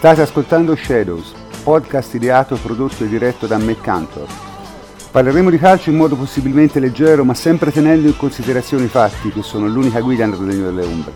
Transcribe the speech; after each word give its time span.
State 0.00 0.22
ascoltando 0.22 0.74
Shadows, 0.74 1.34
podcast 1.62 2.14
ideato, 2.14 2.56
prodotto 2.56 3.04
e 3.04 3.06
diretto 3.06 3.46
da 3.46 3.58
Matt 3.58 3.82
Cantor. 3.82 4.26
Parleremo 5.12 5.50
di 5.50 5.58
calcio 5.58 5.90
in 5.90 5.96
modo 5.96 6.16
possibilmente 6.16 6.80
leggero, 6.80 7.22
ma 7.22 7.34
sempre 7.34 7.70
tenendo 7.70 8.06
in 8.08 8.16
considerazione 8.16 8.84
i 8.84 8.88
fatti, 8.88 9.28
che 9.28 9.42
sono 9.42 9.66
l'unica 9.66 10.00
guida 10.00 10.24
nel 10.24 10.38
regno 10.38 10.64
delle 10.70 10.86
ombre. 10.86 11.12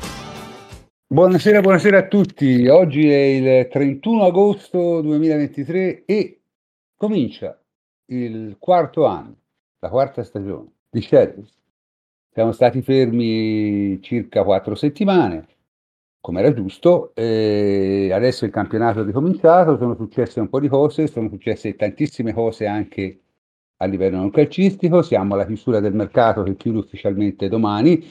Buonasera, 1.07 1.63
buonasera 1.63 1.97
a 1.97 2.07
tutti. 2.09 2.69
Oggi 2.69 3.09
è 3.09 3.63
il 3.63 3.69
31 3.69 4.27
agosto 4.27 5.01
2023 5.01 6.03
e 6.05 6.41
comincia 6.95 7.59
il 8.09 8.57
quarto 8.59 9.07
anno, 9.07 9.35
la 9.79 9.89
quarta 9.89 10.23
stagione 10.23 10.73
di 10.91 11.01
Shadows. 11.01 11.51
Siamo 12.35 12.53
stati 12.53 12.83
fermi 12.83 13.99
circa 14.03 14.45
quattro 14.45 14.75
settimane, 14.75 15.47
come 16.25 16.41
era 16.41 16.55
giusto, 16.55 17.15
e 17.15 18.09
adesso 18.11 18.47
il 18.47 18.51
campionato 18.51 19.03
è 19.03 19.05
ricominciato, 19.05 19.77
sono 19.77 19.95
successe 19.95 20.41
un 20.41 20.49
po' 20.49 20.59
di 20.59 20.69
cose, 20.69 21.07
sono 21.07 21.29
successe 21.29 21.77
tantissime 21.77 22.33
cose 22.33 22.67
anche 22.67 23.21
a 23.77 23.85
livello 23.85 24.17
non 24.17 24.31
calcistico, 24.31 25.03
siamo 25.03 25.35
alla 25.35 25.45
chiusura 25.45 25.81
del 25.81 25.93
mercato 25.93 26.43
che 26.43 26.57
chiude 26.57 26.79
ufficialmente 26.79 27.51
domani, 27.51 28.03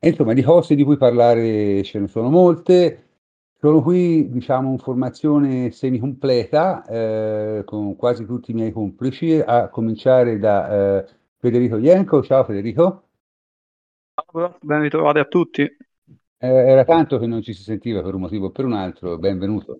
e 0.00 0.08
insomma 0.08 0.32
di 0.32 0.42
cose 0.42 0.74
di 0.74 0.82
cui 0.82 0.96
parlare 0.96 1.84
ce 1.84 2.00
ne 2.00 2.08
sono 2.08 2.28
molte, 2.28 3.10
sono 3.56 3.80
qui 3.82 4.28
diciamo 4.30 4.72
in 4.72 4.78
formazione 4.78 5.70
semicompleta 5.70 6.84
eh, 6.86 7.62
con 7.64 7.94
quasi 7.94 8.26
tutti 8.26 8.50
i 8.50 8.54
miei 8.54 8.72
complici, 8.72 9.38
a 9.38 9.68
cominciare 9.68 10.40
da 10.40 10.98
eh, 10.98 11.06
Federico 11.38 11.76
Ienco, 11.76 12.20
ciao 12.20 12.42
Federico. 12.42 13.04
Ben 14.60 14.80
ritrovati 14.80 15.20
a 15.20 15.24
tutti. 15.24 15.83
Eh, 16.38 16.48
era 16.48 16.84
tanto 16.84 17.18
che 17.18 17.26
non 17.26 17.42
ci 17.42 17.52
si 17.54 17.62
sentiva 17.62 18.02
per 18.02 18.14
un 18.14 18.22
motivo 18.22 18.46
o 18.46 18.50
per 18.50 18.64
un 18.64 18.74
altro, 18.74 19.18
benvenuto. 19.18 19.78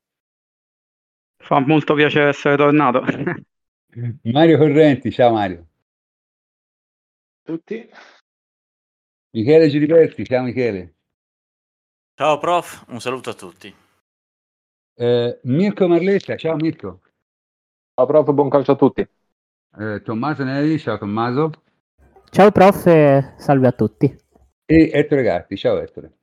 Fa 1.37 1.61
molto 1.61 1.95
piacere 1.95 2.29
essere 2.29 2.57
tornato. 2.57 3.03
Mario 4.23 4.59
Correnti, 4.59 5.11
ciao 5.11 5.33
Mario. 5.33 5.67
Tutti. 7.43 7.89
Michele 9.33 9.69
Giliberti, 9.69 10.25
ciao 10.25 10.45
Michele. 10.45 10.95
Ciao 12.15 12.39
prof, 12.39 12.85
un 12.89 13.01
saluto 13.01 13.31
a 13.31 13.35
tutti. 13.35 13.75
Eh, 14.97 15.41
Mirko 15.43 15.89
Marletta, 15.89 16.37
ciao 16.37 16.55
Mirko. 16.55 17.01
Ciao 17.95 18.07
prof, 18.07 18.33
buon 18.33 18.49
calcio 18.49 18.73
a 18.73 18.77
tutti. 18.77 19.07
Eh, 19.77 20.01
Tommaso 20.03 20.45
Neri, 20.45 20.79
ciao 20.79 20.97
Tommaso. 20.97 21.51
Ciao 22.31 22.51
prof, 22.53 23.37
salve 23.37 23.67
a 23.67 23.73
tutti 23.73 24.23
e 24.67 24.91
Ettore 24.93 25.23
Gatti. 25.23 25.57
Ciao 25.57 25.79
Ettore. 25.79 26.19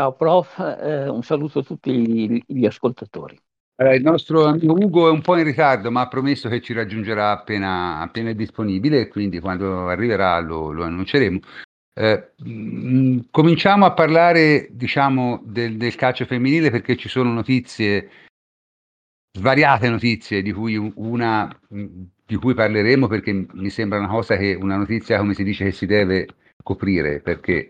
Ciao 0.00 0.14
prof, 0.14 0.58
eh, 0.80 1.10
un 1.10 1.22
saluto 1.22 1.58
a 1.58 1.62
tutti 1.62 1.92
gli, 1.92 2.42
gli 2.46 2.64
ascoltatori. 2.64 3.38
Eh, 3.76 3.96
il 3.96 4.02
nostro 4.02 4.46
amico 4.46 4.72
Ugo 4.72 5.08
è 5.08 5.10
un 5.10 5.20
po' 5.20 5.36
in 5.36 5.44
ritardo, 5.44 5.90
ma 5.90 6.00
ha 6.00 6.08
promesso 6.08 6.48
che 6.48 6.62
ci 6.62 6.72
raggiungerà 6.72 7.32
appena, 7.32 8.00
appena 8.00 8.30
è 8.30 8.34
disponibile, 8.34 9.08
quindi 9.08 9.40
quando 9.40 9.88
arriverà 9.88 10.38
lo, 10.40 10.72
lo 10.72 10.84
annunceremo. 10.84 11.40
Eh, 11.92 12.30
mh, 12.34 12.50
mm, 12.50 13.18
cominciamo 13.30 13.84
a 13.84 13.92
parlare, 13.92 14.68
diciamo, 14.70 15.42
del, 15.44 15.76
del, 15.76 15.94
calcio 15.96 16.24
femminile 16.24 16.70
perché 16.70 16.96
ci 16.96 17.10
sono 17.10 17.30
notizie, 17.30 18.08
svariate 19.36 19.90
notizie, 19.90 20.40
di 20.40 20.52
cui 20.52 20.76
una 20.94 21.46
mm, 21.74 22.02
di 22.24 22.36
cui 22.36 22.54
parleremo 22.54 23.06
perché 23.06 23.46
mi 23.52 23.68
sembra 23.68 23.98
una 23.98 24.08
cosa 24.08 24.38
che 24.38 24.54
una 24.54 24.76
notizia, 24.76 25.18
come 25.18 25.34
si 25.34 25.44
dice, 25.44 25.64
che 25.64 25.72
si 25.72 25.84
deve 25.84 26.26
coprire 26.62 27.20
perché 27.20 27.68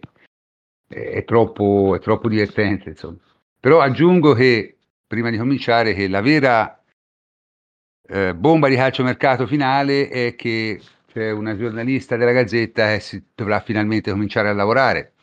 è 0.90 1.24
troppo, 1.24 1.94
è 1.94 2.00
troppo 2.00 2.28
divertente. 2.28 2.90
Insomma. 2.90 3.18
Però 3.60 3.80
aggiungo 3.80 4.32
che 4.34 4.76
prima 5.06 5.30
di 5.30 5.36
cominciare 5.38 5.94
che 5.94 6.08
la 6.08 6.20
vera 6.20 6.82
eh, 8.08 8.34
bomba 8.34 8.68
di 8.68 8.74
calciomercato 8.76 9.46
finale 9.46 10.08
è 10.08 10.34
che 10.34 10.80
c'è 11.06 11.30
una 11.30 11.56
giornalista 11.56 12.16
della 12.16 12.32
Gazzetta 12.32 12.92
che 12.92 13.00
si 13.00 13.24
dovrà 13.34 13.60
finalmente 13.60 14.10
cominciare 14.10 14.48
a 14.48 14.52
lavorare. 14.52 15.14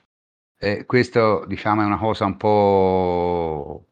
Eh, 0.59 0.85
questo 0.85 1.45
diciamo 1.47 1.81
è 1.81 1.85
una 1.85 1.97
cosa 1.97 2.25
un 2.25 2.37
po' 2.37 3.85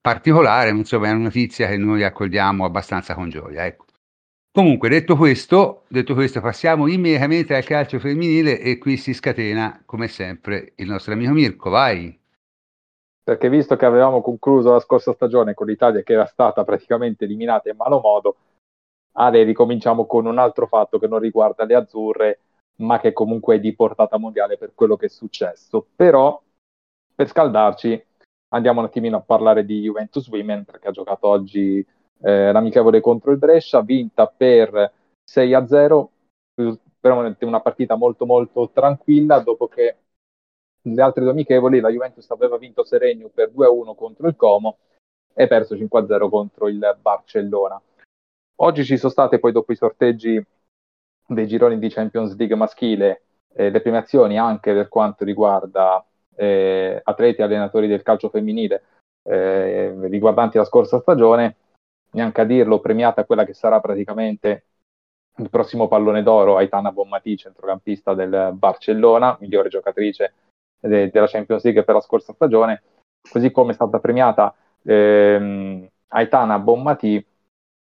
particolare, 0.00 0.70
insomma 0.70 1.08
è 1.08 1.10
una 1.12 1.24
notizia 1.24 1.68
che 1.68 1.76
noi 1.76 2.04
accogliamo 2.04 2.64
abbastanza 2.64 3.14
con 3.14 3.28
gioia. 3.28 3.66
Ecco. 3.66 3.85
Comunque, 4.56 4.88
detto 4.88 5.16
questo, 5.16 5.82
detto 5.86 6.14
questo, 6.14 6.40
passiamo 6.40 6.86
immediatamente 6.86 7.54
al 7.54 7.62
calcio 7.62 7.98
femminile 7.98 8.58
e 8.58 8.78
qui 8.78 8.96
si 8.96 9.12
scatena, 9.12 9.82
come 9.84 10.08
sempre, 10.08 10.72
il 10.76 10.88
nostro 10.88 11.12
amico 11.12 11.32
Mirko. 11.32 11.68
Vai! 11.68 12.18
Perché 13.22 13.50
visto 13.50 13.76
che 13.76 13.84
avevamo 13.84 14.22
concluso 14.22 14.72
la 14.72 14.80
scorsa 14.80 15.12
stagione 15.12 15.52
con 15.52 15.66
l'Italia 15.66 16.02
che 16.02 16.14
era 16.14 16.24
stata 16.24 16.64
praticamente 16.64 17.24
eliminata 17.24 17.68
in 17.68 17.76
malo 17.76 18.00
modo, 18.00 18.36
Ale 19.18 19.42
ricominciamo 19.42 20.06
con 20.06 20.24
un 20.24 20.38
altro 20.38 20.66
fatto 20.66 20.98
che 20.98 21.06
non 21.06 21.18
riguarda 21.18 21.66
le 21.66 21.74
azzurre, 21.74 22.38
ma 22.76 22.98
che 22.98 23.12
comunque 23.12 23.56
è 23.56 23.60
di 23.60 23.74
portata 23.74 24.16
mondiale 24.16 24.56
per 24.56 24.72
quello 24.74 24.96
che 24.96 25.04
è 25.04 25.10
successo. 25.10 25.86
Però, 25.94 26.42
per 27.14 27.28
scaldarci, 27.28 28.02
andiamo 28.54 28.80
un 28.80 28.86
attimino 28.86 29.18
a 29.18 29.20
parlare 29.20 29.66
di 29.66 29.82
Juventus 29.82 30.26
Women, 30.28 30.64
perché 30.64 30.88
ha 30.88 30.92
giocato 30.92 31.26
oggi 31.28 31.86
eh, 32.20 32.52
l'amichevole 32.52 33.00
contro 33.00 33.30
il 33.30 33.38
Brescia, 33.38 33.82
vinta 33.82 34.26
per 34.26 34.92
6 35.24 35.54
a 35.54 35.66
0, 35.66 36.10
veramente 37.00 37.44
una 37.44 37.60
partita 37.60 37.94
molto 37.96 38.26
molto 38.26 38.70
tranquilla 38.72 39.38
dopo 39.40 39.68
che 39.68 39.96
le 40.82 41.02
altre 41.02 41.22
due 41.22 41.32
amichevoli 41.32 41.80
la 41.80 41.90
Juventus 41.90 42.30
aveva 42.30 42.58
vinto 42.58 42.84
Seregno 42.84 43.28
per 43.28 43.50
2 43.50 43.66
a 43.66 43.70
1 43.70 43.94
contro 43.94 44.28
il 44.28 44.36
Como 44.36 44.78
e 45.34 45.46
perso 45.46 45.76
5 45.76 46.00
a 46.00 46.06
0 46.06 46.28
contro 46.28 46.68
il 46.68 46.96
Barcellona. 47.00 47.80
Oggi 48.58 48.84
ci 48.84 48.96
sono 48.96 49.12
state 49.12 49.38
poi 49.38 49.52
dopo 49.52 49.72
i 49.72 49.76
sorteggi 49.76 50.44
dei 51.26 51.46
gironi 51.46 51.78
di 51.78 51.88
Champions 51.88 52.36
League 52.36 52.56
maschile 52.56 53.22
eh, 53.52 53.70
le 53.70 53.80
premiazioni 53.80 54.38
anche 54.38 54.72
per 54.72 54.88
quanto 54.88 55.24
riguarda 55.24 56.04
eh, 56.34 57.00
atleti 57.02 57.40
e 57.40 57.44
allenatori 57.44 57.88
del 57.88 58.02
calcio 58.02 58.28
femminile 58.28 58.84
eh, 59.24 59.92
riguardanti 60.08 60.56
la 60.56 60.64
scorsa 60.64 61.00
stagione 61.00 61.56
neanche 62.16 62.40
a 62.40 62.44
dirlo, 62.44 62.80
premiata 62.80 63.24
quella 63.24 63.44
che 63.44 63.52
sarà 63.52 63.78
praticamente 63.78 64.64
il 65.36 65.50
prossimo 65.50 65.86
pallone 65.86 66.22
d'oro, 66.22 66.56
Aitana 66.56 66.90
Bommati, 66.90 67.36
centrocampista 67.36 68.14
del 68.14 68.52
Barcellona, 68.54 69.36
migliore 69.40 69.68
giocatrice 69.68 70.32
de- 70.80 71.10
della 71.10 71.26
Champions 71.26 71.62
League 71.62 71.84
per 71.84 71.94
la 71.94 72.00
scorsa 72.00 72.32
stagione, 72.32 72.82
così 73.30 73.50
come 73.50 73.72
è 73.72 73.74
stata 73.74 73.98
premiata 73.98 74.54
ehm, 74.82 75.86
Aitana 76.08 76.58
Bommati, 76.58 77.24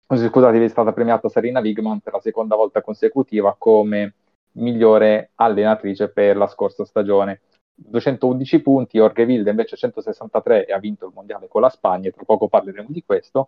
scusate, 0.07 0.63
è 0.63 0.67
stata 0.67 0.93
premiata 0.93 1.27
Serena 1.27 1.59
Wigman 1.59 1.99
per 1.99 2.13
la 2.13 2.21
seconda 2.21 2.55
volta 2.55 2.81
consecutiva 2.81 3.55
come 3.57 4.13
migliore 4.53 5.31
allenatrice 5.35 6.09
per 6.09 6.37
la 6.37 6.47
scorsa 6.47 6.85
stagione. 6.85 7.41
211 7.73 8.61
punti, 8.61 8.99
Orgeville 8.99 9.49
invece 9.49 9.77
163 9.77 10.65
e 10.65 10.73
ha 10.73 10.79
vinto 10.79 11.07
il 11.07 11.13
mondiale 11.15 11.47
con 11.47 11.61
la 11.61 11.69
Spagna, 11.69 12.11
tra 12.11 12.23
poco 12.25 12.47
parleremo 12.47 12.89
di 12.89 13.03
questo. 13.03 13.47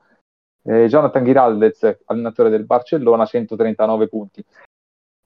Eh, 0.63 0.87
Jonathan 0.87 1.23
Giraldez, 1.23 1.99
allenatore 2.05 2.49
del 2.49 2.65
Barcellona, 2.65 3.25
139 3.25 4.07
punti. 4.07 4.45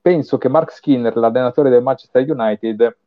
Penso 0.02 0.38
che 0.38 0.50
Mark 0.50 0.72
Skinner, 0.72 1.16
l'allenatore 1.18 1.70
del 1.70 1.84
Manchester 1.84 2.30
United, 2.30 2.98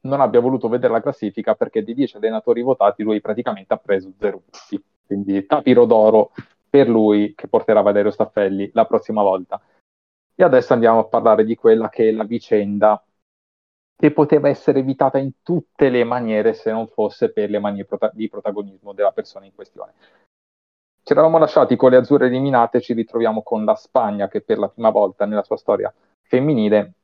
non 0.00 0.20
abbia 0.20 0.40
voluto 0.40 0.68
vedere 0.68 0.92
la 0.92 1.02
classifica 1.02 1.54
perché 1.54 1.82
di 1.82 1.94
10 1.94 2.16
allenatori 2.16 2.62
votati 2.62 3.02
lui 3.02 3.20
praticamente 3.20 3.74
ha 3.74 3.76
preso 3.76 4.12
0 4.18 4.42
punti. 4.48 4.82
Quindi 5.06 5.46
tapiro 5.46 5.84
d'oro 5.84 6.32
per 6.68 6.88
lui 6.88 7.34
che 7.34 7.48
porterà 7.48 7.80
Valerio 7.80 8.10
Staffelli 8.10 8.70
la 8.72 8.86
prossima 8.86 9.22
volta. 9.22 9.60
E 10.34 10.42
adesso 10.42 10.72
andiamo 10.72 11.00
a 11.00 11.04
parlare 11.04 11.44
di 11.44 11.54
quella 11.54 11.88
che 11.88 12.08
è 12.08 12.12
la 12.12 12.24
vicenda 12.24 13.02
che 13.98 14.10
poteva 14.12 14.48
essere 14.48 14.80
evitata 14.80 15.16
in 15.16 15.42
tutte 15.42 15.88
le 15.88 16.04
maniere 16.04 16.52
se 16.52 16.70
non 16.70 16.86
fosse 16.86 17.32
per 17.32 17.48
le 17.48 17.58
manie 17.58 17.86
di 18.12 18.28
protagonismo 18.28 18.92
della 18.92 19.12
persona 19.12 19.46
in 19.46 19.54
questione. 19.54 19.92
Ci 21.06 21.12
eravamo 21.12 21.38
lasciati 21.38 21.76
con 21.76 21.92
le 21.92 21.98
azzurre 21.98 22.26
eliminate, 22.26 22.80
ci 22.80 22.92
ritroviamo 22.92 23.44
con 23.44 23.64
la 23.64 23.76
Spagna 23.76 24.26
che 24.26 24.40
per 24.40 24.58
la 24.58 24.68
prima 24.68 24.90
volta 24.90 25.24
nella 25.24 25.44
sua 25.44 25.56
storia 25.56 25.94
femminile 26.20 26.94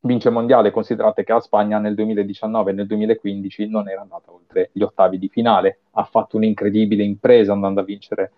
vince 0.00 0.28
il 0.28 0.34
mondiale. 0.34 0.70
Considerate 0.70 1.24
che 1.24 1.32
la 1.34 1.40
Spagna 1.40 1.78
nel 1.78 1.94
2019 1.94 2.70
e 2.70 2.72
nel 2.72 2.86
2015 2.86 3.68
non 3.68 3.90
era 3.90 4.00
andata 4.00 4.32
oltre 4.32 4.70
gli 4.72 4.80
ottavi 4.80 5.18
di 5.18 5.28
finale, 5.28 5.80
ha 5.90 6.04
fatto 6.04 6.38
un'incredibile 6.38 7.02
impresa 7.02 7.52
andando 7.52 7.80
a 7.80 7.84
vincere 7.84 8.32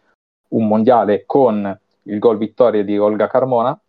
un 0.49 0.67
mondiale 0.67 1.25
con 1.25 1.81
il 2.03 2.19
gol 2.19 2.37
vittoria 2.37 2.83
di 2.83 2.99
Olga 2.99 3.29
Carmona, 3.29 3.81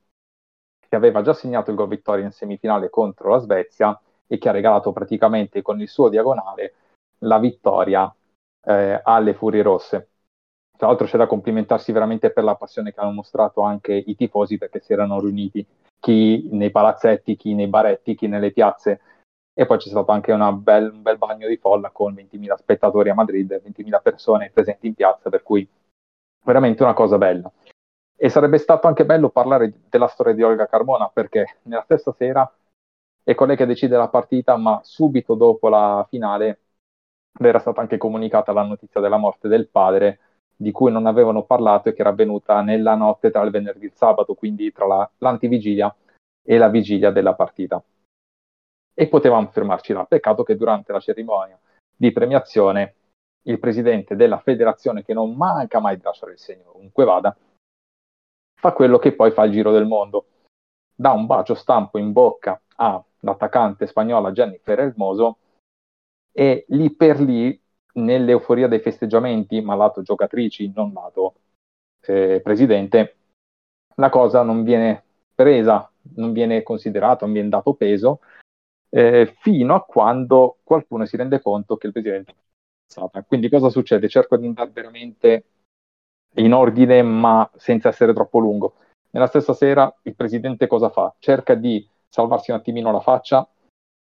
che 0.88 0.96
aveva 0.96 1.24
già 1.24 1.34
segnato 1.34 1.72
il 1.72 1.78
gol 1.78 1.88
vittoria 1.88 2.26
in 2.26 2.32
semifinale 2.32 2.92
contro 2.92 3.32
la 3.32 3.40
Svezia 3.40 4.00
e 4.28 4.38
che 4.38 4.50
ha 4.50 4.52
regalato 4.52 4.92
praticamente 4.92 5.64
con 5.64 5.82
il 5.82 5.88
suo 5.88 6.10
diagonale 6.10 6.76
la 7.22 7.40
vittoria 7.40 8.16
eh, 8.62 9.02
alle 9.04 9.34
Furie 9.34 9.64
Rosse. 9.64 10.10
Tra 10.78 10.88
l'altro 10.88 11.08
c'è 11.08 11.18
da 11.18 11.28
complimentarsi 11.28 11.92
veramente 11.92 12.30
per 12.30 12.44
la 12.44 12.56
passione 12.56 12.94
che 12.94 13.00
hanno 13.00 13.12
mostrato 13.12 13.62
anche 13.62 13.94
i 13.94 14.16
tifosi 14.16 14.58
perché 14.58 14.80
si 14.80 14.94
erano 14.94 15.20
riuniti 15.20 15.66
chi 16.00 16.48
nei 16.52 16.70
palazzetti, 16.70 17.36
chi 17.36 17.56
nei 17.56 17.68
baretti, 17.68 18.16
chi 18.16 18.28
nelle 18.28 18.52
piazze 18.52 19.02
e 19.60 19.66
poi 19.66 19.80
c'è 19.80 19.90
stato 19.90 20.12
anche 20.12 20.36
bel, 20.36 20.92
un 20.94 21.02
bel 21.02 21.18
bagno 21.18 21.48
di 21.48 21.58
folla 21.58 21.90
con 21.90 22.14
20.000 22.14 22.58
spettatori 22.58 23.10
a 23.10 23.16
Madrid, 23.16 23.52
20.000 23.52 24.00
persone 24.04 24.52
presenti 24.54 24.86
in 24.86 24.94
piazza, 24.94 25.32
per 25.32 25.42
cui 25.42 25.68
veramente 26.44 26.84
una 26.84 26.94
cosa 26.94 27.18
bella. 27.18 27.52
E 28.16 28.30
sarebbe 28.30 28.60
stato 28.60 28.86
anche 28.86 29.04
bello 29.04 29.30
parlare 29.30 29.74
della 29.90 30.06
storia 30.06 30.36
di 30.36 30.44
Olga 30.44 30.68
Carmona, 30.68 31.10
perché 31.10 31.58
nella 31.64 31.82
stessa 31.82 32.12
sera 32.12 32.48
è 33.24 33.34
colei 33.34 33.56
che 33.56 33.66
decide 33.66 33.98
la 33.98 34.10
partita, 34.10 34.58
ma 34.58 34.80
subito 34.84 35.34
dopo 35.34 35.70
la 35.70 36.06
finale 36.08 36.60
era 37.40 37.58
stata 37.58 37.82
anche 37.82 37.98
comunicata 37.98 38.54
la 38.54 38.62
notizia 38.62 39.02
della 39.02 39.18
morte 39.18 39.48
del 39.48 39.70
padre, 39.70 40.20
di 40.60 40.72
cui 40.72 40.92
non 40.92 41.06
avevano 41.06 41.44
parlato 41.44 41.90
e 41.90 41.94
che 41.94 42.02
era 42.02 42.10
avvenuta 42.10 42.62
nella 42.62 42.96
notte 42.96 43.30
tra 43.30 43.44
il 43.44 43.52
venerdì 43.52 43.86
e 43.86 43.88
il 43.88 43.94
sabato, 43.94 44.34
quindi 44.34 44.72
tra 44.72 44.88
la, 44.88 45.10
l'antivigilia 45.20 45.96
e 46.44 46.58
la 46.58 46.68
vigilia 46.68 47.12
della 47.12 47.36
partita 47.36 47.82
e 49.00 49.08
potevamo 49.08 49.48
fermarci 49.48 49.94
là. 49.94 50.06
Peccato 50.06 50.42
che 50.42 50.56
durante 50.56 50.92
la 50.92 51.00
cerimonia 51.00 51.60
di 51.96 52.12
premiazione 52.12 52.96
il 53.44 53.60
presidente 53.60 54.16
della 54.16 54.40
federazione, 54.40 55.04
che 55.04 55.14
non 55.14 55.36
manca 55.36 55.80
mai 55.80 55.98
di 55.98 56.04
lasciare 56.04 56.34
il 56.34 56.40
segno 56.40 56.72
ovunque 56.74 57.06
vada, 57.06 57.38
fa 58.60 58.72
quello 58.74 58.98
che 58.98 59.14
poi 59.14 59.32
fa 59.32 59.44
il 59.44 59.52
giro 59.52 59.72
del 59.72 59.86
mondo. 59.86 60.26
Dà 60.94 61.12
un 61.12 61.28
bacio 61.28 61.54
stampo 61.54 62.00
in 62.00 62.12
bocca 62.12 62.60
all'attaccante 62.76 63.86
spagnola 63.86 64.32
Jennifer 64.32 64.80
Hermoso 64.80 65.38
e 66.32 66.66
lì 66.70 66.92
per 66.92 67.22
lì, 67.22 67.60
nell'euforia 67.98 68.68
dei 68.68 68.80
festeggiamenti, 68.80 69.62
ma 69.62 69.76
lato 69.76 70.02
giocatrici, 70.02 70.72
non 70.74 70.92
lato 70.94 71.36
eh, 72.02 72.40
presidente, 72.42 73.16
la 73.96 74.10
cosa 74.10 74.44
non 74.44 74.64
viene 74.64 75.04
presa, 75.34 75.90
non 76.16 76.32
viene 76.32 76.64
considerata, 76.64 77.26
non 77.26 77.34
viene 77.34 77.50
dato 77.50 77.74
peso 77.74 78.20
eh, 78.90 79.34
fino 79.40 79.76
a 79.76 79.84
quando 79.84 80.58
qualcuno 80.64 81.06
si 81.06 81.18
rende 81.18 81.42
conto 81.42 81.78
che 81.78 81.88
il 81.88 81.94
presidente 81.94 82.32
è 82.32 82.36
stata. 82.86 83.22
Quindi 83.24 83.50
cosa 83.50 83.70
succede? 83.70 84.08
Cerco 84.08 84.38
di 84.38 84.46
andare 84.46 84.70
veramente 84.72 85.46
in 86.36 86.54
ordine, 86.54 87.02
ma 87.02 87.50
senza 87.56 87.90
essere 87.90 88.14
troppo 88.14 88.40
lungo. 88.40 88.76
Nella 89.12 89.28
stessa 89.28 89.54
sera 89.54 89.94
il 90.04 90.16
presidente 90.16 90.68
cosa 90.68 90.90
fa? 90.90 91.14
Cerca 91.20 91.56
di 91.56 91.88
salvarsi 92.08 92.52
un 92.52 92.58
attimino 92.58 92.92
la 92.92 93.00
faccia 93.00 93.48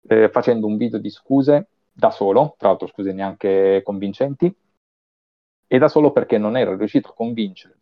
eh, 0.08 0.30
facendo 0.30 0.68
un 0.68 0.78
video 0.78 1.00
di 1.00 1.10
scuse 1.10 1.68
da 1.94 2.12
solo, 2.12 2.56
tra 2.58 2.70
l'altro 2.70 2.88
scuse 2.88 3.14
neanche 3.14 3.82
convincenti, 3.84 4.54
e 5.68 5.78
da 5.78 5.88
solo 5.88 6.12
perché 6.12 6.38
non 6.38 6.58
era 6.58 6.76
riuscito 6.76 7.10
a 7.10 7.14
convincere 7.14 7.78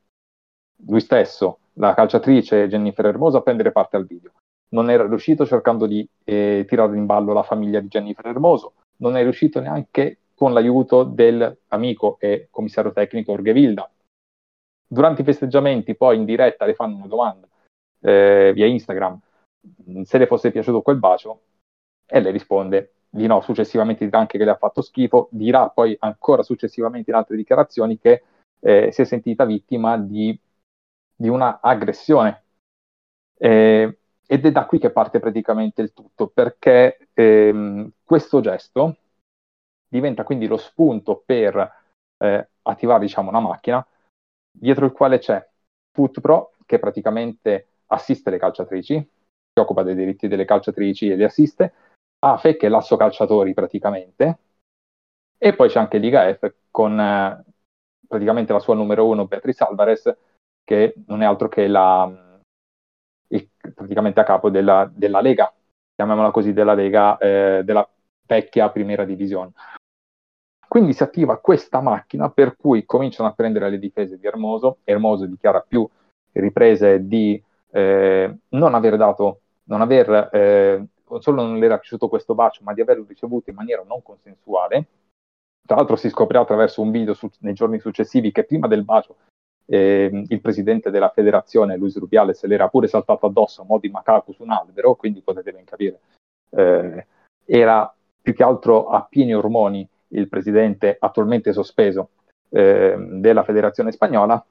lui 0.88 1.00
stesso, 1.00 1.60
la 1.74 1.94
calciatrice 1.94 2.68
Jennifer 2.68 3.06
Hermosa, 3.06 3.38
a 3.38 3.42
prendere 3.42 3.72
parte 3.72 3.96
al 3.96 4.06
video 4.06 4.32
non 4.72 4.90
era 4.90 5.06
riuscito 5.06 5.46
cercando 5.46 5.86
di 5.86 6.08
eh, 6.24 6.66
tirare 6.68 6.98
in 6.98 7.06
ballo 7.06 7.34
la 7.34 7.44
famiglia 7.44 7.80
di 7.80 7.88
Jennifer 7.88 8.26
Hermoso, 8.26 8.74
non 8.98 9.18
è 9.18 9.22
riuscito 9.22 9.60
neanche 9.60 10.20
con 10.34 10.54
l'aiuto 10.54 11.04
dell'amico 11.04 12.18
e 12.20 12.48
commissario 12.50 12.92
tecnico 12.92 13.34
Orge 13.34 13.54
Vilda. 13.54 13.90
Durante 14.88 15.22
i 15.22 15.26
festeggiamenti, 15.26 15.96
poi 15.96 16.18
in 16.18 16.26
diretta 16.26 16.66
le 16.66 16.74
fanno 16.74 16.96
una 16.96 17.08
domanda 17.08 17.48
eh, 18.00 18.52
via 18.54 18.66
Instagram 18.66 19.20
se 20.04 20.18
le 20.18 20.26
fosse 20.26 20.52
piaciuto 20.52 20.82
quel 20.82 20.98
bacio 20.98 21.42
e 22.06 22.20
lei 22.20 22.32
risponde 22.32 22.94
di 23.14 23.28
no, 23.28 23.42
successivamente 23.42 24.06
dirà 24.06 24.20
anche 24.20 24.38
che 24.38 24.46
le 24.46 24.52
ha 24.52 24.56
fatto 24.56 24.82
schifo, 24.82 25.28
dirà 25.32 25.70
poi 25.70 25.96
ancora 26.00 26.44
successivamente 26.44 27.10
in 27.10 27.18
altre 27.18 27.36
dichiarazioni 27.36 28.00
che 28.00 28.24
eh, 28.60 28.92
si 28.92 29.02
è 29.02 29.04
sentita 29.04 29.44
vittima 29.44 29.98
di, 29.98 30.38
di 31.14 31.28
una 31.28 31.60
aggressione. 31.62 32.44
Eh, 33.38 33.98
ed 34.26 34.46
è 34.46 34.52
da 34.52 34.66
qui 34.66 34.80
che 34.80 34.92
parte 34.92 35.20
praticamente 35.20 35.82
il 35.82 35.92
tutto, 35.92 36.28
perché 36.28 37.10
ehm, 37.14 37.92
questo 38.02 38.40
gesto 38.40 38.96
diventa 39.90 40.24
quindi 40.24 40.48
lo 40.48 40.56
spunto 40.56 41.22
per 41.26 41.58
eh, 42.18 42.50
attivare 42.62 43.02
diciamo, 43.02 43.28
una 43.28 43.42
macchina 43.42 43.86
dietro 44.50 44.86
il 44.86 44.94
quale 44.94 45.20
c'è 45.20 45.46
FootPro 45.92 46.54
che 46.66 46.80
praticamente 46.80 47.68
assiste 47.88 48.30
le 48.30 48.38
calciatrici, 48.38 48.96
si 48.96 49.60
occupa 49.60 49.84
dei 49.84 49.96
diritti 49.96 50.30
delle 50.30 50.46
calciatrici 50.46 51.10
e 51.10 51.18
le 51.18 51.26
assiste, 51.26 51.74
AFE 52.24 52.56
che 52.56 52.68
è 52.68 52.70
l'asso 52.70 52.98
calciatori 52.98 53.54
praticamente, 53.54 54.38
e 55.38 55.56
poi 55.56 55.70
c'è 55.70 55.80
anche 55.80 55.98
Liga 55.98 56.32
F 56.34 56.54
con 56.70 57.00
eh, 57.00 57.44
praticamente 58.08 58.54
la 58.54 58.60
sua 58.60 58.76
numero 58.76 59.08
uno 59.08 59.26
Beatrice 59.26 59.64
Alvarez 59.64 60.16
che 60.64 60.94
non 61.08 61.22
è 61.22 61.26
altro 61.26 61.50
che 61.50 61.68
la 61.68 62.32
il, 63.30 63.50
praticamente 63.74 64.20
a 64.20 64.24
capo 64.24 64.50
della, 64.50 64.90
della, 64.94 65.22
Lega, 65.22 65.52
chiamiamola 65.96 66.32
così, 66.32 66.54
della 66.54 66.74
Lega, 66.74 67.18
eh, 67.18 67.62
della 67.64 67.88
vecchia 68.28 68.70
Primera 68.70 69.04
Divisione. 69.04 69.52
Quindi 70.68 70.94
si 70.94 71.04
attiva 71.04 71.40
questa 71.40 71.82
macchina 71.82 72.30
per 72.30 72.56
cui 72.56 72.86
cominciano 72.86 73.28
a 73.28 73.34
prendere 73.34 73.70
le 73.70 73.80
difese 73.80 74.18
di 74.18 74.26
Hermoso, 74.26 74.78
Hermoso 74.84 75.26
dichiara 75.26 75.60
più 75.60 75.88
riprese 76.34 77.06
di 77.08 77.42
eh, 77.72 78.38
non 78.50 78.74
aver 78.74 78.96
dato, 78.96 79.42
non 79.64 79.82
aver, 79.82 80.30
eh, 80.32 80.86
solo 81.20 81.42
non 81.44 81.60
le 81.60 81.66
era 81.66 81.78
piaciuto 81.78 82.08
questo 82.08 82.36
bacio, 82.36 82.64
ma 82.64 82.74
di 82.74 82.82
averlo 82.82 83.06
ricevuto 83.08 83.50
in 83.50 83.56
maniera 83.56 83.84
non 83.88 84.02
consensuale. 84.02 84.88
Tra 85.66 85.76
l'altro 85.76 85.96
si 85.96 86.10
scoprirà 86.10 86.42
attraverso 86.42 86.82
un 86.82 86.92
video 86.92 87.14
su, 87.14 87.30
nei 87.40 87.54
giorni 87.54 87.80
successivi 87.80 88.32
che 88.32 88.44
prima 88.44 88.68
del 88.68 88.84
bacio 88.84 89.18
eh, 89.66 90.26
il 90.28 90.42
presidente 90.42 90.90
della 90.90 91.10
federazione, 91.10 91.78
Luis 91.78 91.98
Rubiales, 91.98 92.40
se 92.40 92.48
l'era 92.48 92.68
pure 92.68 92.88
saltato 92.88 93.26
addosso 93.26 93.62
a 93.62 93.66
mo' 93.66 93.80
di 93.80 93.90
macaco 93.90 94.32
su 94.32 94.44
un 94.44 94.52
albero, 94.52 94.96
quindi 94.96 95.22
potete 95.22 95.52
ben 95.52 95.64
capire, 95.64 96.00
eh, 96.50 97.06
era 97.46 97.94
più 98.22 98.34
che 98.34 98.44
altro 98.44 98.90
a 98.90 99.04
pieni 99.04 99.34
ormoni 99.34 99.88
il 100.10 100.28
presidente 100.28 100.98
attualmente 101.00 101.54
sospeso 101.54 102.10
eh, 102.50 102.96
della 102.98 103.44
federazione 103.44 103.92
spagnola 103.92 104.44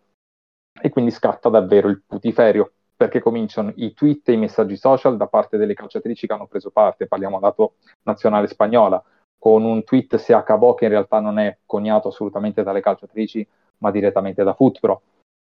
e 0.80 0.88
quindi 0.88 1.10
scatta 1.10 1.48
davvero 1.48 1.88
il 1.88 2.02
putiferio 2.06 2.72
perché 3.00 3.20
cominciano 3.20 3.72
i 3.76 3.94
tweet 3.94 4.28
e 4.28 4.34
i 4.34 4.36
messaggi 4.36 4.76
social 4.76 5.16
da 5.16 5.26
parte 5.26 5.56
delle 5.56 5.72
calciatrici 5.72 6.26
che 6.26 6.34
hanno 6.34 6.46
preso 6.46 6.68
parte, 6.70 7.06
parliamo 7.06 7.40
lato 7.40 7.76
nazionale 8.02 8.46
spagnola, 8.46 9.02
con 9.38 9.64
un 9.64 9.82
tweet 9.84 10.16
se 10.16 10.34
acabò 10.34 10.74
che 10.74 10.84
in 10.84 10.90
realtà 10.90 11.18
non 11.18 11.38
è 11.38 11.60
coniato 11.64 12.08
assolutamente 12.08 12.62
dalle 12.62 12.82
calciatrici 12.82 13.48
ma 13.78 13.90
direttamente 13.90 14.44
da 14.44 14.52
Footpro. 14.52 15.00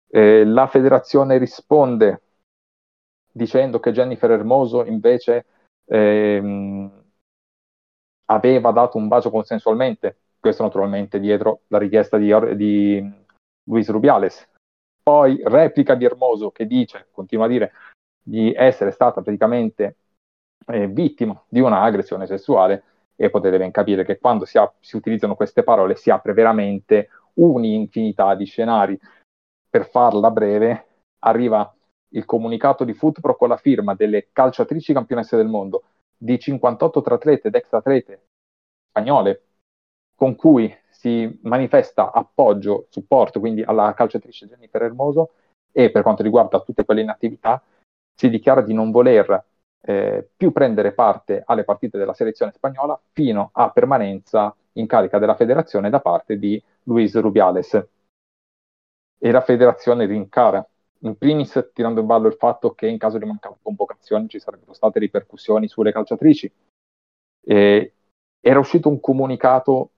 Eh, 0.09 0.45
la 0.45 0.67
federazione 0.67 1.37
risponde 1.37 2.21
dicendo 3.29 3.81
che 3.81 3.91
Jennifer 3.91 4.31
Hermoso 4.31 4.85
invece 4.85 5.45
ehm, 5.83 7.03
aveva 8.27 8.71
dato 8.71 8.97
un 8.97 9.09
bacio 9.09 9.29
consensualmente, 9.29 10.17
questo 10.39 10.63
naturalmente 10.63 11.19
dietro 11.19 11.63
la 11.67 11.77
richiesta 11.77 12.15
di, 12.15 12.55
di 12.55 13.13
Luis 13.63 13.89
Rubiales. 13.89 14.49
Poi 15.03 15.41
replica 15.43 15.95
di 15.95 16.05
Hermoso 16.05 16.51
che 16.51 16.65
dice, 16.65 17.07
continua 17.11 17.45
a 17.45 17.49
dire, 17.49 17.73
di 18.21 18.53
essere 18.53 18.91
stata 18.91 19.21
praticamente 19.21 19.97
eh, 20.67 20.87
vittima 20.87 21.41
di 21.47 21.59
una 21.59 21.81
aggressione 21.81 22.25
sessuale 22.25 22.83
e 23.15 23.29
potete 23.29 23.57
ben 23.57 23.71
capire 23.71 24.05
che 24.05 24.17
quando 24.17 24.45
si, 24.45 24.57
ha, 24.57 24.71
si 24.79 24.95
utilizzano 24.95 25.35
queste 25.35 25.63
parole 25.63 25.95
si 25.95 26.09
apre 26.09 26.33
veramente 26.33 27.09
un'infinità 27.33 28.33
di 28.35 28.45
scenari. 28.45 28.99
Per 29.69 29.89
farla 29.89 30.31
breve, 30.31 30.85
arriva 31.19 31.73
il 32.09 32.25
comunicato 32.25 32.83
di 32.83 32.93
Footpro 32.93 33.35
con 33.35 33.49
la 33.49 33.57
firma 33.57 33.95
delle 33.95 34.29
calciatrici 34.31 34.93
campionesse 34.93 35.35
del 35.35 35.47
mondo, 35.47 35.83
di 36.15 36.39
58 36.39 37.01
triatlete 37.01 37.47
ed 37.47 37.55
ex 37.55 37.73
atlete 37.73 38.21
spagnole, 38.89 39.41
con 40.15 40.35
cui 40.35 40.73
si 41.03 41.37
manifesta 41.41 42.13
appoggio, 42.13 42.85
supporto 42.87 43.41
quindi 43.41 43.61
alla 43.61 43.93
calciatrice 43.93 44.47
Jennifer 44.47 44.83
Hermoso 44.83 45.31
e 45.69 45.91
per 45.91 46.01
quanto 46.01 46.23
riguarda 46.23 46.61
tutte 46.61 46.85
quelle 46.85 47.01
in 47.01 47.09
attività 47.09 47.61
si 48.15 48.29
dichiara 48.29 48.61
di 48.61 48.73
non 48.73 48.89
voler 48.89 49.43
eh, 49.81 50.29
più 50.33 50.53
prendere 50.53 50.93
parte 50.93 51.43
alle 51.45 51.65
partite 51.65 51.97
della 51.97 52.13
selezione 52.13 52.53
spagnola 52.53 52.97
fino 53.11 53.49
a 53.51 53.69
permanenza 53.69 54.55
in 54.73 54.87
carica 54.87 55.19
della 55.19 55.35
federazione 55.35 55.89
da 55.89 55.99
parte 55.99 56.39
di 56.39 56.61
Luis 56.83 57.19
Rubiales. 57.19 57.85
E 59.19 59.31
la 59.31 59.41
federazione 59.41 60.05
rincara, 60.05 60.65
in 60.99 61.17
primis 61.17 61.71
tirando 61.73 61.99
in 61.99 62.05
ballo 62.05 62.27
il 62.29 62.35
fatto 62.35 62.73
che 62.73 62.87
in 62.87 62.97
caso 62.97 63.17
di 63.17 63.25
mancata 63.25 63.57
convocazione 63.61 64.29
ci 64.29 64.39
sarebbero 64.39 64.71
state 64.71 64.99
ripercussioni 64.99 65.67
sulle 65.67 65.91
calciatrici. 65.91 66.49
E 67.45 67.93
era 68.39 68.59
uscito 68.59 68.87
un 68.87 69.01
comunicato 69.01 69.92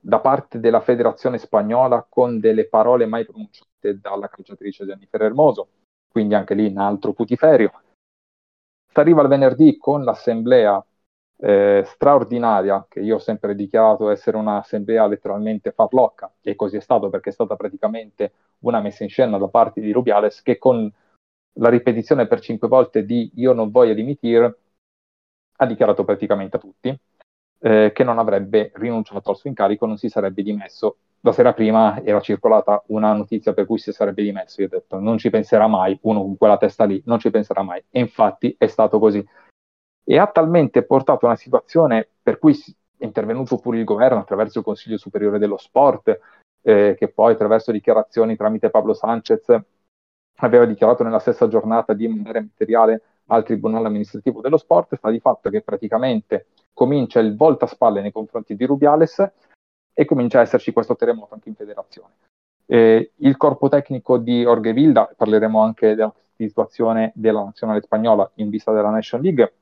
da 0.00 0.20
parte 0.20 0.58
della 0.58 0.80
federazione 0.80 1.38
spagnola 1.38 2.06
con 2.08 2.40
delle 2.40 2.66
parole 2.66 3.06
mai 3.06 3.24
pronunciate 3.24 4.00
dalla 4.00 4.28
calciatrice 4.28 4.86
Jennifer 4.86 5.22
Hermoso, 5.22 5.68
quindi 6.10 6.34
anche 6.34 6.54
lì 6.54 6.66
un 6.66 6.78
altro 6.78 7.12
putiferio. 7.12 7.70
Si 8.92 8.98
arriva 8.98 9.22
il 9.22 9.28
venerdì 9.28 9.76
con 9.76 10.02
l'assemblea 10.02 10.84
eh, 11.36 11.82
straordinaria, 11.86 12.86
che 12.88 13.00
io 13.00 13.16
ho 13.16 13.18
sempre 13.18 13.54
dichiarato 13.54 14.10
essere 14.10 14.36
un'assemblea 14.36 15.06
letteralmente 15.06 15.70
farlocca, 15.70 16.32
e 16.40 16.56
così 16.56 16.78
è 16.78 16.80
stato 16.80 17.08
perché 17.10 17.30
è 17.30 17.32
stata 17.32 17.56
praticamente 17.56 18.32
una 18.60 18.80
messa 18.80 19.04
in 19.04 19.10
scena 19.10 19.38
da 19.38 19.48
parte 19.48 19.80
di 19.80 19.92
Rubiales 19.92 20.42
che 20.42 20.58
con 20.58 20.90
la 21.54 21.68
ripetizione 21.68 22.26
per 22.26 22.40
cinque 22.40 22.68
volte 22.68 23.04
di 23.04 23.30
io 23.36 23.52
non 23.52 23.70
voglio 23.70 23.94
dimitir 23.94 24.58
ha 25.56 25.66
dichiarato 25.66 26.04
praticamente 26.04 26.56
a 26.56 26.60
tutti 26.60 26.98
eh, 27.60 27.92
che 27.94 28.04
non 28.04 28.18
avrebbe 28.18 28.72
rinunciato 28.74 29.30
al 29.30 29.36
suo 29.36 29.48
incarico, 29.48 29.86
non 29.86 29.98
si 29.98 30.08
sarebbe 30.08 30.42
dimesso. 30.42 30.96
La 31.20 31.32
sera 31.32 31.52
prima 31.52 32.02
era 32.02 32.20
circolata 32.20 32.82
una 32.86 33.12
notizia 33.12 33.52
per 33.52 33.66
cui 33.66 33.78
si 33.78 33.92
sarebbe 33.92 34.22
dimesso. 34.22 34.62
Io 34.62 34.68
ho 34.68 34.70
detto 34.70 34.98
non 34.98 35.18
ci 35.18 35.28
penserà 35.30 35.66
mai, 35.66 35.98
uno 36.02 36.20
con 36.22 36.36
quella 36.36 36.56
testa 36.56 36.84
lì 36.84 37.02
non 37.06 37.18
ci 37.18 37.30
penserà 37.30 37.62
mai. 37.62 37.82
E 37.90 38.00
infatti 38.00 38.54
è 38.58 38.66
stato 38.66 38.98
così. 38.98 39.24
E 40.02 40.18
ha 40.18 40.26
talmente 40.26 40.82
portato 40.82 41.26
a 41.26 41.28
una 41.28 41.36
situazione 41.36 42.08
per 42.22 42.38
cui 42.38 42.54
è 42.96 43.04
intervenuto 43.04 43.58
pure 43.58 43.78
il 43.78 43.84
governo 43.84 44.20
attraverso 44.20 44.58
il 44.58 44.64
Consiglio 44.64 44.96
Superiore 44.96 45.38
dello 45.38 45.58
Sport, 45.58 46.18
eh, 46.62 46.94
che 46.98 47.08
poi 47.08 47.32
attraverso 47.32 47.70
dichiarazioni 47.70 48.36
tramite 48.36 48.70
Pablo 48.70 48.94
Sanchez 48.94 49.54
aveva 50.42 50.64
dichiarato 50.64 51.02
nella 51.02 51.18
stessa 51.18 51.48
giornata 51.48 51.92
di 51.92 52.08
mandare 52.08 52.40
materiale 52.40 53.02
al 53.26 53.44
Tribunale 53.44 53.86
amministrativo 53.86 54.40
dello 54.40 54.56
sport, 54.56 54.96
sta 54.96 55.10
di 55.10 55.20
fatto 55.20 55.50
che 55.50 55.62
praticamente 55.62 56.46
comincia 56.72 57.20
il 57.20 57.36
voltaspalle 57.36 58.00
nei 58.00 58.12
confronti 58.12 58.54
di 58.56 58.64
Rubiales 58.64 59.30
e 59.92 60.04
comincia 60.04 60.38
a 60.38 60.42
esserci 60.42 60.72
questo 60.72 60.96
terremoto 60.96 61.34
anche 61.34 61.48
in 61.48 61.54
federazione. 61.54 62.14
Eh, 62.66 63.12
il 63.16 63.36
corpo 63.36 63.68
tecnico 63.68 64.18
di 64.18 64.44
Orge 64.44 64.72
Vilda, 64.72 65.12
parleremo 65.16 65.60
anche 65.60 65.94
della 65.94 66.14
situazione 66.36 67.12
della 67.14 67.42
nazionale 67.42 67.80
spagnola 67.82 68.30
in 68.34 68.48
vista 68.48 68.72
della 68.72 68.90
Nation 68.90 69.20
League, 69.20 69.54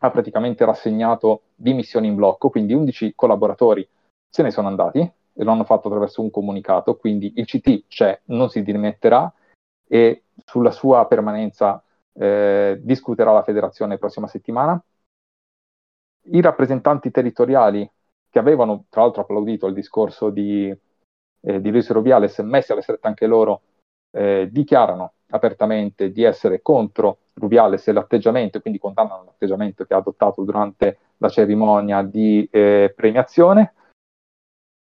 ha 0.00 0.10
praticamente 0.10 0.64
rassegnato 0.64 1.42
dimissioni 1.54 2.06
in 2.06 2.14
blocco, 2.14 2.50
quindi 2.50 2.72
11 2.72 3.12
collaboratori 3.14 3.86
se 4.28 4.42
ne 4.42 4.50
sono 4.50 4.68
andati 4.68 4.98
e 5.00 5.44
lo 5.44 5.50
hanno 5.52 5.64
fatto 5.64 5.88
attraverso 5.88 6.22
un 6.22 6.30
comunicato, 6.30 6.96
quindi 6.96 7.32
il 7.36 7.44
CT 7.44 7.84
c'è, 7.86 8.20
non 8.26 8.48
si 8.48 8.62
dimetterà 8.62 9.32
e 9.86 10.24
sulla 10.44 10.70
sua 10.70 11.06
permanenza 11.06 11.82
eh, 12.12 12.78
discuterà 12.82 13.32
la 13.32 13.42
federazione 13.42 13.98
prossima 13.98 14.26
settimana. 14.26 14.82
I 16.22 16.40
rappresentanti 16.40 17.10
territoriali 17.10 17.88
che 18.30 18.38
avevano 18.38 18.84
tra 18.88 19.02
l'altro 19.02 19.22
applaudito 19.22 19.66
il 19.66 19.74
discorso 19.74 20.30
di, 20.30 20.74
eh, 21.40 21.60
di 21.60 21.70
Luis 21.70 21.90
Rubiales, 21.90 22.38
messi 22.40 22.72
alle 22.72 22.82
strette 22.82 23.06
anche 23.06 23.26
loro, 23.26 23.62
eh, 24.10 24.48
dichiarano 24.50 25.12
apertamente 25.30 26.10
di 26.10 26.22
essere 26.22 26.62
contro 26.62 27.18
Rubiales 27.34 27.86
e 27.88 27.92
l'atteggiamento, 27.92 28.60
quindi 28.60 28.78
condannano 28.78 29.24
l'atteggiamento 29.24 29.84
che 29.84 29.94
ha 29.94 29.98
adottato 29.98 30.42
durante 30.42 30.98
la 31.18 31.28
cerimonia 31.28 32.02
di 32.02 32.46
eh, 32.50 32.92
premiazione. 32.94 33.74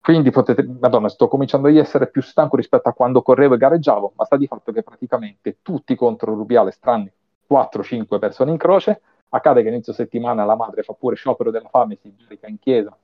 Quindi 0.01 0.31
potete, 0.31 0.63
madonna, 0.63 1.09
sto 1.09 1.27
cominciando 1.27 1.67
a 1.67 1.71
essere 1.71 2.09
più 2.09 2.23
stanco 2.23 2.55
rispetto 2.55 2.89
a 2.89 2.93
quando 2.93 3.21
correvo 3.21 3.53
e 3.53 3.57
gareggiavo, 3.57 4.13
ma 4.15 4.25
sta 4.25 4.35
di 4.35 4.47
fatto 4.47 4.71
che 4.71 4.81
praticamente 4.81 5.57
tutti 5.61 5.95
contro 5.95 6.33
Rubiales, 6.33 6.79
tranne 6.79 7.13
4-5 7.47 8.17
persone 8.17 8.51
in 8.51 8.57
croce. 8.57 9.01
Accade 9.33 9.63
che 9.63 9.69
inizio 9.69 9.93
settimana 9.93 10.43
la 10.43 10.55
madre 10.55 10.83
fa 10.83 10.93
pure 10.93 11.15
sciopero 11.15 11.51
della 11.51 11.69
fame, 11.69 11.95
si 11.95 12.13
giudica 12.15 12.47
in 12.47 12.59
chiesa, 12.59 12.97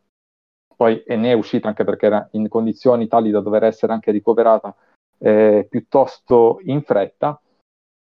poi 0.75 1.01
e 1.03 1.15
ne 1.15 1.31
è 1.31 1.33
uscita 1.33 1.67
anche 1.67 1.83
perché 1.83 2.05
era 2.05 2.27
in 2.31 2.47
condizioni 2.49 3.07
tali 3.07 3.31
da 3.31 3.39
dover 3.39 3.63
essere 3.63 3.93
anche 3.93 4.11
ricoverata 4.11 4.75
eh, 5.19 5.65
piuttosto 5.69 6.59
in 6.63 6.83
fretta. 6.83 7.39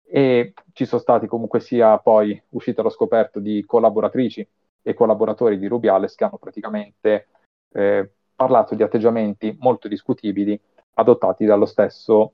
E 0.09 0.53
ci 0.71 0.85
sono 0.85 1.01
stati 1.01 1.27
comunque 1.27 1.59
sia 1.59 1.97
poi 1.97 2.41
uscite 2.49 2.79
allo 2.79 2.89
scoperto 2.89 3.39
di 3.39 3.65
collaboratrici 3.65 4.47
e 4.81 4.93
collaboratori 4.93 5.59
di 5.59 5.67
Rubiales 5.67 6.15
che 6.15 6.23
hanno 6.23 6.37
praticamente 6.37 7.27
eh, 7.73 8.09
parlato 8.33 8.73
di 8.73 8.83
atteggiamenti 8.83 9.57
molto 9.59 9.89
discutibili 9.89 10.57
adottati 10.93 11.43
dallo 11.43 11.65
stesso 11.65 12.31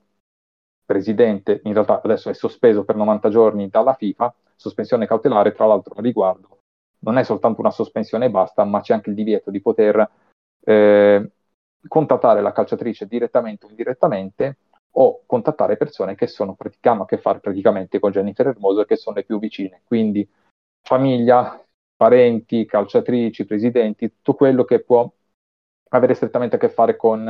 presidente, 0.84 1.60
in 1.64 1.72
realtà 1.72 2.00
adesso 2.02 2.30
è 2.30 2.34
sospeso 2.34 2.84
per 2.84 2.94
90 2.94 3.28
giorni 3.28 3.68
dalla 3.68 3.94
FIFA, 3.94 4.34
sospensione 4.56 5.06
cautelare, 5.06 5.52
tra 5.52 5.66
l'altro 5.66 5.94
a 5.96 6.00
riguardo 6.00 6.54
non 7.04 7.18
è 7.18 7.22
soltanto 7.22 7.60
una 7.60 7.70
sospensione 7.70 8.26
e 8.26 8.30
basta, 8.30 8.64
ma 8.64 8.80
c'è 8.80 8.94
anche 8.94 9.10
il 9.10 9.14
divieto 9.14 9.50
di 9.50 9.60
poter 9.60 10.10
eh, 10.64 11.30
contattare 11.86 12.40
la 12.40 12.52
calciatrice 12.52 13.06
direttamente 13.06 13.66
o 13.66 13.68
indirettamente 13.68 14.56
o 14.96 15.22
contattare 15.26 15.76
persone 15.76 16.14
che, 16.14 16.26
sono, 16.26 16.56
che 16.56 16.88
a 16.88 17.04
che 17.04 17.18
fare 17.18 17.40
praticamente 17.40 17.98
con 17.98 18.10
Jennifer 18.10 18.46
Hermoso 18.46 18.80
e 18.80 18.86
che 18.86 18.96
sono 18.96 19.16
le 19.16 19.24
più 19.24 19.38
vicine, 19.38 19.82
quindi 19.84 20.28
famiglia, 20.82 21.62
parenti, 21.96 22.64
calciatrici, 22.64 23.44
presidenti, 23.44 24.08
tutto 24.08 24.34
quello 24.34 24.64
che 24.64 24.80
può 24.80 25.10
avere 25.90 26.14
strettamente 26.14 26.56
a 26.56 26.58
che 26.58 26.68
fare 26.68 26.96
con 26.96 27.24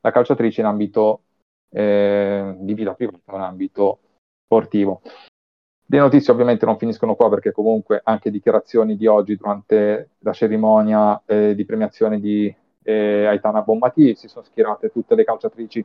la 0.00 0.10
calciatrice 0.10 0.60
in 0.60 0.66
ambito 0.68 1.22
eh, 1.70 2.54
di 2.58 2.74
vita 2.74 2.94
privata, 2.94 3.34
in 3.34 3.40
ambito 3.40 3.98
sportivo. 4.44 5.02
Le 5.90 5.98
notizie 5.98 6.32
ovviamente 6.32 6.66
non 6.66 6.76
finiscono 6.76 7.14
qua 7.14 7.30
perché 7.30 7.50
comunque 7.50 8.00
anche 8.04 8.30
dichiarazioni 8.30 8.94
di 8.94 9.06
oggi 9.06 9.36
durante 9.36 10.10
la 10.18 10.32
cerimonia 10.32 11.22
eh, 11.24 11.54
di 11.54 11.64
premiazione 11.64 12.20
di 12.20 12.54
eh, 12.82 13.24
Aitana 13.24 13.62
Bombati 13.62 14.14
si 14.14 14.28
sono 14.28 14.44
schierate 14.44 14.90
tutte 14.90 15.14
le 15.14 15.24
calciatrici 15.24 15.84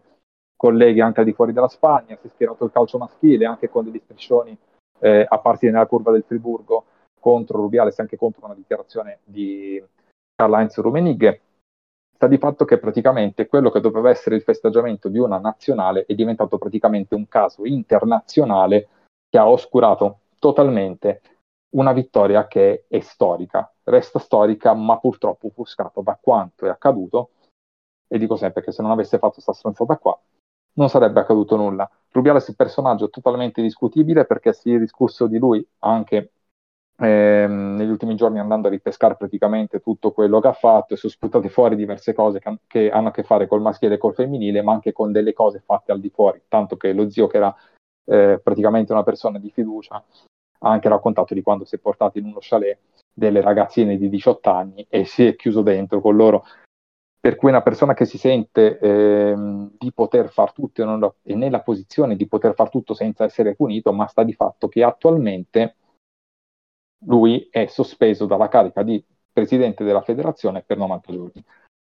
colleghe 0.57 1.01
anche 1.01 1.21
al 1.21 1.25
di 1.25 1.33
fuori 1.33 1.53
della 1.53 1.69
Spagna, 1.69 2.17
si 2.19 2.27
è 2.27 2.29
schierato 2.29 2.65
il 2.65 2.71
calcio 2.71 2.97
maschile 2.97 3.45
anche 3.45 3.69
con 3.69 3.85
degli 3.85 4.01
striscioni 4.03 4.57
eh, 4.99 5.25
apparsi 5.27 5.65
nella 5.65 5.85
curva 5.85 6.11
del 6.11 6.23
Friburgo 6.25 6.85
contro 7.19 7.59
Rubiales, 7.59 7.99
anche 7.99 8.17
contro 8.17 8.45
una 8.45 8.55
dichiarazione 8.55 9.19
di 9.23 9.81
Karl-Heinz 10.35 10.77
Rummenigge. 10.79 11.41
Sta 12.15 12.27
di 12.27 12.37
fatto 12.37 12.63
che 12.65 12.77
praticamente 12.77 13.47
quello 13.47 13.69
che 13.69 13.79
doveva 13.79 14.09
essere 14.09 14.35
il 14.35 14.41
festeggiamento 14.41 15.09
di 15.09 15.17
una 15.17 15.37
nazionale 15.37 16.05
è 16.05 16.13
diventato 16.13 16.57
praticamente 16.57 17.15
un 17.15 17.27
caso 17.27 17.65
internazionale 17.65 18.87
che 19.33 19.39
ha 19.39 19.49
oscurato 19.49 20.19
totalmente 20.37 21.21
una 21.71 21.91
vittoria 21.91 22.45
che 22.45 22.85
è 22.87 22.99
storica, 22.99 23.73
resta 23.85 24.19
storica, 24.19 24.75
ma 24.75 24.99
purtroppo 24.99 25.47
offuscata 25.47 26.01
da 26.01 26.19
quanto 26.21 26.67
è 26.67 26.69
accaduto. 26.69 27.31
E 28.07 28.19
dico 28.19 28.35
sempre 28.35 28.61
che 28.61 28.71
se 28.71 28.83
non 28.83 28.91
avesse 28.91 29.17
fatto 29.17 29.33
questa 29.33 29.53
stronzata 29.53 29.97
qua, 29.97 30.15
non 30.73 30.87
sarebbe 30.87 31.21
accaduto 31.21 31.55
nulla. 31.55 31.89
Rubiales 32.11 32.45
è 32.45 32.49
un 32.49 32.55
personaggio 32.57 33.09
totalmente 33.09 33.63
discutibile 33.63 34.25
perché 34.25 34.53
si 34.53 34.71
è 34.71 34.77
discusso 34.77 35.25
di 35.25 35.39
lui 35.39 35.67
anche 35.79 36.33
ehm, 36.97 37.73
negli 37.75 37.89
ultimi 37.89 38.13
giorni 38.13 38.37
andando 38.37 38.67
a 38.67 38.69
ripescare 38.69 39.15
praticamente 39.15 39.79
tutto 39.79 40.11
quello 40.11 40.39
che 40.41 40.49
ha 40.49 40.53
fatto 40.53 40.93
e 40.93 40.97
sono 40.97 41.11
sputate 41.11 41.49
fuori 41.49 41.75
diverse 41.75 42.13
cose 42.13 42.37
che, 42.37 42.59
che, 42.67 42.91
hanno 42.91 43.07
a 43.07 43.11
che 43.11 43.23
fare 43.23 43.47
col 43.47 43.61
maschile 43.61 43.95
e 43.95 43.97
col 43.97 44.13
femminile, 44.13 44.61
ma 44.61 44.73
anche 44.73 44.91
con 44.91 45.11
delle 45.11 45.33
cose 45.33 45.63
fatte 45.65 45.91
al 45.91 45.99
di 45.99 46.11
fuori, 46.11 46.39
tanto 46.47 46.77
che 46.77 46.93
lo 46.93 47.09
zio 47.09 47.25
che 47.25 47.37
era 47.37 47.55
eh, 48.05 48.39
praticamente 48.43 48.91
una 48.91 49.03
persona 49.03 49.39
di 49.39 49.49
fiducia 49.49 49.95
ha 49.95 50.69
anche 50.69 50.89
raccontato 50.89 51.33
di 51.33 51.41
quando 51.41 51.65
si 51.65 51.75
è 51.75 51.79
portato 51.79 52.17
in 52.17 52.25
uno 52.25 52.37
chalet 52.39 52.79
delle 53.13 53.41
ragazzine 53.41 53.97
di 53.97 54.09
18 54.09 54.49
anni 54.49 54.85
e 54.89 55.05
si 55.05 55.25
è 55.25 55.35
chiuso 55.35 55.61
dentro 55.61 56.01
con 56.01 56.15
loro. 56.15 56.45
Per 57.19 57.35
cui 57.35 57.49
una 57.49 57.61
persona 57.61 57.93
che 57.93 58.05
si 58.05 58.17
sente 58.17 58.77
eh, 58.79 59.33
di 59.77 59.93
poter 59.93 60.29
far 60.29 60.51
tutto 60.51 60.81
e, 60.81 60.85
non, 60.85 61.09
è 61.21 61.33
nella 61.33 61.61
posizione 61.61 62.17
di 62.17 62.27
poter 62.27 62.53
far 62.53 62.69
tutto 62.69 62.93
senza 62.93 63.23
essere 63.23 63.55
punito, 63.55 63.93
ma 63.93 64.07
sta 64.07 64.23
di 64.23 64.33
fatto 64.33 64.67
che 64.67 64.83
attualmente 64.83 65.75
lui 67.05 67.47
è 67.49 67.65
sospeso 67.67 68.25
dalla 68.25 68.49
carica 68.49 68.83
di 68.83 69.03
presidente 69.31 69.83
della 69.83 70.01
federazione 70.01 70.63
per 70.63 70.77
90 70.77 71.11
giorni. 71.13 71.45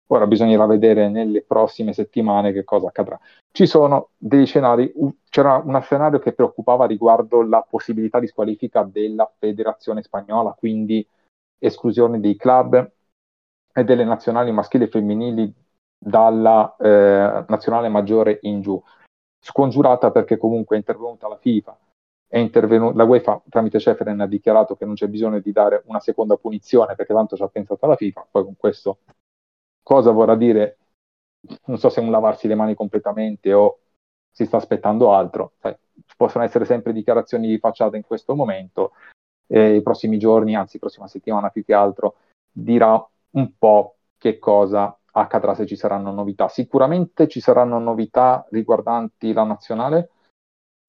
Ora 0.08 0.26
bisognerà 0.26 0.66
vedere 0.66 1.08
nelle 1.08 1.42
prossime 1.42 1.92
settimane 1.92 2.52
che 2.52 2.62
cosa 2.62 2.88
accadrà. 2.88 3.18
Ci 3.50 3.66
sono 3.66 4.10
dei 4.16 4.46
scenari, 4.46 4.92
c'era 5.28 5.56
un 5.64 5.80
scenario 5.82 6.20
che 6.20 6.32
preoccupava 6.32 6.86
riguardo 6.86 7.42
la 7.42 7.66
possibilità 7.68 8.20
di 8.20 8.28
squalifica 8.28 8.84
della 8.84 9.30
federazione 9.38 10.02
spagnola, 10.02 10.52
quindi 10.52 11.06
esclusione 11.58 12.20
dei 12.20 12.36
club 12.36 12.92
e 13.72 13.84
delle 13.84 14.04
nazionali 14.04 14.52
maschili 14.52 14.84
e 14.84 14.88
femminili 14.88 15.52
dalla 15.98 16.76
eh, 16.78 17.44
nazionale 17.48 17.88
maggiore 17.88 18.38
in 18.42 18.60
giù. 18.60 18.80
Scongiurata 19.40 20.12
perché 20.12 20.36
comunque 20.36 20.76
è 20.76 20.78
intervenuta 20.78 21.26
la 21.26 21.36
FIFA, 21.36 21.78
è 22.28 22.38
intervenuta, 22.38 22.96
la 22.96 23.04
UEFA 23.04 23.42
tramite 23.48 23.80
Ceferen 23.80 24.20
ha 24.20 24.26
dichiarato 24.26 24.76
che 24.76 24.84
non 24.84 24.94
c'è 24.94 25.08
bisogno 25.08 25.40
di 25.40 25.52
dare 25.52 25.82
una 25.86 26.00
seconda 26.00 26.36
punizione 26.36 26.94
perché 26.94 27.12
tanto 27.12 27.36
ci 27.36 27.42
ha 27.42 27.48
pensato 27.48 27.86
la 27.86 27.96
FIFA, 27.96 28.26
poi 28.30 28.44
con 28.44 28.56
questo 28.56 28.98
cosa 29.86 30.10
vorrà 30.10 30.34
dire? 30.34 30.78
Non 31.66 31.78
so 31.78 31.90
se 31.90 32.00
è 32.00 32.04
un 32.04 32.10
lavarsi 32.10 32.48
le 32.48 32.56
mani 32.56 32.74
completamente 32.74 33.52
o 33.52 33.78
si 34.32 34.44
sta 34.44 34.56
aspettando 34.56 35.14
altro, 35.14 35.52
cioè, 35.60 35.78
possono 36.16 36.42
essere 36.42 36.64
sempre 36.64 36.92
dichiarazioni 36.92 37.46
di 37.46 37.58
facciata 37.58 37.96
in 37.96 38.02
questo 38.02 38.34
momento, 38.34 38.94
e 39.46 39.76
i 39.76 39.82
prossimi 39.82 40.18
giorni, 40.18 40.56
anzi 40.56 40.80
prossima 40.80 41.06
settimana 41.06 41.50
più 41.50 41.64
che 41.64 41.72
altro, 41.72 42.16
dirà 42.50 43.00
un 43.30 43.56
po' 43.56 43.94
che 44.18 44.40
cosa 44.40 44.98
accadrà 45.12 45.54
se 45.54 45.66
ci 45.66 45.76
saranno 45.76 46.10
novità. 46.10 46.48
Sicuramente 46.48 47.28
ci 47.28 47.38
saranno 47.40 47.78
novità 47.78 48.44
riguardanti 48.50 49.32
la 49.32 49.44
nazionale, 49.44 50.10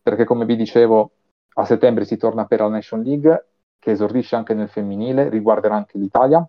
perché 0.01 0.25
come 0.25 0.45
vi 0.45 0.55
dicevo 0.55 1.11
a 1.53 1.65
settembre 1.65 2.03
si 2.03 2.17
torna 2.17 2.45
per 2.45 2.61
la 2.61 2.69
Nation 2.69 3.03
League, 3.03 3.45
che 3.77 3.91
esordisce 3.91 4.35
anche 4.35 4.55
nel 4.55 4.69
femminile, 4.69 5.29
riguarderà 5.29 5.75
anche 5.75 5.99
l'Italia, 5.99 6.45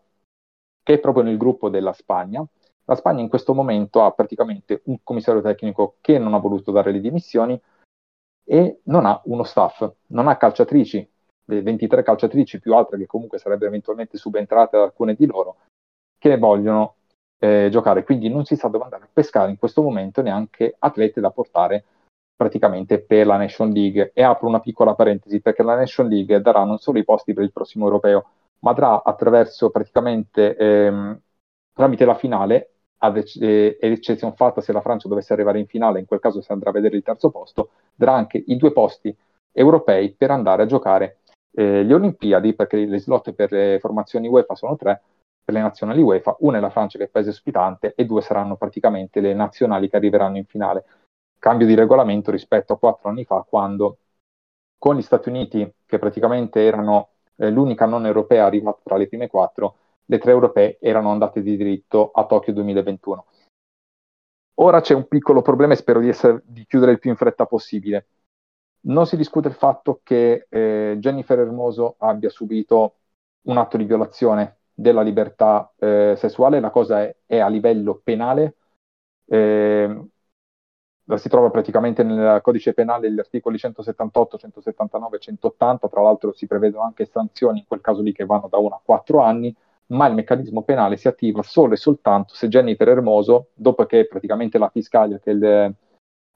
che 0.89 0.95
è 0.95 0.99
proprio 1.01 1.23
nel 1.23 1.37
gruppo 1.37 1.69
della 1.69 1.93
Spagna. 1.93 2.43
La 2.87 2.95
Spagna 2.95 3.21
in 3.21 3.29
questo 3.29 3.53
momento 3.53 4.03
ha 4.03 4.11
praticamente 4.13 4.81
un 4.87 5.01
commissario 5.03 5.43
tecnico 5.43 5.97
che 6.01 6.19
non 6.19 6.33
ha 6.33 6.39
voluto 6.39 6.71
dare 6.71 6.93
le 6.93 7.01
dimissioni 7.03 7.61
e 8.43 8.81
non 8.85 9.05
ha 9.05 9.21
uno 9.27 9.43
staff, 9.43 9.87
non 10.07 10.29
ha 10.29 10.39
calciatrici 10.39 11.07
le 11.45 11.61
23 11.61 12.03
calciatrici 12.03 12.59
più 12.59 12.75
altre 12.75 12.97
che 12.97 13.05
comunque 13.05 13.37
sarebbero 13.37 13.69
eventualmente 13.69 14.17
subentrate 14.17 14.77
ad 14.77 14.83
alcune 14.85 15.13
di 15.13 15.27
loro, 15.27 15.57
che 16.17 16.39
vogliono 16.39 16.95
eh, 17.39 17.69
giocare. 17.71 18.03
Quindi 18.03 18.31
non 18.31 18.47
si 18.47 18.57
sa 18.57 18.69
dove 18.69 18.85
andare 18.85 19.05
a 19.05 19.11
pescare 19.13 19.51
in 19.51 19.59
questo 19.59 19.83
momento 19.83 20.23
neanche 20.23 20.75
atlete 20.79 21.21
da 21.21 21.31
portare 21.31 21.85
praticamente 22.35 22.99
per 22.99 23.27
la 23.27 23.37
Nation 23.37 23.69
League. 23.73 24.13
E 24.15 24.23
apro 24.23 24.49
una 24.49 24.61
piccola 24.61 24.95
parentesi 24.95 25.43
perché 25.43 25.63
la 25.63 25.77
Nation 25.77 26.09
League 26.09 26.41
darà 26.41 26.65
non 26.65 26.79
solo 26.79 26.99
i 26.99 27.05
posti 27.05 27.35
per 27.35 27.45
il 27.45 27.53
prossimo 27.53 27.85
europeo, 27.85 28.25
ma 28.61 28.73
darà 28.73 29.03
attraverso 29.03 29.71
praticamente 29.71 30.57
ehm, 30.57 31.21
tramite 31.73 32.05
la 32.05 32.15
finale, 32.15 32.73
ad 32.99 33.17
eh, 33.41 33.79
eccezione 33.81 34.35
fatta 34.35 34.61
se 34.61 34.73
la 34.73 34.81
Francia 34.81 35.09
dovesse 35.09 35.33
arrivare 35.33 35.59
in 35.59 35.67
finale, 35.67 36.01
in 36.01 36.07
quel 36.07 36.21
caso 36.21 36.41
si 36.41 36.51
andrà 36.51 36.71
a 36.71 36.73
vedere 36.73 36.97
il 36.97 37.03
terzo 37.03 37.31
posto, 37.31 37.71
darà 37.95 38.15
anche 38.15 38.43
i 38.47 38.57
due 38.57 38.73
posti 38.73 39.17
europei 39.53 40.13
per 40.13 40.31
andare 40.31 40.63
a 40.63 40.67
giocare 40.67 41.19
eh, 41.53 41.83
le 41.83 41.95
Olimpiadi, 41.95 42.55
perché 42.55 42.85
le 42.85 42.99
slot 42.99 43.33
per 43.33 43.53
le 43.53 43.79
formazioni 43.81 44.29
UEFA 44.29 44.55
sono 44.55 44.77
tre, 44.77 45.03
per 45.45 45.55
le 45.55 45.61
nazionali 45.61 46.03
UEFA, 46.03 46.37
una 46.41 46.59
è 46.59 46.61
la 46.61 46.71
Francia 46.71 46.99
che 46.99 47.05
è 47.05 47.09
paese 47.09 47.31
ospitante 47.31 47.95
e 47.95 48.05
due 48.05 48.21
saranno 48.21 48.57
praticamente 48.57 49.21
le 49.21 49.35
nazionali 49.35 49.89
che 49.89 49.97
arriveranno 49.97 50.37
in 50.37 50.45
finale. 50.45 50.85
Cambio 51.39 51.67
di 51.67 51.75
regolamento 51.75 52.31
rispetto 52.31 52.73
a 52.73 52.79
quattro 52.79 53.09
anni 53.09 53.25
fa, 53.25 53.45
quando 53.49 53.99
con 54.77 54.97
gli 54.97 55.03
Stati 55.03 55.29
Uniti, 55.29 55.73
che 55.87 55.99
praticamente 55.99 56.65
erano 56.65 57.11
eh, 57.39 57.51
l'unica 57.51 57.87
non 57.87 58.07
europea 58.07 58.45
arrivata 58.45 58.81
tra 58.83 58.97
le 58.97 59.09
prime 59.09 59.29
quattro, 59.29 59.77
le 60.07 60.19
tre 60.19 60.33
europee 60.33 60.79
erano 60.81 61.11
andate 61.11 61.43
di 61.43 61.57
diritto 61.57 62.11
a 62.11 62.27
Tokyo 62.27 62.53
2021. 62.53 63.27
Ora 64.61 64.81
c'è 64.81 64.95
un 64.95 65.07
piccolo 65.07 65.41
problema 65.41 65.73
e 65.73 65.77
spero 65.77 66.01
di, 66.01 66.09
essere, 66.09 66.43
di 66.45 66.65
chiudere 66.67 66.93
il 66.93 66.99
più 66.99 67.11
in 67.11 67.17
fretta 67.17 67.47
possibile. 67.47 68.07
Non 68.81 69.07
si 69.07 69.17
discute 69.17 69.49
il 69.49 69.55
fatto 69.55 70.01
che 70.03 70.47
eh, 70.49 70.97
Jennifer 70.99 71.39
Hermoso 71.39 71.97
abbia 71.99 72.31
subito 72.31 72.95
un 73.43 73.57
atto 73.57 73.77
di 73.77 73.85
violazione 73.85 74.59
della 74.75 75.03
libertà 75.03 75.73
eh, 75.79 76.15
sessuale, 76.17 76.61
la 76.61 76.71
cosa 76.71 77.03
è, 77.03 77.17
è, 77.27 77.39
a 77.39 77.49
livello 77.49 78.01
penale, 78.03 78.57
eh, 79.27 80.09
si 81.17 81.29
trova 81.29 81.51
praticamente 81.51 82.03
nel 82.03 82.41
codice 82.43 82.75
penale 82.75 83.11
gli 83.11 83.19
articoli 83.19 83.57
178, 83.57 84.39
179 84.39 85.19
180, 85.19 85.89
tra 85.89 86.03
l'altro 86.03 86.33
si 86.33 86.47
prevedono 86.47 86.85
anche 86.85 87.07
sanzioni 87.07 87.61
in 87.61 87.67
quel 87.67 87.81
caso 87.81 88.03
lì 88.03 88.13
che 88.13 88.27
vanno 88.27 88.49
da 88.49 88.59
1 88.59 88.75
a 88.75 88.81
4 88.85 89.21
anni, 89.21 89.55
ma 89.87 90.07
il 90.07 90.15
meccanismo 90.15 90.63
penale 90.63 90.97
si 90.97 91.09
attiva 91.09 91.43
solo 91.43 91.73
e 91.73 91.77
soltanto 91.77 92.35
se 92.35 92.49
Jennifer 92.49 92.89
Hermoso, 92.89 93.49
dopo 93.55 93.87
che 93.87 94.07
praticamente 94.07 94.59
la 94.59 94.69
fiscalia, 94.69 95.19
che 95.19 95.31
il, 95.31 95.75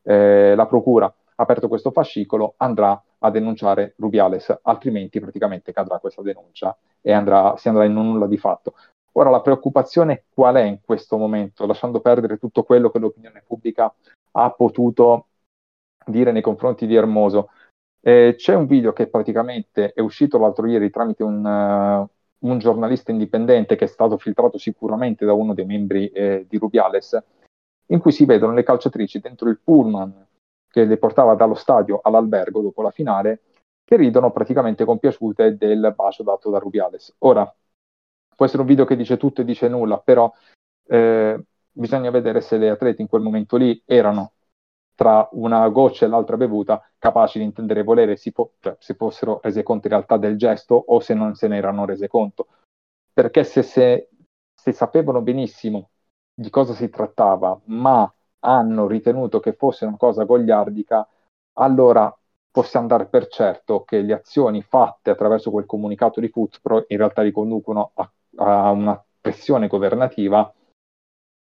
eh, 0.04 0.54
la 0.54 0.66
procura 0.66 1.06
ha 1.06 1.42
aperto 1.42 1.68
questo 1.68 1.90
fascicolo, 1.90 2.54
andrà 2.56 3.02
a 3.18 3.30
denunciare 3.30 3.94
Rubiales, 3.98 4.58
altrimenti 4.62 5.20
praticamente 5.20 5.72
cadrà 5.72 5.98
questa 5.98 6.22
denuncia 6.22 6.76
e 7.00 7.12
andrà, 7.12 7.56
si 7.56 7.68
andrà 7.68 7.84
in 7.84 7.96
un 7.96 8.12
nulla 8.12 8.26
di 8.26 8.36
fatto. 8.36 8.74
Ora 9.12 9.30
la 9.30 9.42
preoccupazione 9.42 10.24
qual 10.32 10.56
è 10.56 10.62
in 10.62 10.78
questo 10.82 11.16
momento, 11.18 11.66
lasciando 11.66 12.00
perdere 12.00 12.38
tutto 12.38 12.62
quello 12.62 12.90
che 12.90 12.98
l'opinione 12.98 13.44
pubblica 13.46 13.94
ha 14.32 14.50
potuto 14.50 15.26
dire 16.06 16.32
nei 16.32 16.40
confronti 16.40 16.86
di 16.86 16.94
Hermoso? 16.94 17.50
Eh, 18.00 18.34
c'è 18.36 18.54
un 18.54 18.66
video 18.66 18.92
che 18.92 19.08
praticamente 19.08 19.92
è 19.92 20.00
uscito 20.00 20.38
l'altro 20.38 20.66
ieri 20.66 20.90
tramite 20.90 21.22
un, 21.22 21.44
uh, 21.44 22.48
un 22.48 22.58
giornalista 22.58 23.12
indipendente 23.12 23.76
che 23.76 23.84
è 23.84 23.88
stato 23.88 24.16
filtrato 24.16 24.58
sicuramente 24.58 25.24
da 25.24 25.34
uno 25.34 25.54
dei 25.54 25.66
membri 25.66 26.08
eh, 26.08 26.46
di 26.48 26.56
Rubiales, 26.56 27.22
in 27.86 28.00
cui 28.00 28.12
si 28.12 28.24
vedono 28.24 28.54
le 28.54 28.62
calciatrici 28.62 29.20
dentro 29.20 29.48
il 29.50 29.60
pullman 29.62 30.26
che 30.68 30.84
le 30.84 30.96
portava 30.96 31.34
dallo 31.34 31.54
stadio 31.54 32.00
all'albergo 32.02 32.62
dopo 32.62 32.80
la 32.80 32.90
finale, 32.90 33.42
che 33.84 33.96
ridono 33.96 34.32
praticamente 34.32 34.86
compiaciute 34.86 35.56
del 35.58 35.92
bacio 35.94 36.22
dato 36.22 36.48
da 36.48 36.58
Rubiales. 36.58 37.14
Ora, 37.18 37.54
può 38.34 38.46
essere 38.46 38.62
un 38.62 38.68
video 38.68 38.84
che 38.84 38.96
dice 38.96 39.16
tutto 39.16 39.40
e 39.40 39.44
dice 39.44 39.68
nulla, 39.68 39.98
però 39.98 40.32
eh, 40.86 41.44
bisogna 41.70 42.10
vedere 42.10 42.40
se 42.40 42.58
le 42.58 42.70
atlete 42.70 43.02
in 43.02 43.08
quel 43.08 43.22
momento 43.22 43.56
lì 43.56 43.80
erano 43.86 44.32
tra 44.94 45.28
una 45.32 45.68
goccia 45.68 46.06
e 46.06 46.08
l'altra 46.08 46.36
bevuta, 46.36 46.86
capaci 46.98 47.38
di 47.38 47.44
intendere 47.44 47.80
e 47.80 47.82
volere, 47.82 48.16
si, 48.16 48.30
po- 48.32 48.52
cioè, 48.60 48.76
si 48.78 48.94
fossero 48.94 49.40
rese 49.42 49.62
conto 49.62 49.86
in 49.86 49.94
realtà 49.94 50.16
del 50.16 50.36
gesto 50.36 50.74
o 50.74 51.00
se 51.00 51.14
non 51.14 51.34
se 51.34 51.48
ne 51.48 51.56
erano 51.56 51.84
rese 51.84 52.08
conto. 52.08 52.46
Perché 53.12 53.44
se, 53.44 53.62
se, 53.62 54.10
se 54.54 54.72
sapevano 54.72 55.20
benissimo 55.22 55.90
di 56.34 56.50
cosa 56.50 56.72
si 56.74 56.88
trattava, 56.88 57.58
ma 57.66 58.12
hanno 58.40 58.86
ritenuto 58.86 59.40
che 59.40 59.54
fosse 59.54 59.86
una 59.86 59.96
cosa 59.96 60.24
gogliardica, 60.24 61.06
allora 61.54 62.14
possiamo 62.50 62.86
dare 62.86 63.06
per 63.06 63.28
certo 63.28 63.82
che 63.84 64.00
le 64.02 64.12
azioni 64.14 64.62
fatte 64.62 65.10
attraverso 65.10 65.50
quel 65.50 65.66
comunicato 65.66 66.20
di 66.20 66.28
Footpro 66.28 66.84
in 66.88 66.96
realtà 66.98 67.22
riconducono 67.22 67.92
a, 67.94 68.10
a 68.36 68.70
una 68.70 69.02
pressione 69.20 69.68
governativa 69.68 70.52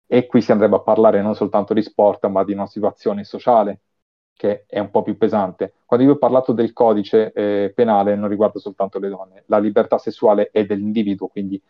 e 0.06 0.26
qui 0.26 0.40
si 0.40 0.52
andrebbe 0.52 0.76
a 0.76 0.80
parlare 0.80 1.20
non 1.20 1.34
soltanto 1.34 1.74
di 1.74 1.82
sport, 1.82 2.26
ma 2.26 2.42
di 2.42 2.52
una 2.52 2.66
situazione 2.66 3.24
sociale 3.24 3.80
che 4.32 4.64
è 4.66 4.78
un 4.78 4.90
po' 4.90 5.02
più 5.02 5.18
pesante. 5.18 5.74
Quando 5.84 6.06
io 6.06 6.12
ho 6.12 6.18
parlato 6.18 6.52
del 6.52 6.72
codice 6.72 7.32
eh, 7.32 7.72
penale 7.74 8.14
non 8.14 8.28
riguarda 8.28 8.58
soltanto 8.58 8.98
le 8.98 9.08
donne, 9.08 9.42
la 9.46 9.58
libertà 9.58 9.98
sessuale 9.98 10.50
è 10.50 10.64
dell'individuo, 10.64 11.26
quindi 11.26 11.60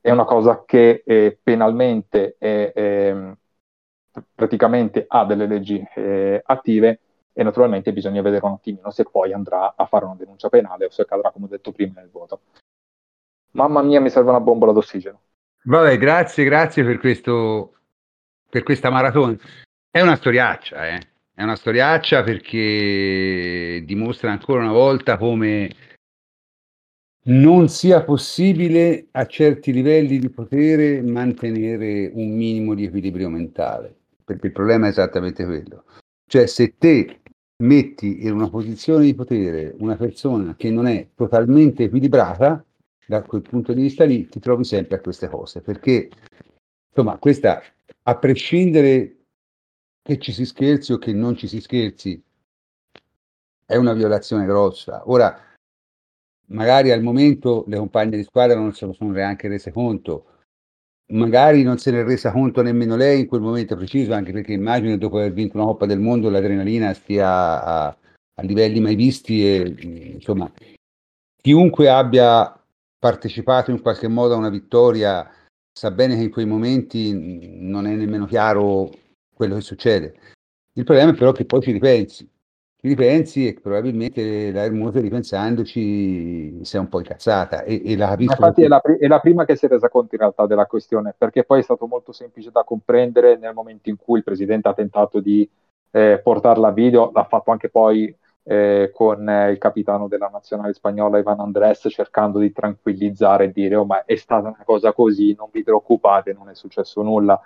è 0.00 0.10
una 0.10 0.24
cosa 0.24 0.64
che 0.64 1.02
eh, 1.04 1.38
penalmente 1.42 2.36
è, 2.38 2.72
è, 2.72 3.36
praticamente 4.34 5.04
ha 5.06 5.24
delle 5.24 5.46
leggi 5.46 5.84
eh, 5.94 6.40
attive 6.44 7.00
e 7.32 7.42
naturalmente 7.42 7.92
bisogna 7.92 8.22
vedere 8.22 8.46
un 8.46 8.52
attimino 8.52 8.90
se 8.90 9.04
poi 9.04 9.32
andrà 9.32 9.74
a 9.76 9.84
fare 9.86 10.04
una 10.04 10.14
denuncia 10.14 10.48
penale 10.48 10.86
o 10.86 10.90
se 10.90 11.04
cadrà, 11.04 11.30
come 11.30 11.46
ho 11.46 11.48
detto 11.48 11.72
prima, 11.72 12.00
nel 12.00 12.10
voto. 12.10 12.40
Mamma 13.58 13.82
mia, 13.82 14.00
mi 14.00 14.08
serve 14.08 14.30
una 14.30 14.38
bombola 14.38 14.70
d'ossigeno. 14.70 15.20
Vabbè, 15.64 15.98
grazie, 15.98 16.44
grazie 16.44 16.84
per, 16.84 16.98
questo, 16.98 17.74
per 18.48 18.62
questa 18.62 18.88
maratona. 18.88 19.36
È 19.90 20.00
una 20.00 20.14
storiaccia, 20.14 20.86
eh? 20.86 21.00
È 21.34 21.42
una 21.42 21.56
storiaccia 21.56 22.22
perché 22.22 23.82
dimostra 23.84 24.30
ancora 24.30 24.62
una 24.62 24.72
volta 24.72 25.18
come 25.18 25.70
non 27.24 27.68
sia 27.68 28.04
possibile 28.04 29.08
a 29.10 29.26
certi 29.26 29.72
livelli 29.72 30.20
di 30.20 30.30
potere 30.30 31.02
mantenere 31.02 32.12
un 32.14 32.36
minimo 32.36 32.74
di 32.74 32.84
equilibrio 32.84 33.28
mentale, 33.28 33.92
perché 34.24 34.46
il 34.46 34.52
problema 34.52 34.86
è 34.86 34.90
esattamente 34.90 35.44
quello. 35.44 35.82
Cioè, 36.28 36.46
se 36.46 36.76
te 36.78 37.22
metti 37.64 38.24
in 38.24 38.34
una 38.34 38.48
posizione 38.48 39.04
di 39.04 39.14
potere 39.16 39.74
una 39.80 39.96
persona 39.96 40.54
che 40.56 40.70
non 40.70 40.86
è 40.86 41.08
totalmente 41.16 41.84
equilibrata, 41.84 42.64
da 43.08 43.22
quel 43.22 43.40
punto 43.40 43.72
di 43.72 43.80
vista 43.80 44.04
lì 44.04 44.28
ti 44.28 44.38
trovi 44.38 44.64
sempre 44.64 44.96
a 44.96 45.00
queste 45.00 45.28
cose, 45.28 45.62
perché 45.62 46.10
insomma, 46.90 47.16
questa, 47.16 47.62
a 48.02 48.16
prescindere 48.18 49.16
che 50.02 50.18
ci 50.18 50.30
si 50.30 50.44
scherzi 50.44 50.92
o 50.92 50.98
che 50.98 51.14
non 51.14 51.34
ci 51.34 51.48
si 51.48 51.58
scherzi, 51.60 52.22
è 53.64 53.76
una 53.76 53.94
violazione 53.94 54.44
grossa. 54.44 55.02
Ora, 55.06 55.34
magari 56.48 56.90
al 56.90 57.02
momento 57.02 57.64
le 57.66 57.78
compagne 57.78 58.18
di 58.18 58.24
squadra 58.24 58.58
non 58.58 58.74
se 58.74 58.84
lo 58.84 58.92
sono 58.92 59.12
neanche 59.12 59.48
rese 59.48 59.72
conto, 59.72 60.26
magari 61.12 61.62
non 61.62 61.78
se 61.78 61.90
ne 61.90 62.00
è 62.00 62.04
resa 62.04 62.30
conto 62.30 62.60
nemmeno 62.60 62.94
lei 62.94 63.20
in 63.20 63.26
quel 63.26 63.40
momento 63.40 63.74
preciso, 63.74 64.12
anche 64.12 64.32
perché 64.32 64.52
immagino 64.52 64.98
dopo 64.98 65.16
aver 65.16 65.32
vinto 65.32 65.56
una 65.56 65.64
Coppa 65.64 65.86
del 65.86 65.98
Mondo 65.98 66.28
l'adrenalina 66.28 66.92
stia 66.92 67.64
a, 67.64 67.86
a 67.86 68.42
livelli 68.42 68.80
mai 68.80 68.96
visti 68.96 69.46
e 69.46 70.12
insomma 70.12 70.52
chiunque 71.40 71.88
abbia 71.88 72.57
partecipato 72.98 73.70
in 73.70 73.80
qualche 73.80 74.08
modo 74.08 74.34
a 74.34 74.38
una 74.38 74.48
vittoria 74.48 75.28
sa 75.72 75.90
bene 75.90 76.16
che 76.16 76.22
in 76.22 76.30
quei 76.30 76.46
momenti 76.46 77.12
non 77.60 77.86
è 77.86 77.94
nemmeno 77.94 78.26
chiaro 78.26 78.90
quello 79.32 79.54
che 79.54 79.60
succede. 79.60 80.14
Il 80.72 80.84
problema 80.84 81.12
è 81.12 81.14
però 81.14 81.32
che 81.32 81.44
poi 81.44 81.60
ci 81.60 81.70
ripensi, 81.70 82.28
ci 82.80 82.88
ripensi 82.88 83.46
e 83.46 83.54
probabilmente 83.54 84.50
la 84.50 84.64
Hermosa 84.64 85.00
ripensandoci 85.00 86.64
si 86.64 86.76
è 86.76 86.78
un 86.78 86.88
po' 86.88 86.98
incazzata 86.98 87.62
e, 87.62 87.82
e 87.84 87.96
la 87.96 88.08
capisco. 88.08 88.32
Infatti 88.32 88.62
è 88.62 88.68
la, 88.68 88.80
è 88.80 89.06
la, 89.06 89.20
prima 89.20 89.44
che 89.44 89.56
si 89.56 89.66
è 89.66 89.68
resa 89.68 89.88
conto 89.88 90.14
in 90.14 90.20
realtà 90.20 90.46
della 90.46 90.66
questione, 90.66 91.14
perché 91.16 91.44
poi 91.44 91.60
è 91.60 91.62
stato 91.62 91.86
molto 91.86 92.12
semplice 92.12 92.50
da 92.50 92.64
comprendere 92.64 93.36
nel 93.36 93.54
momento 93.54 93.88
in 93.88 93.96
cui 93.96 94.18
il 94.18 94.24
presidente 94.24 94.68
ha 94.68 94.74
tentato 94.74 95.20
di 95.20 95.48
eh, 95.90 96.20
portarla 96.22 96.68
a 96.68 96.72
video, 96.72 97.10
l'ha 97.12 97.24
fatto 97.24 97.50
anche 97.50 97.68
poi 97.68 98.14
eh, 98.50 98.90
con 98.94 99.28
eh, 99.28 99.50
il 99.50 99.58
capitano 99.58 100.08
della 100.08 100.30
nazionale 100.32 100.72
spagnola 100.72 101.18
Ivan 101.18 101.38
Andres 101.38 101.86
cercando 101.90 102.38
di 102.38 102.50
tranquillizzare 102.50 103.44
e 103.44 103.52
dire 103.52 103.76
oh 103.76 103.84
ma 103.84 104.06
è 104.06 104.16
stata 104.16 104.48
una 104.48 104.62
cosa 104.64 104.94
così, 104.94 105.34
non 105.36 105.50
vi 105.52 105.62
preoccupate, 105.62 106.32
non 106.32 106.48
è 106.48 106.54
successo 106.54 107.02
nulla 107.02 107.38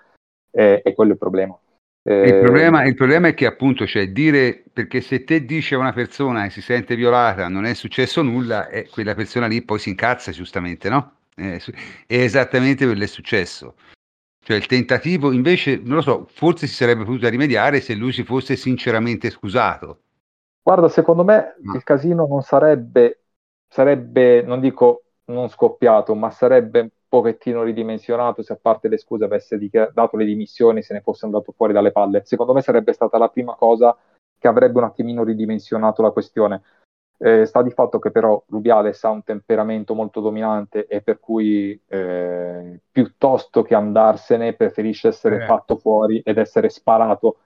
eh, 0.53 0.81
e 0.85 0.95
quello 0.95 1.11
è 1.11 1.15
il 1.15 1.19
problema. 1.19 1.59
Il 2.05 2.41
problema, 2.41 2.85
il, 2.85 2.97
problema, 2.97 3.29
è 3.29 3.35
che 3.35 3.47
appunto 3.47 3.87
cioè 3.87 4.09
dire 4.09 4.65
perché 4.73 5.01
se 5.01 5.23
te 5.23 5.45
dici 5.45 5.75
a 5.75 5.79
una 5.79 5.93
persona 5.93 6.43
che 6.45 6.51
si 6.51 6.61
sente 6.61 6.97
violata 6.97 7.47
non 7.47 7.65
è 7.65 7.75
successo 7.75 8.23
nulla 8.23 8.69
e 8.69 8.89
quella 8.89 9.15
persona 9.15 9.47
lì 9.47 9.63
poi 9.63 9.79
si 9.79 9.91
incazza 9.91 10.33
giustamente 10.33 10.89
no? 10.89 11.13
è 11.37 11.61
esattamente 12.07 12.85
quello 12.85 12.99
che 12.99 13.05
è 13.05 13.09
successo 13.09 13.77
cioè 14.45 14.57
il 14.57 14.67
tentativo 14.67 15.31
invece 15.31 15.81
non 15.81 15.95
lo 15.95 16.03
so 16.03 16.29
forse 16.33 16.67
si 16.67 16.75
sarebbe 16.75 17.05
potuto 17.05 17.29
rimediare 17.29 17.81
se 17.81 17.95
lui 17.95 18.11
si 18.11 18.25
fosse 18.25 18.57
sinceramente 18.57 19.31
scusato 19.31 20.01
Guarda, 20.63 20.89
secondo 20.89 21.25
me 21.25 21.57
no. 21.61 21.75
il 21.75 21.83
casino 21.83 22.27
non 22.27 22.43
sarebbe 22.43 23.23
sarebbe, 23.73 24.43
non 24.43 24.61
dico 24.61 25.05
non 25.27 25.49
scoppiato, 25.49 26.15
ma 26.15 26.29
sarebbe 26.31 26.81
un 26.81 26.91
pochettino 27.09 27.63
ridimensionato 27.63 28.43
se 28.43 28.53
a 28.53 28.59
parte 28.61 28.89
le 28.89 28.99
scuse 28.99 29.25
avesse 29.25 29.59
dato 29.95 30.17
le 30.19 30.27
dimissioni, 30.27 30.83
se 30.83 30.93
ne 30.93 31.01
fosse 31.01 31.25
andato 31.25 31.53
fuori 31.53 31.73
dalle 31.73 31.91
palle. 31.91 32.21
Secondo 32.25 32.53
me 32.53 32.61
sarebbe 32.61 32.93
stata 32.93 33.17
la 33.17 33.29
prima 33.29 33.55
cosa 33.55 33.97
che 34.39 34.49
avrebbe 34.49 34.79
un 34.79 34.85
attimino 34.85 35.25
ridimensionato 35.25 36.03
la 36.03 36.11
questione. 36.11 36.63
Eh, 37.17 37.47
sta 37.47 37.63
di 37.63 37.71
fatto 37.71 37.99
che 37.99 38.11
però 38.11 38.43
Rubiales 38.49 39.03
ha 39.05 39.11
un 39.11 39.23
temperamento 39.23 39.95
molto 39.95 40.21
dominante 40.21 40.87
e 40.87 41.01
per 41.01 41.19
cui 41.19 41.81
eh, 41.87 42.81
piuttosto 42.91 43.63
che 43.63 43.75
andarsene 43.75 44.55
preferisce 44.55 45.09
essere 45.09 45.37
eh. 45.37 45.47
fatto 45.47 45.77
fuori 45.77 46.21
ed 46.21 46.37
essere 46.37 46.69
sparato 46.69 47.37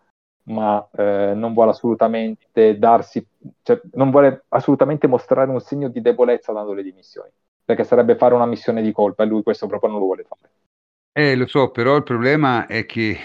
ma 0.47 0.87
eh, 0.97 1.33
non 1.35 1.55
vuole 1.55 1.71
assolutamente 1.71 2.79
darsi, 2.79 3.27
cioè, 3.63 3.81
non 3.93 4.11
vuole 4.11 4.45
assolutamente 4.49 5.07
mostrare 5.07 5.51
un 5.51 5.61
segno 5.61 5.89
di 5.89 6.01
debolezza 6.01 6.53
dando 6.53 6.73
le 6.73 6.83
dimissioni, 6.83 7.31
perché 7.65 7.85
sarebbe 7.85 8.17
fare 8.17 8.35
una 8.35 8.47
missione 8.47 8.83
di 8.83 8.93
colpa 8.93 9.23
e 9.23 9.27
lui 9.27 9.43
questo 9.43 9.67
proprio 9.67 9.91
non 9.91 9.99
lo 9.99 10.07
vuole 10.07 10.25
fare. 10.25 10.51
Eh, 11.13 11.35
lo 11.35 11.47
so, 11.47 11.71
però 11.71 11.97
il 11.97 12.03
problema 12.03 12.67
è 12.67 12.85
che 12.85 13.17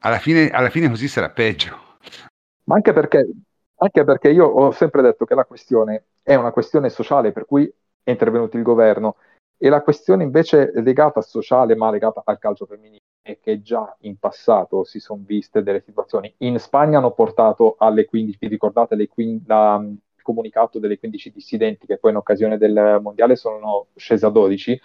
alla 0.00 0.18
fine, 0.18 0.50
alla 0.50 0.68
fine 0.70 0.88
così 0.88 1.08
sarà 1.08 1.30
peggio. 1.30 1.76
Ma 2.64 2.74
anche 2.76 2.92
perché, 2.92 3.28
anche 3.76 4.04
perché 4.04 4.30
io 4.30 4.46
ho 4.46 4.70
sempre 4.70 5.02
detto 5.02 5.24
che 5.24 5.34
la 5.34 5.44
questione 5.44 6.04
è 6.22 6.34
una 6.34 6.52
questione 6.52 6.88
sociale, 6.88 7.32
per 7.32 7.46
cui 7.46 7.72
è 8.02 8.10
intervenuto 8.10 8.56
il 8.56 8.62
governo, 8.62 9.16
e 9.56 9.68
la 9.68 9.80
questione 9.80 10.22
invece 10.22 10.70
legata 10.74 11.20
al 11.20 11.24
sociale, 11.24 11.74
ma 11.74 11.90
legata 11.90 12.22
al 12.24 12.38
calcio 12.38 12.66
femminile, 12.66 13.00
è 13.22 13.38
che 13.40 13.62
già 13.62 13.96
in 14.00 14.18
passato 14.18 14.84
si 14.84 14.98
sono 14.98 15.22
viste 15.24 15.62
delle 15.62 15.80
situazioni. 15.80 16.32
In 16.38 16.58
Spagna 16.58 16.98
hanno 16.98 17.12
portato 17.12 17.76
alle 17.78 18.04
15, 18.04 18.36
vi 18.40 18.48
ricordate 18.48 18.96
le 18.96 19.08
15, 19.08 19.44
la, 19.46 19.80
il 19.82 20.22
comunicato 20.22 20.78
delle 20.78 20.98
15 20.98 21.32
dissidenti 21.32 21.86
che 21.86 21.98
poi 21.98 22.10
in 22.10 22.16
occasione 22.16 22.58
del 22.58 22.98
mondiale 23.00 23.36
sono 23.36 23.86
scese 23.94 24.26
a 24.26 24.30
12, 24.30 24.80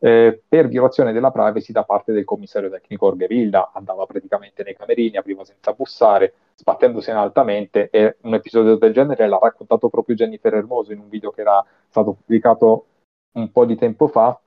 eh, 0.00 0.42
per 0.46 0.68
violazione 0.68 1.12
della 1.12 1.30
privacy 1.30 1.72
da 1.72 1.84
parte 1.84 2.12
del 2.12 2.24
commissario 2.24 2.70
tecnico 2.70 3.06
Orghevilda, 3.06 3.72
andava 3.74 4.06
praticamente 4.06 4.62
nei 4.62 4.76
camerini, 4.76 5.16
apriva 5.16 5.44
senza 5.44 5.72
bussare, 5.72 6.34
sbattendosene 6.56 7.18
altamente 7.18 7.90
e 7.90 8.16
un 8.22 8.34
episodio 8.34 8.76
del 8.76 8.92
genere 8.92 9.28
l'ha 9.28 9.38
raccontato 9.40 9.88
proprio 9.88 10.16
Jennifer 10.16 10.54
Hermoso 10.54 10.92
in 10.92 11.00
un 11.00 11.08
video 11.08 11.30
che 11.30 11.40
era 11.40 11.64
stato 11.88 12.12
pubblicato 12.12 12.86
un 13.32 13.50
po' 13.50 13.64
di 13.64 13.76
tempo 13.76 14.08
fa. 14.08 14.38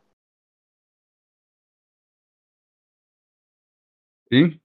Sì? 4.32 4.60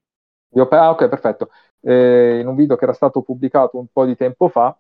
Ah, 0.71 0.91
ok, 0.91 1.09
perfetto. 1.09 1.51
Eh, 1.81 2.39
in 2.41 2.47
un 2.47 2.55
video 2.55 2.77
che 2.77 2.85
era 2.85 2.93
stato 2.93 3.23
pubblicato 3.23 3.79
un 3.79 3.89
po' 3.89 4.05
di 4.05 4.17
tempo 4.17 4.49
fa 4.49 4.77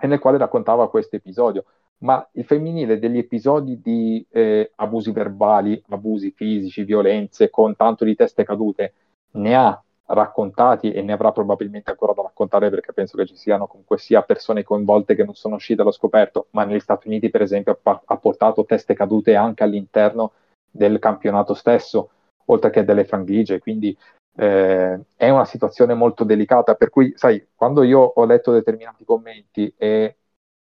e 0.00 0.06
nel 0.06 0.18
quale 0.18 0.38
raccontava 0.38 0.90
questo 0.90 1.16
episodio. 1.16 1.64
Ma 1.98 2.26
il 2.32 2.44
femminile 2.44 2.98
degli 2.98 3.18
episodi 3.18 3.80
di 3.80 4.26
eh, 4.30 4.72
abusi 4.76 5.12
verbali, 5.12 5.82
abusi 5.90 6.32
fisici, 6.32 6.82
violenze 6.84 7.50
con 7.50 7.76
tanto 7.76 8.04
di 8.04 8.14
teste 8.16 8.44
cadute 8.44 8.94
ne 9.32 9.54
ha 9.54 9.82
raccontati 10.06 10.90
e 10.92 11.02
ne 11.02 11.12
avrà 11.12 11.30
probabilmente 11.30 11.90
ancora 11.90 12.12
da 12.14 12.22
raccontare 12.22 12.68
perché 12.70 12.92
penso 12.92 13.16
che 13.16 13.26
ci 13.26 13.36
siano 13.36 13.66
comunque 13.68 13.98
sia 13.98 14.22
persone 14.22 14.64
coinvolte 14.64 15.14
che 15.14 15.24
non 15.24 15.34
sono 15.34 15.54
uscite 15.56 15.82
allo 15.82 15.92
scoperto, 15.92 16.48
ma 16.50 16.64
negli 16.64 16.80
Stati 16.80 17.06
Uniti 17.06 17.30
per 17.30 17.42
esempio 17.42 17.78
ha 17.82 18.16
portato 18.16 18.64
teste 18.64 18.94
cadute 18.94 19.36
anche 19.36 19.62
all'interno 19.62 20.32
del 20.70 20.98
campionato 20.98 21.54
stesso, 21.54 22.10
oltre 22.50 22.70
che 22.70 22.84
delle 22.84 23.04
franchigie, 23.04 23.58
quindi 23.58 23.96
eh, 24.36 25.00
è 25.16 25.28
una 25.28 25.44
situazione 25.44 25.94
molto 25.94 26.24
delicata, 26.24 26.74
per 26.74 26.90
cui 26.90 27.12
sai, 27.16 27.48
quando 27.54 27.82
io 27.82 28.00
ho 28.00 28.24
letto 28.24 28.52
determinati 28.52 29.04
commenti 29.04 29.72
e, 29.76 30.16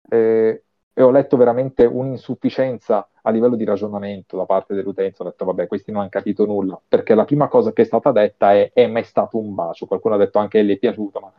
e, 0.10 0.64
e 0.94 1.02
ho 1.02 1.12
letto 1.12 1.38
veramente 1.38 1.86
un'insufficienza 1.86 3.08
a 3.22 3.32
livello 3.32 3.56
di 3.56 3.64
ragionamento 3.64 4.36
da 4.38 4.46
parte 4.46 4.74
dell'utenza, 4.74 5.24
ho 5.24 5.26
detto 5.26 5.46
vabbè 5.46 5.68
questi 5.68 5.92
non 5.92 6.02
hanno 6.02 6.10
capito 6.10 6.46
nulla, 6.46 6.80
perché 6.86 7.16
la 7.16 7.26
prima 7.26 7.48
cosa 7.48 7.72
che 7.72 7.84
è 7.84 7.86
stata 7.86 8.12
detta 8.12 8.54
è 8.54 8.72
è 8.74 8.88
mai 8.88 9.04
stato 9.04 9.38
un 9.38 9.54
bacio, 9.54 9.86
qualcuno 9.86 10.16
ha 10.16 10.18
detto 10.18 10.40
anche 10.40 10.60
che 10.60 10.64
le 10.64 10.74
è 10.74 10.78
piaciuto, 10.78 11.20
ma 11.20 11.32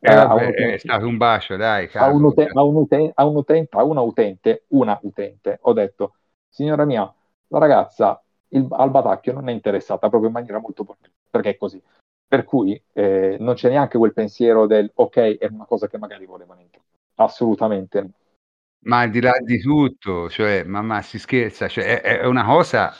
eh, 0.00 0.14
vabbè, 0.14 0.42
un 0.42 0.48
utente, 0.48 0.74
è 0.74 0.78
stato 0.78 1.06
un 1.06 1.16
bacio, 1.16 1.56
dai. 1.56 1.88
A, 1.94 2.08
un 2.08 2.24
uten- 2.24 2.50
a, 2.52 2.62
un 2.62 2.76
uten- 2.76 3.10
a, 3.14 3.24
un 3.24 3.36
utente, 3.36 3.76
a 3.76 3.84
una 3.84 4.00
utente, 4.00 4.64
una 4.68 4.98
utente, 5.02 5.58
ho 5.62 5.72
detto, 5.72 6.14
signora 6.48 6.84
mia, 6.84 7.12
la 7.48 7.58
ragazza 7.58 8.22
il, 8.50 8.66
al 8.70 8.90
batacchio 8.90 9.32
non 9.32 9.48
è 9.48 9.52
interessata 9.52 10.08
proprio 10.08 10.28
in 10.28 10.34
maniera 10.34 10.58
molto 10.58 10.84
positiva, 10.84 11.12
perché 11.30 11.50
è 11.50 11.56
così. 11.56 11.82
Per 12.26 12.44
cui 12.44 12.80
eh, 12.92 13.36
non 13.40 13.54
c'è 13.54 13.70
neanche 13.70 13.98
quel 13.98 14.12
pensiero 14.12 14.66
del 14.66 14.90
ok, 14.94 15.38
è 15.38 15.46
una 15.46 15.64
cosa 15.64 15.88
che 15.88 15.98
magari 15.98 16.26
volevano 16.26 16.60
intendere. 16.60 16.92
Assolutamente 17.14 18.00
no. 18.00 18.10
Ma 18.80 19.00
al 19.00 19.10
di 19.10 19.20
là 19.20 19.32
di 19.42 19.58
tutto, 19.60 20.28
cioè, 20.28 20.62
mamma 20.62 21.02
si 21.02 21.18
scherza, 21.18 21.68
cioè, 21.68 22.00
è, 22.00 22.20
è 22.20 22.26
una 22.26 22.44
cosa... 22.44 22.92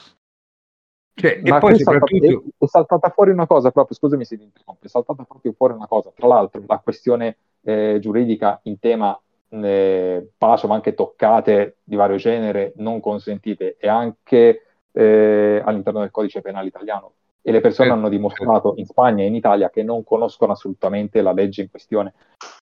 Cioè, 1.13 1.41
e 1.43 1.57
poi 1.57 1.77
soprattutto... 1.77 2.43
È, 2.57 2.63
è, 2.63 2.67
saltata 2.67 3.09
fuori 3.09 3.31
una 3.31 3.47
cosa 3.47 3.71
proprio, 3.71 3.95
scusami 3.95 4.25
se 4.25 4.37
ti 4.37 4.43
interrompo, 4.43 4.85
è 4.85 4.89
saltata 4.89 5.23
proprio 5.23 5.53
fuori 5.53 5.73
una 5.73 5.87
cosa, 5.87 6.11
tra 6.13 6.27
l'altro 6.27 6.61
la 6.65 6.79
questione 6.79 7.37
eh, 7.61 7.97
giuridica 8.01 8.59
in 8.63 8.79
tema 8.79 9.19
eh, 9.49 10.29
pace, 10.37 10.67
ma 10.67 10.75
anche 10.75 10.93
toccate 10.93 11.77
di 11.83 11.95
vario 11.95 12.17
genere 12.17 12.73
non 12.77 12.99
consentite 12.99 13.77
e 13.77 13.87
anche 13.87 14.68
eh, 14.91 15.61
all'interno 15.63 15.99
del 15.99 16.11
codice 16.11 16.41
penale 16.41 16.67
italiano. 16.67 17.13
E 17.41 17.51
le 17.51 17.61
persone 17.61 17.89
hanno 17.89 18.09
dimostrato 18.09 18.73
in 18.77 18.85
Spagna 18.85 19.23
e 19.23 19.27
in 19.27 19.35
Italia 19.35 19.69
che 19.69 19.81
non 19.81 20.03
conoscono 20.03 20.51
assolutamente 20.51 21.21
la 21.21 21.31
legge 21.31 21.61
in 21.61 21.69
questione. 21.69 22.13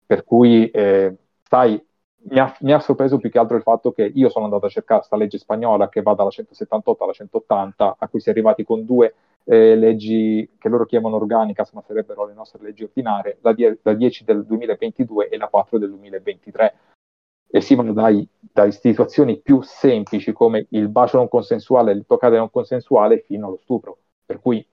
Per 0.07 0.25
cui, 0.25 0.71
eh, 0.71 1.15
sai, 1.49 1.83
mi 2.31 2.39
ha, 2.39 2.55
mi 2.61 2.73
ha, 2.73 2.81
sorpreso 2.81 3.19
più 3.19 3.31
che 3.31 3.39
altro 3.39 3.57
il 3.57 3.63
fatto 3.63 3.93
che 3.93 4.11
io 4.15 4.29
sono 4.29 4.45
andato 4.45 4.67
a 4.67 4.69
cercare 4.69 5.01
questa 5.01 5.17
legge 5.17 5.39
spagnola 5.39 5.89
che 5.89 6.03
va 6.03 6.15
dalla 6.15 6.31
178 6.31 7.05
alla 7.05 7.13
180, 7.13 7.97
a 7.99 8.09
cui 8.09 8.21
si 8.21 8.29
è 8.29 8.33
arrivati 8.33 8.65
con 8.65 8.85
due 8.85 9.15
eh, 9.45 9.77
leggi 9.77 10.49
che 10.59 10.69
loro 10.69 10.85
chiamano 10.85 11.17
organicas, 11.17 11.73
ma 11.73 11.83
sarebbero 11.83 12.27
le 12.27 12.35
nostre 12.35 12.63
leggi 12.63 12.85
ordinarie, 12.85 13.39
la, 13.41 13.53
die- 13.53 13.79
la 13.83 13.95
10 13.95 14.25
del 14.25 14.45
2022 14.45 15.29
e 15.29 15.37
la 15.39 15.49
4 15.49 15.79
del 15.79 15.89
2023. 15.91 16.75
E 17.51 17.61
si 17.61 17.75
vanno 17.75 17.93
dai, 17.93 18.27
dalle 18.53 18.73
situazioni 18.73 19.41
più 19.41 19.63
semplici 19.63 20.33
come 20.33 20.67
il 20.71 20.89
bacio 20.89 21.17
non 21.17 21.29
consensuale, 21.29 21.93
il 21.93 22.05
toccare 22.07 22.37
non 22.37 22.51
consensuale, 22.51 23.25
fino 23.27 23.47
allo 23.47 23.59
stupro. 23.63 23.99
Per 24.25 24.41
cui 24.41 24.65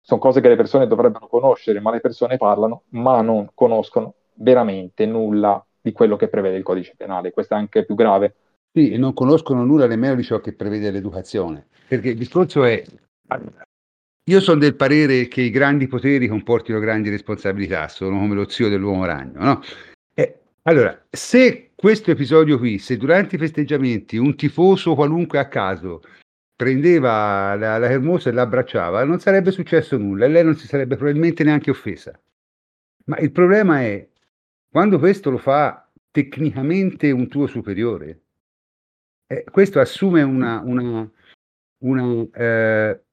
sono 0.00 0.20
cose 0.20 0.40
che 0.40 0.48
le 0.48 0.56
persone 0.56 0.86
dovrebbero 0.86 1.26
conoscere, 1.26 1.80
ma 1.80 1.90
le 1.90 2.00
persone 2.00 2.36
parlano, 2.36 2.82
ma 2.90 3.20
non 3.20 3.50
conoscono 3.54 4.14
veramente 4.34 5.06
nulla 5.06 5.64
di 5.80 5.92
quello 5.92 6.16
che 6.16 6.28
prevede 6.28 6.56
il 6.56 6.62
codice 6.62 6.94
penale. 6.96 7.32
Questo 7.32 7.54
è 7.54 7.58
anche 7.58 7.84
più 7.84 7.94
grave. 7.94 8.34
Sì, 8.72 8.90
e 8.90 8.98
non 8.98 9.14
conoscono 9.14 9.64
nulla 9.64 9.86
nemmeno 9.86 10.14
di 10.14 10.22
ciò 10.22 10.40
che 10.40 10.54
prevede 10.54 10.90
l'educazione. 10.90 11.66
Perché 11.86 12.10
il 12.10 12.16
discorso 12.18 12.64
è, 12.64 12.82
io 14.26 14.40
sono 14.40 14.58
del 14.58 14.74
parere 14.74 15.28
che 15.28 15.42
i 15.42 15.50
grandi 15.50 15.86
poteri 15.86 16.28
comportino 16.28 16.78
grandi 16.78 17.10
responsabilità, 17.10 17.88
sono 17.88 18.18
come 18.18 18.34
lo 18.34 18.48
zio 18.48 18.70
dell'uomo 18.70 19.04
ragno, 19.04 19.44
no? 19.44 19.60
Eh, 20.14 20.38
allora, 20.62 20.98
se 21.10 21.63
questo 21.74 22.10
episodio 22.10 22.58
qui, 22.58 22.78
se 22.78 22.96
durante 22.96 23.36
i 23.36 23.38
festeggiamenti 23.38 24.16
un 24.16 24.36
tifoso 24.36 24.94
qualunque 24.94 25.38
a 25.38 25.48
caso 25.48 26.02
prendeva 26.56 27.54
la, 27.56 27.78
la 27.78 27.90
Hermosa 27.90 28.30
e 28.30 28.32
l'abbracciava, 28.32 29.04
non 29.04 29.18
sarebbe 29.18 29.50
successo 29.50 29.96
nulla 29.96 30.24
e 30.24 30.28
lei 30.28 30.44
non 30.44 30.56
si 30.56 30.66
sarebbe 30.66 30.96
probabilmente 30.96 31.42
neanche 31.44 31.70
offesa. 31.70 32.18
Ma 33.06 33.18
il 33.18 33.32
problema 33.32 33.82
è 33.82 34.08
quando 34.70 34.98
questo 34.98 35.30
lo 35.30 35.38
fa 35.38 35.88
tecnicamente 36.10 37.10
un 37.10 37.28
tuo 37.28 37.46
superiore, 37.46 38.22
eh, 39.26 39.44
questo 39.50 39.80
assume 39.80 40.22
una, 40.22 40.60
una, 40.60 41.10
una 41.78 42.26
eh, 42.32 43.04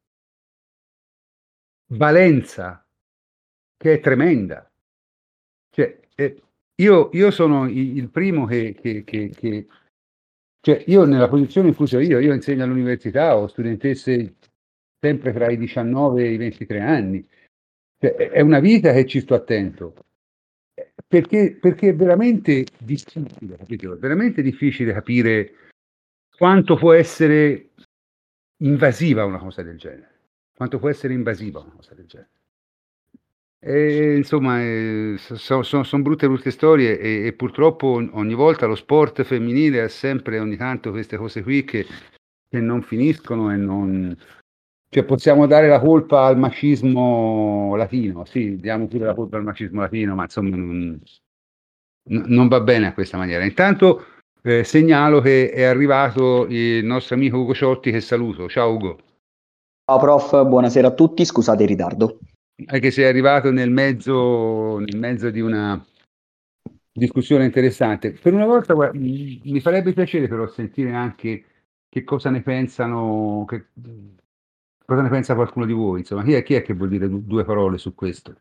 valenza 1.87 2.85
che 3.77 3.93
è 3.93 3.99
tremenda. 3.99 4.69
Cioè, 5.71 5.99
eh, 6.15 6.41
io, 6.81 7.09
io, 7.13 7.31
sono 7.31 7.67
il, 7.67 8.09
primo 8.09 8.45
che, 8.45 8.75
che, 8.79 9.03
che, 9.03 9.29
che, 9.29 9.67
cioè 10.59 10.83
io 10.87 11.05
nella 11.05 11.27
posizione 11.27 11.69
in 11.69 11.75
cui 11.75 11.87
sono 11.87 12.03
io, 12.03 12.19
io 12.19 12.33
insegno 12.33 12.63
all'università, 12.63 13.37
ho 13.37 13.47
studentesse 13.47 14.35
sempre 14.99 15.33
tra 15.33 15.49
i 15.49 15.57
19 15.57 16.23
e 16.23 16.31
i 16.31 16.37
23 16.37 16.79
anni. 16.79 17.27
Cioè, 17.97 18.15
è 18.15 18.41
una 18.41 18.59
vita 18.59 18.91
che 18.93 19.05
ci 19.05 19.19
sto 19.19 19.35
attento 19.35 19.93
perché, 21.11 21.57
perché 21.59 21.89
è 21.89 21.95
veramente 21.95 22.65
difficile, 22.77 23.57
capito? 23.57 23.93
È 23.93 23.97
veramente 23.97 24.41
difficile 24.41 24.93
capire 24.93 25.53
quanto 26.35 26.77
può 26.77 26.93
essere 26.93 27.71
invasiva 28.63 29.25
una 29.25 29.39
cosa 29.39 29.61
del 29.61 29.77
genere. 29.77 30.09
Quanto 30.55 30.79
può 30.79 30.89
essere 30.89 31.13
invasiva 31.13 31.59
una 31.59 31.73
cosa 31.75 31.93
del 31.93 32.05
genere. 32.05 32.29
E, 33.63 34.15
insomma, 34.15 34.59
eh, 34.59 35.15
sono 35.17 35.61
son, 35.61 35.85
son 35.85 36.01
brutte 36.01 36.27
brutte 36.27 36.49
storie 36.49 36.99
e, 36.99 37.27
e, 37.27 37.33
purtroppo 37.33 38.03
ogni 38.13 38.33
volta 38.33 38.65
lo 38.65 38.73
sport 38.73 39.21
femminile 39.21 39.81
ha 39.81 39.87
sempre 39.87 40.39
ogni 40.39 40.57
tanto 40.57 40.89
queste 40.89 41.15
cose 41.15 41.43
qui 41.43 41.63
che, 41.63 41.85
che 42.49 42.59
non 42.59 42.81
finiscono 42.81 43.51
e 43.51 43.57
non, 43.57 44.17
cioè 44.89 45.03
possiamo 45.03 45.45
dare 45.45 45.67
la 45.67 45.79
colpa 45.79 46.25
al 46.25 46.39
macismo 46.39 47.75
latino, 47.75 48.25
sì, 48.25 48.57
diamo 48.57 48.87
pure 48.87 49.05
la 49.05 49.13
colpa 49.13 49.37
al 49.37 49.43
macismo 49.43 49.81
latino, 49.81 50.15
ma 50.15 50.23
insomma 50.23 50.55
non, 50.55 50.99
non 52.09 52.47
va 52.47 52.61
bene 52.61 52.87
a 52.87 52.93
questa 52.93 53.17
maniera. 53.17 53.45
Intanto 53.45 54.05
eh, 54.41 54.63
segnalo 54.63 55.21
che 55.21 55.51
è 55.51 55.63
arrivato 55.63 56.47
il 56.49 56.83
nostro 56.83 57.13
amico 57.13 57.37
Ugo 57.37 57.53
Ciotti 57.53 57.91
che 57.91 58.01
saluto. 58.01 58.49
Ciao 58.49 58.73
Ugo. 58.73 58.99
Ciao 59.85 59.99
prof, 59.99 60.45
buonasera 60.45 60.87
a 60.87 60.93
tutti, 60.93 61.23
scusate 61.23 61.61
il 61.61 61.69
ritardo. 61.69 62.17
Anche 62.65 62.91
se 62.91 63.03
è 63.03 63.07
arrivato 63.07 63.51
nel 63.51 63.71
mezzo, 63.71 64.77
nel 64.79 64.97
mezzo 64.97 65.29
di 65.29 65.39
una 65.39 65.83
discussione 66.91 67.45
interessante. 67.45 68.11
Per 68.11 68.33
una 68.33 68.45
volta 68.45 68.73
guarda, 68.73 68.97
mi 68.97 69.59
farebbe 69.59 69.93
piacere 69.93 70.27
però 70.27 70.47
sentire 70.47 70.93
anche 70.93 71.45
che 71.89 72.03
cosa 72.03 72.29
ne 72.29 72.41
pensano, 72.41 73.45
che, 73.47 73.67
cosa 74.85 75.01
ne 75.01 75.09
pensa 75.09 75.35
qualcuno 75.35 75.65
di 75.65 75.73
voi. 75.73 75.99
Insomma, 75.99 76.23
chi 76.23 76.33
è, 76.33 76.43
chi 76.43 76.53
è 76.55 76.61
che 76.61 76.73
vuol 76.73 76.89
dire 76.89 77.07
due 77.09 77.43
parole 77.43 77.77
su 77.77 77.95
questo? 77.95 78.35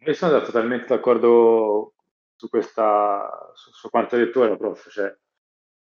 Io 0.00 0.14
sono 0.14 0.40
totalmente 0.40 0.86
d'accordo 0.86 1.94
su, 2.34 2.48
questa, 2.48 3.50
su, 3.54 3.70
su 3.72 3.90
quanto 3.90 4.14
ha 4.14 4.18
detto 4.18 4.40
ora, 4.40 4.56
prof. 4.56 4.88
Cioè, 4.90 5.16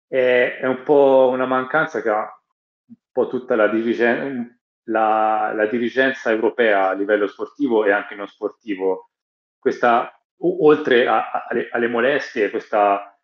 è, 0.07 0.59
è, 0.61 0.66
un 0.66 0.83
po' 0.83 1.31
una 1.33 1.47
mancanza 1.47 2.03
che 2.03 2.09
ha 2.09 2.40
un 2.87 2.95
po' 3.11 3.29
tutta 3.29 3.57
la, 3.57 3.68
dirigen- 3.68 4.61
la, 4.85 5.53
la 5.55 5.66
dirigenza 5.66 6.31
europea 6.31 6.88
a 6.88 6.92
livello 6.92 7.27
sportivo 7.27 7.85
e 7.85 7.92
anche 7.92 8.14
non 8.14 8.27
sportivo. 8.27 9.11
Questa, 9.59 10.12
oltre 10.38 11.07
a, 11.07 11.31
a, 11.31 11.47
alle, 11.71 11.88
molestie, 11.88 12.51
questa 12.51 13.16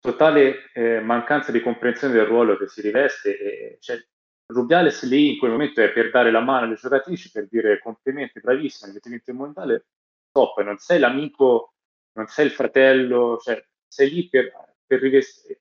totale 0.00 0.70
eh, 0.72 1.00
mancanza 1.00 1.52
di 1.52 1.60
comprensione 1.60 2.14
del 2.14 2.26
ruolo 2.26 2.56
che 2.56 2.68
si 2.68 2.80
riveste. 2.80 3.38
E, 3.38 3.78
cioè, 3.80 3.98
Rubiales 4.46 5.08
lì 5.08 5.32
in 5.32 5.38
quel 5.38 5.52
momento 5.52 5.80
è 5.80 5.90
per 5.90 6.10
dare 6.10 6.30
la 6.30 6.40
mano 6.40 6.66
alle 6.66 6.74
giocatrici, 6.74 7.30
per 7.30 7.48
dire 7.48 7.78
complimenti, 7.78 8.40
bravissima, 8.40 8.90
avete 8.90 9.08
vinto 9.08 9.30
il 9.30 9.36
mondiale, 9.36 9.86
top, 10.30 10.60
non 10.62 10.76
sei 10.78 10.98
l'amico, 10.98 11.74
non 12.12 12.26
sei 12.26 12.46
il 12.46 12.52
fratello, 12.52 13.38
cioè 13.42 13.64
sei 13.86 14.10
lì 14.10 14.28
per, 14.28 14.52
per 14.86 15.00
rivestire, 15.00 15.60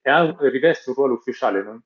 riveste 0.49 0.89
un 0.89 0.95
ruolo 0.95 1.13
ufficiale, 1.13 1.63
non, 1.63 1.82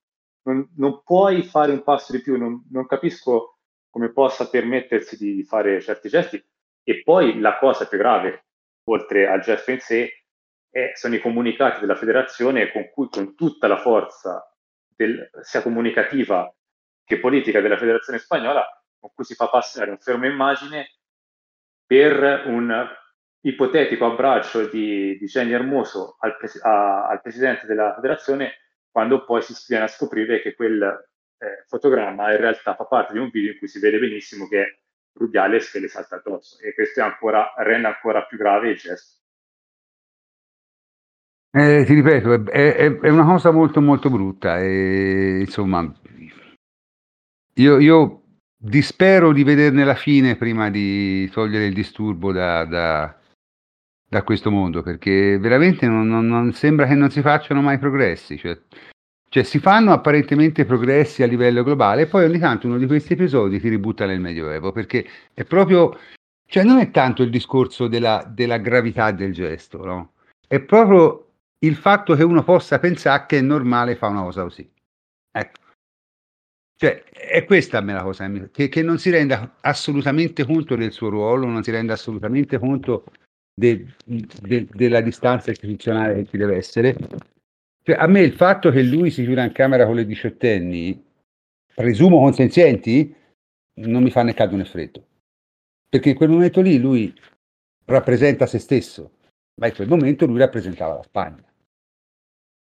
non, 0.52 0.72
non, 0.76 1.02
puoi 1.02 1.42
fare 1.42 1.72
un 1.72 1.82
passo 1.82 2.12
di 2.12 2.22
più, 2.22 2.36
non, 2.38 2.66
non 2.70 2.86
capisco 2.86 3.58
come 3.90 4.12
possa 4.12 4.48
permettersi 4.48 5.16
di, 5.16 5.42
fare 5.44 5.80
certi 5.80 6.08
gesti. 6.08 6.42
E 6.82 7.02
poi 7.02 7.38
la 7.40 7.58
cosa 7.58 7.86
più 7.86 7.98
grave, 7.98 8.46
oltre 8.84 9.26
al 9.26 9.40
gesto 9.40 9.70
in 9.70 9.80
sé, 9.80 10.24
è, 10.70 10.92
sono 10.94 11.14
i 11.14 11.20
comunicati 11.20 11.80
della 11.80 11.96
federazione 11.96 12.70
con 12.72 12.90
cui 12.90 13.08
con 13.10 13.34
tutta 13.34 13.66
la 13.66 13.78
forza, 13.78 14.50
del, 14.86 15.30
sia 15.42 15.62
comunicativa 15.62 16.52
che 17.04 17.20
politica 17.20 17.60
della 17.60 17.78
federazione 17.78 18.18
spagnola, 18.18 18.66
con 18.98 19.10
cui 19.14 19.24
si 19.24 19.34
fa 19.34 19.48
passare 19.48 19.90
un 19.90 19.98
fermo 19.98 20.26
immagine 20.26 20.98
per 21.86 22.44
un 22.46 22.86
ipotetico 23.40 24.04
abbraccio 24.04 24.66
di, 24.66 25.16
di 25.16 25.26
Jenny 25.26 25.52
Hermoso 25.52 26.16
al, 26.20 26.36
pres- 26.36 26.62
a, 26.62 27.06
al, 27.06 27.22
presidente 27.22 27.66
della 27.66 27.94
federazione, 27.94 28.52
quando 28.90 29.24
poi 29.24 29.42
si 29.42 29.54
viene 29.68 29.84
a 29.84 29.88
scoprire 29.88 30.40
che 30.40 30.54
quel 30.54 30.82
eh, 31.38 31.64
fotogramma 31.66 32.32
in 32.32 32.38
realtà 32.38 32.74
fa 32.74 32.84
parte 32.84 33.12
di 33.12 33.18
un 33.18 33.30
video 33.30 33.52
in 33.52 33.58
cui 33.58 33.68
si 33.68 33.78
vede 33.78 33.98
benissimo 33.98 34.48
che 34.48 34.80
Rubiales 35.12 35.70
che 35.70 35.80
le 35.80 35.88
salta 35.88 36.16
addosso 36.16 36.58
e 36.60 36.74
questo 36.74 37.02
ancora, 37.02 37.52
rende 37.58 37.88
ancora 37.88 38.24
più 38.24 38.38
grave 38.38 38.70
il 38.70 38.76
gesto. 38.76 39.16
Eh, 41.50 41.84
ti 41.86 41.94
ripeto, 41.94 42.44
è, 42.50 42.74
è, 42.74 42.98
è, 42.98 43.08
una 43.08 43.24
cosa 43.24 43.50
molto 43.50 43.80
molto 43.80 44.10
brutta 44.10 44.60
e 44.60 45.38
insomma 45.40 45.90
io, 47.54 47.78
io 47.78 48.22
dispero 48.54 49.32
di 49.32 49.44
vederne 49.44 49.84
la 49.84 49.94
fine 49.94 50.36
prima 50.36 50.68
di 50.68 51.28
togliere 51.30 51.64
il 51.64 51.72
disturbo 51.72 52.32
da, 52.32 52.64
da, 52.64 53.17
da 54.08 54.22
questo 54.22 54.50
mondo, 54.50 54.82
perché 54.82 55.38
veramente 55.38 55.86
non, 55.86 56.08
non, 56.08 56.26
non, 56.26 56.52
sembra 56.52 56.86
che 56.86 56.94
non 56.94 57.10
si 57.10 57.20
facciano 57.20 57.60
mai 57.60 57.78
progressi. 57.78 58.38
Cioè, 58.38 58.58
cioè, 59.28 59.42
si 59.42 59.58
fanno 59.58 59.92
apparentemente 59.92 60.64
progressi 60.64 61.22
a 61.22 61.26
livello 61.26 61.62
globale 61.62 62.02
e 62.02 62.06
poi 62.06 62.24
ogni 62.24 62.38
tanto 62.38 62.66
uno 62.66 62.78
di 62.78 62.86
questi 62.86 63.12
episodi 63.12 63.60
ti 63.60 63.68
ributta 63.68 64.06
nel 64.06 64.20
Medioevo, 64.20 64.72
perché 64.72 65.06
è 65.34 65.44
proprio, 65.44 65.98
cioè 66.46 66.64
non 66.64 66.78
è 66.78 66.90
tanto 66.90 67.22
il 67.22 67.30
discorso 67.30 67.86
della, 67.86 68.24
della 68.26 68.56
gravità 68.56 69.10
del 69.10 69.34
gesto, 69.34 69.84
no? 69.84 70.12
È 70.46 70.60
proprio 70.60 71.26
il 71.60 71.76
fatto 71.76 72.14
che 72.14 72.22
uno 72.22 72.42
possa 72.42 72.78
pensare 72.78 73.26
che 73.26 73.38
è 73.38 73.42
normale 73.42 73.96
fare 73.96 74.12
una 74.12 74.22
cosa 74.22 74.42
così. 74.44 74.70
Ecco. 75.30 75.60
Cioè, 76.76 77.04
è 77.04 77.44
questa 77.44 77.80
me 77.82 77.92
la 77.92 78.02
cosa, 78.02 78.30
che, 78.50 78.68
che, 78.68 78.82
non 78.82 78.98
si 78.98 79.10
renda 79.10 79.56
assolutamente 79.60 80.46
conto 80.46 80.76
del 80.76 80.92
suo 80.92 81.08
ruolo, 81.08 81.46
non 81.46 81.62
si 81.62 81.72
renda 81.72 81.94
assolutamente 81.94 82.58
conto 82.58 83.04
de, 83.58 83.86
de, 84.04 84.66
della 84.72 85.00
distanza 85.00 85.50
istituzionale 85.50 86.14
che 86.14 86.26
ci 86.26 86.36
deve 86.36 86.56
essere. 86.56 86.96
Cioè, 87.82 87.96
a 87.96 88.06
me 88.06 88.20
il 88.20 88.34
fatto 88.34 88.70
che 88.70 88.82
lui 88.82 89.10
si 89.10 89.24
chiuda 89.24 89.44
in 89.44 89.52
camera 89.52 89.84
con 89.84 89.96
le 89.96 90.06
diciottenni, 90.06 91.04
presumo 91.74 92.20
consenzienti, 92.20 93.14
non 93.74 94.02
mi 94.02 94.10
fa 94.10 94.22
né 94.22 94.34
caldo 94.34 94.56
né 94.56 94.64
freddo. 94.64 95.04
Perché 95.88 96.10
in 96.10 96.14
quel 96.14 96.30
momento 96.30 96.60
lì 96.60 96.78
lui 96.78 97.12
rappresenta 97.86 98.46
se 98.46 98.58
stesso, 98.58 99.12
ma 99.60 99.66
in 99.66 99.74
quel 99.74 99.88
momento 99.88 100.26
lui 100.26 100.38
rappresentava 100.38 100.94
la 100.94 101.02
Spagna. 101.02 101.44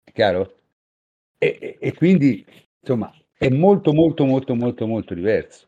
È 0.04 0.12
chiaro? 0.12 0.62
E, 1.38 1.58
e, 1.60 1.78
e 1.80 1.94
quindi, 1.94 2.46
insomma, 2.80 3.14
è 3.38 3.50
molto 3.50 3.94
molto 3.94 4.26
molto 4.26 4.56
molto 4.56 4.88
molto 4.88 5.14
diverso. 5.14 5.67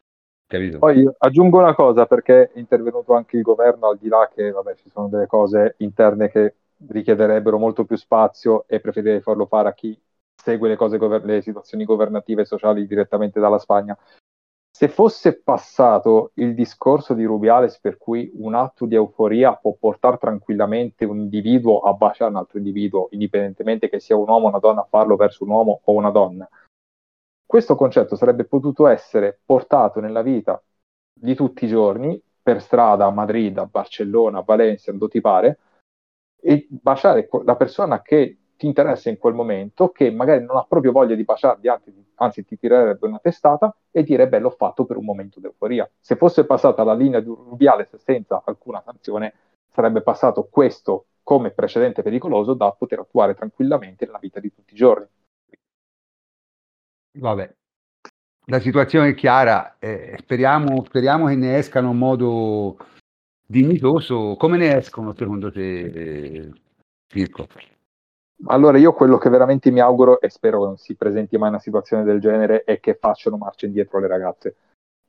Capito? 0.50 0.80
Poi 0.80 1.08
aggiungo 1.20 1.60
una 1.60 1.76
cosa 1.76 2.08
perché 2.08 2.50
è 2.52 2.58
intervenuto 2.58 3.14
anche 3.14 3.38
il 3.38 3.44
governo 3.44 3.90
al 3.90 4.00
di 4.00 4.08
là 4.08 4.28
che 4.34 4.50
vabbè, 4.50 4.74
ci 4.78 4.90
sono 4.90 5.08
delle 5.08 5.28
cose 5.28 5.76
interne 5.78 6.32
che 6.32 6.56
richiederebbero 6.88 7.60
molto 7.60 7.86
più 7.86 7.96
spazio 7.96 8.64
e 8.68 8.80
preferirei 8.80 9.22
farlo 9.22 9.46
fare 9.46 9.70
a 9.70 9.74
chi 9.74 9.96
segue 10.36 10.70
le, 10.70 10.76
cose, 10.76 10.98
le 10.98 11.42
situazioni 11.44 11.86
governative 11.86 12.42
e 12.42 12.46
sociali 12.46 12.88
direttamente 12.88 13.40
dalla 13.40 13.60
Spagna. 13.60 13.96
Se 14.76 14.88
fosse 14.88 15.40
passato 15.40 16.32
il 16.36 16.56
discorso 16.56 17.14
di 17.14 17.26
Rubiales 17.26 17.80
per 17.80 18.00
cui 18.00 18.32
un 18.34 18.56
atto 18.56 18.88
di 18.88 18.96
euforia 18.96 19.54
può 19.54 19.76
portare 19.80 20.18
tranquillamente 20.18 21.06
un 21.06 21.20
individuo 21.20 21.82
a 21.82 21.94
baciare 21.94 22.32
un 22.32 22.38
altro 22.38 22.58
individuo, 22.58 23.10
indipendentemente 23.12 23.88
che 23.88 24.00
sia 24.00 24.16
un 24.16 24.28
uomo 24.28 24.46
o 24.46 24.50
una 24.50 24.58
donna 24.58 24.82
a 24.82 24.88
farlo 24.90 25.16
verso 25.16 25.44
un 25.44 25.52
uomo 25.52 25.82
o 25.84 25.94
una 25.94 26.10
donna, 26.10 26.50
questo 27.50 27.76
concetto 27.76 28.16
sarebbe 28.16 28.46
potuto 28.46 28.86
essere 28.86 29.40
portato 29.44 30.00
nella 30.00 30.22
vita 30.22 30.62
di 31.12 31.34
tutti 31.34 31.66
i 31.66 31.68
giorni, 31.68 32.22
per 32.44 32.62
strada 32.62 33.08
a 33.08 33.10
Madrid, 33.10 33.58
a 33.58 33.66
Barcellona, 33.66 34.38
a 34.38 34.44
Valencia, 34.46 34.92
dove 34.92 35.08
ti 35.08 35.20
pare, 35.20 35.58
e 36.40 36.68
baciare 36.70 37.28
la 37.44 37.56
persona 37.56 38.04
che 38.04 38.38
ti 38.56 38.68
interessa 38.68 39.10
in 39.10 39.18
quel 39.18 39.34
momento, 39.34 39.90
che 39.90 40.12
magari 40.12 40.46
non 40.46 40.58
ha 40.58 40.64
proprio 40.64 40.92
voglia 40.92 41.16
di 41.16 41.24
baciarti, 41.24 41.68
anzi 42.18 42.46
ti 42.46 42.56
tirerebbe 42.56 43.08
una 43.08 43.18
testata 43.18 43.76
e 43.90 44.04
dire 44.04 44.28
beh 44.28 44.38
l'ho 44.38 44.52
fatto 44.52 44.86
per 44.86 44.98
un 44.98 45.06
momento 45.06 45.40
d'euforia. 45.40 45.90
Se 46.00 46.18
fosse 46.18 46.46
passata 46.46 46.84
la 46.84 46.94
linea 46.94 47.20
di 47.20 47.30
Rubiales 47.30 47.96
senza 47.96 48.44
alcuna 48.46 48.80
sanzione, 48.86 49.34
sarebbe 49.72 50.04
passato 50.04 50.48
questo 50.52 51.06
come 51.24 51.50
precedente 51.50 52.04
pericoloso 52.04 52.54
da 52.54 52.72
poter 52.74 53.00
attuare 53.00 53.34
tranquillamente 53.34 54.06
nella 54.06 54.20
vita 54.20 54.40
di 54.40 54.54
tutti 54.54 54.74
i 54.74 54.78
giorni. 54.78 55.08
Vabbè, 57.12 57.56
la 58.46 58.60
situazione 58.60 59.10
è 59.10 59.16
chiara, 59.16 59.78
eh, 59.80 60.16
speriamo, 60.20 60.84
speriamo, 60.84 61.28
che 61.28 61.36
ne 61.36 61.58
escano 61.58 61.92
in 61.92 61.98
modo 61.98 62.78
dignitoso. 63.46 64.36
Come 64.38 64.58
ne 64.58 64.78
escono 64.78 65.14
secondo 65.16 65.52
te, 65.52 65.80
eh? 65.80 66.52
Allora, 68.46 68.78
io 68.78 68.94
quello 68.94 69.18
che 69.18 69.30
veramente 69.30 69.70
mi 69.70 69.80
auguro 69.80 70.22
e 70.22 70.30
spero 70.30 70.64
non 70.64 70.78
si 70.78 70.96
presenti 70.96 71.38
mai 71.38 71.50
una 71.50 71.60
situazione 71.60 72.04
del 72.04 72.20
genere 72.20 72.64
è 72.64 72.80
che 72.80 72.96
facciano 72.96 73.38
marcia 73.38 73.66
indietro 73.66 74.00
le 74.00 74.08
ragazze. 74.08 74.56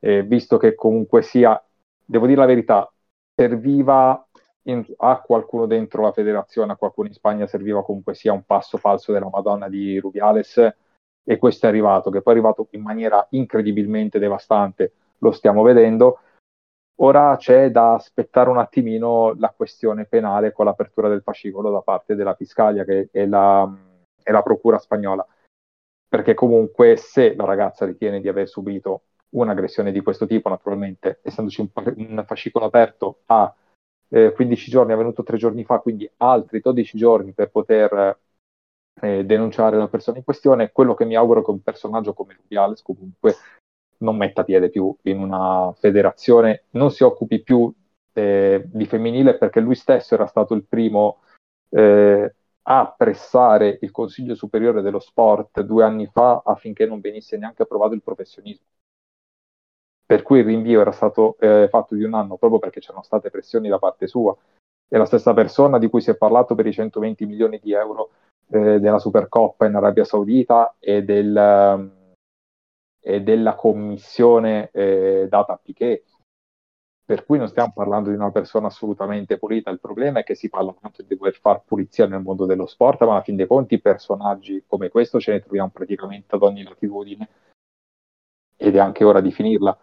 Eh, 0.00 0.22
visto 0.22 0.56
che 0.56 0.74
comunque 0.74 1.22
sia, 1.22 1.62
devo 2.04 2.26
dire 2.26 2.40
la 2.40 2.46
verità, 2.46 2.90
serviva 3.34 4.26
in, 4.64 4.84
a 4.98 5.20
qualcuno 5.20 5.66
dentro 5.66 6.02
la 6.02 6.12
federazione, 6.12 6.72
a 6.72 6.76
qualcuno 6.76 7.08
in 7.08 7.14
Spagna 7.14 7.46
serviva 7.46 7.84
comunque 7.84 8.14
sia 8.14 8.32
un 8.32 8.44
passo 8.44 8.78
falso 8.78 9.12
della 9.12 9.28
Madonna 9.30 9.68
di 9.68 9.98
Rubiales 9.98 10.74
e 11.24 11.38
questo 11.38 11.66
è 11.66 11.68
arrivato, 11.68 12.11
che 12.11 12.22
poi 12.22 12.35
è 12.35 12.37
arrivato 12.37 12.68
in 12.72 12.83
maniera 12.83 13.26
incredibilmente 13.30 14.18
devastante, 14.18 14.92
lo 15.18 15.33
stiamo 15.33 15.62
vedendo. 15.62 16.20
Ora 17.02 17.37
c'è 17.37 17.70
da 17.70 17.94
aspettare 17.94 18.50
un 18.50 18.59
attimino 18.59 19.35
la 19.38 19.52
questione 19.56 20.04
penale 20.04 20.52
con 20.52 20.66
l'apertura 20.66 21.09
del 21.09 21.22
fascicolo 21.22 21.70
da 21.70 21.80
parte 21.80 22.14
della 22.14 22.35
Fiscalia, 22.35 22.85
che 22.85 23.09
è 23.11 23.26
la, 23.26 23.70
è 24.22 24.30
la 24.30 24.42
procura 24.42 24.78
spagnola, 24.78 25.26
perché 26.09 26.35
comunque 26.35 26.96
se 26.96 27.35
la 27.35 27.44
ragazza 27.44 27.87
ritiene 27.87 28.20
di 28.20 28.28
aver 28.28 28.48
subito 28.48 29.02
un'aggressione 29.30 29.92
di 29.92 30.00
questo 30.00 30.26
tipo, 30.26 30.48
naturalmente, 30.48 31.20
essendoci 31.22 31.61
un, 31.61 31.68
un 31.96 32.24
fascicolo 32.26 32.66
aperto 32.66 33.20
a 33.26 33.54
eh, 34.09 34.33
15 34.33 34.70
giorni, 34.70 34.90
è 34.90 34.94
avvenuto 34.94 35.22
tre 35.22 35.37
giorni 35.37 35.64
fa, 35.64 35.78
quindi 35.78 36.11
altri 36.18 36.61
12 36.61 36.98
giorni 36.98 37.33
per 37.33 37.50
poter 37.50 38.18
eh, 39.00 39.24
denunciare 39.24 39.76
la 39.76 39.88
persona 39.88 40.18
in 40.18 40.24
questione. 40.24 40.72
Quello 40.72 40.94
che 40.94 41.05
mi 41.05 41.16
auguro 41.16 41.40
è 41.40 41.44
che 41.44 41.50
un 41.50 41.62
personaggio 41.62 42.12
come 42.14 42.35
Rubiales 42.35 42.83
comunque 42.83 43.35
non 43.98 44.16
metta 44.16 44.44
piede 44.44 44.70
più 44.70 44.94
in 45.03 45.18
una 45.18 45.72
federazione, 45.72 46.64
non 46.70 46.90
si 46.90 47.03
occupi 47.05 47.42
più 47.42 47.72
eh, 48.12 48.62
di 48.66 48.87
femminile 48.87 49.37
perché 49.37 49.61
lui 49.61 49.74
stesso 49.74 50.14
era 50.14 50.26
stato 50.26 50.55
il 50.55 50.64
primo 50.64 51.20
eh, 51.70 52.35
a 52.62 52.94
pressare 52.96 53.79
il 53.81 53.90
Consiglio 53.90 54.35
Superiore 54.35 54.83
dello 54.83 55.00
Sport 55.00 55.62
due 55.62 55.85
anni 55.85 56.07
fa 56.07 56.42
affinché 56.44 56.87
non 56.87 57.00
venisse 57.00 57.37
neanche 57.37 57.62
approvato 57.62 57.94
il 57.94 58.03
professionismo. 58.03 58.66
Per 60.05 60.22
cui 60.22 60.40
il 60.40 60.44
rinvio 60.44 60.81
era 60.81 60.92
stato 60.92 61.37
eh, 61.38 61.68
fatto 61.70 61.94
di 61.94 62.03
un 62.03 62.14
anno 62.14 62.37
proprio 62.37 62.59
perché 62.59 62.81
c'erano 62.81 63.03
state 63.03 63.31
pressioni 63.31 63.68
da 63.68 63.79
parte 63.79 64.07
sua. 64.07 64.37
È 64.88 64.96
la 64.96 65.05
stessa 65.05 65.33
persona 65.33 65.79
di 65.79 65.88
cui 65.88 66.00
si 66.00 66.11
è 66.11 66.16
parlato 66.16 66.55
per 66.57 66.66
i 66.66 66.72
120 66.72 67.26
milioni 67.26 67.61
di 67.62 67.72
euro 67.72 68.11
eh, 68.50 68.80
della 68.80 68.98
Supercoppa 68.98 69.66
in 69.66 69.74
Arabia 69.74 70.04
Saudita 70.04 70.76
e, 70.78 71.02
del, 71.02 71.34
um, 71.36 72.14
e 73.00 73.22
della 73.22 73.54
commissione 73.54 74.70
eh, 74.72 75.26
data 75.28 75.54
a 75.54 75.60
Piquet 75.62 76.04
per 77.10 77.26
cui 77.26 77.38
non 77.38 77.48
stiamo 77.48 77.72
parlando 77.74 78.08
di 78.08 78.14
una 78.14 78.30
persona 78.30 78.68
assolutamente 78.68 79.36
pulita, 79.36 79.68
il 79.70 79.80
problema 79.80 80.20
è 80.20 80.22
che 80.22 80.36
si 80.36 80.48
parla 80.48 80.72
tanto 80.80 81.02
di 81.02 81.16
voler 81.16 81.34
fare 81.34 81.60
pulizia 81.66 82.06
nel 82.06 82.20
mondo 82.20 82.46
dello 82.46 82.66
sport, 82.66 83.00
ma 83.00 83.10
alla 83.10 83.22
fin 83.22 83.34
dei 83.34 83.48
conti 83.48 83.80
personaggi 83.80 84.62
come 84.64 84.90
questo 84.90 85.18
ce 85.18 85.32
ne 85.32 85.40
troviamo 85.40 85.70
praticamente 85.70 86.36
ad 86.36 86.42
ogni 86.44 86.62
latitudine 86.62 87.28
ed 88.56 88.76
è 88.76 88.78
anche 88.78 89.02
ora 89.02 89.20
di 89.20 89.32
finirla. 89.32 89.76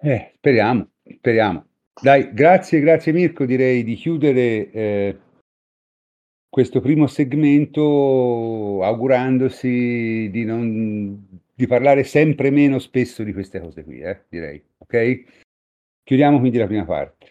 Eh, 0.00 0.34
speriamo, 0.36 0.90
speriamo. 1.02 1.64
Dai, 2.00 2.32
grazie, 2.32 2.78
grazie 2.78 3.10
Mirko, 3.10 3.44
direi 3.44 3.82
di 3.82 3.96
chiudere 3.96 4.70
eh, 4.70 5.18
questo 6.48 6.80
primo 6.80 7.06
segmento 7.06 8.82
augurandosi 8.82 10.28
di, 10.30 10.44
non, 10.44 11.40
di 11.54 11.66
parlare 11.66 12.04
sempre 12.04 12.50
meno 12.50 12.78
spesso 12.78 13.22
di 13.22 13.32
queste 13.32 13.60
cose 13.60 13.84
qui, 13.84 14.00
eh, 14.00 14.24
direi, 14.28 14.62
ok? 14.78 15.24
Chiudiamo 16.02 16.38
quindi 16.38 16.58
la 16.58 16.66
prima 16.66 16.84
parte. 16.84 17.26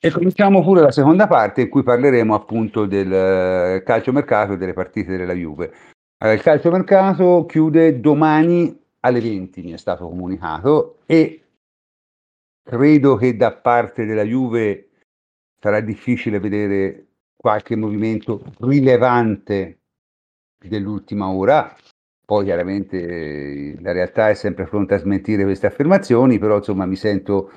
E 0.00 0.10
cominciamo 0.10 0.62
pure 0.62 0.82
la 0.82 0.92
seconda 0.92 1.26
parte 1.26 1.62
in 1.62 1.68
cui 1.70 1.82
parleremo 1.82 2.34
appunto 2.34 2.86
del 2.86 3.12
eh, 3.12 3.82
calciomercato 3.84 4.52
e 4.52 4.56
delle 4.56 4.72
partite 4.74 5.16
della 5.16 5.32
Juve. 5.32 5.72
Allora, 6.18 6.36
il 6.36 6.42
calciomercato 6.42 7.46
chiude 7.46 7.98
domani 7.98 8.78
alle 9.00 9.20
20, 9.20 9.62
mi 9.62 9.72
è 9.72 9.76
stato 9.76 10.06
comunicato, 10.06 10.98
e 11.06 11.42
credo 12.62 13.16
che 13.16 13.36
da 13.36 13.52
parte 13.52 14.04
della 14.04 14.22
Juve 14.22 14.90
sarà 15.58 15.80
difficile 15.80 16.38
vedere 16.38 17.07
qualche 17.38 17.76
movimento 17.76 18.42
rilevante 18.58 19.78
dell'ultima 20.58 21.28
ora, 21.28 21.74
poi 22.24 22.44
chiaramente 22.44 23.78
la 23.80 23.92
realtà 23.92 24.28
è 24.28 24.34
sempre 24.34 24.66
pronta 24.66 24.96
a 24.96 24.98
smentire 24.98 25.44
queste 25.44 25.68
affermazioni, 25.68 26.38
però 26.38 26.56
insomma 26.56 26.84
mi 26.84 26.96
sento 26.96 27.50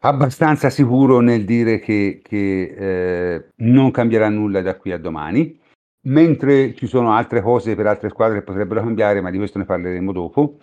abbastanza 0.00 0.70
sicuro 0.70 1.20
nel 1.20 1.44
dire 1.44 1.78
che, 1.78 2.20
che 2.24 2.62
eh, 2.76 3.48
non 3.56 3.90
cambierà 3.90 4.28
nulla 4.28 4.62
da 4.62 4.76
qui 4.76 4.92
a 4.92 4.98
domani, 4.98 5.60
mentre 6.06 6.74
ci 6.74 6.86
sono 6.86 7.12
altre 7.12 7.42
cose 7.42 7.74
per 7.74 7.86
altre 7.86 8.08
squadre 8.08 8.38
che 8.38 8.44
potrebbero 8.44 8.80
cambiare, 8.80 9.20
ma 9.20 9.30
di 9.30 9.38
questo 9.38 9.58
ne 9.58 9.64
parleremo 9.64 10.12
dopo. 10.12 10.58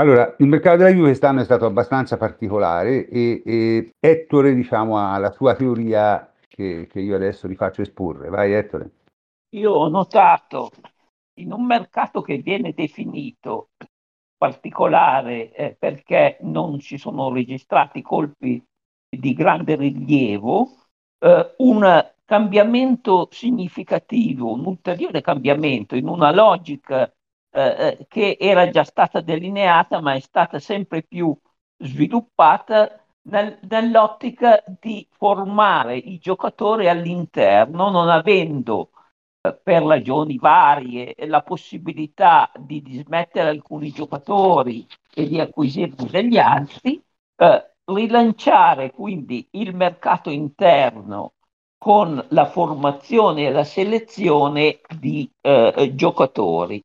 Allora, 0.00 0.34
il 0.38 0.46
mercato 0.46 0.78
della 0.78 0.90
Juve 0.90 1.08
quest'anno 1.08 1.42
è 1.42 1.44
stato 1.44 1.66
abbastanza 1.66 2.16
particolare 2.16 3.06
e, 3.06 3.42
e 3.44 3.90
Ettore 4.00 4.54
diciamo, 4.54 4.96
ha 4.96 5.18
la 5.18 5.30
sua 5.30 5.54
teoria 5.54 6.29
che, 6.60 6.86
che 6.86 7.00
io 7.00 7.16
adesso 7.16 7.48
vi 7.48 7.56
faccio 7.56 7.80
esporre. 7.80 8.28
Vai 8.28 8.52
Ettore. 8.52 8.90
Io 9.54 9.72
ho 9.72 9.88
notato 9.88 10.70
in 11.40 11.52
un 11.52 11.64
mercato 11.64 12.20
che 12.20 12.38
viene 12.38 12.74
definito 12.74 13.70
particolare 14.36 15.52
eh, 15.52 15.76
perché 15.78 16.38
non 16.42 16.80
si 16.80 16.98
sono 16.98 17.32
registrati 17.32 18.02
colpi 18.02 18.62
di 19.08 19.32
grande 19.32 19.74
rilievo, 19.74 20.68
eh, 21.18 21.54
un 21.58 22.12
cambiamento 22.24 23.28
significativo, 23.30 24.52
un 24.52 24.66
ulteriore 24.66 25.20
cambiamento 25.20 25.96
in 25.96 26.06
una 26.06 26.30
logica 26.30 27.10
eh, 27.52 27.98
eh 27.98 28.06
che 28.06 28.36
era 28.38 28.68
già 28.68 28.84
stata 28.84 29.20
delineata 29.20 30.00
ma 30.00 30.14
è 30.14 30.20
stata 30.20 30.60
sempre 30.60 31.02
più 31.02 31.36
sviluppata 31.82 33.04
nell'ottica 33.30 34.62
di 34.80 35.06
formare 35.10 35.96
i 35.96 36.18
giocatori 36.18 36.88
all'interno, 36.88 37.90
non 37.90 38.08
avendo 38.08 38.90
per 39.40 39.82
ragioni 39.84 40.36
varie 40.36 41.14
la 41.26 41.42
possibilità 41.42 42.50
di 42.58 42.82
dismettere 42.82 43.48
alcuni 43.48 43.90
giocatori 43.90 44.86
e 45.14 45.26
di 45.26 45.40
acquisirne 45.40 46.08
degli 46.10 46.36
altri, 46.36 47.02
eh, 47.36 47.70
rilanciare 47.84 48.90
quindi 48.90 49.48
il 49.52 49.74
mercato 49.74 50.30
interno 50.30 51.34
con 51.78 52.22
la 52.30 52.44
formazione 52.46 53.46
e 53.46 53.50
la 53.50 53.64
selezione 53.64 54.80
di 54.98 55.30
eh, 55.40 55.92
giocatori. 55.94 56.84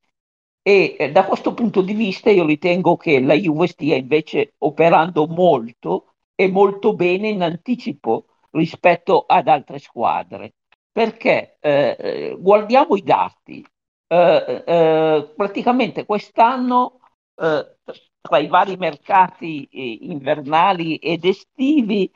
E 0.61 0.95
eh, 0.97 1.11
da 1.11 1.25
questo 1.25 1.53
punto 1.53 1.81
di 1.81 1.93
vista 1.93 2.29
io 2.29 2.45
ritengo 2.45 2.95
che 2.95 3.19
la 3.19 3.33
Juve 3.33 3.67
stia 3.67 3.97
invece 3.97 4.53
operando 4.59 5.27
molto 5.27 6.14
e 6.35 6.47
molto 6.49 6.93
bene 6.95 7.29
in 7.29 7.41
anticipo 7.41 8.25
rispetto 8.51 9.25
ad 9.27 9.47
altre 9.47 9.79
squadre 9.79 10.55
perché 10.91 11.57
eh, 11.59 11.95
eh, 11.99 12.37
guardiamo 12.39 12.95
i 12.95 13.03
dati. 13.03 13.65
Eh, 14.07 14.63
eh, 14.65 15.33
praticamente 15.35 16.05
quest'anno 16.05 16.99
eh, 17.35 17.77
tra 18.21 18.37
i 18.37 18.47
vari 18.47 18.77
mercati 18.77 19.65
eh, 19.71 19.97
invernali 20.03 20.95
ed 20.97 21.25
estivi 21.25 22.09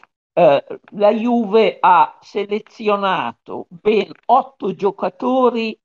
la 0.92 1.12
Juve 1.12 1.78
ha 1.82 2.18
selezionato 2.22 3.66
ben 3.70 4.10
otto 4.28 4.74
giocatori 4.74 5.78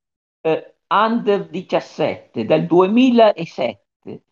under 0.87 1.49
17 1.49 2.45
dal 2.45 2.65
2007 2.65 4.23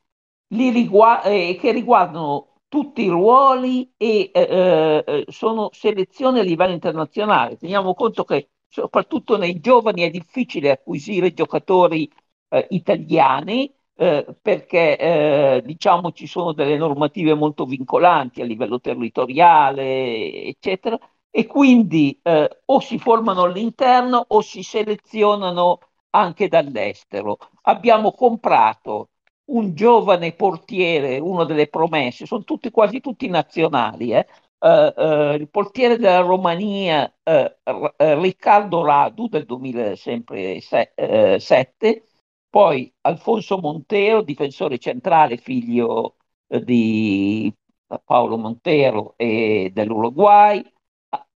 rigu- 0.48 1.22
che 1.60 1.72
riguardano 1.72 2.53
tutti 2.74 3.03
i 3.03 3.07
ruoli 3.07 3.93
e 3.97 4.32
eh, 4.34 5.26
sono 5.28 5.69
selezioni 5.71 6.39
a 6.39 6.41
livello 6.41 6.74
internazionale. 6.74 7.55
Teniamo 7.55 7.93
conto 7.93 8.24
che 8.24 8.49
soprattutto 8.67 9.38
nei 9.38 9.59
giovani 9.59 10.01
è 10.01 10.09
difficile 10.09 10.71
acquisire 10.71 11.34
giocatori 11.34 12.11
eh, 12.49 12.65
italiani 12.71 13.71
eh, 13.95 14.26
perché 14.41 14.97
eh, 14.97 15.61
diciamo 15.63 16.13
ci 16.13 16.26
sono 16.26 16.51
delle 16.53 16.76
normative 16.76 17.36
molto 17.36 17.65
vincolanti 17.65 18.41
a 18.41 18.45
livello 18.45 18.80
territoriale, 18.80 20.43
eccetera, 20.45 20.97
e 21.30 21.45
quindi 21.45 22.19
eh, 22.24 22.61
o 22.65 22.80
si 22.80 22.97
formano 22.97 23.43
all'interno 23.43 24.26
o 24.30 24.41
si 24.41 24.63
selezionano 24.63 25.78
anche 26.09 26.47
dall'estero. 26.47 27.38
Abbiamo 27.63 28.13
comprato 28.13 29.09
un 29.46 29.74
giovane 29.76 30.34
portiere, 30.34 31.20
una 31.20 31.44
delle 31.46 31.68
promesse, 31.68 32.26
sono 32.26 32.44
tutti, 32.44 32.72
quasi 32.72 33.00
tutti 33.02 33.28
nazionali, 33.28 34.14
eh, 34.14 34.26
Uh, 34.64 34.94
uh, 34.96 35.34
il 35.34 35.50
portiere 35.50 35.98
della 35.98 36.22
Romania 36.22 37.14
uh, 37.22 37.52
Riccardo 38.22 38.82
Radu 38.82 39.28
del 39.28 39.44
2007, 39.46 42.08
poi 42.50 42.94
Alfonso 43.02 43.58
Montero, 43.58 44.22
difensore 44.22 44.78
centrale, 44.78 45.36
figlio 45.36 46.16
di 46.48 47.54
Paolo 48.06 48.38
Montero 48.38 49.16
e 49.18 49.70
dell'Uruguay, 49.74 50.64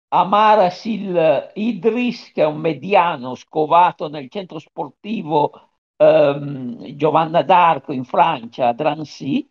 Amara 0.10 0.70
Sil 0.70 1.50
Idris, 1.56 2.32
che 2.32 2.44
è 2.44 2.46
un 2.46 2.58
mediano 2.58 3.34
scovato 3.36 4.08
nel 4.08 4.30
centro 4.30 4.60
sportivo 4.60 5.65
um, 5.98 6.96
Giovanna 6.96 7.42
d'Arco 7.42 7.92
in 7.92 8.04
Francia, 8.06 8.74
Drancy, 8.74 9.50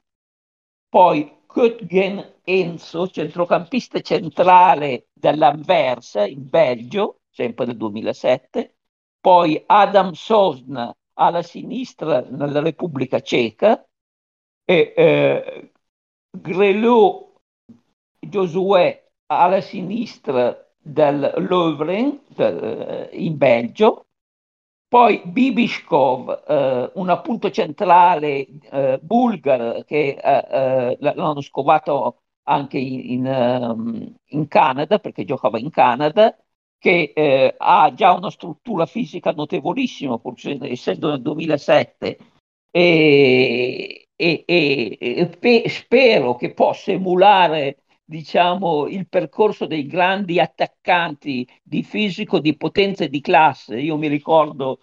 poi 0.88 1.42
Kötgen 1.46 2.40
Enzo, 2.44 3.08
centrocampista 3.08 4.00
centrale 4.00 5.06
dell'Anversa 5.12 6.26
in 6.26 6.48
Belgio, 6.48 7.20
sempre 7.30 7.66
nel 7.66 7.76
2007, 7.76 8.74
poi 9.20 9.62
Adam 9.66 10.12
Sosna 10.12 10.94
alla 11.14 11.42
sinistra 11.42 12.20
nella 12.28 12.60
Repubblica 12.60 13.20
Ceca 13.20 13.86
e 14.64 14.92
eh, 14.96 15.72
Grelot 16.30 17.40
Josué 18.18 19.12
alla 19.26 19.60
sinistra 19.60 20.58
del 20.78 21.32
Leuven 21.48 22.20
del, 22.28 23.08
in 23.12 23.36
Belgio 23.36 24.03
poi 24.88 25.22
Bibishkov, 25.24 26.44
eh, 26.46 26.90
un 26.94 27.08
appunto 27.10 27.50
centrale 27.50 28.46
eh, 28.70 28.98
bulgaro 29.02 29.82
che 29.84 30.16
eh, 30.22 30.46
eh 30.50 30.96
l'hanno 31.00 31.40
scovato 31.40 32.22
anche 32.44 32.78
in, 32.78 33.00
in, 33.10 33.26
ehm, 33.26 34.14
in, 34.30 34.48
Canada, 34.48 34.98
perché 34.98 35.24
giocava 35.24 35.58
in 35.58 35.70
Canada, 35.70 36.36
che 36.78 37.12
eh, 37.14 37.54
ha 37.56 37.92
già 37.94 38.12
una 38.12 38.30
struttura 38.30 38.86
fisica 38.86 39.32
notevolissima, 39.32 40.18
pur 40.18 40.34
essendo 40.62 41.10
nel 41.10 41.22
2007, 41.22 42.18
e, 42.70 44.08
e, 44.16 44.44
e, 44.46 44.98
e 45.40 45.68
spero 45.68 46.34
che 46.36 46.52
possa 46.52 46.92
emulare 46.92 47.83
diciamo, 48.04 48.86
il 48.88 49.08
percorso 49.08 49.66
dei 49.66 49.86
grandi 49.86 50.40
attaccanti 50.40 51.46
di 51.62 51.82
fisico, 51.82 52.38
di 52.40 52.56
potenza 52.56 53.04
e 53.04 53.08
di 53.08 53.20
classe. 53.20 53.78
Io 53.80 53.96
mi 53.96 54.08
ricordo, 54.08 54.78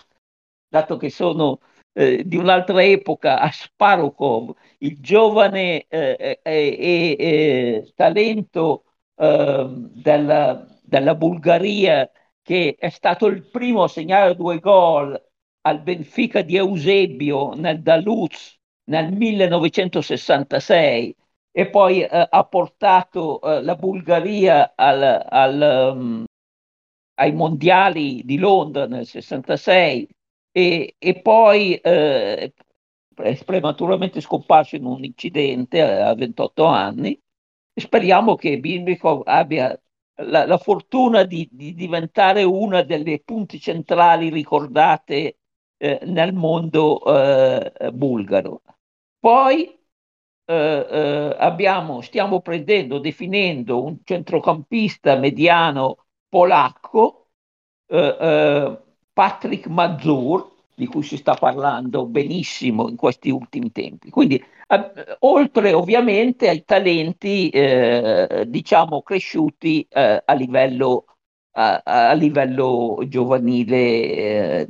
dato 0.67 0.97
che 0.97 1.09
sono 1.09 1.59
eh, 1.93 2.24
di 2.26 2.38
un'altra 2.38 2.84
epoca, 2.84 3.39
Asparokov, 3.39 4.53
il 4.80 4.99
giovane 4.99 5.86
eh, 5.88 6.39
e 6.43 7.91
talento 7.95 8.86
ehm, 9.15 9.91
della, 9.93 10.65
della 10.84 11.15
Bulgaria 11.15 12.09
che 12.41 12.76
è 12.78 12.89
stato 12.89 13.28
il 13.28 13.49
primo 13.49 13.84
a 13.84 13.88
segnare 13.88 14.36
due 14.36 14.59
gol 14.59 15.19
al 15.61 15.82
Benfica 15.82 16.41
di 16.41 16.57
Eusebio 16.57 17.53
nel 17.53 17.82
Daluz 17.82 18.59
nel 18.86 19.13
1966 19.13 21.15
e 21.51 21.69
poi 21.69 22.01
eh, 22.01 22.27
ha 22.29 22.43
portato 22.45 23.41
eh, 23.41 23.61
la 23.61 23.75
Bulgaria 23.75 24.73
al, 24.75 25.25
al, 25.29 25.93
um, 25.95 26.25
ai 27.15 27.33
mondiali 27.33 28.23
di 28.23 28.37
Londra 28.37 28.87
nel 28.87 29.05
66 29.05 30.07
e, 30.51 30.95
e 30.97 31.21
poi 31.21 31.75
eh, 31.75 32.53
è 33.15 33.43
prematuramente 33.43 34.21
scomparso 34.21 34.75
in 34.75 34.85
un 34.85 35.03
incidente 35.03 35.81
a 35.81 36.13
28 36.15 36.65
anni. 36.65 37.19
Speriamo 37.73 38.35
che 38.35 38.59
Bimbikov 38.59 39.23
abbia 39.25 39.79
la, 40.23 40.45
la 40.45 40.57
fortuna 40.57 41.23
di, 41.23 41.47
di, 41.51 41.73
diventare 41.73 42.43
una 42.43 42.81
delle 42.83 43.21
punti 43.23 43.59
centrali 43.59 44.29
ricordate 44.29 45.37
eh, 45.77 45.99
nel 46.05 46.33
mondo 46.33 47.01
eh, 47.03 47.91
bulgaro. 47.91 48.61
Poi 49.19 49.80
eh, 50.51 50.87
eh, 50.89 51.35
abbiamo, 51.39 52.01
stiamo 52.01 52.41
prendendo, 52.41 52.99
definendo 52.99 53.83
un 53.83 53.99
centrocampista 54.03 55.15
mediano 55.15 56.05
polacco, 56.27 57.27
eh, 57.87 58.17
eh, 58.19 58.79
Patrick 59.13 59.67
Mazur, 59.67 60.49
di 60.75 60.87
cui 60.87 61.03
si 61.03 61.15
sta 61.17 61.35
parlando 61.35 62.05
benissimo 62.05 62.89
in 62.89 62.97
questi 62.97 63.29
ultimi 63.29 63.71
tempi. 63.71 64.09
Quindi, 64.09 64.35
eh, 64.67 65.17
oltre 65.19 65.73
ovviamente 65.73 66.49
ai 66.49 66.65
talenti, 66.65 67.49
eh, 67.49 68.45
diciamo, 68.47 69.01
cresciuti 69.03 69.85
eh, 69.89 70.21
a, 70.25 70.33
livello, 70.33 71.05
a, 71.51 71.81
a, 71.83 72.13
livello, 72.13 72.99
giovanile, 73.07 73.77
eh, 73.77 74.67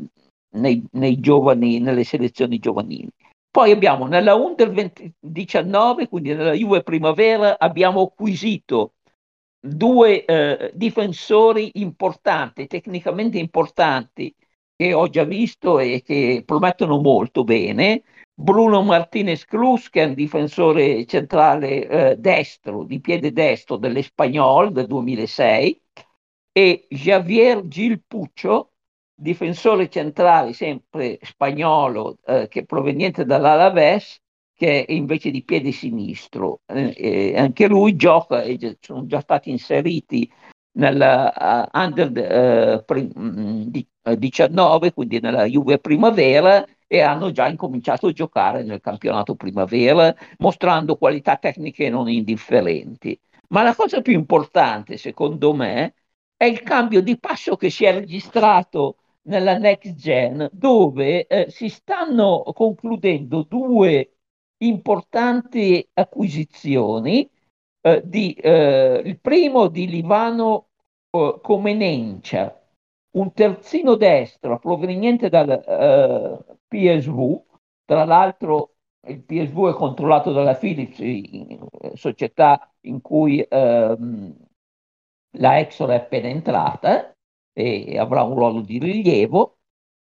nei, 0.58 0.84
nei 0.92 1.20
giovani, 1.20 1.80
nelle 1.80 2.04
selezioni 2.04 2.60
giovanili. 2.60 3.10
Poi 3.52 3.72
abbiamo 3.72 4.08
nella 4.08 4.34
Under 4.36 4.92
19, 5.20 6.08
quindi 6.08 6.34
nella 6.34 6.54
Juve 6.54 6.84
Primavera, 6.84 7.60
abbiamo 7.60 8.02
acquisito 8.02 8.94
due 9.60 10.24
eh, 10.26 10.72
difensori 10.74 11.72
importanti, 11.76 12.68
tecnicamente 12.68 13.38
importanti, 13.38 14.34
che 14.76 14.94
ho 14.94 15.08
già 15.10 15.26
visto 15.26 15.80
e 15.80 16.02
che 16.02 16.44
promettono 16.46 17.02
molto 17.02 17.44
bene. 17.44 18.04
Bruno 18.34 18.82
Martinez 18.84 19.46
Cruz, 19.46 19.90
che 19.90 20.04
è 20.04 20.06
un 20.06 20.14
difensore 20.14 21.06
centrale 21.06 21.88
eh, 21.88 22.16
destro, 22.16 22.84
di 22.86 23.00
piede 23.02 23.34
destro 23.34 23.76
dell'Espagnol 23.78 24.72
del 24.72 24.88
2006, 24.88 25.82
e 26.54 26.88
Javier 26.90 27.68
Gil 27.68 28.02
Puccio, 28.08 28.71
difensore 29.22 29.90
centrale 29.90 30.54
sempre 30.54 31.20
spagnolo, 31.22 32.18
eh, 32.26 32.48
che 32.50 32.66
proveniente 32.66 33.24
dall'Alaves, 33.24 34.20
che 34.54 34.86
è 34.86 34.92
invece 34.92 35.32
di 35.32 35.44
piede 35.44 35.72
sinistro. 35.72 36.62
Eh, 36.66 37.34
anche 37.38 37.68
lui 37.68 37.96
gioca, 37.96 38.42
e 38.42 38.78
sono 38.80 39.06
già 39.06 39.20
stati 39.20 39.50
inseriti 39.52 40.30
nella 40.74 41.68
uh, 41.72 41.78
under 41.78 42.80
uh, 42.80 42.86
prim, 42.86 43.12
mm, 43.18 43.62
di, 43.68 43.86
uh, 44.04 44.16
19, 44.16 44.94
quindi 44.94 45.20
nella 45.20 45.46
Juve 45.46 45.80
Primavera, 45.80 46.66
e 46.88 47.02
hanno 47.02 47.32
già 47.32 47.48
incominciato 47.48 48.08
a 48.08 48.12
giocare 48.12 48.64
nel 48.64 48.82
campionato 48.82 49.36
Primavera, 49.36 50.14
mostrando 50.40 50.98
qualità 50.98 51.38
tecniche 51.38 51.90
non 51.90 52.10
indifferenti. 52.10 53.20
Ma 53.50 53.64
la 53.64 53.76
cosa 53.76 54.02
più 54.02 54.14
importante, 54.14 54.98
secondo 54.98 55.54
me, 55.54 55.94
è 56.36 56.46
il 56.46 56.62
cambio 56.64 57.02
di 57.02 57.20
passo 57.20 57.56
che 57.56 57.70
si 57.70 57.86
è 57.86 57.94
registrato 57.94 58.96
nella 59.24 59.58
next 59.58 59.96
gen, 59.96 60.50
dove 60.52 61.28
eh, 61.28 61.50
si 61.50 61.70
stanno 61.70 62.44
concludendo 62.54 63.44
due 63.44 64.18
importanti 64.58 65.88
acquisizioni 65.94 67.30
eh, 67.82 68.02
di, 68.06 68.34
eh, 68.34 69.02
il 69.04 69.20
primo 69.20 69.68
di 69.68 69.88
Livano 69.88 70.70
eh, 71.12 71.40
Comenencia, 71.42 72.60
un 73.12 73.34
terzino 73.34 73.96
destro 73.96 74.60
proveniente 74.60 75.30
dal 75.30 75.50
eh, 75.50 76.58
PSV, 76.68 77.44
tra 77.86 78.06
l'altro 78.06 78.76
il 79.08 79.22
PSV 79.24 79.70
è 79.70 79.74
controllato 79.74 80.32
dalla 80.32 80.56
Philips, 80.56 81.00
in, 81.00 81.68
società 81.96 82.72
in 82.82 83.02
cui 83.02 83.42
ehm, 83.42 84.36
la 85.38 85.60
Exor 85.60 85.90
è 85.90 85.96
appena 85.96 86.28
entrata 86.28 87.16
e 87.54 87.98
avrà 87.98 88.24
un 88.24 88.36
ruolo 88.36 88.62
di 88.62 88.80
rilievo. 88.80 89.58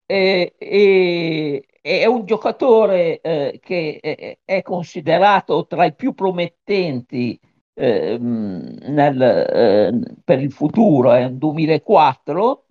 E, 0.07 0.55
e, 0.59 1.65
è 1.81 2.07
un 2.07 2.25
giocatore 2.25 3.21
eh, 3.21 3.59
che 3.61 3.99
è, 4.01 4.39
è, 4.45 4.63
considerato 4.63 5.67
tra 5.67 5.85
i 5.85 5.95
più 5.95 6.15
promettenti 6.15 7.39
eh, 7.75 8.19
nel, 8.19 9.23
eh, 9.23 10.17
per 10.25 10.41
il 10.41 10.53
futuro, 10.53 11.13
è 11.13 11.25
un 11.25 11.39
2004, 11.39 12.67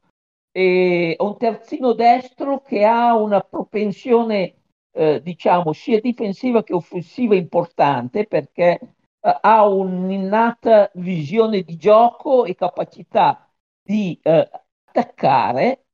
e 0.52 1.16
un 1.20 1.38
terzino 1.38 1.94
destro 1.94 2.62
che 2.62 2.86
ha 2.86 3.16
una 3.16 3.42
propensione, 3.42 4.56
eh, 4.94 5.22
diciamo, 5.22 5.74
sia 5.74 6.00
difensiva 6.00 6.64
che 6.64 6.74
offensiva 6.74 7.36
importante 7.36 8.26
perché 8.28 8.80
eh, 8.80 9.38
ha 9.42 9.68
un'innata 9.68 10.92
visione 10.96 11.62
di 11.64 11.78
gioco 11.78 12.46
e 12.46 12.56
capacità 12.56 13.51
di 13.82 14.20
eh, 14.22 14.50
attaccare 14.86 15.86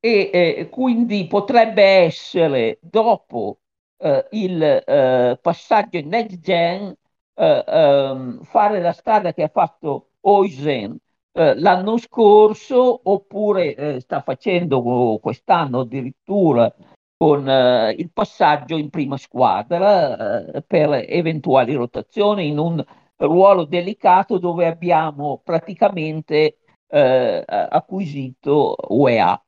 e 0.00 0.30
eh, 0.32 0.68
quindi 0.70 1.26
potrebbe 1.26 1.82
essere 1.82 2.78
dopo 2.82 3.60
eh, 3.98 4.26
il 4.32 4.62
eh, 4.62 5.38
passaggio 5.40 5.96
in 5.98 6.08
next 6.08 6.40
gen 6.40 6.94
eh, 7.34 7.64
ehm, 7.66 8.42
fare 8.44 8.80
la 8.80 8.92
strada 8.92 9.32
che 9.32 9.42
ha 9.42 9.48
fatto 9.48 10.10
Oisen 10.20 10.96
eh, 11.32 11.58
l'anno 11.58 11.96
scorso 11.98 13.00
oppure 13.04 13.74
eh, 13.74 14.00
sta 14.00 14.22
facendo 14.22 15.18
quest'anno 15.20 15.80
addirittura 15.80 16.72
con 17.18 17.48
il 17.96 18.10
passaggio 18.12 18.76
in 18.76 18.90
prima 18.90 19.16
squadra 19.16 20.62
per 20.66 21.06
eventuali 21.08 21.72
rotazioni 21.72 22.48
in 22.48 22.58
un 22.58 22.84
ruolo 23.16 23.64
delicato 23.64 24.36
dove 24.36 24.66
abbiamo 24.66 25.40
praticamente 25.42 26.58
eh, 26.88 27.44
acquisito 27.46 28.76
UEA. 28.88 29.40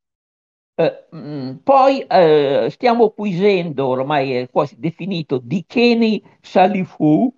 Eh, 0.75 1.07
mh, 1.11 1.19
mm, 1.19 1.55
poi 1.65 2.01
eh, 2.03 2.69
stiamo 2.71 3.07
acquisendo, 3.07 3.87
ormai 3.89 4.33
è 4.35 4.49
quasi 4.51 4.77
definito, 4.79 5.39
di 5.39 5.65
Kenny 5.67 6.23
Salifu, 6.41 7.35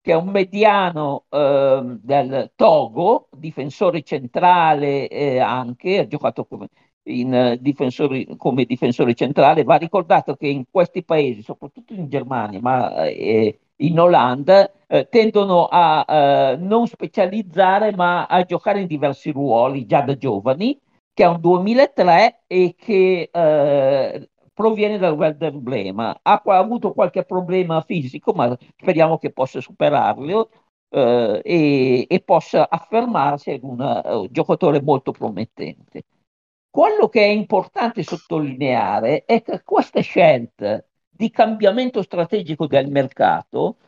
che 0.00 0.12
è 0.12 0.14
un 0.14 0.28
mediano 0.28 1.24
ehm, 1.30 1.98
del 2.00 2.52
Togo, 2.54 3.28
difensore 3.36 4.02
centrale 4.02 5.08
eh, 5.08 5.38
anche, 5.40 5.98
ha 5.98 6.06
giocato 6.06 6.46
come, 6.46 6.68
in, 7.04 7.56
difensori, 7.60 8.36
come 8.36 8.64
difensore 8.66 9.14
centrale. 9.14 9.64
Va 9.64 9.74
ricordato 9.76 10.36
che 10.36 10.46
in 10.46 10.64
questi 10.70 11.02
paesi, 11.04 11.42
soprattutto 11.42 11.92
in 11.92 12.08
Germania, 12.08 12.60
ma 12.60 13.04
eh, 13.06 13.58
in 13.78 13.98
Olanda 14.00 14.70
eh, 14.86 15.08
tendono 15.08 15.66
a 15.70 16.04
eh, 16.08 16.56
non 16.56 16.86
specializzare 16.86 17.94
ma 17.94 18.26
a 18.26 18.42
giocare 18.44 18.80
in 18.80 18.86
diversi 18.86 19.30
ruoli 19.30 19.86
già 19.86 20.00
da 20.02 20.16
giovani, 20.16 20.78
che 21.12 21.24
è 21.24 21.26
un 21.26 21.40
2003 21.40 22.42
e 22.46 22.74
che 22.76 23.30
eh, 23.32 24.30
proviene 24.52 24.98
dal 24.98 25.14
Werder 25.14 25.52
Blema. 25.52 26.18
Ha, 26.22 26.42
ha, 26.44 26.56
avuto 26.58 26.92
qualche 26.92 27.24
problema 27.24 27.82
fisico, 27.82 28.32
ma 28.32 28.56
speriamo 28.76 29.18
che 29.18 29.32
possa 29.32 29.60
superarlo 29.60 30.50
eh, 30.90 31.40
e, 31.44 32.06
e, 32.08 32.20
possa 32.20 32.68
affermarsi 32.68 33.50
as 33.50 33.58
un 33.62 33.80
uh, 33.80 34.30
giocatore 34.30 34.80
molto 34.80 35.12
promettente. 35.12 36.04
Quello 36.70 37.08
che 37.08 37.22
è 37.22 37.28
importante 37.28 38.02
sottolineare 38.02 39.24
è 39.24 39.42
che 39.42 39.62
questa 39.62 40.00
scelta 40.00 40.84
di 41.16 41.30
cambiamento 41.30 42.02
strategico 42.02 42.66
del 42.66 42.88
mercato 42.90 43.78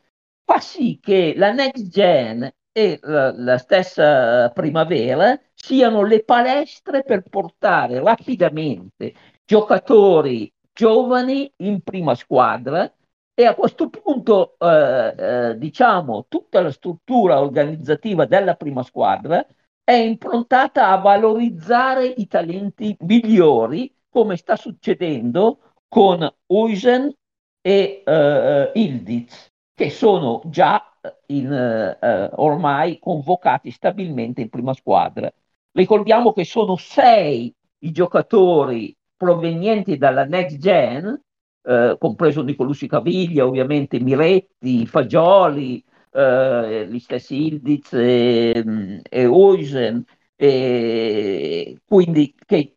fa 0.45 0.61
sì 0.61 0.99
che 1.01 1.35
la 1.37 1.53
next 1.53 1.89
gen 1.89 2.51
e 2.72 2.99
la, 3.03 3.33
la 3.37 3.59
stessa 3.59 4.51
primavera 4.51 5.39
siano 5.55 6.03
le 6.05 6.24
palestre 6.24 7.03
per 7.03 7.22
portare 7.29 8.01
rapidamente 8.01 9.14
giocatori 9.45 10.53
giovani 10.72 11.53
in 11.59 11.81
prima 11.83 12.14
squadra 12.14 12.91
e 13.35 13.45
a 13.45 13.55
questo 13.55 13.89
punto, 13.89 14.57
eh, 14.59 15.14
eh, 15.16 15.59
diciamo, 15.59 16.26
tutta 16.29 16.61
la 16.61 16.72
struttura 16.72 17.41
organizzativa 17.41 18.24
della 18.26 18.55
prima 18.55 18.83
squadra 18.83 19.47
è 19.85 19.93
improntata 19.93 20.89
a 20.89 20.97
valorizzare 20.97 22.07
i 22.07 22.26
talenti 22.26 22.97
migliori, 23.01 23.95
come 24.11 24.37
sta 24.37 24.57
succedendo 24.57 25.61
con 25.89 26.29
Uysen 26.47 27.14
e 27.61 28.03
eh, 28.05 28.73
Ildiz, 28.75 29.51
che 29.75 29.91
sono 29.91 30.43
già 30.47 30.83
in, 31.27 31.53
eh, 31.53 32.31
ormai 32.35 32.99
convocati 32.99 33.71
stabilmente 33.71 34.41
in 34.41 34.49
prima 34.49 34.75
squadra. 34.75 35.31
Ricordiamo 35.73 36.33
che 36.33 36.45
sono 36.45 36.77
sei 36.77 37.55
i 37.81 37.93
giocatori 37.93 38.97
provenienti 39.17 39.97
dalla 39.97 40.25
next 40.25 40.59
gen, 40.59 41.21
eh, 41.63 41.97
compreso 41.99 42.43
Nicolussi 42.43 42.87
Caviglia, 42.89 43.47
ovviamente 43.47 44.01
Miretti, 44.01 44.87
Fagioli, 44.87 45.85
eh, 46.13 46.87
gli 46.91 46.99
stessi 46.99 47.47
Ildiz 47.47 47.93
e, 47.93 49.01
e 49.09 49.27
Oisen, 49.27 50.05
e 50.37 51.79
quindi 51.87 52.35
che 52.47 52.77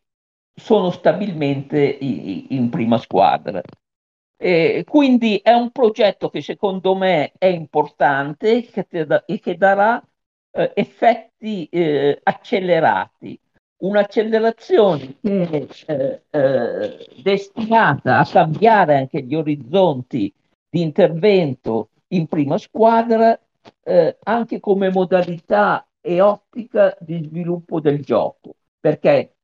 sono 0.54 0.92
stabilmente 0.92 1.98
in 2.02 2.70
prima 2.70 2.98
squadra. 2.98 3.62
E 4.44 4.86
quindi 4.90 5.38
è 5.38 5.52
un 5.54 5.70
progetto 5.70 6.32
che 6.32 6.42
secondo 6.42 6.96
me 6.96 7.32
è 7.38 7.46
importante 7.46 8.68
e 8.68 9.40
che 9.40 9.56
darà 9.56 10.04
eh, 10.50 10.72
effetti 10.74 11.70
eh, 11.70 12.20
accelerati. 12.24 13.40
Un'accelerazione 13.84 15.18
che 15.22 15.68
è 15.86 15.92
eh, 15.92 16.24
eh, 16.32 17.08
destinata 17.22 18.18
a 18.18 18.26
cambiare 18.26 18.98
anche 18.98 19.22
gli 19.22 19.36
orizzonti 19.36 20.34
di 20.68 20.82
intervento 20.82 21.90
in 22.08 22.26
prima 22.26 22.58
squadra, 22.58 23.40
eh, 23.84 24.18
anche 24.24 24.60
come 24.60 24.90
modalità 24.90 25.88
e 26.02 26.20
ottica 26.20 26.98
di 27.00 27.24
sviluppo 27.26 27.80
del 27.80 28.02
gioco, 28.04 28.56
perché 28.80 29.36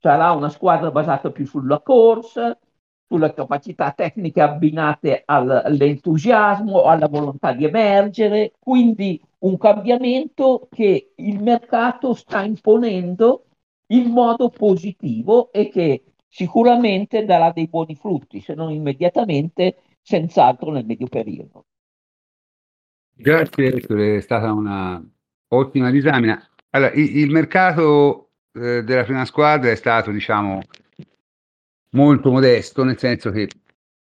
sarà 0.00 0.32
una 0.32 0.48
squadra 0.48 0.90
basata 0.90 1.30
più 1.30 1.46
sulla 1.46 1.78
corsa, 1.78 2.58
sulle 3.06 3.34
capacità 3.34 3.92
tecniche 3.92 4.40
abbinate 4.40 5.22
al, 5.24 5.50
all'entusiasmo, 5.64 6.84
alla 6.84 7.08
volontà 7.08 7.52
di 7.52 7.64
emergere, 7.64 8.52
quindi 8.58 9.20
un 9.40 9.58
cambiamento 9.58 10.68
che 10.70 11.12
il 11.16 11.42
mercato 11.42 12.14
sta 12.14 12.42
imponendo 12.42 13.44
in 13.88 14.10
modo 14.10 14.48
positivo 14.48 15.52
e 15.52 15.68
che 15.68 16.04
sicuramente 16.28 17.24
darà 17.24 17.52
dei 17.52 17.68
buoni 17.68 17.94
frutti, 17.94 18.40
se 18.40 18.54
non 18.54 18.70
immediatamente, 18.70 19.76
senz'altro 20.02 20.70
nel 20.70 20.84
medio 20.84 21.06
periodo. 21.06 21.66
Grazie, 23.16 24.16
è 24.16 24.20
stata 24.20 24.52
una 24.52 25.00
ottima 25.48 25.90
disamina. 25.90 26.42
Allora, 26.70 26.92
il, 26.92 27.18
il 27.18 27.30
mercato 27.30 28.30
eh, 28.52 28.82
della 28.82 29.04
prima 29.04 29.24
squadra 29.24 29.70
è 29.70 29.76
stato, 29.76 30.10
diciamo, 30.10 30.60
molto 31.94 32.30
modesto, 32.30 32.84
nel 32.84 32.98
senso 32.98 33.30
che 33.30 33.48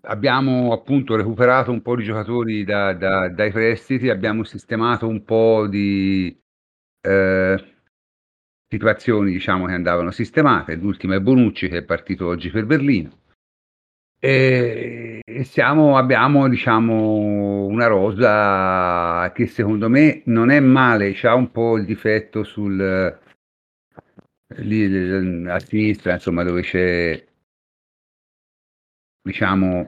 abbiamo 0.03 0.73
appunto 0.73 1.15
recuperato 1.15 1.71
un 1.71 1.81
po' 1.81 1.95
di 1.95 2.03
giocatori 2.03 2.63
da, 2.63 2.93
da, 2.93 3.29
dai 3.29 3.51
prestiti, 3.51 4.09
abbiamo 4.09 4.43
sistemato 4.43 5.07
un 5.07 5.23
po' 5.23 5.67
di 5.67 6.35
eh, 7.01 7.65
situazioni 8.67 9.31
diciamo, 9.31 9.65
che 9.67 9.73
andavano 9.73 10.11
sistemate. 10.11 10.75
L'ultima 10.75 11.15
è 11.15 11.19
Bonucci 11.19 11.69
che 11.69 11.77
è 11.77 11.83
partito 11.83 12.27
oggi 12.27 12.49
per 12.49 12.65
Berlino. 12.65 13.19
E, 14.23 15.21
siamo, 15.43 15.97
abbiamo 15.97 16.47
diciamo, 16.47 17.65
una 17.65 17.87
rosa 17.87 19.31
che 19.33 19.47
secondo 19.47 19.89
me 19.89 20.21
non 20.25 20.51
è 20.51 20.59
male, 20.59 21.15
ha 21.23 21.33
un 21.33 21.51
po' 21.51 21.77
il 21.77 21.85
difetto 21.85 22.43
sul, 22.43 23.19
lì, 24.57 25.47
a 25.47 25.59
sinistra, 25.59 26.13
insomma, 26.13 26.43
dove 26.43 26.61
c'è 26.61 27.23
diciamo, 29.21 29.87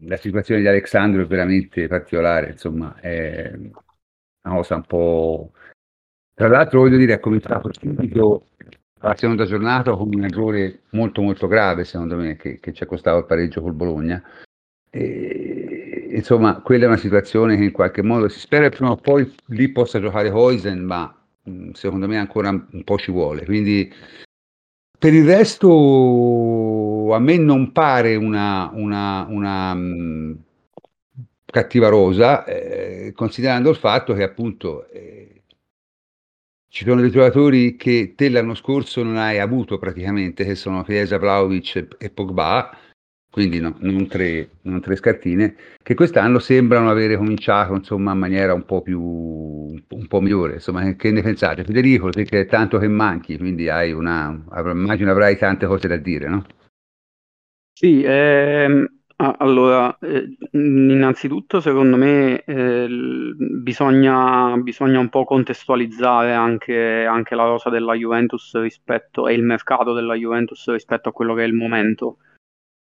la 0.00 0.16
situazione 0.16 0.60
di 0.60 0.68
Alessandro 0.68 1.22
è 1.22 1.26
veramente 1.26 1.86
particolare, 1.88 2.50
insomma, 2.50 2.98
è 3.00 3.52
una 3.54 4.54
cosa 4.54 4.76
un 4.76 4.84
po'... 4.84 5.52
Tra 6.34 6.48
l'altro 6.48 6.80
voglio 6.80 6.96
dire, 6.96 7.14
ha 7.14 7.20
cominciato 7.20 7.70
subito 7.72 8.46
la 9.00 9.16
seconda 9.16 9.44
giornata 9.44 9.94
con 9.94 10.08
un 10.12 10.24
errore 10.24 10.82
molto 10.90 11.20
molto 11.22 11.46
grave, 11.46 11.84
secondo 11.84 12.16
me, 12.16 12.36
che, 12.36 12.58
che 12.58 12.72
ci 12.72 12.84
è 12.84 12.86
costato 12.86 13.18
il 13.18 13.26
pareggio 13.26 13.60
col 13.60 13.74
Bologna. 13.74 14.22
E, 14.90 16.08
insomma, 16.12 16.60
quella 16.60 16.84
è 16.84 16.88
una 16.88 16.96
situazione 16.96 17.56
che 17.56 17.64
in 17.64 17.72
qualche 17.72 18.02
modo 18.02 18.28
si 18.28 18.38
spera 18.38 18.68
che 18.68 18.76
prima 18.76 18.92
o 18.92 18.96
poi 18.96 19.30
lì 19.46 19.68
possa 19.70 20.00
giocare 20.00 20.30
Hoisen, 20.30 20.80
ma 20.84 21.14
secondo 21.72 22.06
me 22.06 22.18
ancora 22.18 22.50
un 22.50 22.84
po' 22.84 22.98
ci 22.98 23.10
vuole. 23.10 23.44
Quindi 23.44 23.92
per 25.02 25.14
il 25.14 25.24
resto 25.26 27.12
a 27.12 27.18
me 27.18 27.36
non 27.36 27.72
pare 27.72 28.14
una, 28.14 28.70
una, 28.72 29.26
una 29.28 29.74
mh, 29.74 30.44
cattiva 31.44 31.88
rosa, 31.88 32.44
eh, 32.44 33.12
considerando 33.12 33.70
il 33.70 33.76
fatto 33.76 34.14
che 34.14 34.22
appunto 34.22 34.88
eh, 34.90 35.42
ci 36.68 36.84
sono 36.84 37.00
dei 37.00 37.10
giocatori 37.10 37.74
che 37.74 38.14
te 38.14 38.28
l'anno 38.28 38.54
scorso 38.54 39.02
non 39.02 39.16
hai 39.16 39.40
avuto 39.40 39.76
praticamente, 39.76 40.44
che 40.44 40.54
sono 40.54 40.84
Chiesa, 40.84 41.18
Vlaovic 41.18 41.96
e 41.98 42.08
Pogba, 42.10 42.70
quindi 43.32 43.60
no, 43.60 43.74
non, 43.78 44.06
tre, 44.08 44.50
non, 44.64 44.82
tre, 44.82 44.94
scartine, 44.94 45.54
che 45.82 45.94
quest'anno 45.94 46.38
sembrano 46.38 46.90
avere 46.90 47.16
cominciato 47.16 47.72
insomma, 47.72 48.12
in 48.12 48.18
maniera 48.18 48.52
un 48.52 48.66
po' 48.66 48.82
più 48.82 49.00
un 49.00 50.06
po' 50.06 50.20
migliore. 50.20 50.54
Insomma, 50.54 50.94
che 50.96 51.10
ne 51.10 51.22
pensate? 51.22 51.64
Federico, 51.64 52.10
perché 52.10 52.40
è 52.40 52.46
tanto 52.46 52.76
che 52.76 52.88
manchi, 52.88 53.38
quindi 53.38 53.70
hai 53.70 53.90
una, 53.92 54.38
immagino 54.66 55.10
avrai 55.10 55.38
tante 55.38 55.64
cose 55.64 55.88
da 55.88 55.96
dire, 55.96 56.28
no? 56.28 56.44
Sì, 57.72 58.02
ehm, 58.04 58.86
allora, 59.16 59.96
eh, 60.00 60.36
innanzitutto 60.50 61.60
secondo 61.62 61.96
me 61.96 62.44
eh, 62.44 62.86
bisogna, 63.62 64.58
bisogna, 64.58 64.98
un 64.98 65.08
po' 65.08 65.24
contestualizzare 65.24 66.34
anche, 66.34 67.06
anche 67.06 67.34
la 67.34 67.44
rosa 67.44 67.70
della 67.70 67.94
Juventus 67.94 68.60
rispetto, 68.60 69.26
e 69.26 69.32
il 69.32 69.42
mercato 69.42 69.94
della 69.94 70.16
Juventus 70.16 70.68
rispetto 70.68 71.08
a 71.08 71.12
quello 71.12 71.32
che 71.32 71.44
è 71.44 71.46
il 71.46 71.54
momento 71.54 72.18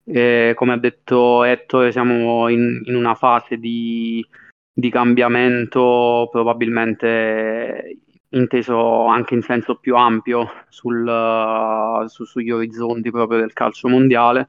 e 0.08 0.52
come 0.54 0.72
ha 0.72 0.78
detto 0.78 1.42
Ettore, 1.42 1.90
siamo 1.90 2.48
in, 2.48 2.82
in 2.84 2.94
una 2.94 3.16
fase 3.16 3.56
di, 3.56 4.24
di, 4.72 4.88
cambiamento 4.88 6.28
probabilmente 6.30 7.98
inteso 8.28 9.06
anche 9.06 9.34
in 9.34 9.42
senso 9.42 9.76
più 9.76 9.96
ampio 9.96 10.48
sul, 10.68 12.04
su, 12.06 12.24
sugli 12.24 12.50
orizzonti 12.50 13.10
proprio 13.10 13.40
del 13.40 13.52
calcio 13.52 13.88
mondiale. 13.88 14.48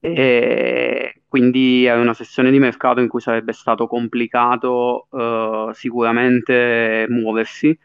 E 0.00 1.22
quindi 1.28 1.84
è 1.84 1.94
una 1.94 2.14
sessione 2.14 2.50
di 2.50 2.58
mercato 2.58 3.00
in 3.00 3.08
cui 3.08 3.20
sarebbe 3.20 3.52
stato 3.52 3.86
complicato 3.86 5.06
uh, 5.10 5.70
sicuramente 5.72 7.06
muoversi 7.08 7.76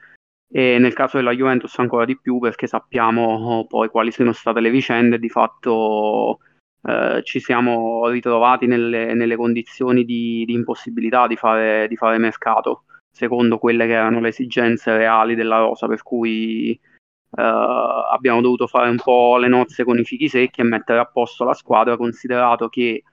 e 0.52 0.78
nel 0.80 0.94
caso 0.94 1.18
della 1.18 1.32
Juventus 1.32 1.78
ancora 1.80 2.06
di 2.06 2.18
più 2.20 2.40
perché 2.40 2.68
sappiamo 2.68 3.66
poi 3.68 3.90
quali 3.90 4.12
sono 4.12 4.32
state 4.32 4.60
le 4.62 4.70
vicende 4.70 5.18
di 5.18 5.30
fatto 5.30 6.40
eh, 6.86 7.22
ci 7.24 7.40
siamo 7.40 8.08
ritrovati 8.10 8.68
nelle, 8.68 9.14
nelle 9.14 9.36
condizioni 9.36 10.04
di, 10.04 10.44
di 10.46 10.54
impossibilità 10.54 11.28
di 11.28 11.36
fare, 11.36 11.88
di 11.88 11.96
fare, 11.96 12.18
mercato, 12.18 12.84
secondo 13.12 13.58
quelle 13.58 13.86
che 13.86 13.94
erano 13.94 14.20
le 14.20 14.30
esigenze 14.30 14.96
reali 14.96 15.36
della 15.36 15.60
rosa, 15.60 15.88
per 15.88 16.04
cui 16.04 16.72
eh, 16.72 17.42
abbiamo 17.42 18.42
dovuto 18.42 18.68
fare 18.68 18.90
un 18.90 18.98
po' 18.98 19.38
le 19.38 19.48
nozze 19.48 19.84
con 19.84 19.98
i 19.98 20.04
fichi 20.04 20.28
secchi 20.28 20.62
e 20.62 20.66
mettere 20.66 21.00
a 21.00 21.06
posto 21.06 21.44
la 21.46 21.54
squadra, 21.54 21.98
considerato 21.98 22.68
che 22.70 23.04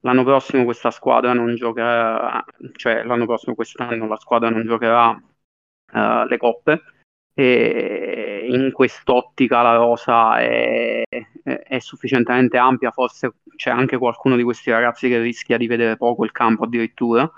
l'anno 0.00 0.22
prossimo 0.24 0.64
questa 0.64 0.90
squadra 0.90 1.32
non 1.32 1.54
giocherà, 1.54 2.44
cioè 2.72 3.04
l'anno 3.04 3.24
prossimo 3.24 3.54
quest'anno 3.54 4.06
la 4.06 4.18
squadra 4.18 4.50
non 4.50 4.66
giocherà 4.66 5.10
uh, 5.10 6.26
le 6.26 6.36
coppe 6.36 6.82
e 7.36 8.46
in 8.48 8.70
quest'ottica 8.70 9.60
la 9.62 9.74
rosa 9.74 10.38
è, 10.38 11.02
è, 11.42 11.78
sufficientemente 11.80 12.56
ampia, 12.56 12.92
forse 12.92 13.34
c'è 13.56 13.70
anche 13.70 13.98
qualcuno 13.98 14.36
di 14.36 14.44
questi 14.44 14.70
ragazzi 14.70 15.08
che 15.08 15.20
rischia 15.20 15.56
di 15.56 15.66
vedere 15.66 15.96
poco 15.96 16.24
il 16.24 16.30
campo 16.30 16.64
addirittura. 16.64 17.30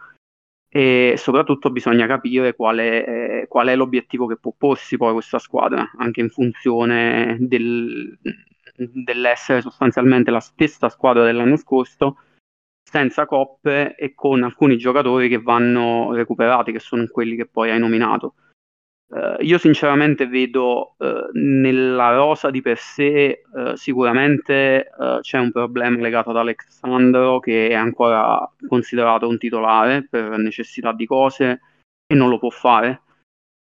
E 0.68 1.14
soprattutto 1.16 1.70
bisogna 1.70 2.06
capire 2.06 2.54
qual 2.54 2.76
è, 2.76 3.40
eh, 3.42 3.46
qual 3.48 3.68
è 3.68 3.76
l'obiettivo 3.76 4.26
che 4.26 4.36
può 4.36 4.52
porsi 4.56 4.98
poi 4.98 5.14
questa 5.14 5.38
squadra, 5.38 5.90
anche 5.96 6.20
in 6.20 6.28
funzione 6.28 7.38
del, 7.40 8.18
dell'essere 8.76 9.62
sostanzialmente 9.62 10.30
la 10.30 10.40
stessa 10.40 10.90
squadra 10.90 11.24
dell'anno 11.24 11.56
scorso, 11.56 12.18
senza 12.82 13.24
coppe 13.24 13.94
e 13.96 14.12
con 14.14 14.42
alcuni 14.42 14.76
giocatori 14.76 15.30
che 15.30 15.40
vanno 15.40 16.12
recuperati, 16.12 16.72
che 16.72 16.80
sono 16.80 17.06
quelli 17.10 17.36
che 17.36 17.46
poi 17.46 17.70
hai 17.70 17.78
nominato 17.78 18.34
Uh, 19.08 19.40
io 19.40 19.56
sinceramente 19.58 20.26
vedo 20.26 20.96
uh, 20.98 21.28
nella 21.34 22.12
rosa 22.12 22.50
di 22.50 22.60
per 22.60 22.76
sé 22.76 23.42
uh, 23.52 23.76
sicuramente 23.76 24.90
c'è 25.20 25.38
un 25.38 25.52
problema 25.52 26.00
legato 26.00 26.30
ad 26.30 26.38
Alexandro 26.38 27.38
che 27.38 27.68
è 27.68 27.74
ancora 27.74 28.52
considerato 28.66 29.28
un 29.28 29.38
titolare 29.38 30.08
per 30.10 30.36
necessità 30.38 30.92
di 30.92 31.06
cose 31.06 31.60
e 32.06 32.14
non 32.14 32.28
lo 32.28 32.38
può 32.38 32.50
fare. 32.50 33.02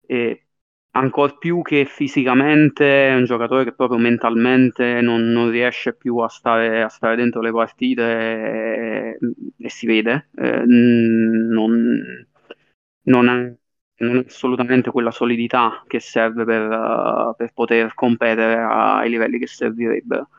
E 0.06 0.46
ancor 0.92 1.38
più 1.38 1.62
che 1.62 1.86
fisicamente 1.86 3.10
è 3.10 3.16
un 3.16 3.26
giocatore 3.26 3.64
che 3.64 3.74
proprio 3.74 3.98
mentalmente 3.98 5.02
non, 5.02 5.32
non 5.32 5.50
riesce 5.50 5.96
più 5.96 6.18
a 6.18 6.28
stare, 6.28 6.84
a 6.84 6.89
stare, 6.89 7.16
dentro 7.16 7.42
le 7.42 7.52
partite 7.52 8.04
e, 8.04 9.18
e 9.58 9.70
si 9.70 9.86
vede. 9.86 10.30
Eh, 10.36 10.64
non, 10.66 12.28
non 13.04 13.30
è 13.30 13.61
non 14.02 14.18
è 14.18 14.24
assolutamente 14.28 14.91
quella 14.91 15.12
solidità 15.12 15.84
che 15.88 15.99
serve 15.99 16.43
per, 16.43 16.70
uh, 16.70 17.36
per 17.36 17.52
poter 17.54 17.93
competere 17.93 18.62
ai 18.62 19.10
livelli 19.10 19.39
che 19.39 19.47
servirebbero. 19.47 20.30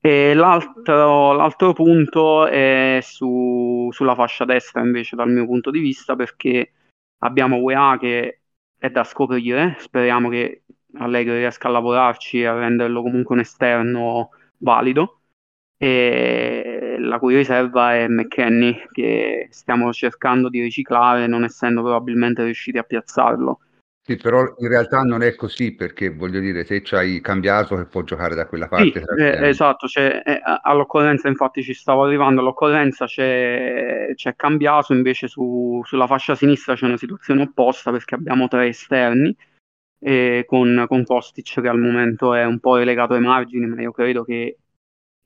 E 0.00 0.32
l'altro, 0.34 1.32
l'altro 1.32 1.72
punto 1.72 2.46
è 2.46 3.00
su, 3.02 3.88
sulla 3.90 4.14
fascia 4.14 4.44
destra 4.44 4.80
invece 4.80 5.16
dal 5.16 5.30
mio 5.30 5.44
punto 5.44 5.70
di 5.70 5.80
vista 5.80 6.14
perché 6.14 6.72
abbiamo 7.18 7.56
UEA 7.56 7.96
che 7.98 8.40
è 8.78 8.90
da 8.90 9.02
scoprire, 9.02 9.76
speriamo 9.78 10.28
che 10.28 10.62
Allegri 10.98 11.38
riesca 11.38 11.68
a 11.68 11.72
lavorarci 11.72 12.40
e 12.40 12.46
a 12.46 12.54
renderlo 12.54 13.02
comunque 13.02 13.34
un 13.34 13.40
esterno 13.40 14.30
valido 14.58 15.17
e 15.80 16.96
la 16.98 17.18
cui 17.20 17.36
riserva 17.36 17.94
è 17.94 18.08
McKenny 18.08 18.88
che 18.90 19.46
stiamo 19.50 19.92
cercando 19.92 20.48
di 20.48 20.60
riciclare 20.60 21.28
non 21.28 21.44
essendo 21.44 21.82
probabilmente 21.82 22.42
riusciti 22.42 22.78
a 22.78 22.82
piazzarlo. 22.82 23.60
Sì, 24.08 24.16
però 24.16 24.40
in 24.58 24.68
realtà 24.68 25.02
non 25.02 25.22
è 25.22 25.34
così 25.34 25.74
perché 25.74 26.08
voglio 26.08 26.40
dire, 26.40 26.64
se 26.64 26.82
ci 26.82 26.94
hai 26.94 27.20
cambiato 27.20 27.76
che 27.76 27.84
può 27.84 28.02
giocare 28.02 28.34
da 28.34 28.46
quella 28.46 28.66
parte. 28.66 29.04
Sì, 29.04 29.20
eh, 29.20 29.48
esatto, 29.48 29.86
cioè, 29.86 30.22
eh, 30.24 30.40
all'occorrenza 30.62 31.28
infatti 31.28 31.62
ci 31.62 31.74
stavo 31.74 32.04
arrivando, 32.04 32.40
all'occorrenza 32.40 33.04
c'è, 33.04 34.12
c'è 34.14 34.34
cambiato, 34.34 34.94
invece 34.94 35.28
su, 35.28 35.82
sulla 35.84 36.06
fascia 36.06 36.34
sinistra 36.34 36.74
c'è 36.74 36.86
una 36.86 36.96
situazione 36.96 37.42
opposta 37.42 37.90
perché 37.90 38.14
abbiamo 38.14 38.48
tre 38.48 38.68
esterni 38.68 39.36
eh, 40.00 40.44
con, 40.46 40.86
con 40.88 41.04
Kostic 41.04 41.60
che 41.60 41.68
al 41.68 41.78
momento 41.78 42.32
è 42.32 42.46
un 42.46 42.60
po' 42.60 42.76
relegato 42.76 43.12
ai 43.12 43.20
margini, 43.20 43.66
ma 43.66 43.82
io 43.82 43.92
credo 43.92 44.24
che 44.24 44.56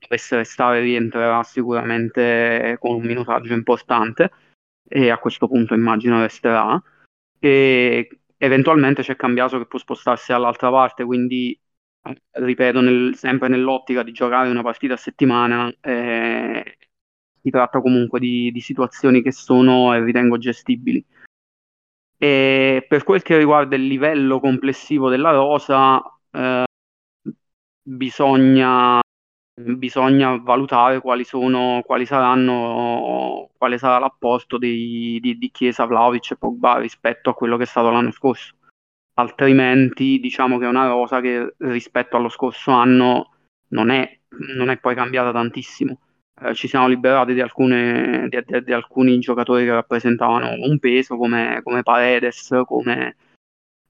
dovesse 0.03 0.35
restare 0.35 0.79
rientrerà 0.81 1.41
sicuramente 1.43 2.77
con 2.79 2.95
un 2.95 3.03
minutaggio 3.03 3.53
importante 3.53 4.31
e 4.87 5.09
a 5.09 5.17
questo 5.17 5.47
punto 5.47 5.73
immagino 5.73 6.21
resterà. 6.21 6.81
E 7.39 8.19
eventualmente 8.37 9.01
c'è 9.01 9.15
cambiato 9.15 9.57
che 9.57 9.65
può 9.65 9.79
spostarsi 9.79 10.31
all'altra 10.33 10.69
parte 10.69 11.03
quindi 11.03 11.57
ripeto 12.31 12.81
nel, 12.81 13.15
sempre 13.15 13.47
nell'ottica 13.47 14.03
di 14.03 14.11
giocare 14.11 14.49
una 14.49 14.61
partita 14.61 14.95
a 14.95 14.97
settimana 14.97 15.73
eh, 15.79 16.77
si 17.41 17.49
tratta 17.49 17.81
comunque 17.81 18.19
di, 18.19 18.51
di 18.51 18.61
situazioni 18.61 19.21
che 19.21 19.31
sono 19.31 19.93
e 19.93 20.03
ritengo 20.03 20.37
gestibili. 20.37 21.05
E 22.17 22.85
per 22.87 23.03
quel 23.03 23.21
che 23.21 23.37
riguarda 23.37 23.75
il 23.75 23.85
livello 23.85 24.39
complessivo 24.39 25.09
della 25.09 25.31
rosa 25.31 26.01
eh, 26.31 26.63
bisogna 27.81 29.01
bisogna 29.55 30.37
valutare 30.37 30.99
quali 30.99 31.23
sono, 31.23 31.81
quali 31.85 32.05
saranno, 32.05 33.49
quale 33.57 33.77
sarà 33.77 33.99
l'apporto 33.99 34.57
di, 34.57 35.19
di, 35.21 35.37
di 35.37 35.51
Chiesa, 35.51 35.85
Vlaovic 35.85 36.31
e 36.31 36.35
Pogba 36.37 36.79
rispetto 36.79 37.29
a 37.29 37.35
quello 37.35 37.57
che 37.57 37.63
è 37.63 37.67
stato 37.67 37.89
l'anno 37.89 38.11
scorso. 38.11 38.55
Altrimenti 39.15 40.19
diciamo 40.19 40.57
che 40.57 40.65
è 40.65 40.69
una 40.69 40.87
rosa 40.87 41.21
che 41.21 41.53
rispetto 41.59 42.17
allo 42.17 42.29
scorso 42.29 42.71
anno 42.71 43.33
non 43.69 43.89
è, 43.89 44.19
non 44.55 44.69
è 44.69 44.77
poi 44.79 44.95
cambiata 44.95 45.31
tantissimo. 45.31 45.99
Eh, 46.41 46.55
ci 46.55 46.67
siamo 46.67 46.87
liberati 46.87 47.33
di, 47.35 47.41
alcune, 47.41 48.27
di, 48.29 48.73
alcuni 48.73 49.19
giocatori 49.19 49.65
che 49.65 49.71
rappresentavano 49.71 50.53
un 50.67 50.79
peso 50.79 51.15
come, 51.15 51.61
come 51.63 51.83
Paredes, 51.83 52.49
come 52.65 53.15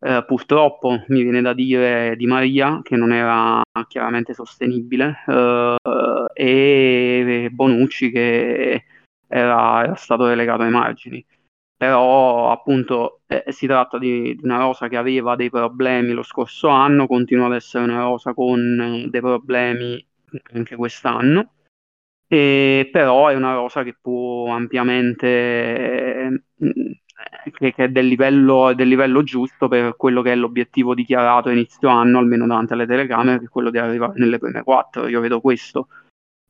eh, 0.05 0.23
purtroppo 0.25 1.03
mi 1.07 1.23
viene 1.23 1.41
da 1.41 1.53
dire 1.53 2.15
Di 2.17 2.25
Maria 2.25 2.81
che 2.83 2.97
non 2.97 3.13
era 3.13 3.61
chiaramente 3.87 4.33
sostenibile 4.33 5.23
eh, 5.25 5.77
e 6.33 7.49
Bonucci 7.49 8.11
che 8.11 8.83
era, 9.27 9.83
era, 9.83 9.95
stato 9.95 10.27
relegato 10.27 10.63
ai 10.63 10.71
margini. 10.71 11.25
Però 11.77 12.51
appunto 12.51 13.21
eh, 13.27 13.45
si 13.47 13.65
tratta 13.65 13.97
di, 13.97 14.35
di, 14.35 14.43
una 14.43 14.59
rosa 14.59 14.89
che 14.89 14.97
aveva 14.97 15.35
dei 15.35 15.49
problemi 15.49 16.11
lo 16.11 16.23
scorso 16.23 16.67
anno 16.67 17.07
continua 17.07 17.47
ad 17.47 17.53
essere 17.53 17.85
una 17.85 18.01
rosa 18.03 18.33
con 18.33 19.07
dei 19.09 19.21
problemi 19.21 20.05
anche 20.53 20.75
quest'anno. 20.75 21.51
E 22.27 22.89
però 22.91 23.27
è 23.29 23.35
una 23.35 23.53
rosa 23.53 23.83
che 23.83 23.95
può 23.99 24.47
ampiamente 24.51 26.45
che, 27.51 27.73
che 27.73 27.83
è 27.85 27.89
del 27.89 28.07
livello, 28.07 28.73
del 28.73 28.87
livello, 28.87 29.23
giusto 29.23 29.67
per 29.67 29.95
quello 29.95 30.21
che 30.21 30.31
è 30.31 30.35
l'obiettivo 30.35 30.93
dichiarato 30.93 31.49
inizio 31.49 31.89
anno, 31.89 32.19
almeno 32.19 32.45
davanti 32.47 32.73
alle 32.73 32.85
telecamere, 32.85 33.39
che 33.39 33.45
è 33.45 33.49
quello 33.49 33.69
di 33.69 33.77
arrivare 33.77 34.13
nelle 34.17 34.37
prime 34.37 34.63
quattro. 34.63 35.07
Io 35.07 35.19
vedo 35.19 35.41
questo. 35.41 35.87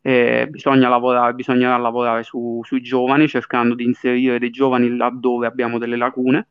Eh, 0.02 0.48
bisogna 0.50 0.90
lavorare, 0.90 1.34
bisognerà 1.34 1.78
lavorare 1.78 2.24
su, 2.24 2.62
sui 2.64 2.82
giovani, 2.82 3.28
cercando 3.28 3.74
di 3.74 3.86
inserire 3.86 4.40
dei 4.40 4.50
giovani 4.50 4.96
laddove 4.96 5.48
abbiamo 5.48 5.78
delle 5.78 5.96
lacune 5.96 6.48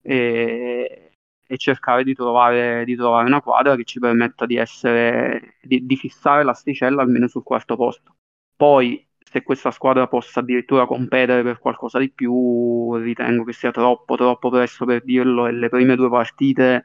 e, 0.00 1.10
e 1.46 1.56
cercare 1.56 2.04
di 2.04 2.14
trovare, 2.14 2.84
di 2.84 2.94
trovare, 2.94 3.26
una 3.26 3.42
quadra 3.42 3.74
che 3.74 3.84
ci 3.84 3.98
permetta 3.98 4.46
di, 4.46 4.56
essere, 4.56 5.56
di, 5.62 5.84
di 5.84 5.96
fissare 5.96 6.44
l'asticella 6.44 7.02
almeno 7.02 7.26
sul 7.26 7.42
quarto 7.42 7.74
posto. 7.74 8.14
Poi 8.54 9.04
se 9.34 9.42
questa 9.42 9.72
squadra 9.72 10.06
possa 10.06 10.38
addirittura 10.38 10.86
competere 10.86 11.42
per 11.42 11.58
qualcosa 11.58 11.98
di 11.98 12.08
più, 12.08 12.94
ritengo 12.94 13.42
che 13.42 13.52
sia 13.52 13.72
troppo, 13.72 14.14
troppo 14.14 14.48
presto 14.48 14.84
per 14.84 15.02
dirlo 15.02 15.48
e 15.48 15.52
le 15.52 15.68
prime 15.68 15.96
due 15.96 16.08
partite 16.08 16.84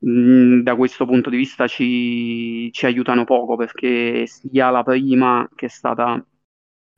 mh, 0.00 0.60
da 0.60 0.76
questo 0.76 1.06
punto 1.06 1.30
di 1.30 1.38
vista 1.38 1.66
ci, 1.66 2.70
ci 2.72 2.84
aiutano 2.84 3.24
poco 3.24 3.56
perché 3.56 4.26
sia 4.26 4.68
la 4.68 4.82
prima 4.82 5.48
che 5.54 5.64
è 5.66 5.68
stata 5.70 6.22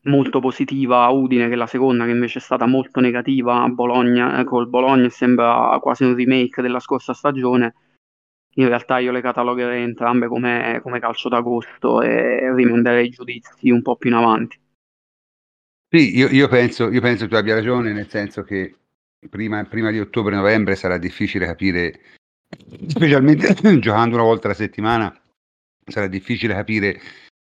molto 0.06 0.40
positiva 0.40 1.04
a 1.04 1.10
Udine 1.10 1.48
che 1.48 1.54
la 1.54 1.66
seconda 1.66 2.04
che 2.04 2.10
invece 2.10 2.40
è 2.40 2.42
stata 2.42 2.66
molto 2.66 2.98
negativa 2.98 3.62
a 3.62 3.68
Bologna, 3.68 4.40
eh, 4.40 4.44
col 4.44 4.68
Bologna 4.68 5.08
sembra 5.08 5.78
quasi 5.80 6.02
un 6.02 6.16
remake 6.16 6.62
della 6.62 6.80
scorsa 6.80 7.12
stagione 7.12 7.74
in 8.58 8.68
realtà 8.68 8.98
io 8.98 9.12
le 9.12 9.20
catalogherei 9.20 9.82
entrambe 9.82 10.26
come, 10.26 10.80
come 10.82 10.98
calcio 10.98 11.28
d'agosto 11.28 12.02
e 12.02 12.52
rimanderei 12.54 13.06
i 13.06 13.10
giudizi 13.10 13.70
un 13.70 13.82
po' 13.82 13.96
più 13.96 14.10
in 14.10 14.16
avanti. 14.16 14.58
Sì, 15.88 16.16
io, 16.16 16.28
io, 16.28 16.48
penso, 16.48 16.90
io 16.90 17.00
penso 17.00 17.28
tu 17.28 17.34
abbia 17.36 17.54
ragione, 17.54 17.92
nel 17.92 18.10
senso 18.10 18.42
che 18.42 18.74
prima, 19.30 19.64
prima 19.64 19.90
di 19.90 20.00
ottobre-novembre 20.00 20.74
sarà 20.74 20.98
difficile 20.98 21.46
capire, 21.46 22.00
specialmente 22.88 23.54
giocando 23.78 24.16
una 24.16 24.24
volta 24.24 24.48
alla 24.48 24.56
settimana, 24.56 25.16
sarà 25.86 26.08
difficile 26.08 26.54
capire 26.54 27.00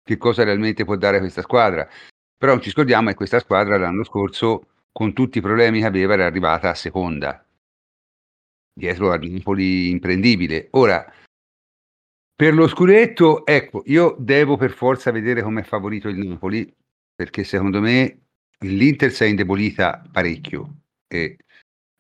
che 0.04 0.18
cosa 0.18 0.44
realmente 0.44 0.84
può 0.84 0.98
dare 0.98 1.20
questa 1.20 1.42
squadra. 1.42 1.88
Però 2.38 2.52
non 2.52 2.62
ci 2.62 2.70
scordiamo 2.70 3.08
che 3.10 3.16
questa 3.16 3.40
squadra 3.40 3.78
l'anno 3.78 4.04
scorso, 4.04 4.68
con 4.92 5.14
tutti 5.14 5.38
i 5.38 5.42
problemi 5.42 5.80
che 5.80 5.86
aveva, 5.86 6.14
era 6.14 6.26
arrivata 6.26 6.70
a 6.70 6.76
seconda 6.76 7.47
dietro 8.78 9.12
a 9.12 9.18
Napoli 9.18 9.90
imprendibile. 9.90 10.68
Ora, 10.72 11.12
per 12.36 12.54
lo 12.54 12.68
scudetto, 12.68 13.46
ecco, 13.46 13.82
io 13.88 14.16
devo 14.20 14.58
per 14.58 14.72
forza 14.72 15.12
vedere 15.12 15.42
come 15.42 15.62
è 15.62 15.64
favorito 15.64 16.08
il 16.08 16.18
Napoli, 16.18 16.72
perché 17.16 17.44
secondo 17.44 17.82
me 17.82 18.28
l'Inter 18.60 19.12
si 19.12 19.24
è 19.24 19.28
indebolita 19.28 20.08
parecchio 20.12 20.82
e 21.08 21.38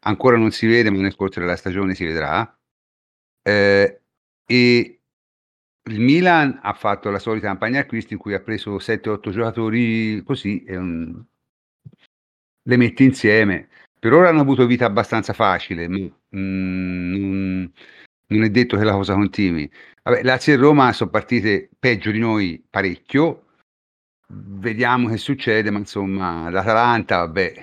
ancora 0.06 0.38
non 0.38 0.52
si 0.52 0.68
vede, 0.68 0.92
ma 0.92 1.00
nel 1.00 1.16
corso 1.16 1.40
della 1.40 1.56
stagione 1.56 1.96
si 1.96 2.06
vedrà. 2.06 2.56
Eh, 3.42 4.02
e 4.46 5.02
il 5.90 6.00
Milan 6.00 6.60
ha 6.62 6.74
fatto 6.74 7.10
la 7.10 7.20
solita 7.20 7.48
campagna 7.48 7.80
acquisti 7.80 8.14
in 8.14 8.20
cui 8.20 8.34
ha 8.36 8.40
preso 8.40 8.78
7-8 8.78 9.32
giocatori 9.32 10.22
così 10.24 10.64
e 10.64 10.78
un... 10.78 11.24
le 12.64 12.78
mette 12.78 13.04
insieme 13.04 13.70
per 14.00 14.14
ora 14.14 14.30
hanno 14.30 14.42
avuto 14.42 14.66
vita 14.66 14.86
abbastanza 14.86 15.34
facile, 15.34 15.88
ma 15.88 15.98
mm, 16.36 17.66
non, 18.28 18.44
è 18.44 18.50
detto 18.50 18.78
che 18.78 18.84
la 18.84 18.94
cosa 18.94 19.14
continui. 19.14 19.70
Vabbè, 20.04 20.24
Lazio 20.24 20.54
e 20.54 20.58
Roma 20.58 20.94
sono 20.94 21.10
partite 21.10 21.70
peggio 21.80 22.12
di 22.12 22.20
noi 22.20 22.64
parecchio. 22.70 23.46
Vediamo 24.28 25.10
che 25.10 25.18
succede, 25.18 25.72
ma 25.72 25.80
insomma, 25.80 26.50
l'Atalanta, 26.50 27.20
vabbè, 27.20 27.54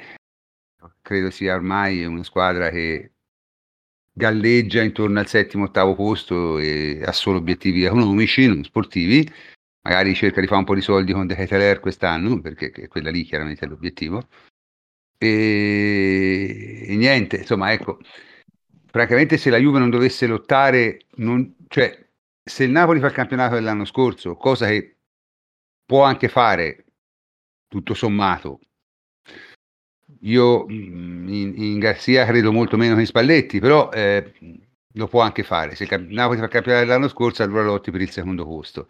credo 1.02 1.30
sia 1.30 1.54
ormai 1.54 2.04
una 2.04 2.24
squadra 2.24 2.70
che 2.70 3.12
galleggia 4.12 4.82
intorno 4.82 5.18
al 5.20 5.26
settimo, 5.28 5.64
ottavo 5.64 5.94
posto 5.94 6.58
e 6.58 7.02
ha 7.04 7.12
solo 7.12 7.38
obiettivi 7.38 7.84
economici, 7.84 8.46
non 8.46 8.64
sportivi. 8.64 9.30
Magari 9.82 10.14
cerca 10.14 10.40
di 10.40 10.46
fare 10.46 10.60
un 10.60 10.66
po' 10.66 10.74
di 10.74 10.80
soldi 10.80 11.12
con 11.12 11.26
De 11.26 11.34
Keteler 11.34 11.80
quest'anno, 11.80 12.40
perché 12.40 12.88
quella 12.88 13.10
lì 13.10 13.24
chiaramente 13.24 13.66
è 13.66 13.68
l'obiettivo. 13.68 14.26
E, 15.26 16.84
e 16.88 16.96
niente, 16.96 17.38
insomma, 17.38 17.72
ecco, 17.72 17.98
francamente 18.86 19.36
se 19.36 19.50
la 19.50 19.58
Juve 19.58 19.78
non 19.78 19.90
dovesse 19.90 20.26
lottare, 20.26 21.06
non, 21.16 21.56
cioè 21.68 22.06
se 22.42 22.64
il 22.64 22.70
Napoli 22.70 23.00
fa 23.00 23.06
il 23.06 23.12
campionato 23.12 23.54
dell'anno 23.54 23.84
scorso, 23.84 24.36
cosa 24.36 24.66
che 24.66 24.98
può 25.84 26.02
anche 26.02 26.28
fare 26.28 26.84
tutto 27.68 27.94
sommato, 27.94 28.60
io 30.20 30.66
mm, 30.66 31.28
in, 31.28 31.54
in 31.56 31.78
Garzia 31.78 32.24
credo 32.26 32.52
molto 32.52 32.76
meno 32.76 32.94
che 32.94 33.00
in 33.00 33.06
Spalletti, 33.06 33.58
però 33.60 33.90
eh, 33.90 34.32
lo 34.92 35.08
può 35.08 35.20
anche 35.20 35.42
fare. 35.42 35.74
Se 35.74 35.84
il 35.84 36.06
Napoli 36.10 36.38
fa 36.38 36.44
il 36.44 36.50
campionato 36.50 36.84
dell'anno 36.84 37.08
scorso, 37.08 37.42
allora 37.42 37.64
lotti 37.64 37.90
per 37.90 38.00
il 38.00 38.10
secondo 38.10 38.44
posto. 38.44 38.88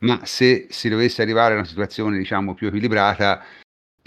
Ma 0.00 0.24
se 0.24 0.66
si 0.68 0.88
dovesse 0.88 1.22
arrivare 1.22 1.54
a 1.54 1.58
una 1.58 1.66
situazione, 1.66 2.18
diciamo, 2.18 2.54
più 2.54 2.66
equilibrata, 2.66 3.42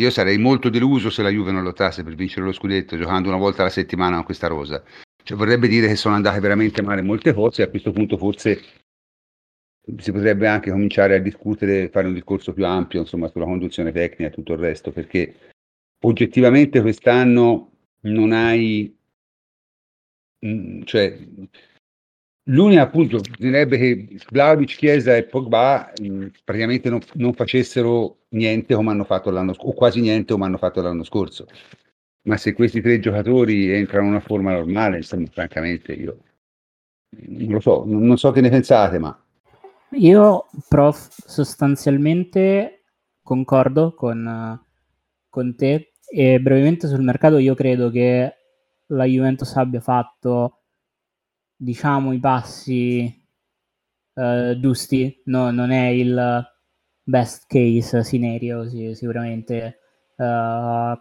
io 0.04 0.10
sarei 0.10 0.38
molto 0.38 0.70
deluso 0.70 1.10
se 1.10 1.22
la 1.22 1.30
Juve 1.30 1.52
non 1.52 1.64
lottasse 1.64 2.04
per 2.04 2.16
vincere 2.16 2.46
lo 2.46 2.52
scudetto 2.52 2.98
giocando 2.98 3.30
una 3.30 3.38
volta 3.38 3.62
alla 3.62 3.72
settimana 3.72 4.16
con 4.16 4.26
questa 4.26 4.48
rosa. 4.48 4.84
Cioè, 5.24 5.38
vorrebbe 5.38 5.68
dire 5.68 5.88
che 5.88 5.96
sono 5.96 6.16
andate 6.16 6.40
veramente 6.40 6.82
male 6.82 7.02
molte 7.02 7.34
cose 7.34 7.62
e 7.62 7.66
a 7.66 7.70
questo 7.70 7.92
punto 7.92 8.18
forse 8.18 8.62
si 9.98 10.12
potrebbe 10.12 10.48
anche 10.48 10.72
cominciare 10.72 11.16
a 11.16 11.20
discutere, 11.20 11.90
fare 11.90 12.08
un 12.08 12.14
discorso 12.14 12.54
più 12.54 12.66
ampio 12.66 13.02
insomma, 13.02 13.28
sulla 13.28 13.46
conduzione 13.46 13.92
tecnica 13.92 14.30
e 14.30 14.34
tutto 14.34 14.54
il 14.54 14.60
resto, 14.60 14.92
perché 14.92 15.36
oggettivamente 16.04 16.82
quest'anno 16.82 17.72
non 18.02 18.32
hai, 18.32 18.96
mm, 20.46 20.84
cioè, 20.84 21.18
l'unica 22.46 22.82
appunto 22.82 23.20
direbbe 23.38 23.78
che 23.78 24.18
Vlaovic, 24.30 24.76
Chiesa 24.76 25.16
e 25.16 25.24
Pogba 25.24 25.92
mh, 26.00 26.08
mm, 26.08 26.28
praticamente 26.44 26.90
non, 26.90 27.00
non, 27.14 27.34
facessero 27.34 28.18
niente 28.30 28.76
come 28.76 28.92
hanno 28.92 29.04
fatto 29.04 29.30
l'anno 29.30 29.54
scorso, 29.54 29.70
o 29.70 29.74
quasi 29.74 30.02
niente 30.02 30.34
come 30.34 30.46
hanno 30.46 30.58
fatto 30.58 30.82
l'anno 30.82 31.04
scorso. 31.04 31.46
Ma 32.24 32.38
se 32.38 32.54
questi 32.54 32.82
tre 32.82 33.00
giocatori 33.00 33.72
entrano 33.72 34.06
in 34.06 34.12
una 34.12 34.20
forma 34.20 34.52
normale, 34.52 34.98
insomma, 34.98 35.26
francamente 35.32 35.94
io 35.94 36.18
non 37.12 37.54
lo 37.54 37.60
so, 37.60 37.84
non, 37.86 38.04
non 38.04 38.18
so 38.18 38.32
che 38.32 38.42
ne 38.42 38.50
pensate, 38.50 39.00
ma... 39.00 39.18
Io, 39.94 40.46
prof, 40.68 41.08
sostanzialmente 41.26 42.84
concordo 43.24 43.94
con, 43.96 44.60
con 45.30 45.56
te 45.56 45.94
e 46.12 46.40
brevemente 46.40 46.88
sul 46.88 47.02
mercato 47.02 47.38
io 47.38 47.56
credo 47.56 47.90
che 47.90 48.34
la 48.88 49.06
Juventus 49.06 49.56
abbia 49.56 49.80
fatto, 49.80 50.59
diciamo, 51.60 52.14
i 52.14 52.20
passi 52.20 53.04
eh, 54.14 54.58
giusti, 54.60 55.22
no, 55.26 55.52
non 55.52 55.72
è 55.72 55.88
il 55.88 56.46
best 57.04 57.46
case 57.48 58.04
scenario 58.04 58.70
sì, 58.70 58.94
sicuramente, 58.96 59.80
uh, 60.16 60.98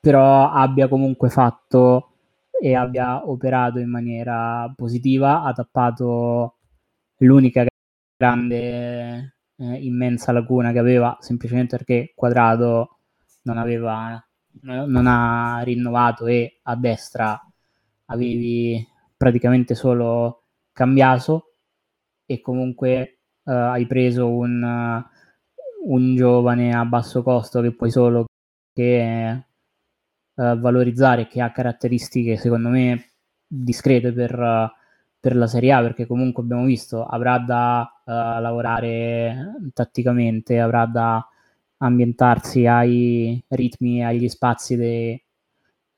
però 0.00 0.50
abbia 0.50 0.88
comunque 0.88 1.28
fatto 1.28 2.12
e 2.60 2.74
abbia 2.74 3.28
operato 3.28 3.78
in 3.78 3.90
maniera 3.90 4.72
positiva, 4.76 5.42
ha 5.42 5.52
tappato 5.52 6.56
l'unica 7.18 7.66
grande, 8.16 9.36
eh, 9.56 9.74
immensa 9.84 10.32
lacuna 10.32 10.72
che 10.72 10.78
aveva 10.78 11.16
semplicemente 11.20 11.76
perché 11.76 12.12
Quadrado 12.14 12.98
non 13.42 13.58
aveva 13.58 14.22
non 14.62 15.06
ha 15.06 15.60
rinnovato 15.62 16.26
e 16.26 16.60
a 16.64 16.76
destra 16.76 17.40
avevi 18.06 18.84
praticamente 19.20 19.74
solo 19.74 20.44
cambiato 20.72 21.56
e 22.24 22.40
comunque 22.40 23.18
uh, 23.42 23.50
hai 23.50 23.86
preso 23.86 24.30
un, 24.30 24.62
uh, 24.62 25.92
un, 25.92 26.16
giovane 26.16 26.74
a 26.74 26.86
basso 26.86 27.22
costo 27.22 27.60
che 27.60 27.74
puoi 27.74 27.90
solo 27.90 28.24
che, 28.72 29.44
uh, 30.32 30.58
valorizzare 30.58 31.26
che 31.26 31.42
ha 31.42 31.52
caratteristiche 31.52 32.38
secondo 32.38 32.70
me 32.70 33.10
discrete 33.46 34.10
per, 34.10 34.72
per, 35.20 35.36
la 35.36 35.46
Serie 35.46 35.72
A 35.72 35.82
perché 35.82 36.06
comunque 36.06 36.42
abbiamo 36.42 36.64
visto 36.64 37.04
avrà 37.04 37.38
da 37.40 38.02
lavorare 38.06 39.54
tatticamente 39.74 40.58
avrà 40.58 40.86
da 40.86 41.28
ambientarsi 41.76 42.66
ai 42.66 43.44
ritmi 43.48 43.98
e 43.98 44.04
agli 44.04 44.28
spazi 44.28 44.76
dei, 44.76 45.22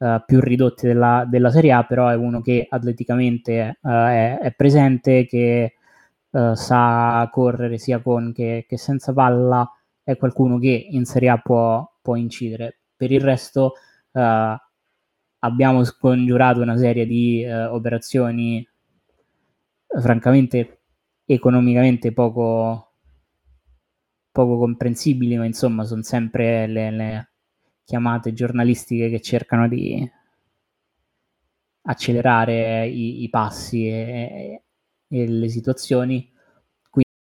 uh, 0.03 0.22
più 0.26 0.40
ridotti 0.40 0.86
della, 0.86 1.24
della, 1.28 1.50
Serie 1.50 1.72
A, 1.72 1.84
però 1.84 2.09
è 2.09 2.14
uno 2.14 2.40
che 2.40 2.66
atleticamente 2.68 3.78
uh, 3.80 3.88
è, 3.88 4.38
è, 4.40 4.53
presente, 4.53 5.26
che 5.26 5.74
uh, 6.30 6.55
sa 6.55 7.28
correre 7.30 7.78
sia 7.78 8.00
con 8.00 8.32
che, 8.32 8.64
che, 8.68 8.76
senza 8.76 9.12
palla, 9.12 9.68
è 10.03 10.16
qualcuno 10.16 10.59
che 10.59 10.88
in 10.90 11.05
Serie 11.05 11.28
A 11.28 11.38
può, 11.38 11.88
può 12.03 12.16
incidere. 12.16 12.80
Per 12.96 13.11
il 13.11 13.20
resto 13.20 13.74
abbiamo 15.38 15.84
scongiurato 15.84 16.61
una 16.61 16.76
serie 16.76 17.07
di 17.07 17.44
operazioni 17.46 18.66
francamente 19.86 20.82
economicamente 21.24 22.12
poco 22.12 22.92
poco 24.32 24.59
comprensibili, 24.59 25.36
ma 25.36 25.44
insomma 25.44 25.84
sono 25.84 26.03
sempre 26.03 26.66
le, 26.66 26.90
le 26.90 27.32
chiamate 27.85 28.33
giornalistiche 28.33 29.09
che 29.09 29.20
cercano 29.20 29.68
di 29.68 30.11
accelerare 31.83 32.87
i, 32.87 33.22
i 33.22 33.28
passi 33.28 33.87
e, 33.89 34.62
e, 35.09 35.26
le 35.28 35.49
situazioni. 35.49 36.30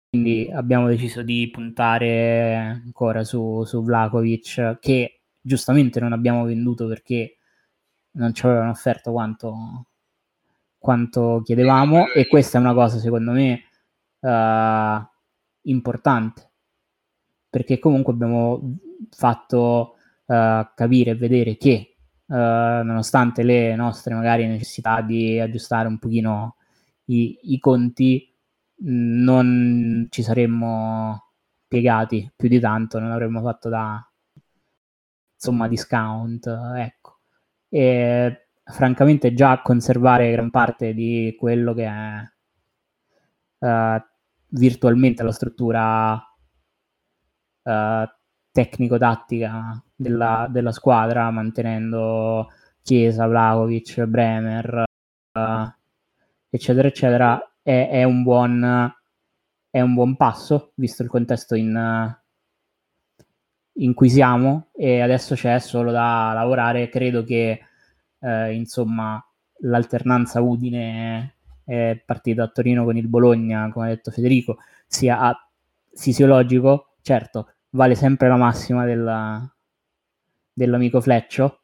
Quindi 0.09 0.49
abbiamo 0.51 0.87
deciso 0.87 1.23
di 1.23 1.49
puntare 1.51 2.55
ancora 2.55 3.23
su, 3.23 3.63
su 3.63 3.81
Vlakovic, 3.83 4.77
che 4.79 5.21
giustamente 5.41 5.99
non 5.99 6.13
abbiamo 6.13 6.43
venduto 6.45 6.87
perché 6.87 7.37
non 8.11 8.33
ci 8.33 8.45
avevano 8.45 8.69
offerto 8.69 9.11
quanto, 9.11 9.87
quanto 10.77 11.41
chiedevamo 11.43 12.11
e 12.13 12.27
questa 12.27 12.57
è 12.57 12.61
una 12.61 12.73
cosa 12.73 12.99
secondo 12.99 13.31
me 13.31 13.63
uh, 14.19 15.05
importante 15.63 16.51
perché 17.49 17.79
comunque 17.79 18.13
abbiamo 18.13 18.77
fatto 19.09 19.92
uh, 20.25 20.67
capire 20.75 21.11
e 21.11 21.15
vedere 21.15 21.57
che 21.57 21.95
uh, 22.25 22.35
nonostante 22.35 23.43
le 23.43 23.75
nostre 23.75 24.13
magari 24.13 24.47
necessità 24.47 25.01
di 25.01 25.39
aggiustare 25.39 25.87
un 25.87 25.99
pochino 25.99 26.57
i, 27.05 27.37
i 27.53 27.59
conti, 27.59 28.33
non 28.85 30.07
ci 30.09 30.23
saremmo 30.23 31.31
piegati 31.67 32.31
più 32.35 32.49
di 32.49 32.59
tanto, 32.59 32.99
non 32.99 33.11
avremmo 33.11 33.41
fatto 33.41 33.69
da 33.69 34.05
insomma 35.35 35.67
discount, 35.67 36.47
ecco. 36.75 37.19
E 37.69 38.47
francamente 38.63 39.33
già 39.33 39.61
conservare 39.61 40.31
gran 40.31 40.49
parte 40.49 40.93
di 40.93 41.35
quello 41.37 41.73
che 41.73 41.85
è 41.85 42.31
uh, 43.59 44.01
virtualmente 44.49 45.23
la 45.23 45.31
struttura 45.31 46.13
uh, 47.63 48.07
tecnico-tattica 48.51 49.83
della, 50.03 50.47
della, 50.49 50.71
squadra, 50.71 51.31
mantenendo 51.31 52.49
Chiesa, 52.83 53.25
Vlaovic, 53.25 54.03
Bremer, 54.03 54.83
uh, 55.33 55.71
eccetera, 56.49 56.87
eccetera, 56.87 57.55
è, 57.63 57.89
è, 57.89 58.03
un 58.03 58.21
buon, 58.23 58.93
è, 59.69 59.81
un 59.81 59.93
buon, 59.93 60.15
passo, 60.15 60.73
visto 60.75 61.01
il 61.01 61.09
contesto 61.09 61.55
in, 61.55 62.15
in, 63.73 63.93
cui 63.93 64.09
siamo, 64.09 64.67
e 64.73 65.01
adesso 65.01 65.33
c'è 65.35 65.57
solo 65.59 65.91
da 65.91 66.31
lavorare. 66.33 66.89
Credo 66.89 67.23
che, 67.23 67.61
eh, 68.19 68.53
insomma, 68.53 69.23
l'alternanza 69.61 70.41
Udine 70.41 71.37
è 71.63 72.01
partita 72.05 72.43
a 72.43 72.47
Torino 72.49 72.83
con 72.83 72.97
il 72.97 73.07
Bologna, 73.07 73.69
come 73.71 73.87
ha 73.87 73.89
detto 73.89 74.11
Federico, 74.11 74.57
sia 74.85 75.35
fisiologico, 75.93 76.95
certo, 77.01 77.53
vale 77.71 77.95
sempre 77.95 78.27
la 78.27 78.35
massima 78.35 78.85
della, 78.85 79.47
dell'amico 80.53 81.01
Fleccio 81.01 81.61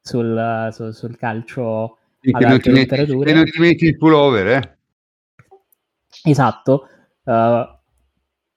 sul, 0.00 0.68
sul, 0.72 0.94
sul 0.94 1.16
calcio 1.16 1.98
sì, 2.20 2.30
ad 2.32 2.42
alte 2.42 2.72
temperature. 2.72 3.32
non 3.32 3.44
ti 3.44 3.60
metti 3.60 3.84
il 3.84 3.96
pullover, 3.96 4.46
eh? 4.48 4.78
Esatto, 6.24 6.88
uh, 7.24 7.78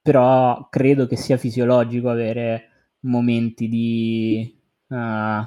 però 0.02 0.68
credo 0.70 1.06
che 1.06 1.18
sia 1.18 1.38
fisiologico 1.38 2.10
avere 2.10 2.70
momenti 3.02 3.68
di, 3.68 4.60
uh, 4.88 5.46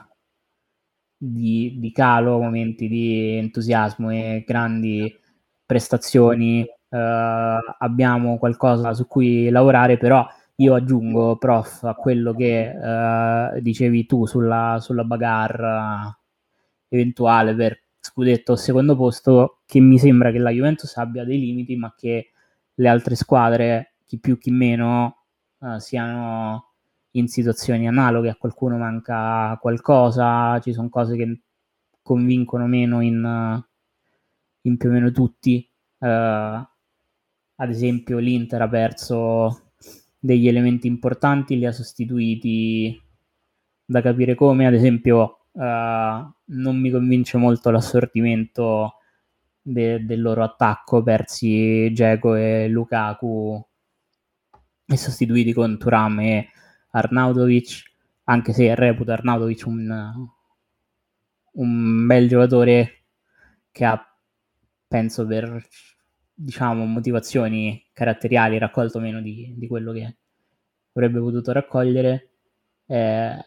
di, 1.17 1.79
di, 1.79 1.93
calo, 1.93 2.39
momenti 2.39 2.89
di 2.89 3.37
entusiasmo 3.37 4.11
e 4.11 4.45
grandi 4.47 5.13
prestazioni. 5.65 6.65
Uh, 6.89 7.59
abbiamo 7.79 8.39
qualcosa 8.39 8.95
su 8.95 9.09
cui 9.09 9.49
lavorare, 9.49 9.97
però 9.97 10.25
io 10.57 10.75
aggiungo, 10.75 11.37
prof, 11.37 11.83
a 11.85 11.95
quello 11.95 12.33
che 12.33 12.73
uh, 12.75 13.61
dicevi 13.61 14.07
tu 14.07 14.27
sulla, 14.27 14.79
sulla 14.81 15.05
bagarre 15.05 16.19
eventuale 16.89 17.55
per 17.55 17.81
scudetto 17.99 18.53
o 18.53 18.57
secondo 18.57 18.95
posto, 18.95 19.61
che 19.67 19.81
mi 19.81 19.99
sembra 19.99 20.31
che 20.31 20.39
la 20.39 20.51
Juventus 20.51 20.97
abbia 20.97 21.25
dei 21.25 21.41
limiti, 21.41 21.75
ma 21.77 21.93
che 21.97 22.31
le 22.75 22.89
altre 22.89 23.17
squadre, 23.17 23.95
chi 24.05 24.19
più 24.19 24.39
chi 24.39 24.51
meno, 24.51 25.25
uh, 25.59 25.79
siano 25.79 26.73
in 27.13 27.27
situazioni 27.29 27.89
analoghe, 27.89 28.29
a 28.29 28.37
qualcuno 28.37 28.77
manca 28.77 29.57
qualcosa, 29.61 30.61
ci 30.61 30.73
sono 30.73 30.89
cose 30.89 31.17
che 31.17 31.41
convincono 32.03 32.67
meno 32.67 33.01
in, 33.01 33.65
in 34.63 34.77
più 34.77 34.89
o 34.89 34.93
meno 34.93 35.11
tutti. 35.11 35.69
Uh, 35.99 36.07
ad 36.07 37.71
esempio, 37.71 38.19
l'Inter 38.19 38.63
ha 38.63 38.69
perso 38.69 39.64
degli 40.25 40.49
elementi 40.49 40.87
importanti, 40.87 41.59
li 41.59 41.67
ha 41.67 41.73
sostituiti 41.73 42.99
da 43.85 44.01
capire 44.01 44.35
come. 44.35 44.67
Ad 44.67 44.73
esempio, 44.73 45.49
uh, 45.53 45.61
non 45.61 46.81
mi 46.81 46.91
convince 46.91 47.37
molto 47.37 47.71
l'assortimento 47.71 48.95
de- 49.61 50.03
del 50.07 50.23
loro 50.23 50.43
attacco, 50.43 51.03
persi 51.03 51.93
Geco 51.93 52.35
e 52.37 52.69
Lukaku 52.69 53.63
e 54.87 54.97
sostituiti 54.97 55.53
con 55.53 55.77
Turam 55.79 56.19
e 56.21 56.49
Arnaudovic, 56.93 57.83
anche 58.25 58.55
se 58.55 58.75
reputo 58.75 59.13
Arnaudovic 59.13 59.67
un, 59.67 60.13
un 61.53 62.07
bel 62.07 62.29
giocatore 62.29 63.05
che 63.71 63.85
ha, 63.85 64.19
penso 64.89 65.27
per 65.27 65.63
diciamo, 66.35 66.85
motivazioni 66.85 67.83
caratteriali 67.93 68.59
raccolto 68.59 68.99
meno 68.99 69.21
di, 69.21 69.55
di 69.57 69.67
quello 69.67 69.93
che 69.93 70.17
avrebbe 70.93 71.21
potuto 71.21 71.53
raccogliere. 71.53 72.29
Eh, 72.87 73.45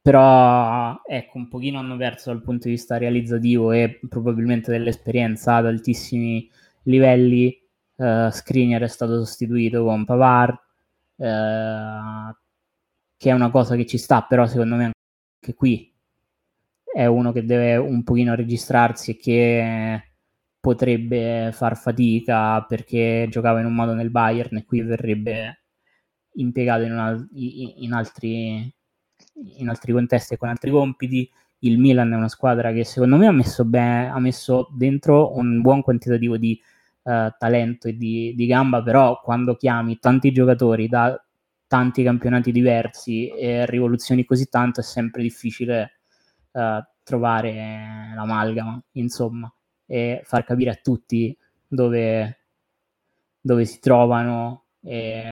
però 0.00 1.00
ecco, 1.06 1.38
un 1.38 1.48
pochino 1.48 1.78
hanno 1.78 1.96
perso 1.96 2.30
dal 2.30 2.42
punto 2.42 2.68
di 2.68 2.74
vista 2.74 2.98
realizzativo 2.98 3.72
e 3.72 4.00
probabilmente 4.08 4.70
dell'esperienza 4.70 5.56
ad 5.56 5.66
altissimi 5.66 6.50
livelli. 6.82 7.58
Uh, 7.96 8.28
Skriniar 8.28 8.82
è 8.82 8.88
stato 8.88 9.24
sostituito 9.24 9.84
con 9.84 10.04
Pavard, 10.04 10.58
uh, 11.16 12.36
che 13.16 13.30
è 13.30 13.32
una 13.32 13.50
cosa 13.50 13.76
che 13.76 13.86
ci 13.86 13.98
sta, 13.98 14.22
però 14.22 14.46
secondo 14.46 14.74
me 14.74 14.84
anche 14.84 15.54
qui 15.54 15.90
è 16.92 17.06
uno 17.06 17.32
che 17.32 17.44
deve 17.44 17.76
un 17.76 18.02
pochino 18.04 18.34
registrarsi 18.34 19.12
e 19.12 19.16
che 19.16 20.13
potrebbe 20.64 21.50
far 21.52 21.76
fatica 21.76 22.62
perché 22.62 23.26
giocava 23.28 23.60
in 23.60 23.66
un 23.66 23.74
modo 23.74 23.92
nel 23.92 24.08
Bayern 24.10 24.56
e 24.56 24.64
qui 24.64 24.80
verrebbe 24.80 25.64
impiegato 26.36 26.84
in, 26.84 26.92
una, 26.92 27.28
in, 27.34 27.92
altri, 27.92 28.74
in 29.58 29.68
altri 29.68 29.92
contesti 29.92 30.32
e 30.32 30.36
con 30.38 30.48
altri 30.48 30.70
compiti. 30.70 31.30
Il 31.58 31.78
Milan 31.78 32.12
è 32.12 32.16
una 32.16 32.30
squadra 32.30 32.72
che 32.72 32.82
secondo 32.84 33.16
me 33.18 33.26
ha 33.26 33.30
messo, 33.30 33.66
bene, 33.66 34.08
ha 34.08 34.18
messo 34.18 34.70
dentro 34.72 35.36
un 35.36 35.60
buon 35.60 35.82
quantitativo 35.82 36.38
di 36.38 36.58
uh, 37.02 37.28
talento 37.36 37.88
e 37.88 37.96
di, 37.98 38.32
di, 38.34 38.46
gamba, 38.46 38.82
però 38.82 39.20
quando 39.20 39.56
chiami 39.56 39.98
tanti 39.98 40.32
giocatori 40.32 40.88
da 40.88 41.22
tanti 41.66 42.02
campionati 42.02 42.52
diversi 42.52 43.28
e 43.28 43.66
rivoluzioni 43.66 44.24
così 44.24 44.48
tanto 44.48 44.80
è 44.80 44.82
sempre 44.82 45.20
difficile 45.20 46.00
uh, 46.52 46.82
trovare 47.02 48.12
l'amalgama, 48.14 48.82
insomma, 48.92 49.54
e 49.94 50.22
far 50.24 50.42
capire 50.42 50.70
a 50.70 50.78
tutti 50.82 51.38
dove, 51.68 52.38
dove 53.40 53.64
si 53.64 53.78
trovano 53.78 54.64
e 54.82 55.28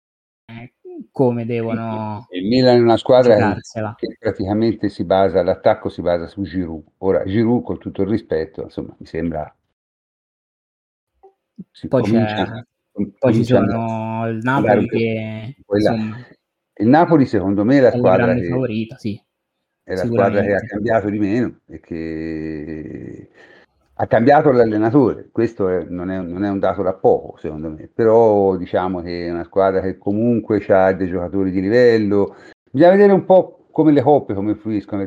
come 1.10 1.44
devono. 1.44 2.28
Il 2.30 2.46
Milan 2.46 2.76
è 2.76 2.80
una 2.80 2.96
squadra 2.96 3.56
che 3.96 4.16
praticamente 4.16 4.88
si 4.88 5.02
basa, 5.02 5.42
l'attacco 5.42 5.88
si 5.88 6.00
basa 6.00 6.28
su 6.28 6.42
Giroud. 6.42 6.84
Ora, 6.98 7.24
Giroud, 7.24 7.64
con 7.64 7.78
tutto 7.78 8.02
il 8.02 8.08
rispetto, 8.08 8.62
insomma, 8.62 8.94
mi 8.96 9.06
sembra. 9.06 9.52
Si 11.72 11.88
poi, 11.88 12.02
comincia, 12.02 12.64
poi 13.18 13.34
ci 13.34 13.44
sono 13.44 14.28
il 14.28 14.38
Napoli 14.42 14.86
che. 14.86 15.56
Insomma, 15.66 16.24
il 16.74 16.86
Napoli, 16.86 17.26
secondo 17.26 17.64
me, 17.64 17.78
è 17.78 17.80
la 17.80 17.90
è 17.90 17.96
squadra. 17.96 18.32
Che, 18.32 18.44
favorita, 18.44 18.96
sì. 18.96 19.20
È 19.82 19.94
la 19.94 20.04
squadra 20.04 20.40
che 20.40 20.54
ha 20.54 20.60
cambiato 20.60 21.10
di 21.10 21.18
meno 21.18 21.62
e 21.66 21.80
che 21.80 23.28
ha 24.03 24.07
cambiato 24.09 24.50
l'allenatore, 24.50 25.28
questo 25.30 25.68
è, 25.68 25.84
non, 25.84 26.11
è, 26.11 26.20
non, 26.20 26.44
è, 26.44 26.48
un 26.48 26.59
dato 26.59 26.82
da 26.82 26.92
poco 26.92 27.36
secondo 27.38 27.70
me, 27.70 27.86
però 27.86 28.57
diciamo 28.57 29.00
che 29.00 29.28
è 29.28 29.30
una 29.30 29.44
squadra 29.44 29.80
che 29.80 29.96
comunque 29.96 30.64
ha 30.70 30.92
dei 30.92 31.09
giocatori 31.09 31.53
di 31.53 31.61
livello, 31.61 32.34
bisogna 32.68 32.90
vedere 32.90 33.12
un 33.12 33.24
po' 33.24 33.68
come 33.70 33.92
le 33.92 34.03
coppe, 34.03 34.34
come 34.34 34.57
fluiscono, 34.57 35.07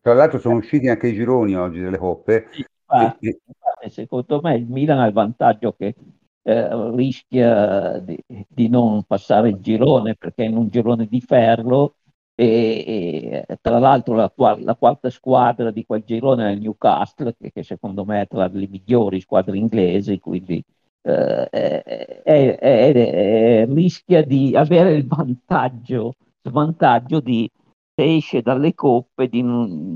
tra 0.00 0.14
l'altro 0.14 0.38
sono 0.38 0.56
usciti 0.56 0.88
anche 0.88 1.08
i 1.08 1.12
gironi 1.12 1.56
oggi 1.56 1.78
delle 1.78 1.98
coppe. 1.98 2.46
Sì, 2.52 2.62
e, 2.62 2.66
infatti, 2.88 3.90
secondo 3.90 4.40
me 4.42 4.56
il 4.56 4.66
Milan 4.66 5.00
ha 5.00 5.06
il 5.06 5.12
vantaggio 5.12 5.74
che 5.76 5.94
eh, 6.42 6.90
rischia 6.94 7.98
di, 7.98 8.18
di, 8.48 8.68
non 8.70 9.02
passare 9.02 9.50
il 9.50 9.58
girone 9.60 10.14
perché 10.14 10.44
in 10.44 10.56
un 10.56 10.68
girone 10.68 11.04
di 11.04 11.20
ferro 11.20 11.96
e, 12.38 13.44
e 13.48 13.58
tra 13.62 13.78
l'altro 13.78 14.14
la, 14.14 14.30
la, 14.58 14.74
quarta 14.74 15.08
squadra 15.08 15.70
di 15.70 15.86
quel 15.86 16.04
girone 16.04 16.48
è 16.48 16.52
il 16.52 16.60
Newcastle, 16.60 17.34
che, 17.34 17.50
che 17.50 17.62
secondo 17.62 18.04
me 18.04 18.20
è 18.20 18.26
tra 18.28 18.46
le 18.52 18.68
migliori 18.68 19.20
squadre 19.20 19.56
inglesi, 19.56 20.18
quindi 20.18 20.62
eh, 21.00 21.48
è, 21.48 22.22
è, 22.22 22.58
è, 22.60 23.66
rischia 23.66 24.22
di 24.22 24.54
avere 24.54 24.92
il 24.92 25.06
vantaggio, 25.06 26.12
svantaggio 26.42 27.20
di 27.20 27.50
esce 27.94 28.42
dalle 28.42 28.74
coppe 28.74 29.28
di, 29.28 29.42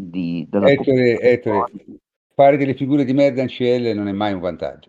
di, 0.08 0.46
della 0.48 0.70
Ettore, 0.70 1.20
Ettore, 1.20 1.72
fare 2.34 2.56
delle 2.56 2.74
figure 2.74 3.04
di 3.04 3.12
merda 3.12 3.42
in 3.42 3.48
CL 3.48 3.92
non 3.94 4.08
è 4.08 4.12
mai 4.12 4.32
un 4.32 4.40
vantaggio. 4.40 4.88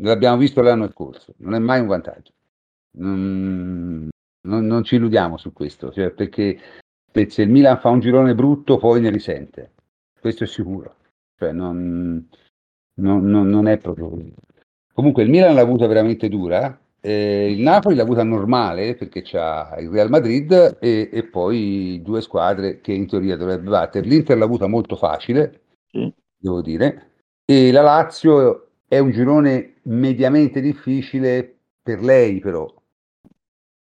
L'abbiamo 0.00 0.36
visto 0.36 0.60
l'anno 0.60 0.90
scorso, 0.90 1.32
non 1.38 1.54
è 1.54 1.58
mai 1.58 1.80
un 1.80 1.86
vantaggio. 1.86 2.32
Non, 2.98 4.10
non, 4.46 4.66
non 4.66 4.84
ci 4.84 4.96
illudiamo 4.96 5.36
su 5.36 5.52
questo, 5.52 5.92
cioè 5.92 6.10
perché 6.10 6.58
se 7.28 7.42
il 7.42 7.50
Milan 7.50 7.78
fa 7.78 7.88
un 7.88 8.00
girone 8.00 8.34
brutto 8.34 8.78
poi 8.78 9.00
ne 9.00 9.10
risente, 9.10 9.72
questo 10.20 10.44
è 10.44 10.46
sicuro, 10.46 10.96
cioè 11.38 11.52
non, 11.52 12.28
non, 12.94 13.30
non 13.30 13.68
è 13.68 13.78
proprio 13.78 14.08
così. 14.08 14.34
Comunque 14.92 15.22
il 15.22 15.30
Milan 15.30 15.54
l'ha 15.54 15.60
avuta 15.60 15.86
veramente 15.86 16.28
dura, 16.28 16.78
eh, 17.00 17.52
il 17.52 17.60
Napoli 17.60 17.94
l'ha 17.94 18.02
avuta 18.02 18.22
normale 18.22 18.96
perché 18.96 19.22
c'ha 19.22 19.76
il 19.78 19.90
Real 19.90 20.08
Madrid 20.08 20.78
e, 20.80 21.10
e, 21.12 21.22
poi 21.24 22.00
due 22.02 22.20
squadre 22.20 22.80
che 22.80 22.92
in 22.92 23.06
teoria 23.06 23.36
dovrebbe 23.36 23.68
battere. 23.68 24.06
L'Inter 24.06 24.36
l'ha 24.36 24.44
avuta 24.44 24.66
molto 24.66 24.96
facile, 24.96 25.60
sì. 25.88 26.12
devo 26.36 26.62
dire, 26.62 27.10
e 27.44 27.70
la 27.70 27.82
Lazio 27.82 28.70
è 28.88 28.98
un 28.98 29.10
girone 29.10 29.74
mediamente 29.82 30.60
difficile 30.60 31.56
per 31.82 32.02
lei 32.02 32.40
però, 32.40 32.72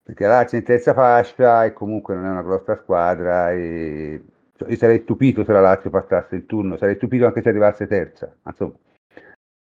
perché 0.03 0.27
la 0.27 0.45
terza 0.45 0.95
fascia 0.95 1.65
e 1.65 1.73
comunque 1.73 2.15
non 2.15 2.27
è 2.27 2.31
una 2.31 2.43
grossa 2.43 2.77
squadra 2.77 3.53
e 3.53 4.23
cioè, 4.57 4.71
io 4.71 4.77
sarei 4.77 5.01
stupito 5.01 5.45
se 5.45 5.53
la 5.53 5.61
Lazio 5.61 5.91
passasse 5.91 6.37
il 6.37 6.47
turno, 6.47 6.77
sarei 6.77 6.97
stupito 6.97 7.27
anche 7.27 7.43
se 7.43 7.49
arrivasse 7.49 7.87
terza, 7.87 8.35
insomma. 8.45 8.75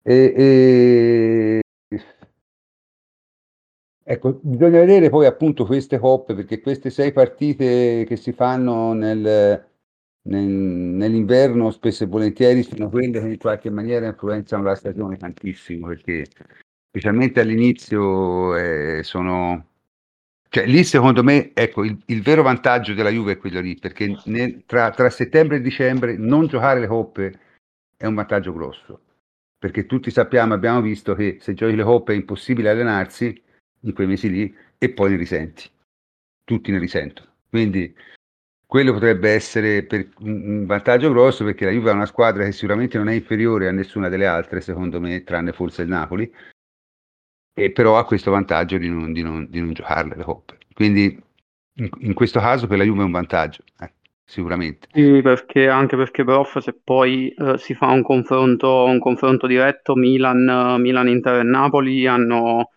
E, 0.03 0.33
e... 0.35 1.61
Ecco, 4.03 4.39
bisogna 4.41 4.79
vedere 4.79 5.09
poi 5.09 5.25
appunto 5.25 5.65
queste 5.65 5.99
coppe, 5.99 6.33
perché 6.35 6.59
queste 6.59 6.89
sei 6.89 7.11
partite 7.13 8.03
che 8.05 8.15
si 8.15 8.33
fanno 8.33 8.93
nel, 8.93 9.63
nel, 10.23 10.43
nell'inverno 10.43 11.71
spesso 11.71 12.03
e 12.03 12.07
volentieri 12.07 12.63
sono 12.63 12.89
quelle 12.89 13.19
che 13.21 13.27
in 13.27 13.37
qualche 13.37 13.69
maniera 13.69 14.07
influenzano 14.07 14.63
la 14.63 14.75
stagione 14.75 15.17
tantissimo, 15.17 15.87
perché 15.87 16.25
specialmente 16.89 17.39
all'inizio 17.39 18.55
eh, 18.55 19.03
sono 19.03 19.70
cioè, 20.53 20.65
lì 20.65 20.83
secondo 20.83 21.23
me, 21.23 21.51
ecco, 21.53 21.85
il, 21.85 21.97
il, 22.07 22.21
vero 22.21 22.41
vantaggio 22.41 22.93
della 22.93 23.09
Juve 23.09 23.31
è 23.31 23.37
quello 23.37 23.61
lì, 23.61 23.77
perché 23.79 24.17
nel, 24.25 24.63
tra, 24.65 24.91
tra, 24.91 25.09
settembre 25.09 25.55
e 25.55 25.61
dicembre 25.61 26.17
non 26.17 26.47
giocare 26.47 26.81
le 26.81 26.87
coppe 26.87 27.39
è 27.95 28.05
un 28.05 28.15
vantaggio 28.15 28.51
grosso, 28.51 29.01
perché 29.57 29.85
tutti 29.85 30.11
sappiamo, 30.11 30.53
abbiamo 30.53 30.81
visto 30.81 31.15
che 31.15 31.37
se 31.39 31.53
giochi 31.53 31.73
le 31.73 31.83
coppe 31.83 32.11
è 32.11 32.17
impossibile 32.17 32.69
allenarsi 32.69 33.41
in 33.79 33.93
quei 33.93 34.07
mesi 34.07 34.29
lì 34.29 34.53
e 34.77 34.89
poi 34.89 35.11
ne 35.11 35.15
risenti, 35.15 35.69
tutti 36.43 36.69
ne 36.69 36.79
risentono. 36.79 37.29
Quindi 37.47 37.95
quello 38.65 38.91
potrebbe 38.91 39.29
essere 39.29 39.87
un 40.19 40.65
vantaggio 40.65 41.11
grosso 41.11 41.45
perché 41.45 41.63
la 41.63 41.71
Juve 41.71 41.91
è 41.91 41.93
una 41.93 42.05
squadra 42.05 42.43
che 42.43 42.51
sicuramente 42.51 42.97
non 42.97 43.07
è 43.07 43.13
inferiore 43.13 43.69
a 43.69 43.71
nessuna 43.71 44.09
delle 44.09 44.25
altre, 44.25 44.59
secondo 44.59 44.99
me, 44.99 45.23
tranne 45.23 45.53
forse 45.53 45.83
il 45.83 45.87
Napoli, 45.87 46.29
e 47.53 47.71
però 47.71 47.97
ha 47.97 48.05
questo 48.05 48.31
vantaggio 48.31 48.77
di 48.77 48.89
non, 48.89 49.11
di 49.11 49.21
non, 49.21 49.47
di 49.49 49.59
non 49.59 49.73
giocarle 49.73 50.15
le 50.15 50.23
coppe. 50.23 50.57
Quindi 50.73 51.21
in, 51.75 51.89
in, 51.99 52.13
questo 52.13 52.39
caso 52.39 52.67
per 52.67 52.77
la 52.77 52.83
Juve 52.83 53.01
è 53.01 53.05
un 53.05 53.11
vantaggio, 53.11 53.63
eh, 53.79 53.91
sicuramente. 54.23 54.87
Sì, 54.91 55.21
perché, 55.21 55.67
anche 55.67 55.95
perché 55.95 56.23
prof 56.23 56.59
se 56.59 56.73
poi 56.73 57.29
eh, 57.29 57.57
si 57.57 57.73
fa 57.73 57.87
un 57.87 58.01
confronto, 58.01 58.85
un 58.85 58.99
confronto 58.99 59.47
diretto, 59.47 59.95
Milan, 59.95 60.79
Milan, 60.79 61.07
Inter 61.07 61.39
e 61.39 61.43
Napoli 61.43 62.07
hanno, 62.07 62.71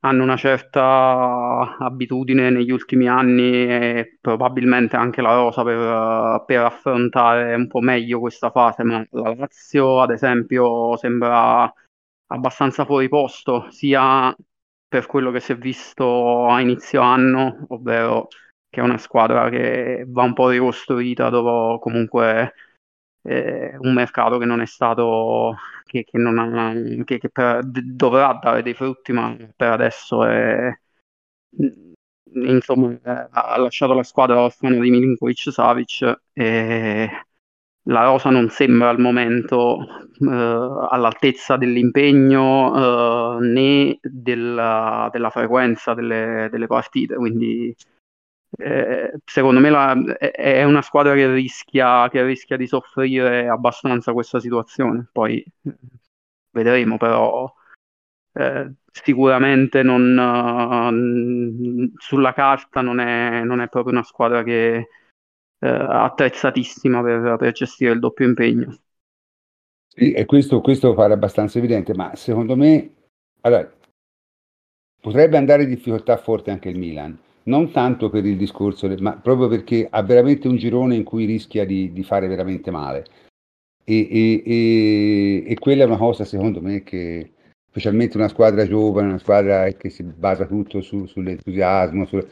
hanno 0.00 0.22
una 0.22 0.36
certa 0.36 1.76
abitudine 1.78 2.50
negli 2.50 2.70
ultimi 2.70 3.08
anni 3.08 3.66
e 3.66 4.18
probabilmente 4.20 4.96
anche 4.96 5.20
la 5.22 5.34
Rosa 5.34 5.62
per, 5.62 6.44
per 6.46 6.60
affrontare 6.64 7.54
un 7.54 7.66
po' 7.66 7.80
meglio 7.80 8.20
questa 8.20 8.50
fase, 8.50 8.84
ma 8.84 9.04
la 9.10 9.34
Lazio 9.34 10.00
ad 10.00 10.10
esempio 10.10 10.96
sembra 10.96 11.72
abbastanza 12.32 12.84
fuori 12.84 13.08
posto, 13.08 13.70
sia 13.70 14.34
per 14.88 15.06
quello 15.06 15.30
che 15.30 15.40
si 15.40 15.52
è 15.52 15.56
visto 15.56 16.46
a 16.46 16.60
inizio 16.60 17.00
anno, 17.00 17.66
ovvero 17.68 18.28
che 18.68 18.80
è 18.80 18.84
una 18.84 18.98
squadra 18.98 19.48
che 19.48 20.04
va 20.06 20.22
un 20.22 20.32
po' 20.32 20.48
ricostruita 20.48 21.28
dopo 21.28 21.78
comunque 21.80 22.54
eh, 23.22 23.76
un 23.78 23.92
mercato 23.92 24.38
che 24.38 24.44
non 24.46 24.60
è 24.60 24.66
stato, 24.66 25.56
che, 25.84 26.04
che, 26.04 26.18
non 26.18 26.38
ha, 26.38 26.72
che, 27.04 27.18
che 27.18 27.28
per, 27.30 27.64
dovrà 27.64 28.38
dare 28.40 28.62
dei 28.62 28.74
frutti, 28.74 29.12
ma 29.12 29.36
per 29.56 29.72
adesso 29.72 30.24
è, 30.24 30.72
insomma, 32.34 32.98
ha 33.30 33.58
lasciato 33.58 33.92
la 33.94 34.02
squadra 34.02 34.40
orfana 34.40 34.78
di 34.78 34.90
Milinkovic 34.90 35.52
Savic 35.52 36.20
e 36.32 37.10
la 37.84 38.04
rosa 38.04 38.30
non 38.30 38.48
sembra 38.50 38.90
al 38.90 38.98
momento 38.98 39.78
eh, 40.20 40.26
all'altezza 40.26 41.56
dell'impegno 41.56 43.38
eh, 43.38 43.46
né 43.46 43.98
della, 44.02 45.08
della 45.12 45.30
frequenza 45.30 45.94
delle, 45.94 46.48
delle, 46.50 46.66
partite, 46.66 47.14
quindi 47.16 47.74
eh, 48.58 49.12
secondo 49.24 49.60
me 49.60 49.70
la, 49.70 49.94
è 50.18 50.64
una 50.64 50.82
squadra 50.82 51.14
che 51.14 51.32
rischia, 51.32 52.08
che 52.10 52.22
rischia 52.22 52.56
di 52.56 52.66
soffrire 52.66 53.48
abbastanza 53.48 54.12
questa 54.12 54.40
situazione, 54.40 55.08
poi 55.10 55.44
vedremo 56.50 56.96
però 56.96 57.52
eh, 58.32 58.72
sicuramente 58.92 59.82
non, 59.82 60.16
uh, 60.16 61.92
sulla 61.96 62.32
carta 62.32 62.80
non 62.80 63.00
è, 63.00 63.42
non 63.44 63.60
è, 63.60 63.68
proprio 63.68 63.92
una 63.92 64.02
squadra 64.02 64.42
che 64.42 64.88
uh, 65.60 65.66
attrezzatissima 65.66 67.02
per, 67.02 67.36
per, 67.38 67.52
gestire 67.52 67.92
il 67.92 68.00
doppio 68.00 68.26
impegno. 68.26 68.76
Sì, 69.88 70.12
e 70.12 70.24
questo, 70.24 70.60
questo 70.60 70.94
pare 70.94 71.12
abbastanza 71.12 71.58
evidente, 71.58 71.94
ma 71.94 72.14
secondo 72.14 72.56
me 72.56 72.94
allora, 73.42 73.70
potrebbe 75.00 75.36
andare 75.36 75.62
in 75.62 75.70
difficoltà 75.70 76.16
forte 76.18 76.50
anche 76.50 76.68
il 76.68 76.78
Milan, 76.78 77.18
non 77.44 77.70
tanto 77.70 78.10
per 78.10 78.24
il 78.26 78.36
discorso, 78.36 78.92
ma 78.98 79.16
proprio 79.16 79.48
perché 79.48 79.86
ha 79.88 80.02
veramente 80.02 80.46
un 80.46 80.56
girone 80.56 80.94
in 80.94 81.04
cui 81.04 81.24
rischia 81.24 81.64
di, 81.64 81.92
di 81.92 82.02
fare 82.02 82.28
veramente 82.28 82.70
male. 82.70 83.06
E, 83.82 84.06
e, 84.10 84.42
e, 84.44 85.44
e, 85.50 85.58
quella 85.58 85.84
è 85.84 85.86
una 85.86 85.96
cosa, 85.96 86.24
secondo 86.24 86.60
me, 86.60 86.82
che, 86.82 87.32
specialmente 87.70 88.18
una 88.18 88.28
squadra 88.28 88.66
giovane, 88.66 89.08
una 89.08 89.18
squadra 89.18 89.68
che 89.72 89.88
si 89.88 90.02
basa 90.02 90.46
tutto 90.46 90.82
su, 90.82 91.06
sull'entusiasmo, 91.06 92.04
su, 92.04 92.24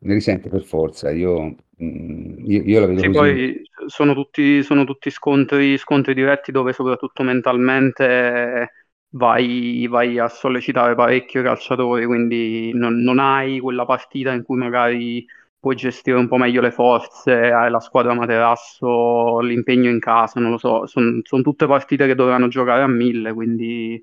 ne 0.00 0.14
risente 0.14 0.48
per 0.48 0.62
forza. 0.62 1.10
Io, 1.10 1.54
mm, 1.82 2.44
io, 2.44 2.62
io 2.62 2.80
la 2.80 2.86
vedo 2.86 3.00
sì, 3.00 3.06
così. 3.06 3.18
Poi 3.18 3.62
sono 3.86 4.14
tutti, 4.14 4.62
sono 4.62 4.84
tutti 4.84 5.10
scontri, 5.10 5.76
scontri, 5.78 6.14
diretti 6.14 6.52
dove 6.52 6.72
soprattutto 6.72 7.22
mentalmente 7.22 8.72
vai, 9.10 9.86
vai, 9.88 10.18
a 10.18 10.28
sollecitare 10.28 10.94
parecchio 10.94 11.40
i 11.40 11.44
calciatori, 11.44 12.04
quindi 12.06 12.72
non, 12.74 12.96
non, 13.02 13.18
hai 13.18 13.58
quella 13.60 13.84
partita 13.84 14.32
in 14.32 14.42
cui 14.42 14.56
magari 14.56 15.24
puoi 15.60 15.74
gestire 15.74 16.16
un 16.16 16.28
po' 16.28 16.36
meglio 16.36 16.60
le 16.60 16.70
forze, 16.70 17.32
hai 17.50 17.70
la 17.70 17.80
squadra 17.80 18.14
materasso, 18.14 19.40
l'impegno 19.40 19.90
in 19.90 19.98
casa, 19.98 20.40
non 20.40 20.52
lo 20.52 20.58
so, 20.58 20.86
sono 20.86 21.20
son 21.22 21.42
tutte 21.42 21.66
partite 21.66 22.06
che 22.06 22.14
dovranno 22.14 22.48
giocare 22.48 22.82
a 22.82 22.86
mille, 22.86 23.32
quindi 23.32 24.02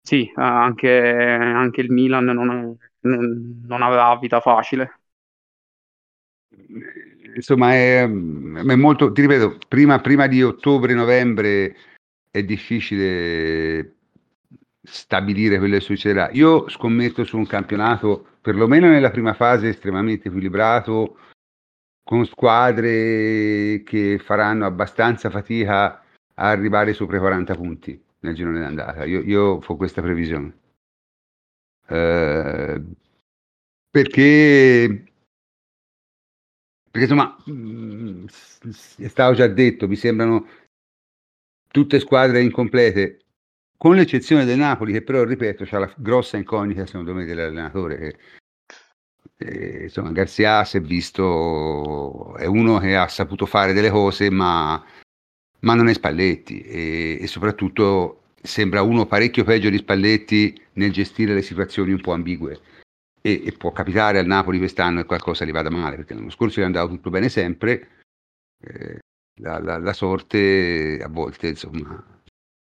sì, 0.00 0.30
anche, 0.36 1.00
anche 1.00 1.80
il 1.80 1.90
Milan 1.90 2.24
non, 2.24 2.76
non, 3.00 3.62
non, 3.66 3.82
avrà 3.82 4.16
vita 4.18 4.40
facile. 4.40 5.00
Insomma, 7.34 7.72
è, 7.72 8.02
è 8.02 8.74
molto, 8.74 9.12
ti 9.12 9.20
ripeto, 9.20 9.58
prima, 9.68 10.00
prima 10.00 10.26
di 10.26 10.42
ottobre-novembre 10.42 11.76
è 12.30 12.42
difficile 12.42 13.96
stabilire 14.82 15.58
quello 15.58 15.74
che 15.74 15.80
succederà. 15.80 16.30
Io 16.32 16.68
scommetto 16.68 17.24
su 17.24 17.36
un 17.36 17.46
campionato, 17.46 18.26
perlomeno 18.40 18.88
nella 18.88 19.10
prima 19.10 19.34
fase, 19.34 19.68
estremamente 19.68 20.28
equilibrato, 20.28 21.18
con 22.02 22.24
squadre 22.24 23.82
che 23.84 24.20
faranno 24.22 24.64
abbastanza 24.64 25.28
fatica 25.28 26.02
a 26.34 26.50
arrivare 26.50 26.92
sopra 26.92 27.16
i 27.16 27.20
40 27.20 27.54
punti 27.54 28.00
nel 28.20 28.34
girone 28.34 28.60
d'andata. 28.60 29.04
Io, 29.04 29.22
io 29.22 29.42
ho 29.66 29.76
questa 29.76 30.02
previsione. 30.02 30.56
Eh, 31.88 32.82
perché, 33.90 35.05
perché 36.96 37.12
insomma, 37.12 37.36
mh, 37.44 37.52
mm, 37.52 38.26
stavo 39.06 39.34
già 39.34 39.46
detto, 39.46 39.86
mi 39.86 39.96
sembrano 39.96 40.46
tutte 41.68 42.00
squadre 42.00 42.40
incomplete, 42.40 43.20
con 43.76 43.94
l'eccezione 43.94 44.46
del 44.46 44.56
Napoli, 44.56 44.92
che 44.92 45.02
però, 45.02 45.22
ripeto, 45.24 45.64
c'è 45.64 45.78
la 45.78 45.92
grossa 45.96 46.38
incognita, 46.38 46.86
secondo 46.86 47.12
me, 47.12 47.26
dell'allenatore. 47.26 47.96
Che, 47.98 48.16
eh, 49.44 49.82
insomma, 49.84 50.10
Garzia 50.12 50.64
si 50.64 50.78
è 50.78 50.80
visto, 50.80 52.34
è 52.36 52.46
uno 52.46 52.78
che 52.78 52.96
ha 52.96 53.08
saputo 53.08 53.44
fare 53.44 53.74
delle 53.74 53.90
cose, 53.90 54.30
ma 54.30 54.82
ma 55.60 55.74
non 55.74 55.88
è 55.88 55.94
Spalletti 55.94 56.60
e, 56.60 57.18
e 57.20 57.26
soprattutto 57.26 58.22
sembra 58.40 58.82
uno 58.82 59.06
parecchio 59.06 59.42
peggio 59.42 59.70
di 59.70 59.78
Spalletti 59.78 60.58
nel 60.74 60.92
gestire 60.92 61.34
le 61.34 61.42
situazioni 61.42 61.92
un 61.92 62.00
po' 62.00 62.12
ambigue. 62.12 62.60
E, 63.26 63.42
e, 63.44 63.52
può 63.52 63.72
capitare 63.72 64.20
al 64.20 64.26
Napoli 64.26 64.58
quest'anno 64.58 65.00
che 65.00 65.06
qualcosa 65.06 65.44
gli 65.44 65.50
vada 65.50 65.68
male, 65.68 65.96
perché 65.96 66.14
l'anno 66.14 66.30
scorso 66.30 66.60
gli 66.60 66.62
è 66.62 66.66
andato 66.66 66.86
tutto 66.90 67.10
bene 67.10 67.28
sempre, 67.28 68.04
eh, 68.62 69.00
la, 69.40 69.58
la, 69.58 69.78
la, 69.78 69.92
sorte 69.92 71.00
a 71.02 71.08
volte 71.08 71.48
insomma 71.48 72.04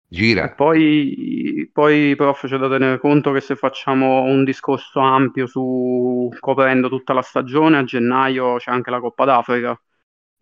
gira. 0.07 0.45
E 0.45 0.55
poi, 0.55 1.71
poi 1.73 2.15
prof 2.15 2.47
c'è 2.47 2.59
da 2.59 2.69
tenere 2.69 2.99
conto 2.99 3.33
che 3.33 3.41
se 3.41 3.57
facciamo 3.57 4.25
un 4.25 4.45
discorso 4.45 5.01
ampio 5.01 5.47
su 5.47 6.29
coprendo 6.39 6.91
tutta 6.91 7.15
la 7.15 7.23
stagione, 7.23 7.79
a 7.79 7.85
gennaio 7.85 8.57
c'è 8.57 8.71
anche 8.71 8.91
la 8.91 9.01
Coppa 9.01 9.25
d'Africa 9.25 9.81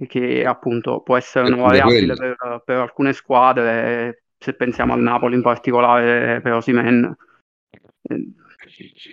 che 0.08 0.44
appunto 0.44 1.00
può 1.02 1.16
essere 1.16 1.46
una 1.46 1.62
variabile 1.62 2.14
per, 2.14 2.62
per, 2.64 2.76
alcune 2.78 3.12
squadre, 3.12 4.24
se 4.36 4.54
pensiamo 4.54 4.94
al 4.94 5.00
Napoli 5.00 5.36
in 5.36 5.42
particolare 5.42 6.40
per 6.40 6.54
Osimen, 6.54 7.16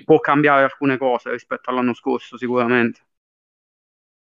può 0.03 0.19
cambiare 0.19 0.63
alcune 0.63 0.97
cose 0.97 1.31
rispetto 1.31 1.69
all'anno 1.69 1.93
scorso 1.93 2.37
sicuramente. 2.37 3.01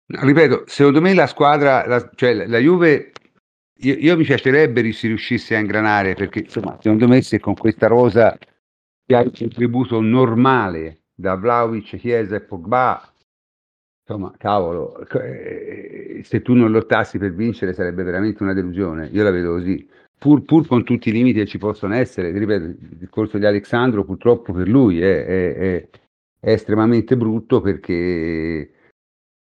Ripeto, 0.07 0.65
secondo 0.67 1.01
me 1.01 1.15
la 1.15 1.29
squadra, 1.29 1.87
la, 1.87 2.11
cioè 2.17 2.47
la, 2.47 2.59
Juve, 2.59 3.13
io, 3.79 3.95
io, 3.95 4.17
mi 4.17 4.25
piacerebbe 4.25 4.93
se 4.93 5.07
riuscisse 5.07 5.55
a 5.55 5.61
ingranare, 5.61 6.15
perché 6.15 6.41
insomma, 6.41 6.77
secondo 6.81 7.07
me 7.07 7.23
se 7.23 7.39
con 7.39 7.55
questa 7.55 7.87
rosa 7.87 8.37
che 9.07 9.15
ha 9.15 9.21
il 9.21 9.33
contributo 9.37 10.01
normale 10.01 11.03
da 11.15 11.37
Vlaovic, 11.37 11.97
Chiesa 11.97 12.37
e 12.37 12.41
Pogba, 12.41 13.13
insomma, 14.01 14.35
cavolo, 14.37 15.07
eh, 15.07 16.23
se 16.25 16.43
tu 16.43 16.55
non 16.55 16.73
lottassi 16.73 17.19
per 17.19 17.33
vincere 17.33 17.73
sarebbe 17.73 18.03
veramente 18.03 18.43
una 18.43 18.55
delusione. 18.55 19.09
Io 19.13 19.23
la 19.23 19.31
vedo 19.31 19.53
così. 19.53 19.89
Pur, 20.21 20.45
pur 20.45 20.67
con 20.67 20.85
tutti 20.85 21.09
i 21.09 21.13
limiti 21.13 21.39
che 21.39 21.47
ci 21.47 21.57
possono 21.57 21.95
essere, 21.95 22.31
ripeto, 22.31 22.65
il 22.65 22.97
discorso 22.99 23.39
di 23.39 23.47
Alessandro 23.47 24.05
purtroppo 24.05 24.53
per 24.53 24.69
lui 24.69 25.01
è, 25.01 25.25
è, 25.25 25.55
è, 25.55 25.89
è 26.41 26.53
estremamente 26.53 27.17
brutto 27.17 27.63
perché, 27.63 28.71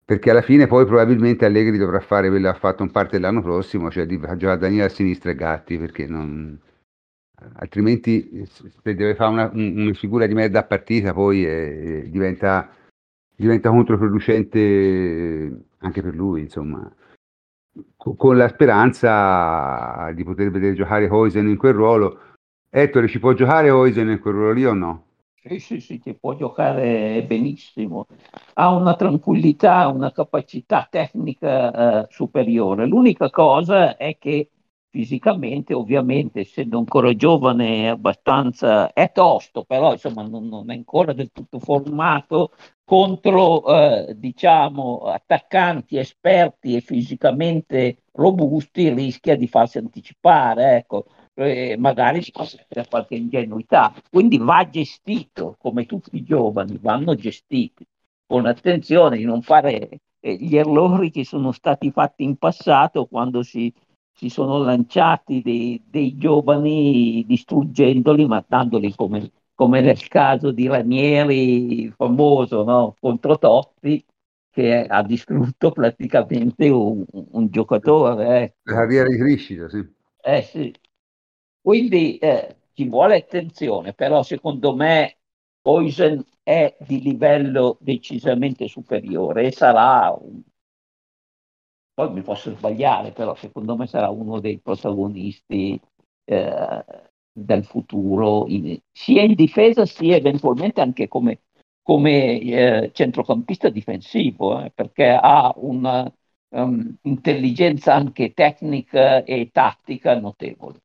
perché 0.05 0.29
alla 0.29 0.41
fine 0.41 0.65
poi 0.65 0.85
probabilmente 0.85 1.43
Allegri 1.43 1.77
dovrà 1.77 1.99
fare 1.99 2.29
quello 2.29 2.49
che 2.49 2.55
ha 2.55 2.59
fatto 2.59 2.81
in 2.81 2.91
parte 2.91 3.19
l'anno 3.19 3.41
prossimo, 3.41 3.91
cioè 3.91 4.05
di 4.05 4.17
giocare 4.17 4.57
Daniele 4.57 4.85
a 4.85 4.89
sinistra 4.89 5.31
e 5.31 5.35
Gatti, 5.35 5.77
perché 5.77 6.07
non, 6.07 6.57
altrimenti 7.55 8.45
se 8.45 8.95
deve 8.95 9.15
fare 9.15 9.31
una, 9.31 9.51
una, 9.53 9.93
figura 9.93 10.25
di 10.27 10.33
merda 10.33 10.59
a 10.59 10.63
partita 10.63 11.13
poi 11.13 11.45
eh, 11.45 12.07
diventa 12.09 12.69
diventa 13.35 13.69
controproducente 13.69 15.65
anche 15.79 16.01
per 16.01 16.15
lui, 16.15 16.41
insomma, 16.41 16.89
con 17.95 18.37
la 18.37 18.47
speranza 18.47 20.11
di 20.13 20.23
poter 20.23 20.51
vedere 20.51 20.73
giocare 20.73 21.09
Hoisen 21.09 21.47
in 21.47 21.57
quel 21.57 21.73
ruolo. 21.73 22.19
Ettore, 22.69 23.07
ci 23.07 23.19
può 23.19 23.33
giocare 23.33 23.69
Hoisen 23.69 24.09
in 24.09 24.19
quel 24.19 24.33
ruolo 24.33 24.53
lì 24.53 24.65
o 24.65 24.73
no? 24.73 25.05
Sì, 25.45 25.59
sì, 25.59 25.79
sì, 25.81 25.99
ti 25.99 26.13
può 26.13 26.35
giocare 26.35 27.23
benissimo. 27.27 28.07
Ha 28.53 28.73
una 28.73 28.95
tranquillità, 28.95 29.87
una 29.89 30.11
capacità 30.11 30.87
tecnica 30.89 32.03
eh, 32.03 32.07
superiore. 32.09 32.85
L'unica 32.87 33.29
cosa 33.29 33.97
è 33.97 34.17
che 34.17 34.49
fisicamente, 34.89 35.73
ovviamente, 35.73 36.41
essendo 36.41 36.77
ancora 36.77 37.13
giovane, 37.15 37.89
abbastanza 37.89 38.93
è 38.93 39.11
tosto, 39.11 39.63
però 39.63 39.91
insomma 39.91 40.21
non, 40.21 40.47
non 40.47 40.69
è 40.71 40.75
ancora 40.75 41.13
del 41.13 41.31
tutto 41.31 41.59
formato 41.59 42.51
contro 42.85 43.65
eh, 43.65 44.15
diciamo 44.17 44.99
attaccanti 45.05 45.97
esperti 45.97 46.75
e 46.75 46.81
fisicamente 46.81 48.03
robusti 48.13 48.89
rischia 48.93 49.35
di 49.35 49.47
farsi 49.47 49.77
anticipare, 49.77 50.77
ecco. 50.77 51.05
Eh, 51.35 51.75
magari 51.79 52.19
essere 52.19 52.85
qualche 52.87 53.15
ingenuità, 53.15 53.91
quindi 54.11 54.37
va 54.37 54.69
gestito 54.69 55.55
come 55.57 55.87
tutti 55.87 56.15
i 56.15 56.23
giovani 56.23 56.77
vanno 56.79 57.15
gestiti 57.15 57.83
con 58.27 58.45
attenzione 58.45 59.17
di 59.17 59.23
non 59.23 59.41
fare 59.41 60.01
eh, 60.19 60.35
gli 60.35 60.55
errori 60.55 61.09
che 61.09 61.25
sono 61.25 61.51
stati 61.51 61.89
fatti 61.89 62.23
in 62.23 62.37
passato 62.37 63.07
quando 63.07 63.41
si 63.41 63.73
si 64.15 64.29
sono 64.29 64.59
lanciati 64.59 65.41
dei, 65.41 65.81
dei 65.85 66.17
giovani 66.17 67.23
distruggendoli, 67.25 68.27
mandandoli 68.27 68.93
come, 68.95 69.31
come, 69.55 69.81
nel 69.81 70.05
caso 70.07 70.51
di 70.51 70.67
Ranieri 70.67 71.91
famoso 71.95 72.63
no? 72.63 72.95
contro 72.99 73.37
Totti, 73.37 74.03
che 74.49 74.85
ha 74.85 75.01
distrutto 75.01 75.71
praticamente 75.71 76.69
un, 76.69 77.03
un 77.11 77.47
giocatore. 77.49 78.43
Ecco. 78.43 78.55
La 78.63 78.73
carriera 78.75 79.07
di 79.09 79.17
crescita, 79.17 79.67
sì. 79.69 79.83
Eh 80.21 80.41
sì. 80.43 80.73
Quindi 81.61 82.17
eh, 82.17 82.57
ci 82.73 82.87
vuole 82.87 83.15
attenzione, 83.15 83.93
però 83.93 84.21
secondo 84.23 84.75
me 84.75 85.17
Poison 85.61 86.23
è 86.43 86.75
di 86.85 87.01
livello 87.01 87.77
decisamente 87.79 88.67
superiore 88.67 89.45
e 89.45 89.51
sarà 89.51 90.11
un... 90.11 90.41
poi 91.93 92.11
mi 92.11 92.21
posso 92.21 92.55
sbagliare, 92.55 93.11
però 93.11 93.33
secondo 93.35 93.77
me 93.77 93.87
sarà 93.87 94.09
uno 94.09 94.39
dei 94.39 94.59
protagonisti 94.59 95.79
eh, 96.25 96.85
del 97.33 97.65
futuro, 97.65 98.45
in, 98.47 98.79
sia 98.91 99.23
in 99.23 99.33
difesa 99.33 99.85
sia 99.85 100.15
eventualmente 100.15 100.79
anche 100.81 101.07
come, 101.07 101.39
come 101.81 102.39
eh, 102.39 102.91
centrocampista 102.93 103.69
difensivo, 103.69 104.63
eh, 104.63 104.71
perché 104.73 105.17
ha 105.19 105.51
un'intelligenza 105.55 107.95
um, 107.95 107.99
anche 107.99 108.33
tecnica 108.33 109.23
e 109.23 109.49
tattica 109.51 110.19
notevole. 110.19 110.81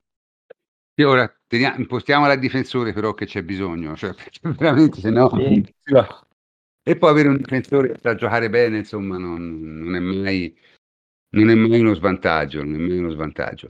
E 0.95 1.05
ora 1.05 1.31
teniamo, 1.47 1.79
impostiamola 1.79 2.33
al 2.33 2.41
difensore 2.41 2.93
però 2.93 3.15
che 3.15 3.27
c'è 3.27 3.43
bisogno, 3.43 3.95
cioè, 3.95 4.13
veramente 4.59 5.01
se 5.01 5.11
no... 5.11 5.31
Sì. 5.31 5.65
E 6.89 6.97
poi 6.97 7.11
avere 7.11 7.29
un 7.29 7.37
difensore 7.37 7.93
che 7.93 7.99
sa 8.01 8.15
giocare 8.15 8.49
bene, 8.49 8.79
insomma, 8.79 9.19
non, 9.19 9.61
non, 9.61 9.95
è 9.95 9.99
mai, 9.99 10.59
non, 11.37 11.51
è 11.51 11.55
mai, 11.55 11.81
uno 11.81 11.93
svantaggio, 11.93 12.65
non 12.65 12.77
è 12.77 12.79
mai 12.79 12.97
uno 12.97 13.11
svantaggio. 13.11 13.69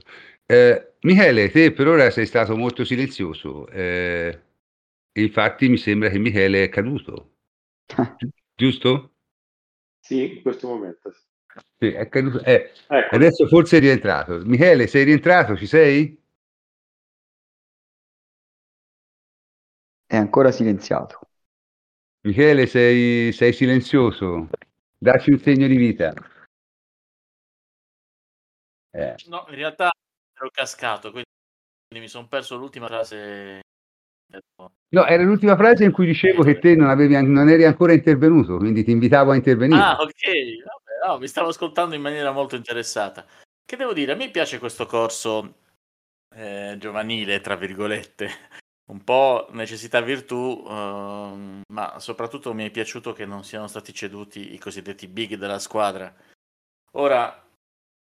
Eh, 0.51 0.93
Michele, 1.01 1.51
te 1.51 1.71
per 1.71 1.87
ora 1.87 2.09
sei 2.09 2.25
stato 2.25 2.57
molto 2.57 2.83
silenzioso, 2.83 3.67
eh, 3.67 4.41
infatti 5.13 5.69
mi 5.69 5.77
sembra 5.77 6.09
che 6.09 6.17
Michele 6.17 6.63
è 6.63 6.69
caduto, 6.69 7.35
giusto? 8.55 9.13
Sì, 9.99 10.37
in 10.37 10.41
questo 10.41 10.67
momento. 10.67 11.13
Sì, 11.77 11.91
è 11.91 12.09
caduto. 12.09 12.43
Eh, 12.43 12.71
ecco. 12.87 13.15
Adesso 13.15 13.45
forse 13.45 13.77
è 13.77 13.79
rientrato. 13.79 14.41
Michele, 14.43 14.87
sei 14.87 15.03
rientrato? 15.03 15.55
Ci 15.55 15.67
sei? 15.67 16.19
È 20.07 20.15
ancora 20.15 20.51
silenziato. 20.51 21.19
Michele, 22.21 22.65
sei, 22.65 23.31
sei 23.33 23.53
silenzioso. 23.53 24.49
Dacci 24.97 25.29
un 25.29 25.39
segno 25.39 25.67
di 25.67 25.77
vita. 25.77 26.11
Eh. 28.91 29.15
No, 29.27 29.45
in 29.49 29.55
realtà 29.55 29.91
ero 30.39 30.49
cascato, 30.51 31.11
quindi 31.11 31.27
mi 31.91 32.07
sono 32.07 32.27
perso 32.27 32.55
l'ultima 32.55 32.87
frase. 32.87 33.61
No, 34.91 35.05
era 35.05 35.23
l'ultima 35.23 35.55
frase 35.55 35.83
in 35.83 35.91
cui 35.91 36.05
dicevo 36.05 36.43
che 36.43 36.59
te 36.59 36.75
non, 36.75 36.89
avevi, 36.89 37.13
non 37.25 37.49
eri 37.49 37.65
ancora 37.65 37.93
intervenuto, 37.93 38.57
quindi 38.57 38.83
ti 38.83 38.91
invitavo 38.91 39.31
a 39.31 39.35
intervenire. 39.35 39.81
Ah, 39.81 39.97
ok. 39.99 40.23
Vabbè, 40.23 41.07
no, 41.07 41.17
mi 41.17 41.27
stavo 41.27 41.49
ascoltando 41.49 41.95
in 41.95 42.01
maniera 42.01 42.31
molto 42.31 42.55
interessata. 42.55 43.25
Che 43.65 43.75
devo 43.75 43.93
dire, 43.93 44.13
a 44.13 44.15
me 44.15 44.29
piace 44.29 44.59
questo 44.59 44.85
corso 44.85 45.55
eh, 46.35 46.75
giovanile, 46.79 47.41
tra 47.41 47.55
virgolette, 47.55 48.29
un 48.89 49.03
po' 49.03 49.47
necessità 49.51 50.01
virtù, 50.01 50.63
uh, 50.65 51.61
ma 51.67 51.99
soprattutto 51.99 52.53
mi 52.53 52.65
è 52.65 52.71
piaciuto 52.71 53.13
che 53.13 53.25
non 53.25 53.43
siano 53.43 53.67
stati 53.67 53.93
ceduti 53.93 54.53
i 54.53 54.59
cosiddetti 54.59 55.07
big 55.07 55.35
della 55.35 55.59
squadra. 55.59 56.13
Ora, 56.93 57.48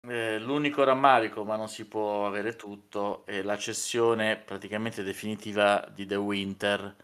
eh, 0.07 0.39
l'unico 0.39 0.83
rammarico, 0.83 1.43
ma 1.43 1.55
non 1.55 1.67
si 1.67 1.85
può 1.85 2.25
avere 2.25 2.55
tutto, 2.55 3.25
è 3.25 3.41
la 3.41 3.57
cessione 3.57 4.37
praticamente 4.37 5.03
definitiva 5.03 5.87
di 5.93 6.05
The 6.05 6.15
Winter, 6.15 6.95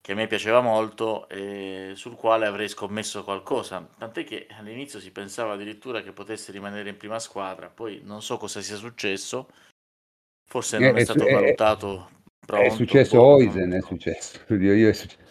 che 0.00 0.12
a 0.12 0.14
me 0.14 0.26
piaceva 0.26 0.60
molto 0.60 1.28
e 1.28 1.92
sul 1.94 2.16
quale 2.16 2.46
avrei 2.46 2.68
scommesso 2.68 3.24
qualcosa. 3.24 3.86
Tant'è 3.98 4.24
che 4.24 4.46
all'inizio 4.58 5.00
si 5.00 5.12
pensava 5.12 5.54
addirittura 5.54 6.02
che 6.02 6.12
potesse 6.12 6.52
rimanere 6.52 6.88
in 6.88 6.96
prima 6.96 7.18
squadra, 7.18 7.68
poi 7.68 8.00
non 8.02 8.22
so 8.22 8.36
cosa 8.36 8.60
sia 8.60 8.76
successo, 8.76 9.48
forse 10.44 10.78
non 10.78 10.96
è, 10.96 11.00
è 11.00 11.04
stato 11.04 11.24
valutato 11.24 12.20
Pronto, 12.44 12.66
è 12.66 12.70
successo. 12.70 13.22
Oisen, 13.22 13.70
è 13.72 13.80
successo. 13.80 14.44
Io, 14.48 14.74
io 14.74 14.88
è 14.88 14.92
successo. 14.92 15.30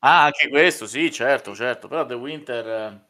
Ah, 0.00 0.24
anche 0.24 0.48
questo, 0.48 0.86
sì, 0.86 1.12
certo, 1.12 1.54
certo. 1.54 1.88
Però 1.88 2.06
The 2.06 2.14
Winter 2.14 2.66
eh, 2.66 3.09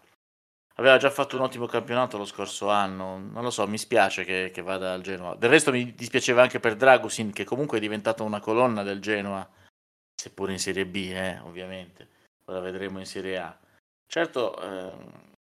aveva 0.81 0.97
già 0.97 1.11
fatto 1.11 1.37
un 1.37 1.43
ottimo 1.43 1.67
campionato 1.67 2.17
lo 2.17 2.25
scorso 2.25 2.69
anno. 2.71 3.19
Non 3.19 3.43
lo 3.43 3.51
so, 3.51 3.67
mi 3.69 3.79
spiace 3.79 4.25
che, 4.25 4.51
che 4.53 4.63
vada 4.63 4.93
al 4.93 5.03
Genoa. 5.03 5.37
Del 5.37 5.51
resto 5.51 5.71
mi 5.71 5.95
dispiaceva 5.95 6.43
anche 6.43 6.59
per 6.59 6.75
Dragusin, 6.75 7.33
che 7.33 7.45
comunque 7.45 7.79
è 7.79 7.81
diventato 7.81 8.25
una 8.25 8.41
colonna 8.41 8.83
del 8.83 9.01
Genoa, 9.01 9.47
seppure 10.15 10.53
in 10.53 10.59
Serie 10.59 10.87
B, 10.87 10.97
eh, 11.13 11.39
ovviamente. 11.45 12.09
Ora 12.47 12.61
vedremo 12.61 12.99
in 12.99 13.07
Serie 13.07 13.39
A. 13.39 13.57
Certo, 14.07 14.61
eh, 14.61 14.93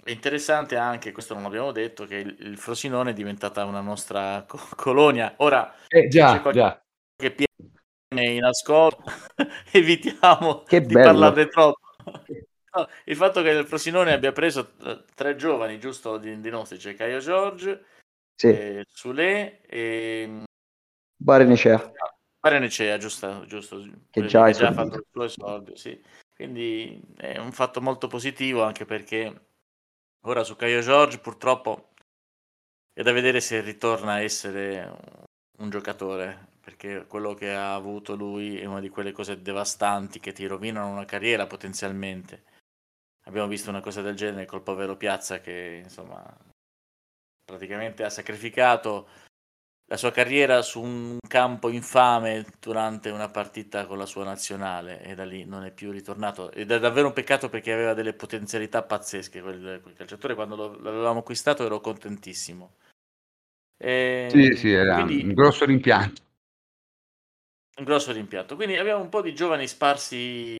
è 0.04 0.12
interessante 0.12 0.78
anche, 0.78 1.12
questo 1.12 1.34
non 1.34 1.44
l'abbiamo 1.44 1.72
detto, 1.72 2.06
che 2.06 2.18
il, 2.18 2.36
il 2.40 2.58
Frosinone 2.58 3.10
è 3.10 3.14
diventata 3.14 3.66
una 3.66 3.82
nostra 3.82 4.46
co- 4.48 4.70
colonia. 4.76 5.34
Ora, 5.38 5.74
eh, 5.88 6.08
già, 6.08 6.40
c'è 6.40 6.52
già. 6.52 6.82
che 7.16 7.32
piene 7.32 8.30
in 8.32 8.44
ascolto, 8.44 9.04
evitiamo 9.74 10.62
che 10.64 10.82
di 10.82 10.94
bello. 10.94 11.06
parlarne 11.06 11.48
troppo. 11.48 11.85
No, 12.76 12.90
il 13.06 13.16
fatto 13.16 13.42
che 13.42 13.50
il 13.50 13.66
Frosinone 13.66 14.12
abbia 14.12 14.32
preso 14.32 14.74
eh, 14.84 15.04
tre 15.14 15.36
giovani, 15.36 15.80
giusto, 15.80 16.18
di, 16.18 16.40
di 16.40 16.50
nostri, 16.50 16.78
c'è 16.78 16.94
Caio 16.96 17.20
Giorgio, 17.20 17.84
sì. 18.36 18.48
eh, 18.48 18.86
Sule 18.88 19.62
e... 19.62 20.44
Barenecea. 21.16 21.92
Barenecea, 22.40 22.98
giusto, 22.98 23.46
giusto. 23.46 23.82
Che 24.10 24.26
già, 24.26 24.46
ha 24.46 24.52
già 24.52 24.74
fatto 24.74 24.98
il 24.98 25.06
suo 25.10 25.24
esordio, 25.24 25.76
sì. 25.76 26.00
Quindi 26.36 27.02
è 27.16 27.38
un 27.38 27.54
fatto 27.54 27.82
molto 27.82 28.08
positivo 28.08 28.62
anche 28.64 28.86
perché 28.86 29.54
Ora 30.28 30.44
su 30.44 30.56
Caio 30.56 30.82
George 30.82 31.20
purtroppo 31.20 31.90
è 32.94 33.04
da 33.04 33.12
vedere 33.12 33.40
se 33.42 33.62
ritorna 33.62 34.14
a 34.14 34.22
essere 34.22 34.92
un 35.60 35.70
giocatore, 35.70 36.48
perché 36.62 37.06
quello 37.06 37.36
che 37.36 37.54
ha 37.54 37.76
avuto 37.76 38.16
lui 38.16 38.60
è 38.60 38.66
una 38.66 38.80
di 38.80 38.90
quelle 38.90 39.12
cose 39.12 39.44
devastanti 39.44 40.20
che 40.20 40.32
ti 40.32 40.48
rovinano 40.48 40.90
una 40.90 41.06
carriera 41.06 41.46
potenzialmente. 41.46 42.44
Abbiamo 43.28 43.48
visto 43.48 43.70
una 43.70 43.82
cosa 43.82 44.02
del 44.02 44.16
genere 44.16 44.46
col 44.46 44.62
povero 44.62 44.98
Piazza 44.98 45.40
che 45.40 45.82
insomma 45.84 46.24
praticamente 47.44 48.04
ha 48.04 48.10
sacrificato 48.10 49.08
la 49.88 49.98
sua 49.98 50.12
carriera 50.12 50.62
su 50.64 50.82
un 50.82 51.18
campo 51.28 51.70
infame 51.70 52.46
durante 52.60 53.10
una 53.10 53.30
partita 53.30 53.86
con 53.86 54.00
la 54.00 54.08
sua 54.08 54.24
nazionale 54.24 55.02
e 55.04 55.14
da 55.14 55.26
lì 55.26 55.46
non 55.46 55.64
è 55.64 55.72
più 55.72 55.92
ritornato. 55.92 56.52
Ed 56.52 56.72
è 56.72 56.80
davvero 56.80 57.08
un 57.08 57.14
peccato 57.14 57.50
perché 57.50 57.72
aveva 57.72 57.94
delle 57.94 58.14
potenzialità 58.14 58.82
pazzesche 58.82 59.42
quel, 59.42 59.80
quel 59.82 59.94
calciatore. 59.94 60.34
Quando 60.34 60.56
lo, 60.56 60.80
l'avevamo 60.80 61.20
acquistato 61.20 61.64
ero 61.66 61.80
contentissimo. 61.82 62.78
E, 63.78 64.28
sì 64.32 64.56
sì 64.56 64.72
era 64.72 65.04
quindi, 65.04 65.24
un 65.24 65.34
grosso 65.34 65.66
rimpianto. 65.66 66.22
Un 67.78 67.84
grosso 67.84 68.12
rimpianto. 68.12 68.56
Quindi 68.56 68.78
abbiamo 68.78 69.04
un 69.04 69.10
po' 69.10 69.22
di 69.22 69.36
giovani 69.36 69.68
sparsi 69.68 70.56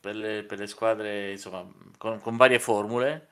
per 0.00 0.16
le, 0.16 0.44
per 0.44 0.58
le 0.58 0.66
squadre 0.66 1.30
insomma 1.32 1.66
con, 1.98 2.20
con 2.20 2.36
varie 2.36 2.58
formule 2.58 3.28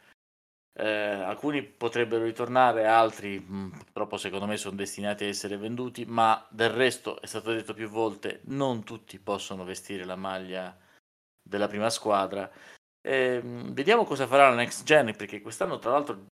eh, 0.80 0.86
alcuni 0.86 1.64
potrebbero 1.64 2.22
ritornare, 2.22 2.86
altri 2.86 3.40
mh, 3.40 3.56
mm, 3.56 3.70
purtroppo 3.70 4.16
secondo 4.16 4.46
me 4.46 4.56
sono 4.56 4.76
destinati 4.76 5.24
a 5.24 5.26
essere 5.26 5.56
venduti, 5.56 6.04
ma 6.04 6.46
del 6.50 6.70
resto 6.70 7.20
è 7.20 7.26
stato 7.26 7.52
detto 7.52 7.74
più 7.74 7.88
volte, 7.88 8.42
non 8.44 8.84
tutti 8.84 9.18
possono 9.18 9.64
vestire 9.64 10.04
la 10.04 10.14
maglia 10.14 10.76
della 11.42 11.66
prima 11.66 11.90
squadra. 11.90 12.48
Eh, 13.00 13.40
vediamo 13.42 14.04
cosa 14.04 14.28
farà 14.28 14.50
la 14.50 14.54
next 14.54 14.84
gen, 14.84 15.16
perché 15.16 15.40
quest'anno 15.40 15.80
tra 15.80 15.90
l'altro 15.90 16.26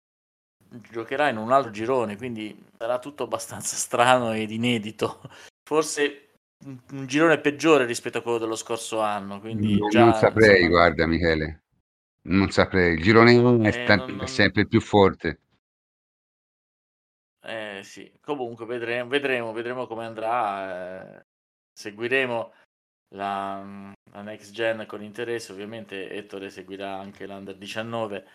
giocherà 0.93 1.29
in 1.29 1.39
un 1.39 1.51
altro 1.51 1.73
girone, 1.73 2.17
quindi 2.17 2.57
sarà 2.79 3.01
tutto 3.01 3.25
abbastanza 3.25 3.75
strano 3.77 4.33
ed 4.33 4.53
inedito. 4.53 5.23
Forse 5.69 6.26
un 6.65 7.07
girone 7.07 7.39
peggiore 7.39 7.85
rispetto 7.85 8.19
a 8.19 8.23
quello 8.23 8.39
dello 8.39 8.57
scorso 8.57 9.01
anno. 9.01 9.41
Quindi 9.41 9.79
non, 9.79 9.89
già, 9.89 10.05
non 10.05 10.15
saprei, 10.15 10.63
insomma... 10.63 10.69
guarda 10.69 11.07
Michele. 11.07 11.63
Non 12.23 12.51
saprei, 12.51 12.95
il 12.95 13.03
girone 13.03 13.63
è, 13.63 13.69
eh, 13.69 13.73
sta- 13.85 13.97
non, 13.97 14.17
non... 14.17 14.27
sempre 14.27 14.67
più 14.67 14.81
forte. 14.81 15.41
Eh 17.47 17.81
sì, 17.85 18.11
comunque 18.21 18.67
vedremo, 18.67 19.09
vedremo, 19.09 19.53
vedremo 19.53 19.87
come 19.87 20.05
andrà. 20.05 21.19
Eh, 21.19 21.27
seguiremo 21.73 22.53
la, 23.15 23.93
la, 24.11 24.23
next 24.23 24.51
gen 24.51 24.85
con 24.87 25.05
interesse. 25.05 25.53
Ovviamente 25.53 26.11
Ettore 26.11 26.51
seguirà 26.51 26.99
anche 26.99 27.27
l'Under 27.27 27.57
19. 27.57 28.27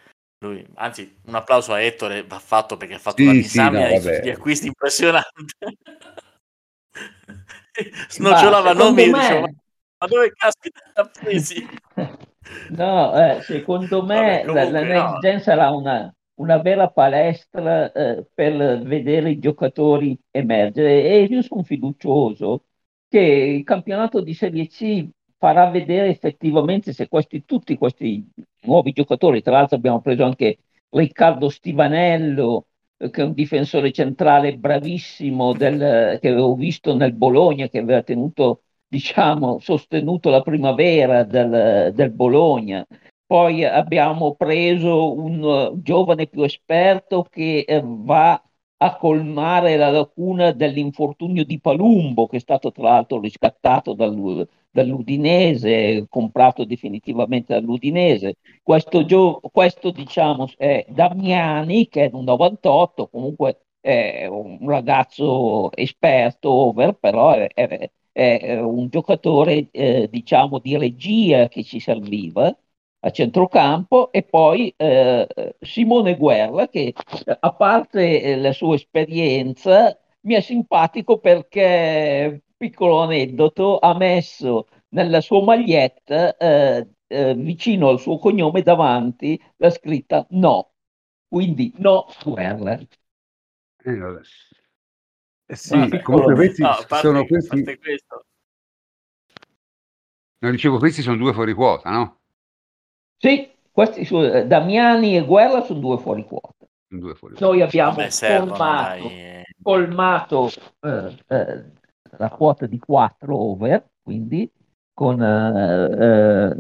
Lui, 0.46 0.66
anzi, 0.76 1.18
un 1.26 1.36
applauso 1.36 1.74
a 1.74 1.82
Ettore 1.82 2.24
va 2.26 2.40
fatto 2.40 2.78
perché 2.78 2.94
ha 2.94 3.00
fatto 3.00 3.22
sì, 3.22 3.28
una 3.28 3.44
sì, 3.44 3.58
no, 3.60 4.20
di 4.22 4.30
acquisti 4.30 4.68
impressionante. 4.68 5.56
Snocciolava 8.10 8.74
nomi 8.74 9.04
e 9.04 9.12
diceva: 9.12 9.48
Ma 9.98 10.08
dove 10.08 10.32
caspita 10.34 10.80
ha 10.94 11.06
presi? 11.06 11.66
No, 12.70 13.14
eh, 13.16 13.42
secondo 13.44 14.04
me 14.04 14.44
Vabbè, 14.46 14.54
la, 14.54 14.70
la 14.70 14.82
Next 14.84 15.14
no. 15.14 15.20
Gen 15.20 15.40
sarà 15.42 15.70
una, 15.72 16.14
una 16.36 16.58
vera 16.58 16.90
palestra 16.90 17.92
eh, 17.92 18.26
per 18.34 18.82
vedere 18.82 19.30
i 19.30 19.40
giocatori 19.40 20.18
emergere 20.32 21.04
e 21.04 21.24
io 21.24 21.42
sono 21.44 21.64
fiducioso 21.64 22.66
che 23.08 23.20
il 23.20 23.64
campionato 23.64 24.22
di 24.22 24.34
Serie 24.34 24.68
C 24.68 25.08
farà 25.38 25.70
vedere 25.70 26.08
effettivamente 26.10 26.94
se 26.94 27.08
questi, 27.08 27.46
tutti 27.46 27.78
questi 27.78 28.28
nuovi 28.62 28.92
giocatori, 28.92 29.42
tra 29.42 29.54
l'altro 29.54 29.76
abbiamo 29.78 30.02
preso 30.02 30.24
anche 30.24 30.60
Riccardo 30.90 31.50
Stivanello, 31.50 32.68
che 33.10 33.22
è 33.22 33.26
un 33.26 33.34
difensore 33.34 33.92
centrale 33.92 34.58
bravissimo 34.58 35.54
del, 35.54 36.20
che 36.20 36.28
avevo 36.30 36.56
visto 36.56 36.96
nel 36.96 37.14
Bologna, 37.14 37.68
che 37.68 37.80
aveva 37.80 38.04
tenuto, 38.04 38.64
diciamo, 38.88 39.60
sostenuto 39.60 40.30
la 40.30 40.42
primavera 40.42 41.24
del, 41.24 41.92
del 41.94 42.12
Bologna. 42.12 42.86
Poi 43.26 43.64
abbiamo 43.64 44.36
preso 44.36 45.14
un 45.14 45.42
uh, 45.42 45.82
giovane 45.82 46.28
più 46.28 46.44
esperto 46.44 47.26
che 47.30 47.66
uh, 47.68 48.04
va 48.04 48.42
a 48.84 48.96
colmare 48.98 49.78
la 49.78 49.90
lacuna 49.92 50.52
dell'infortunio 50.52 51.44
di 51.46 51.60
Palumbo, 51.60 52.28
che 52.28 52.38
è 52.38 52.40
stato 52.40 52.72
tra 52.72 52.84
l'altro 52.90 53.20
riscattato 53.20 53.94
dal, 53.94 54.48
dall'Udinese, 54.72 56.06
comprato 56.10 56.66
definitivamente 56.66 57.54
dall'Udinese. 57.54 58.36
Questo, 58.64 59.06
gio- 59.06 59.40
questo 59.52 59.92
diciamo 59.92 60.48
è 60.58 60.86
Damiani, 60.90 61.88
che 61.88 62.06
è 62.06 62.10
un 62.14 62.24
98, 62.24 63.08
comunque 63.10 63.66
è 63.80 64.26
un 64.28 64.58
ragazzo 64.68 65.72
esperto, 65.74 66.50
over, 66.50 66.94
però 66.94 67.34
è, 67.34 67.48
è, 67.54 67.90
è 68.12 68.60
un 68.60 68.90
giocatore 68.90 69.70
eh, 69.72 70.08
diciamo 70.10 70.60
di 70.60 70.78
regia 70.78 71.48
che 71.48 71.64
ci 71.64 71.80
serviva 71.80 72.56
a 73.04 73.10
centrocampo 73.10 74.12
e 74.12 74.24
poi 74.24 74.74
eh, 74.78 75.28
Simone 75.60 76.16
Guerra 76.18 76.68
che 76.68 76.94
a 77.40 77.54
parte 77.54 78.22
eh, 78.22 78.38
la 78.38 78.54
sua 78.54 78.76
esperienza 78.76 79.98
mi 80.22 80.36
è 80.36 80.42
simpatico 80.42 81.18
perché, 81.18 82.44
piccolo 82.56 83.00
aneddoto, 83.02 83.80
ha 83.80 83.96
messo 83.96 84.68
nella 84.90 85.20
sua 85.20 85.44
maglietta 85.44 86.38
eh, 86.38 86.88
eh, 87.08 87.34
vicino 87.34 87.90
al 87.90 88.00
suo 88.00 88.20
cognome 88.20 88.62
davanti 88.62 89.42
la 89.58 89.72
scritta 89.72 90.26
no, 90.32 90.74
quindi 91.28 91.74
no 91.78 92.06
Guerra. 92.24 92.74
Eh, 93.84 94.20
eh 95.48 95.56
sì, 95.56 95.76
Vabbè, 95.76 96.02
comunque 96.02 96.36
questi 96.36 96.62
no, 96.62 96.70
parte, 96.88 97.08
sono 97.08 97.26
questi... 97.26 97.64
No, 100.38 100.50
dicevo, 100.50 100.78
questi 100.78 101.02
sono 101.02 101.18
due 101.18 101.34
fuori 101.34 101.54
quota, 101.54 101.90
no? 101.92 102.21
Sì, 103.22 103.52
questi 103.72 104.04
su, 104.04 104.20
eh, 104.20 104.48
Damiani 104.48 105.16
e 105.16 105.24
Guerra 105.24 105.62
sono 105.62 105.80
due 105.80 106.00
fuori 106.00 106.26
quota. 106.26 106.66
Due 106.88 107.14
fuori 107.14 107.36
Noi 107.40 107.62
abbiamo 107.62 108.00
servono, 108.10 108.56
colmato, 108.56 109.10
colmato 109.62 110.50
eh, 110.80 111.16
eh, 111.28 111.64
la 112.18 112.30
quota 112.30 112.66
di 112.66 112.80
4 112.80 113.38
over, 113.38 113.92
quindi 114.02 114.52
con 114.92 115.22
eh, 115.22 116.56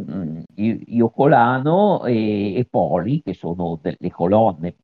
eh 0.56 0.84
Iocolano 0.86 2.06
e, 2.06 2.56
e, 2.56 2.66
Poli, 2.70 3.24
che 3.24 3.34
sono 3.34 3.80
delle 3.82 4.12
colonne. 4.12 4.76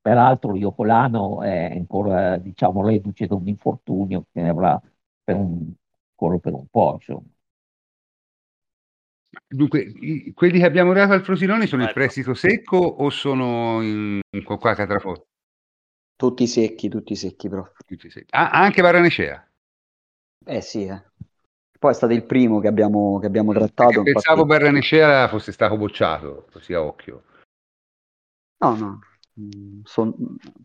Peraltro 0.00 0.56
Iocolano 0.56 1.42
è 1.42 1.74
ancora, 1.76 2.38
diciamo, 2.38 2.86
reduce 2.86 3.26
da 3.26 3.34
un 3.34 3.46
infortunio 3.46 4.24
che 4.32 4.40
ne 4.40 4.48
avrà 4.48 4.80
per 5.22 5.36
un, 5.36 5.72
ancora 6.12 6.38
per 6.38 6.54
un 6.54 6.66
po', 6.70 6.94
insomma. 6.94 7.26
Dunque, 9.46 9.80
i- 9.80 10.32
quelli 10.32 10.58
che 10.58 10.64
abbiamo 10.64 10.92
dato 10.92 11.12
al 11.12 11.22
Frosinone 11.22 11.66
sono 11.66 11.82
il 11.82 11.88
ecco. 11.88 11.98
prestito 11.98 12.34
secco 12.34 12.76
o 12.76 13.10
sono 13.10 13.82
in, 13.82 14.20
in 14.30 14.44
con 14.44 14.58
qualche 14.58 14.82
altra 14.82 14.98
foto? 14.98 15.26
Tutti 16.16 16.46
secchi, 16.46 16.88
tutti 16.88 17.14
secchi, 17.14 17.48
prof. 17.48 17.72
Tutti 17.86 18.10
secchi. 18.10 18.26
Ah, 18.30 18.50
anche 18.50 18.82
Varanecea. 18.82 19.46
Eh 20.44 20.60
sì, 20.60 20.84
eh. 20.84 21.02
Poi 21.78 21.92
è 21.92 21.94
stato 21.94 22.12
il 22.12 22.24
primo 22.24 22.58
che 22.58 22.66
abbiamo, 22.66 23.18
che 23.20 23.26
abbiamo 23.26 23.52
trattato. 23.52 24.02
Perché 24.02 24.12
pensavo 24.12 24.42
infatti... 24.42 24.60
Varanecea 24.60 25.28
fosse 25.28 25.52
stato 25.52 25.76
bocciato, 25.76 26.48
così 26.50 26.72
a 26.72 26.82
occhio. 26.82 27.22
No, 28.58 28.74
no. 28.74 28.98
Mm, 29.40 29.82
son, 29.84 30.12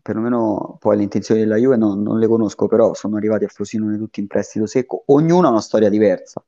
perlomeno 0.02 0.76
poi 0.80 0.96
le 0.96 1.04
intenzioni 1.04 1.42
della 1.42 1.56
Juve 1.56 1.76
non, 1.76 2.02
non 2.02 2.18
le 2.18 2.26
conosco, 2.26 2.66
però 2.66 2.94
sono 2.94 3.16
arrivati 3.16 3.44
a 3.44 3.48
Frosinone 3.48 3.96
tutti 3.96 4.18
in 4.18 4.26
prestito 4.26 4.66
secco. 4.66 5.04
Ognuno 5.06 5.46
ha 5.46 5.50
una 5.50 5.60
storia 5.60 5.88
diversa 5.88 6.44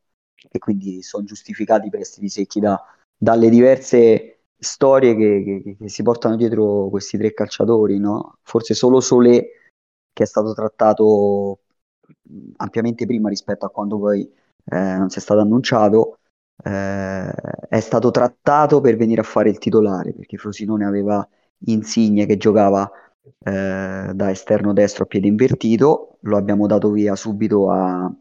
e 0.51 0.59
quindi 0.59 1.03
sono 1.03 1.25
giustificati 1.25 1.87
i 1.87 1.91
prestiti 1.91 2.29
secchi 2.29 2.61
da, 2.61 2.81
dalle 3.17 3.49
diverse 3.49 4.41
storie 4.59 5.15
che, 5.15 5.63
che, 5.63 5.77
che, 5.79 5.89
si 5.89 6.03
portano 6.03 6.37
dietro 6.37 6.89
questi 6.89 7.19
tre 7.19 7.33
calciatori, 7.33 7.99
no? 7.99 8.39
Forse 8.43 8.75
solo 8.75 9.01
Solé, 9.01 9.49
che 10.13 10.23
è 10.23 10.27
stato 10.27 10.55
trattato 10.55 11.61
ampiamente 12.57 13.07
prima 13.07 13.29
rispetto 13.29 13.67
a 13.67 13.71
quando 13.71 13.99
poi 13.99 14.23
eh, 14.65 14.97
non 14.97 15.11
sia 15.11 15.21
stato 15.21 15.41
annunciato, 15.41 16.19
eh, 16.65 17.31
è 17.69 17.81
stato 17.81 18.11
trattato 18.11 18.81
per 18.81 18.97
venire 18.97 19.21
a 19.21 19.25
fare 19.25 19.51
il 19.51 19.59
titolare, 19.59 20.13
perché 20.13 20.37
Frosinone 20.37 20.85
aveva 20.85 21.27
Insigne 21.67 22.27
che 22.27 22.37
giocava 22.37 22.91
eh, 23.45 24.11
da 24.13 24.31
esterno 24.31 24.73
destro 24.73 25.05
a 25.05 25.07
piede 25.07 25.27
invertito, 25.27 26.19
lo 26.21 26.37
abbiamo 26.37 26.67
dato 26.67 26.91
via 26.91 27.17
subito 27.17 27.71
a, 27.71 28.13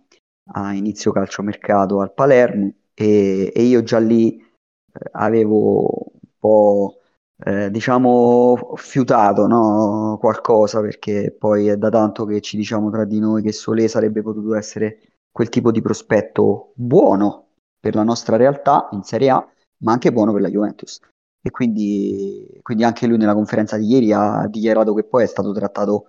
a 0.54 0.74
inizio 0.74 1.12
calciomercato 1.12 2.02
al 2.02 2.14
Palermo 2.14 2.72
e, 2.94 3.52
e 3.54 3.62
io 3.64 3.84
già 3.84 4.00
lì 4.00 4.38
eh, 4.38 5.10
avevo 5.12 6.12
un 6.14 6.30
po' 6.40 7.00
eh, 7.44 7.70
diciamo 7.70 8.74
fiutato 8.76 9.48
no? 9.48 10.18
qualcosa 10.20 10.82
perché 10.82 11.36
poi 11.38 11.68
è 11.68 11.78
da 11.78 11.90
tanto 11.90 12.26
che 12.26 12.42
ci 12.42 12.58
diciamo 12.58 12.90
tra 12.90 13.06
di 13.06 13.20
noi 13.20 13.42
che 13.42 13.52
Solé 13.52 13.88
sarebbe 13.88 14.22
potuto 14.22 14.56
essere 14.56 15.00
quel 15.32 15.50
tipo 15.50 15.72
di 15.72 15.82
prospetto 15.82 16.72
buono 16.76 17.48
per 17.80 17.96
la 17.96 18.04
nostra 18.04 18.38
realtà 18.38 18.88
in 18.92 19.04
Serie 19.04 19.30
A 19.30 19.50
ma 19.80 19.92
anche 19.92 20.14
buono 20.14 20.32
per 20.32 20.42
la 20.42 20.50
Juventus 20.50 21.00
e 21.42 21.52
quindi, 21.52 22.60
quindi 22.64 22.84
anche 22.84 23.06
lui 23.06 23.18
nella 23.18 23.36
conferenza 23.36 23.78
di 23.78 23.86
ieri 23.86 24.12
ha 24.12 24.48
dichiarato 24.48 24.94
che 24.96 25.04
poi 25.04 25.24
è 25.24 25.28
stato 25.28 25.52
trattato 25.52 26.06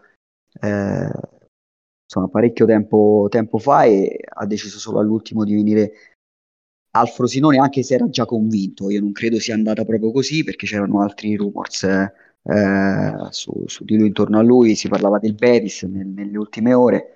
eh, 0.62 1.10
insomma, 2.06 2.28
parecchio 2.28 2.64
tempo, 2.66 3.26
tempo 3.28 3.58
fa 3.58 3.84
e 3.84 4.20
ha 4.24 4.46
deciso 4.46 4.78
solo 4.78 5.00
all'ultimo 5.00 5.44
di 5.44 5.54
venire 5.54 5.92
al 6.92 7.08
Frosinone 7.08 7.58
anche 7.58 7.82
se 7.82 7.94
era 7.94 8.08
già 8.08 8.24
convinto. 8.24 8.90
Io 8.90 9.00
non 9.00 9.12
credo 9.12 9.38
sia 9.38 9.54
andata 9.54 9.84
proprio 9.84 10.12
così 10.12 10.44
perché 10.44 10.66
c'erano 10.66 11.02
altri 11.02 11.36
rumors 11.36 11.82
eh, 11.84 12.12
su, 13.30 13.64
su, 13.66 13.84
di 13.84 13.98
lui 13.98 14.06
intorno 14.06 14.38
a 14.38 14.42
lui, 14.42 14.74
si 14.76 14.88
parlava 14.88 15.18
del 15.18 15.34
Betis 15.34 15.82
nel, 15.82 16.06
nelle 16.06 16.38
ultime 16.38 16.72
ore. 16.72 17.10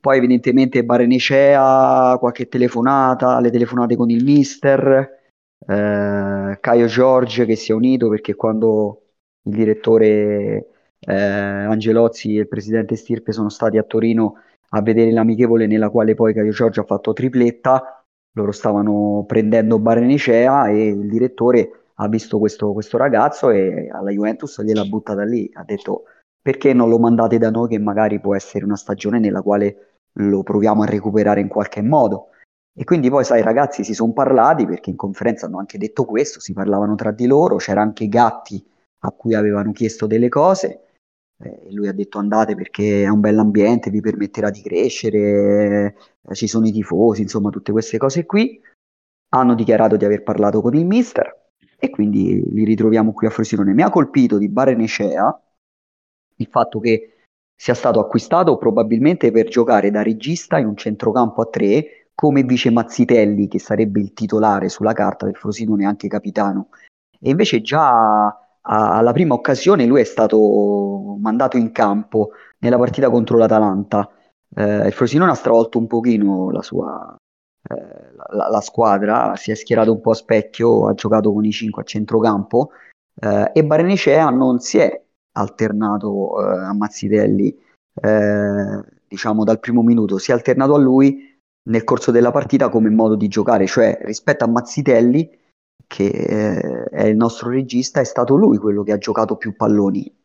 Poi 0.00 0.16
evidentemente 0.16 0.82
Barenecea, 0.82 2.16
qualche 2.18 2.48
telefonata, 2.48 3.38
le 3.40 3.50
telefonate 3.50 3.96
con 3.96 4.08
il 4.10 4.24
mister, 4.24 5.20
eh, 5.66 6.58
Caio 6.60 6.86
Giorgio 6.86 7.44
che 7.44 7.54
si 7.56 7.70
è 7.70 7.74
unito 7.74 8.08
perché 8.08 8.34
quando 8.34 9.02
il 9.42 9.54
direttore 9.54 10.79
eh, 11.06 11.14
Angelozzi 11.14 12.36
e 12.36 12.40
il 12.40 12.48
presidente 12.48 12.96
Stirpe 12.96 13.32
sono 13.32 13.48
stati 13.48 13.78
a 13.78 13.82
Torino 13.82 14.36
a 14.70 14.82
vedere 14.82 15.10
l'amichevole 15.10 15.66
nella 15.66 15.90
quale 15.90 16.14
poi 16.14 16.34
Caio 16.34 16.52
Giorgio 16.52 16.82
ha 16.82 16.84
fatto 16.84 17.12
tripletta, 17.12 18.04
loro 18.34 18.52
stavano 18.52 19.24
prendendo 19.26 19.78
Barenecea 19.78 20.68
e 20.68 20.88
il 20.88 21.08
direttore 21.08 21.70
ha 21.94 22.08
visto 22.08 22.38
questo, 22.38 22.72
questo 22.72 22.96
ragazzo 22.96 23.50
e 23.50 23.88
alla 23.90 24.10
Juventus 24.10 24.62
gliel'ha 24.62 24.84
buttata 24.84 25.24
lì, 25.24 25.50
ha 25.54 25.64
detto 25.64 26.04
perché 26.40 26.72
non 26.72 26.88
lo 26.88 26.98
mandate 26.98 27.36
da 27.38 27.50
noi 27.50 27.68
che 27.68 27.78
magari 27.78 28.20
può 28.20 28.34
essere 28.34 28.64
una 28.64 28.76
stagione 28.76 29.18
nella 29.18 29.42
quale 29.42 29.98
lo 30.14 30.42
proviamo 30.42 30.82
a 30.82 30.86
recuperare 30.86 31.40
in 31.40 31.48
qualche 31.48 31.82
modo. 31.82 32.28
E 32.72 32.84
quindi 32.84 33.10
poi, 33.10 33.24
sai, 33.24 33.40
i 33.40 33.42
ragazzi 33.42 33.84
si 33.84 33.92
sono 33.92 34.12
parlati 34.12 34.64
perché 34.64 34.90
in 34.90 34.96
conferenza 34.96 35.46
hanno 35.46 35.58
anche 35.58 35.76
detto 35.76 36.04
questo, 36.04 36.40
si 36.40 36.52
parlavano 36.54 36.94
tra 36.94 37.10
di 37.10 37.26
loro, 37.26 37.56
c'era 37.56 37.82
anche 37.82 38.08
Gatti 38.08 38.64
a 39.00 39.10
cui 39.10 39.34
avevano 39.34 39.72
chiesto 39.72 40.06
delle 40.06 40.28
cose 40.28 40.89
eh, 41.42 41.72
lui 41.72 41.88
ha 41.88 41.92
detto 41.92 42.18
andate 42.18 42.54
perché 42.54 43.04
è 43.04 43.08
un 43.08 43.20
bell'ambiente, 43.20 43.90
vi 43.90 44.00
permetterà 44.00 44.50
di 44.50 44.60
crescere, 44.60 45.94
eh, 46.22 46.34
ci 46.34 46.46
sono 46.46 46.66
i 46.66 46.72
tifosi, 46.72 47.22
insomma 47.22 47.50
tutte 47.50 47.72
queste 47.72 47.98
cose 47.98 48.26
qui. 48.26 48.60
Hanno 49.32 49.54
dichiarato 49.54 49.96
di 49.96 50.04
aver 50.04 50.22
parlato 50.22 50.60
con 50.60 50.74
il 50.74 50.84
mister 50.84 51.48
e 51.78 51.88
quindi 51.90 52.42
li 52.52 52.64
ritroviamo 52.64 53.12
qui 53.12 53.26
a 53.26 53.30
Frosinone. 53.30 53.72
Mi 53.72 53.82
ha 53.82 53.90
colpito 53.90 54.38
di 54.38 54.48
Barenecea 54.48 55.42
il 56.36 56.46
fatto 56.46 56.80
che 56.80 57.14
sia 57.54 57.74
stato 57.74 58.00
acquistato 58.00 58.56
probabilmente 58.56 59.30
per 59.30 59.48
giocare 59.48 59.90
da 59.90 60.02
regista 60.02 60.58
in 60.58 60.66
un 60.66 60.76
centrocampo 60.76 61.42
a 61.42 61.46
tre 61.46 62.08
come 62.14 62.42
vice 62.42 62.70
Mazzitelli 62.70 63.48
che 63.48 63.58
sarebbe 63.58 64.00
il 64.00 64.12
titolare 64.12 64.68
sulla 64.68 64.92
carta 64.92 65.26
del 65.26 65.36
Frosinone 65.36 65.86
anche 65.86 66.08
capitano 66.08 66.68
e 67.18 67.30
invece 67.30 67.60
già 67.60 68.34
alla 68.62 69.12
prima 69.12 69.34
occasione 69.34 69.86
lui 69.86 70.00
è 70.00 70.04
stato 70.04 71.16
mandato 71.20 71.56
in 71.56 71.72
campo 71.72 72.30
nella 72.58 72.78
partita 72.78 73.10
contro 73.10 73.36
l'Atalanta. 73.36 74.10
Eh, 74.54 74.86
il 74.86 74.92
Frosinone 74.92 75.30
ha 75.30 75.34
stravolto 75.34 75.78
un 75.78 75.86
pochino 75.86 76.50
la 76.50 76.62
sua 76.62 77.16
eh, 77.68 78.12
la, 78.32 78.48
la, 78.48 78.60
squadra, 78.60 79.36
si 79.36 79.50
è 79.50 79.54
schierato 79.54 79.92
un 79.92 80.00
po' 80.00 80.10
a 80.10 80.14
specchio, 80.14 80.88
ha 80.88 80.94
giocato 80.94 81.32
con 81.32 81.44
i 81.44 81.52
5 81.52 81.82
a 81.82 81.84
centrocampo 81.84 82.70
eh, 83.20 83.50
e 83.52 83.64
Barenecea 83.64 84.30
non 84.30 84.60
si 84.60 84.78
è 84.78 85.02
alternato 85.32 86.40
eh, 86.40 86.58
a 86.64 86.74
Mazzitelli 86.74 87.56
eh, 88.02 88.84
diciamo 89.06 89.44
dal 89.44 89.60
primo 89.60 89.82
minuto, 89.82 90.18
si 90.18 90.30
è 90.30 90.34
alternato 90.34 90.74
a 90.74 90.78
lui 90.78 91.38
nel 91.68 91.84
corso 91.84 92.10
della 92.10 92.30
partita 92.30 92.68
come 92.68 92.88
modo 92.90 93.14
di 93.14 93.28
giocare, 93.28 93.66
cioè 93.66 93.98
rispetto 94.02 94.44
a 94.44 94.48
Mazzitelli, 94.48 95.38
che 95.90 96.06
eh, 96.06 96.84
è 96.84 97.02
il 97.06 97.16
nostro 97.16 97.50
regista, 97.50 97.98
è 97.98 98.04
stato 98.04 98.36
lui 98.36 98.58
quello 98.58 98.84
che 98.84 98.92
ha 98.92 98.98
giocato 98.98 99.34
più 99.34 99.56
palloni. 99.56 100.18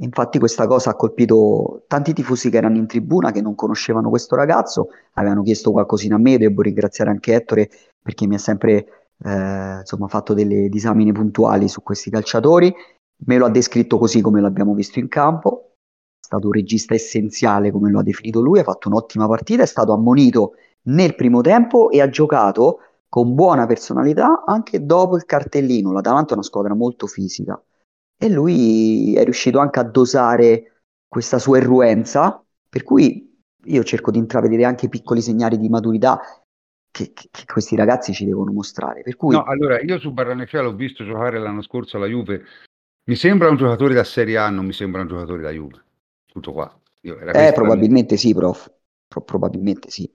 Infatti 0.00 0.38
questa 0.38 0.68
cosa 0.68 0.90
ha 0.90 0.94
colpito 0.94 1.82
tanti 1.88 2.12
tifosi 2.12 2.50
che 2.50 2.58
erano 2.58 2.76
in 2.76 2.86
tribuna, 2.86 3.32
che 3.32 3.42
non 3.42 3.56
conoscevano 3.56 4.10
questo 4.10 4.36
ragazzo, 4.36 4.90
avevano 5.14 5.42
chiesto 5.42 5.72
qualcosina 5.72 6.14
a 6.14 6.18
me, 6.18 6.38
devo 6.38 6.62
ringraziare 6.62 7.10
anche 7.10 7.34
Ettore 7.34 7.68
perché 8.00 8.28
mi 8.28 8.36
ha 8.36 8.38
sempre 8.38 9.08
eh, 9.24 9.78
insomma, 9.80 10.06
fatto 10.06 10.34
delle 10.34 10.68
disamine 10.68 11.10
puntuali 11.10 11.66
su 11.66 11.82
questi 11.82 12.10
calciatori, 12.10 12.72
me 13.24 13.38
lo 13.38 13.46
ha 13.46 13.50
descritto 13.50 13.98
così 13.98 14.20
come 14.20 14.40
l'abbiamo 14.40 14.72
visto 14.72 15.00
in 15.00 15.08
campo, 15.08 15.72
è 16.20 16.26
stato 16.26 16.46
un 16.46 16.52
regista 16.52 16.94
essenziale 16.94 17.72
come 17.72 17.90
lo 17.90 17.98
ha 17.98 18.04
definito 18.04 18.40
lui, 18.40 18.60
ha 18.60 18.62
fatto 18.62 18.86
un'ottima 18.86 19.26
partita, 19.26 19.64
è 19.64 19.66
stato 19.66 19.92
ammonito 19.92 20.52
nel 20.82 21.16
primo 21.16 21.40
tempo 21.40 21.90
e 21.90 22.00
ha 22.00 22.08
giocato 22.08 22.78
con 23.08 23.34
buona 23.34 23.66
personalità 23.66 24.44
anche 24.44 24.84
dopo 24.84 25.16
il 25.16 25.24
cartellino. 25.24 25.92
La 25.92 26.00
davanti 26.00 26.32
è 26.32 26.34
una 26.34 26.42
squadra 26.42 26.74
molto 26.74 27.06
fisica 27.06 27.60
e 28.16 28.28
lui 28.28 29.14
è 29.14 29.24
riuscito 29.24 29.58
anche 29.58 29.78
a 29.78 29.84
dosare 29.84 30.82
questa 31.06 31.38
sua 31.38 31.58
irruenza, 31.58 32.44
per 32.68 32.82
cui 32.82 33.26
io 33.64 33.82
cerco 33.84 34.10
di 34.10 34.18
intravedere 34.18 34.64
anche 34.64 34.88
piccoli 34.88 35.22
segnali 35.22 35.58
di 35.58 35.68
maturità 35.68 36.20
che, 36.90 37.12
che, 37.12 37.28
che 37.30 37.44
questi 37.46 37.76
ragazzi 37.76 38.12
ci 38.12 38.24
devono 38.24 38.52
mostrare. 38.52 39.02
Per 39.02 39.16
cui... 39.16 39.34
No, 39.34 39.44
allora 39.44 39.80
io 39.80 39.98
su 39.98 40.12
Barranecchia 40.12 40.62
l'ho 40.62 40.74
visto 40.74 41.04
giocare 41.04 41.38
l'anno 41.38 41.62
scorso 41.62 41.96
alla 41.96 42.06
Juve. 42.06 42.42
Mi 43.04 43.14
sembra 43.14 43.48
un 43.48 43.56
giocatore 43.56 43.94
da 43.94 44.04
Serie 44.04 44.36
A, 44.36 44.50
non 44.50 44.66
mi 44.66 44.72
sembra 44.72 45.00
un 45.00 45.08
giocatore 45.08 45.42
da 45.42 45.50
Juve. 45.50 45.82
Tutto 46.26 46.52
qua. 46.52 46.80
Io, 47.02 47.18
eh, 47.18 47.52
probabilmente 47.52 48.16
sì, 48.16 48.34
prof. 48.34 48.70
Pro- 49.06 49.22
probabilmente 49.22 49.88
sì. 49.90 50.10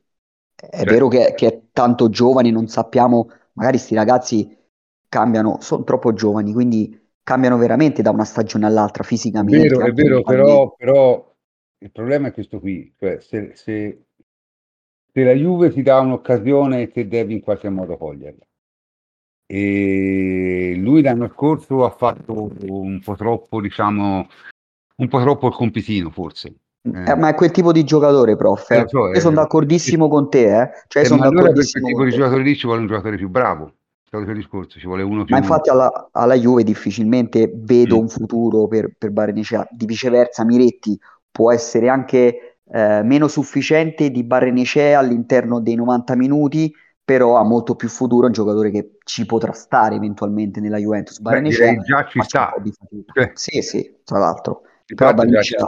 È 0.69 0.83
vero 0.83 1.07
che, 1.07 1.33
che, 1.35 1.47
è 1.47 1.61
tanto 1.71 2.09
giovane, 2.09 2.49
non 2.51 2.67
sappiamo, 2.67 3.29
magari 3.53 3.77
questi 3.77 3.95
ragazzi 3.95 4.57
cambiano, 5.09 5.59
sono 5.61 5.83
troppo 5.83 6.13
giovani, 6.13 6.53
quindi 6.53 6.99
cambiano 7.21 7.57
veramente 7.57 8.01
da 8.01 8.11
una 8.11 8.25
stagione 8.25 8.65
all'altra 8.65 9.03
fisicamente. 9.03 9.67
È 9.67 9.69
vero, 9.69 9.85
è 9.85 9.91
vero, 9.91 10.21
però, 10.21 10.75
però, 10.75 11.35
il 11.79 11.91
problema 11.91 12.27
è 12.27 12.33
questo 12.33 12.59
qui, 12.59 12.93
cioè 12.97 13.19
se, 13.19 13.51
se, 13.55 14.05
se 15.11 15.23
la 15.23 15.33
Juve 15.33 15.69
ti 15.71 15.81
dà 15.81 15.99
un'occasione 15.99 16.89
te 16.91 17.07
devi 17.07 17.33
in 17.33 17.41
qualche 17.41 17.69
modo 17.69 17.97
coglierla. 17.97 18.45
E 19.45 20.73
lui 20.77 21.01
l'anno 21.01 21.29
scorso 21.29 21.85
ha 21.85 21.91
fatto 21.91 22.49
un 22.61 23.01
po' 23.03 23.15
troppo, 23.15 23.61
diciamo, 23.61 24.27
un 24.95 25.07
po' 25.07 25.21
troppo 25.21 25.47
il 25.47 25.53
compitino 25.53 26.09
forse. 26.09 26.55
Eh. 26.85 27.11
Eh, 27.11 27.15
ma 27.15 27.29
è 27.29 27.33
quel 27.33 27.51
tipo 27.51 27.71
di 27.71 27.85
giocatore, 27.85 28.35
prof. 28.35 28.69
Eh. 28.71 28.85
So, 28.87 29.07
Io 29.11 29.19
sono 29.19 29.35
d'accordissimo 29.35 30.09
con 30.09 30.29
te, 30.29 30.61
eh. 30.61 30.69
Cioè, 30.87 31.03
eh, 31.03 31.05
sono 31.05 31.23
allora 31.23 31.51
per 31.51 31.53
quel 31.53 31.83
tipo 31.83 32.03
di 32.03 32.11
giocatore 32.11 32.43
lì 32.43 32.55
ci 32.55 32.65
vuole 32.65 32.81
un 32.81 32.87
giocatore 32.87 33.15
più 33.15 33.29
bravo. 33.29 33.73
Discorso, 34.13 34.77
ci 34.77 34.85
vuole 34.85 35.01
uno 35.01 35.23
più... 35.23 35.33
Ma 35.33 35.41
infatti 35.41 35.71
alla, 35.71 36.09
alla 36.11 36.35
Juve 36.35 36.63
difficilmente 36.63 37.51
vedo 37.51 37.95
mm. 37.95 37.99
un 37.99 38.09
futuro 38.09 38.67
per, 38.67 38.93
per 38.95 39.09
Barrenecea. 39.09 39.67
Di 39.71 39.87
viceversa, 39.87 40.45
Miretti 40.45 40.99
può 41.31 41.51
essere 41.51 41.89
anche 41.89 42.57
eh, 42.69 43.01
meno 43.01 43.27
sufficiente 43.27 44.11
di 44.11 44.23
Barrenecea 44.23 44.99
all'interno 44.99 45.59
dei 45.59 45.73
90 45.73 46.15
minuti, 46.15 46.71
però 47.03 47.37
ha 47.37 47.43
molto 47.43 47.73
più 47.73 47.89
futuro, 47.89 48.27
un 48.27 48.33
giocatore 48.33 48.69
che 48.69 48.97
ci 49.03 49.25
potrà 49.25 49.51
stare 49.53 49.95
eventualmente 49.95 50.59
nella 50.59 50.77
Juventus. 50.77 51.19
Barrenecea 51.19 51.75
già 51.77 52.05
ci 52.05 52.21
sta. 52.21 52.53
Cioè. 53.13 53.31
Sì, 53.33 53.63
sì, 53.63 53.95
tra 54.03 54.19
l'altro. 54.19 54.61
Però 54.93 55.11
Barrenecea 55.11 55.65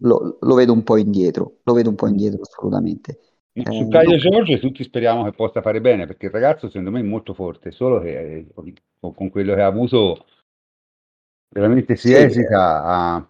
lo, 0.00 0.38
lo, 0.40 0.54
vedo 0.54 0.72
un 0.72 0.82
po' 0.82 0.96
indietro, 0.96 1.58
lo 1.62 1.72
vedo 1.72 1.88
un 1.88 1.94
po' 1.94 2.06
indietro 2.06 2.42
assolutamente. 2.42 3.20
Su 3.52 3.82
eh, 3.82 3.88
Caio 3.88 4.10
no. 4.10 4.16
Giorgio 4.16 4.58
tutti 4.58 4.84
speriamo 4.84 5.24
che 5.24 5.32
possa 5.32 5.62
fare 5.62 5.80
bene, 5.80 6.06
perché 6.06 6.26
il 6.26 6.32
ragazzo 6.32 6.68
secondo 6.68 6.90
me 6.90 7.00
è 7.00 7.04
molto 7.04 7.34
forte, 7.34 7.70
solo 7.70 8.00
che 8.00 8.18
eh, 8.18 8.46
con 9.00 9.30
quello 9.30 9.54
che 9.54 9.60
ha 9.60 9.66
avuto 9.66 10.24
veramente 11.50 11.96
si 11.96 12.08
sì, 12.08 12.14
esita 12.14 12.84
a... 12.84 13.26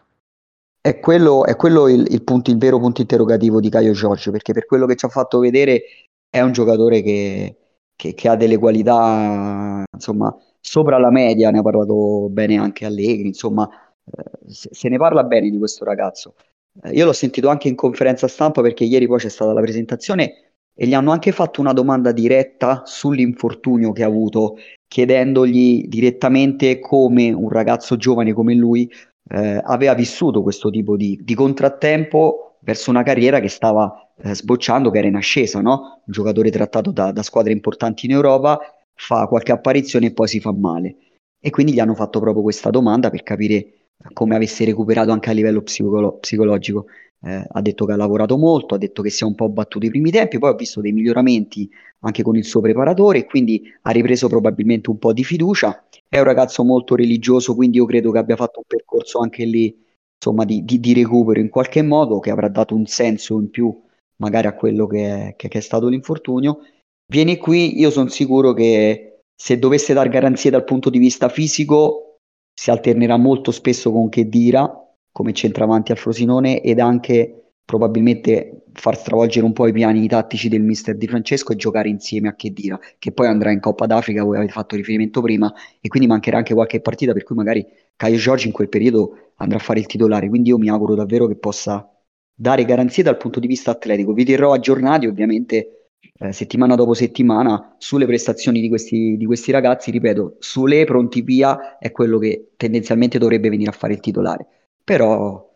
È 0.80 1.00
quello, 1.00 1.44
è 1.44 1.56
quello 1.56 1.88
il, 1.88 2.06
il, 2.10 2.22
punto, 2.22 2.50
il, 2.50 2.56
vero 2.56 2.78
punto 2.78 3.00
interrogativo 3.00 3.60
di 3.60 3.68
Caio 3.68 3.92
Giorgio, 3.92 4.30
perché 4.30 4.52
per 4.52 4.64
quello 4.64 4.86
che 4.86 4.96
ci 4.96 5.04
ha 5.06 5.08
fatto 5.08 5.38
vedere 5.38 5.82
è 6.30 6.40
un 6.40 6.52
giocatore 6.52 7.02
che, 7.02 7.56
che, 7.94 8.14
che 8.14 8.28
ha 8.28 8.36
delle 8.36 8.58
qualità, 8.58 9.84
insomma, 9.92 10.34
sopra 10.60 10.98
la 10.98 11.10
media, 11.10 11.50
ne 11.50 11.58
ha 11.58 11.62
parlato 11.62 12.28
bene 12.30 12.56
anche 12.58 12.86
Allegri, 12.86 13.26
insomma, 13.26 13.68
eh, 14.04 14.50
se, 14.50 14.68
se 14.72 14.88
ne 14.88 14.96
parla 14.98 15.24
bene 15.24 15.50
di 15.50 15.58
questo 15.58 15.84
ragazzo. 15.84 16.34
Eh, 16.82 16.92
io 16.92 17.04
l'ho 17.04 17.12
sentito 17.12 17.48
anche 17.48 17.68
in 17.68 17.74
conferenza 17.74 18.28
stampa 18.28 18.62
perché 18.62 18.84
ieri 18.84 19.06
poi 19.06 19.18
c'è 19.18 19.28
stata 19.28 19.52
la 19.52 19.60
presentazione 19.60 20.48
e 20.74 20.86
gli 20.86 20.94
hanno 20.94 21.10
anche 21.10 21.32
fatto 21.32 21.60
una 21.60 21.72
domanda 21.72 22.12
diretta 22.12 22.82
sull'infortunio 22.84 23.90
che 23.90 24.04
ha 24.04 24.06
avuto, 24.06 24.58
chiedendogli 24.86 25.88
direttamente 25.88 26.78
come 26.78 27.32
un 27.32 27.48
ragazzo 27.48 27.96
giovane 27.96 28.32
come 28.32 28.54
lui 28.54 28.88
eh, 29.30 29.60
aveva 29.62 29.94
vissuto 29.94 30.42
questo 30.42 30.70
tipo 30.70 30.96
di, 30.96 31.18
di, 31.22 31.34
contrattempo 31.34 32.58
verso 32.60 32.90
una 32.90 33.02
carriera 33.02 33.40
che 33.40 33.48
stava 33.48 34.08
eh, 34.22 34.34
sbocciando, 34.34 34.90
che 34.90 34.98
era 34.98 35.06
in 35.08 35.16
ascesa, 35.16 35.60
no? 35.60 36.02
un 36.06 36.12
giocatore 36.12 36.50
trattato 36.50 36.92
da, 36.92 37.12
da 37.12 37.22
squadre 37.22 37.52
importanti 37.52 38.06
in 38.06 38.12
Europa, 38.12 38.58
fa 38.94 39.26
qualche 39.26 39.52
apparizione 39.52 40.06
e 40.06 40.12
poi 40.12 40.28
si 40.28 40.40
fa 40.40 40.52
male. 40.52 40.96
E 41.40 41.50
quindi 41.50 41.72
gli 41.72 41.80
hanno 41.80 41.94
fatto 41.94 42.20
proprio 42.20 42.42
questa 42.42 42.70
domanda 42.70 43.10
per 43.10 43.22
capire 43.22 43.77
come 44.12 44.36
avesse 44.36 44.64
recuperato 44.64 45.10
anche 45.10 45.30
a 45.30 45.32
livello 45.32 45.62
psicolo- 45.62 46.18
psicologico. 46.18 46.86
Eh, 47.20 47.44
ha 47.48 47.60
detto 47.60 47.84
che 47.84 47.92
ha 47.92 47.96
lavorato 47.96 48.36
molto, 48.38 48.74
ha 48.76 48.78
detto 48.78 49.02
che 49.02 49.10
si 49.10 49.24
è 49.24 49.26
un 49.26 49.34
po' 49.34 49.48
battuto 49.48 49.86
i 49.86 49.88
primi 49.90 50.10
tempi, 50.10 50.38
poi 50.38 50.50
ha 50.50 50.54
visto 50.54 50.80
dei 50.80 50.92
miglioramenti 50.92 51.68
anche 52.00 52.22
con 52.22 52.36
il 52.36 52.44
suo 52.44 52.60
preparatore 52.60 53.24
quindi 53.24 53.60
ha 53.82 53.90
ripreso 53.90 54.28
probabilmente 54.28 54.88
un 54.90 54.98
po' 54.98 55.12
di 55.12 55.24
fiducia. 55.24 55.84
È 56.08 56.18
un 56.18 56.24
ragazzo 56.24 56.62
molto 56.64 56.94
religioso, 56.94 57.54
quindi 57.54 57.78
io 57.78 57.86
credo 57.86 58.12
che 58.12 58.18
abbia 58.18 58.36
fatto 58.36 58.60
un 58.60 58.64
percorso 58.66 59.18
anche 59.18 59.44
lì, 59.44 59.76
insomma, 60.14 60.44
di, 60.44 60.64
di, 60.64 60.78
di 60.80 60.94
recupero 60.94 61.40
in 61.40 61.48
qualche 61.48 61.82
modo, 61.82 62.20
che 62.20 62.30
avrà 62.30 62.48
dato 62.48 62.74
un 62.74 62.86
senso 62.86 63.38
in 63.38 63.50
più 63.50 63.76
magari 64.16 64.46
a 64.46 64.54
quello 64.54 64.86
che 64.86 65.28
è, 65.28 65.34
che, 65.36 65.48
che 65.48 65.58
è 65.58 65.60
stato 65.60 65.88
l'infortunio. 65.88 66.60
Vieni 67.06 67.36
qui, 67.36 67.78
io 67.78 67.90
sono 67.90 68.08
sicuro 68.08 68.52
che 68.52 69.20
se 69.34 69.58
dovesse 69.58 69.92
dar 69.94 70.08
garanzie 70.08 70.50
dal 70.50 70.64
punto 70.64 70.90
di 70.90 70.98
vista 70.98 71.28
fisico, 71.28 72.07
si 72.59 72.72
alternerà 72.72 73.16
molto 73.16 73.52
spesso 73.52 73.93
con 73.93 74.09
Chedira 74.09 74.68
come 75.12 75.32
centravanti 75.32 75.93
a 75.93 75.94
Frosinone 75.94 76.60
ed 76.60 76.80
anche 76.80 77.52
probabilmente 77.64 78.64
far 78.72 78.97
stravolgere 78.97 79.47
un 79.47 79.52
po' 79.52 79.68
i 79.68 79.72
piani 79.72 80.09
tattici 80.09 80.48
del 80.48 80.62
mister 80.62 80.97
Di 80.97 81.06
Francesco 81.06 81.52
e 81.52 81.56
giocare 81.56 81.89
insieme 81.89 82.26
a 82.26 82.35
Chedira 82.35 82.76
che 82.98 83.12
poi 83.12 83.28
andrà 83.28 83.52
in 83.52 83.60
Coppa 83.60 83.86
d'Africa, 83.86 84.24
voi 84.24 84.39
avete 84.39 84.51
fatto 84.51 84.74
riferimento 84.74 85.22
prima 85.22 85.55
e 85.80 85.86
quindi 85.86 86.09
mancherà 86.09 86.39
anche 86.39 86.52
qualche 86.52 86.80
partita 86.80 87.12
per 87.12 87.22
cui 87.22 87.36
magari 87.36 87.64
Caio 87.94 88.16
Giorgi 88.16 88.48
in 88.48 88.52
quel 88.52 88.68
periodo 88.68 89.35
andrà 89.36 89.59
a 89.59 89.62
fare 89.62 89.78
il 89.78 89.86
titolare. 89.86 90.28
Quindi 90.28 90.48
io 90.48 90.59
mi 90.59 90.68
auguro 90.68 90.97
davvero 90.97 91.28
che 91.28 91.36
possa 91.36 91.89
dare 92.35 92.64
garanzie 92.64 93.05
dal 93.05 93.18
punto 93.18 93.39
di 93.39 93.47
vista 93.47 93.70
atletico. 93.70 94.12
Vi 94.12 94.24
terrò 94.24 94.52
aggiornati 94.52 95.06
ovviamente 95.06 95.77
eh, 96.18 96.32
settimana 96.32 96.74
dopo 96.74 96.94
settimana 96.94 97.74
sulle 97.78 98.06
prestazioni 98.06 98.60
di 98.60 98.68
questi, 98.68 99.16
di 99.16 99.24
questi 99.24 99.52
ragazzi, 99.52 99.90
ripeto, 99.90 100.36
Sule 100.38 100.84
pronti 100.84 101.22
via 101.22 101.78
è 101.78 101.92
quello 101.92 102.18
che 102.18 102.50
tendenzialmente 102.56 103.18
dovrebbe 103.18 103.48
venire 103.48 103.70
a 103.70 103.74
fare 103.74 103.94
il 103.94 104.00
titolare, 104.00 104.46
però 104.82 105.46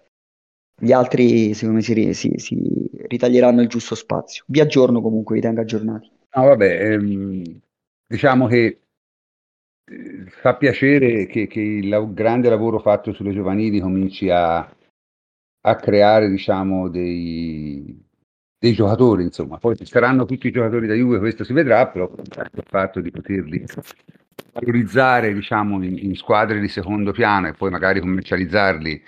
gli 0.78 0.92
altri 0.92 1.54
secondo 1.54 1.80
me 1.80 1.82
si, 1.82 2.12
si, 2.14 2.32
si 2.36 2.90
ritaglieranno 3.06 3.60
il 3.60 3.68
giusto 3.68 3.94
spazio. 3.94 4.44
Vi 4.46 4.60
aggiorno 4.60 5.00
comunque, 5.00 5.34
vi 5.36 5.40
tengo 5.40 5.60
aggiornati. 5.60 6.10
No, 6.34 6.44
vabbè, 6.44 6.92
ehm, 6.92 7.60
diciamo 8.06 8.46
che 8.46 8.80
eh, 9.84 10.24
fa 10.26 10.56
piacere 10.56 11.26
che, 11.26 11.46
che, 11.46 11.60
il 11.60 12.10
grande 12.12 12.48
lavoro 12.48 12.78
fatto 12.78 13.12
sulle 13.12 13.32
giovanili 13.32 13.80
cominci 13.80 14.30
a, 14.30 14.58
a 14.58 15.76
creare 15.76 16.28
diciamo, 16.28 16.88
dei, 16.88 18.02
dei 18.62 18.74
giocatori, 18.74 19.24
insomma. 19.24 19.58
Poi 19.58 19.76
ci 19.76 19.84
saranno 19.84 20.24
tutti 20.24 20.46
i 20.46 20.52
giocatori 20.52 20.86
da 20.86 20.94
Juve, 20.94 21.18
questo 21.18 21.42
si 21.42 21.52
vedrà, 21.52 21.88
però 21.88 22.08
il 22.14 22.64
fatto 22.64 23.00
di 23.00 23.10
poterli 23.10 23.64
valorizzare, 24.52 25.34
diciamo, 25.34 25.82
in, 25.82 25.98
in, 25.98 26.14
squadre 26.14 26.60
di 26.60 26.68
secondo 26.68 27.10
piano 27.10 27.48
e 27.48 27.54
poi 27.54 27.70
magari 27.70 27.98
commercializzarli 27.98 29.02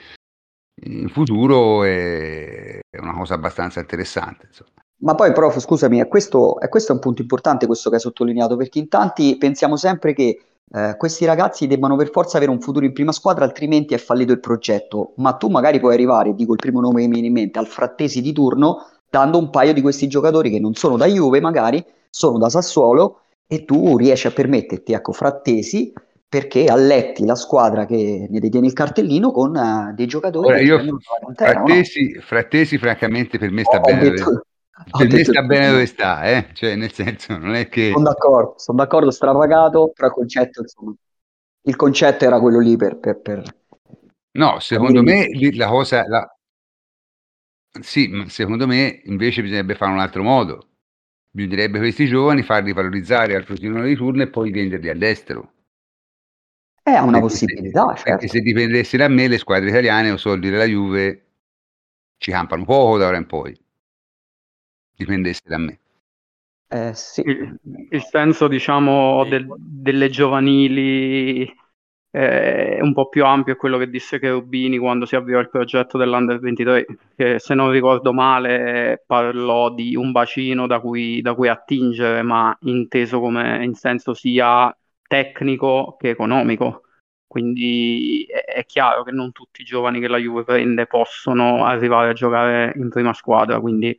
in 0.86 1.08
futuro 1.08 1.84
è, 1.84 2.80
è 2.90 2.98
una 2.98 3.14
cosa 3.14 3.34
abbastanza 3.34 3.78
interessante, 3.78 4.46
insomma. 4.48 4.70
Ma 4.96 5.14
poi, 5.14 5.32
prof, 5.32 5.56
scusami, 5.60 6.00
è 6.00 6.08
questo, 6.08 6.58
è 6.58 6.68
questo 6.68 6.92
un 6.92 6.98
punto 6.98 7.22
importante 7.22 7.66
questo 7.66 7.90
che 7.90 7.96
hai 7.96 8.00
sottolineato, 8.00 8.56
perché 8.56 8.80
in 8.80 8.88
tanti 8.88 9.36
pensiamo 9.36 9.76
sempre 9.76 10.14
che 10.14 10.40
eh, 10.72 10.96
questi 10.96 11.26
ragazzi 11.26 11.68
debbano 11.68 11.94
per 11.94 12.10
forza 12.10 12.38
avere 12.38 12.50
un 12.50 12.60
futuro 12.60 12.86
in 12.86 12.92
prima 12.92 13.12
squadra, 13.12 13.44
altrimenti 13.44 13.94
è 13.94 13.98
fallito 13.98 14.32
il 14.32 14.40
progetto. 14.40 15.12
Ma 15.18 15.34
tu 15.34 15.48
magari 15.48 15.78
puoi 15.78 15.94
arrivare, 15.94 16.34
dico 16.34 16.54
il 16.54 16.58
primo 16.58 16.80
nome 16.80 17.02
che 17.02 17.06
mi 17.06 17.12
viene 17.12 17.28
in 17.28 17.34
mente, 17.34 17.60
al 17.60 17.68
frattesi 17.68 18.20
di 18.20 18.32
turno 18.32 18.88
dando 19.14 19.38
un 19.38 19.48
paio 19.48 19.72
di 19.72 19.80
questi 19.80 20.08
giocatori 20.08 20.50
che 20.50 20.58
non 20.58 20.74
sono 20.74 20.96
da 20.96 21.06
Juve 21.06 21.40
magari, 21.40 21.84
sono 22.10 22.36
da 22.36 22.48
Sassuolo 22.48 23.20
e 23.46 23.64
tu 23.64 23.96
riesci 23.96 24.26
a 24.26 24.32
permetterti, 24.32 24.92
ecco, 24.92 25.12
frattesi 25.12 25.92
perché 26.28 26.64
alletti 26.64 27.24
la 27.24 27.36
squadra 27.36 27.86
che 27.86 28.26
ne 28.28 28.40
detiene 28.40 28.66
il 28.66 28.72
cartellino 28.72 29.30
con 29.30 29.54
uh, 29.54 29.94
dei 29.94 30.08
giocatori 30.08 30.48
Ora, 30.48 30.60
io, 30.60 30.98
frattesi, 31.32 32.14
no? 32.14 32.20
frattesi, 32.22 32.76
francamente 32.76 33.38
per 33.38 33.52
me 33.52 33.62
sta 33.62 33.76
ho, 33.76 33.80
bene 33.82 34.10
detto, 34.10 34.46
Per 34.98 35.12
me 35.12 35.22
sta 35.22 35.42
bene 35.42 35.70
dove 35.70 35.86
sta, 35.86 36.24
eh? 36.24 36.48
Cioè, 36.52 36.74
nel 36.74 36.90
senso, 36.90 37.38
non 37.38 37.54
è 37.54 37.68
che... 37.68 37.92
Sono 37.92 38.02
d'accordo, 38.02 38.54
sono 38.56 38.78
d'accordo, 38.78 39.12
strapagato, 39.12 39.92
però 39.94 40.08
il 40.08 40.12
concetto, 40.14 40.62
insomma, 40.62 40.92
il 41.62 41.76
concetto 41.76 42.24
era 42.24 42.40
quello 42.40 42.58
lì 42.58 42.76
per... 42.76 42.96
per, 42.96 43.20
per... 43.20 43.42
No, 44.32 44.58
secondo 44.58 45.04
me 45.04 45.28
la 45.54 45.68
cosa... 45.68 46.02
La... 46.08 46.33
Sì, 47.82 48.08
ma 48.08 48.28
secondo 48.28 48.66
me 48.66 49.02
invece 49.04 49.42
bisognerebbe 49.42 49.74
fare 49.74 49.92
un 49.92 49.98
altro 49.98 50.22
modo. 50.22 50.68
Bisognerebbe 51.30 51.78
questi 51.78 52.06
giovani 52.06 52.42
farli 52.42 52.72
valorizzare 52.72 53.34
al 53.36 53.44
girone 53.44 53.86
di 53.88 53.96
turno 53.96 54.22
e 54.22 54.28
poi 54.30 54.50
venderli 54.50 54.88
all'estero. 54.88 55.52
È 56.82 56.96
una 56.98 57.18
Perché 57.18 57.18
possibilità, 57.18 57.94
se, 57.94 58.02
perché 58.02 58.28
certo. 58.28 58.28
se 58.28 58.40
dipendesse 58.40 58.96
da 58.98 59.08
me, 59.08 59.28
le 59.28 59.38
squadre 59.38 59.68
italiane 59.70 60.10
o 60.10 60.16
soldi 60.18 60.50
della 60.50 60.64
Juve 60.66 61.24
ci 62.18 62.30
campano 62.30 62.64
poco 62.64 62.98
da 62.98 63.08
ora 63.08 63.16
in 63.16 63.26
poi. 63.26 63.58
Dipendesse 64.98 65.42
da 65.48 65.58
me. 65.58 65.78
Eh, 66.68 66.92
sì. 66.94 67.20
Il, 67.24 67.58
il 67.90 68.02
senso, 68.02 68.48
diciamo, 68.48 69.24
del- 69.24 69.46
delle 69.58 70.08
giovanili 70.10 71.44
eh, 72.16 72.78
un 72.80 72.92
po' 72.92 73.08
più 73.08 73.24
ampio, 73.24 73.54
è 73.54 73.56
quello 73.56 73.76
che 73.76 73.90
disse 73.90 74.20
Cherubini 74.20 74.78
quando 74.78 75.04
si 75.04 75.16
avviò 75.16 75.40
il 75.40 75.50
progetto 75.50 75.98
dell'Under 75.98 76.38
23, 76.38 76.86
che 77.16 77.40
se 77.40 77.54
non 77.54 77.72
ricordo 77.72 78.12
male 78.12 79.02
parlò 79.04 79.68
di 79.70 79.96
un 79.96 80.12
bacino 80.12 80.68
da 80.68 80.78
cui, 80.78 81.20
da 81.22 81.34
cui 81.34 81.48
attingere, 81.48 82.22
ma 82.22 82.56
inteso 82.60 83.18
come 83.18 83.64
in 83.64 83.74
senso 83.74 84.14
sia 84.14 84.72
tecnico 85.08 85.96
che 85.98 86.10
economico. 86.10 86.82
Quindi 87.26 88.24
è, 88.30 88.44
è 88.44 88.64
chiaro 88.64 89.02
che 89.02 89.10
non 89.10 89.32
tutti 89.32 89.62
i 89.62 89.64
giovani 89.64 89.98
che 89.98 90.06
la 90.06 90.18
Juve 90.18 90.44
prende 90.44 90.86
possono 90.86 91.64
arrivare 91.64 92.10
a 92.10 92.12
giocare 92.12 92.74
in 92.76 92.90
prima 92.90 93.12
squadra, 93.12 93.58
quindi 93.58 93.96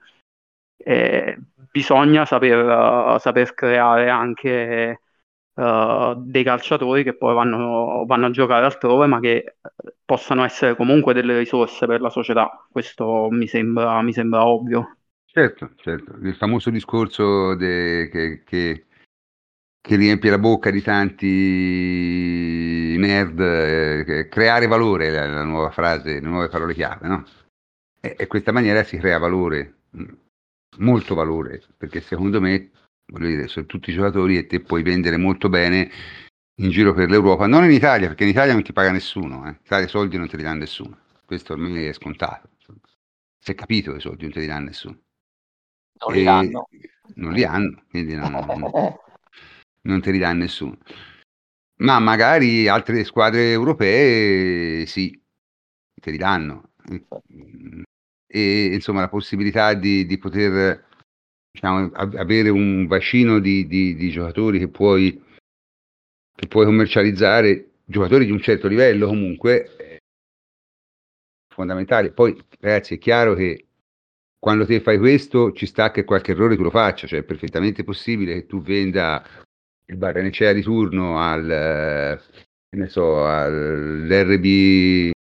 eh, 0.78 1.38
bisogna 1.70 2.24
saper, 2.26 3.20
saper 3.20 3.54
creare 3.54 4.10
anche 4.10 5.02
eh, 5.56 6.14
dei 6.18 6.44
calciatori 6.44 7.04
che 7.04 7.16
poi 7.16 7.34
vanno, 7.34 8.04
vanno 8.06 8.28
a 8.28 8.32
giocare 8.32 8.66
altrove, 8.66 9.08
ma 9.08 9.20
che 9.20 9.30
eh, 9.38 9.56
possano 10.06 10.44
essere 10.44 10.76
comunque 10.76 11.14
delle 11.14 11.38
risorse 11.38 11.86
per 11.88 12.02
la 12.02 12.10
società. 12.10 12.68
Questo 12.72 13.28
mi 13.32 13.48
sembra, 13.48 14.02
mi 14.02 14.14
sembra 14.14 14.46
ovvio. 14.46 14.98
Certo, 15.26 15.72
certo. 15.76 16.16
Il 16.22 16.36
famoso 16.36 16.70
discorso 16.70 17.56
de- 17.56 18.08
che, 18.10 18.44
che- 18.46 18.86
che 19.82 19.96
riempie 19.98 20.30
la 20.32 20.40
bocca 20.40 20.72
di 20.72 20.82
tanti 20.82 21.28
nerd, 22.98 23.40
eh, 23.40 24.28
creare 24.30 24.68
valore 24.68 25.08
è 25.08 25.12
la, 25.12 25.28
la 25.28 25.44
nuova 25.44 25.70
frase, 25.72 26.14
le 26.16 26.20
nuove 26.22 26.50
parole 26.50 26.74
chiave, 26.74 27.08
no? 27.08 27.24
E, 28.00 28.16
e 28.18 28.28
questa 28.28 28.52
maniera 28.52 28.84
si 28.84 28.98
crea 28.98 29.18
valore, 29.20 29.76
molto 30.78 31.16
valore, 31.16 31.62
perché 31.78 32.02
secondo 32.02 32.42
me, 32.42 32.72
voglio 33.08 33.28
dire, 33.28 33.48
sono 33.48 33.66
tutti 33.66 33.92
giocatori 33.92 34.38
e 34.38 34.48
te 34.48 34.60
puoi 34.62 34.84
vendere 34.84 35.18
molto 35.18 35.50
bene 35.50 35.92
in 36.60 36.70
giro 36.70 36.94
per 36.94 37.10
l'Europa, 37.10 37.48
non 37.48 37.64
in 37.64 37.72
Italia, 37.72 38.08
perché 38.08 38.24
in 38.24 38.30
Italia 38.30 38.54
non 38.54 38.64
ti 38.64 38.74
paga 38.74 38.92
nessuno, 38.92 39.46
eh. 39.46 39.50
In 39.50 39.58
Italia 39.64 39.86
i 39.86 39.90
soldi 39.90 40.18
non 40.18 40.28
te 40.28 40.38
li 40.38 40.44
dà 40.44 40.54
nessuno, 40.54 40.98
questo 41.26 41.54
ormai 41.54 41.86
è 41.86 41.94
scontato, 41.94 42.50
si 43.40 43.52
è 43.52 43.56
capito 43.56 43.92
che 43.92 43.98
i 43.98 44.02
soldi 44.02 44.24
non 44.24 44.32
te 44.32 44.40
li 44.40 44.48
dà 44.48 44.60
nessuno. 44.60 45.00
Non 46.00 46.14
li 46.14 46.28
hanno. 46.28 46.68
non 47.16 47.32
li 47.34 47.44
hanno, 47.44 47.84
quindi 47.90 48.16
non, 48.16 48.32
non- 48.32 48.72
non 49.84 50.02
te 50.02 50.12
li 50.12 50.18
dà 50.18 50.34
nessuno. 50.34 50.78
Ma 51.78 52.00
magari 52.00 52.68
altre 52.68 53.04
squadre 53.04 53.52
europee 53.52 54.86
sì, 54.86 55.22
te 56.02 56.12
li 56.12 56.18
danno. 56.18 56.72
E 58.28 58.74
insomma 58.74 59.02
la 59.02 59.10
possibilità 59.10 59.74
di, 59.74 60.06
di 60.06 60.18
poter 60.18 60.85
diciamo, 61.56 61.90
avere 61.94 62.50
un 62.50 62.86
bacino 62.86 63.40
di, 63.40 63.66
di- 63.66 63.96
di 63.96 64.10
giocatori 64.10 64.60
che 64.60 64.68
puoi, 64.68 65.24
che 66.36 66.48
puoi 66.48 66.66
commercializzare, 66.66 67.70
giocatori 67.86 68.26
di 68.26 68.32
un 68.32 68.42
certo 68.42 68.68
livello 68.68 69.08
comunque, 69.08 69.76
è 69.78 69.98
fondamentale. 71.54 72.12
Poi 72.12 72.38
ragazzi 72.60 72.96
è 72.96 72.98
chiaro 72.98 73.34
che 73.36 73.68
quando 74.38 74.66
te 74.66 74.82
fai 74.82 74.98
questo 74.98 75.54
ci 75.54 75.66
sta 75.66 75.92
che 75.92 76.04
qualche 76.04 76.32
errore 76.32 76.58
tu 76.58 76.64
lo 76.64 76.70
faccia, 76.70 77.08
cioè 77.08 77.20
è 77.20 77.24
perfettamente 77.24 77.86
possibile 77.86 78.34
che 78.34 78.46
tu 78.46 78.62
venda 78.62 79.26
il 79.88 79.96
Barrenecea 79.96 80.52
di 80.52 80.62
turno 80.62 81.20
al, 81.20 81.50
eh, 81.50 82.22
ne 82.76 82.88
so, 82.90 83.26
all'RB, 83.26 85.12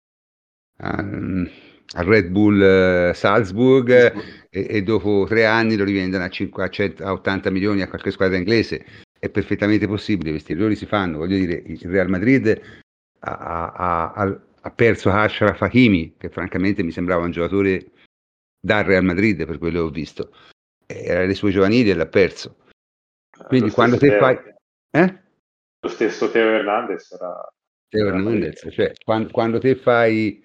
al, 0.78 1.48
al 1.93 2.06
Red 2.06 2.28
Bull 2.28 2.61
eh, 2.61 3.12
Salzburg 3.15 3.90
e, 4.51 4.66
e 4.69 4.82
dopo 4.82 5.27
tre 5.28 5.47
anni 5.47 5.77
lo 5.77 5.85
rivendono 5.85 6.24
a, 6.24 6.28
5 6.28 6.65
a 6.65 6.69
100 6.69 7.05
a 7.05 7.12
80 7.12 7.51
milioni 7.51 7.82
a 7.82 7.89
qualche 7.89 8.11
squadra 8.11 8.36
inglese. 8.36 8.85
È 9.19 9.28
perfettamente 9.31 9.86
possibile, 9.86 10.31
questi 10.31 10.52
errori 10.52 10.77
si 10.77 10.86
fanno. 10.86 11.19
Voglio 11.19 11.36
dire, 11.36 11.62
il 11.66 11.81
Real 11.85 12.09
Madrid 12.09 12.61
ha, 13.20 13.36
ha- 13.39 14.12
ha- 14.12 14.40
ha 14.61 14.70
perso 14.70 15.11
Ashraf 15.11 15.61
Hakimi, 15.62 16.15
che 16.19 16.28
francamente 16.28 16.82
mi 16.82 16.90
sembrava 16.90 17.24
un 17.24 17.31
giocatore 17.31 17.86
dal 18.61 18.85
Real 18.85 19.05
Madrid 19.05 19.44
per 19.47 19.59
quello 19.59 19.81
che 19.81 19.86
ho 19.86 19.90
visto. 19.90 20.31
Era 20.86 21.24
le 21.24 21.35
sue 21.35 21.51
giovanili 21.51 21.90
e 21.90 21.94
l'ha 21.94 22.06
perso. 22.06 22.56
Quindi 23.47 23.69
Lo 23.69 23.74
quando 23.74 23.97
te 23.97 24.19
fai... 24.19 24.39
Eh? 24.90 25.23
Lo 25.81 25.89
stesso 25.89 26.31
Teo 26.31 26.48
Hernandez 26.48 27.12
era... 27.12 27.48
Teo 27.89 28.09
Hernandez, 28.09 28.69
cioè, 28.70 28.93
quando, 29.05 29.31
quando 29.31 29.59
te 29.59 29.77
fai 29.77 30.44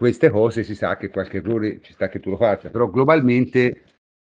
queste 0.00 0.30
cose 0.30 0.64
si 0.64 0.74
sa 0.74 0.96
che 0.96 1.10
qualche 1.10 1.36
errore 1.36 1.80
ci 1.82 1.92
sta 1.92 2.08
che 2.08 2.20
tu 2.20 2.30
lo 2.30 2.38
faccia, 2.38 2.70
però 2.70 2.88
globalmente 2.88 3.82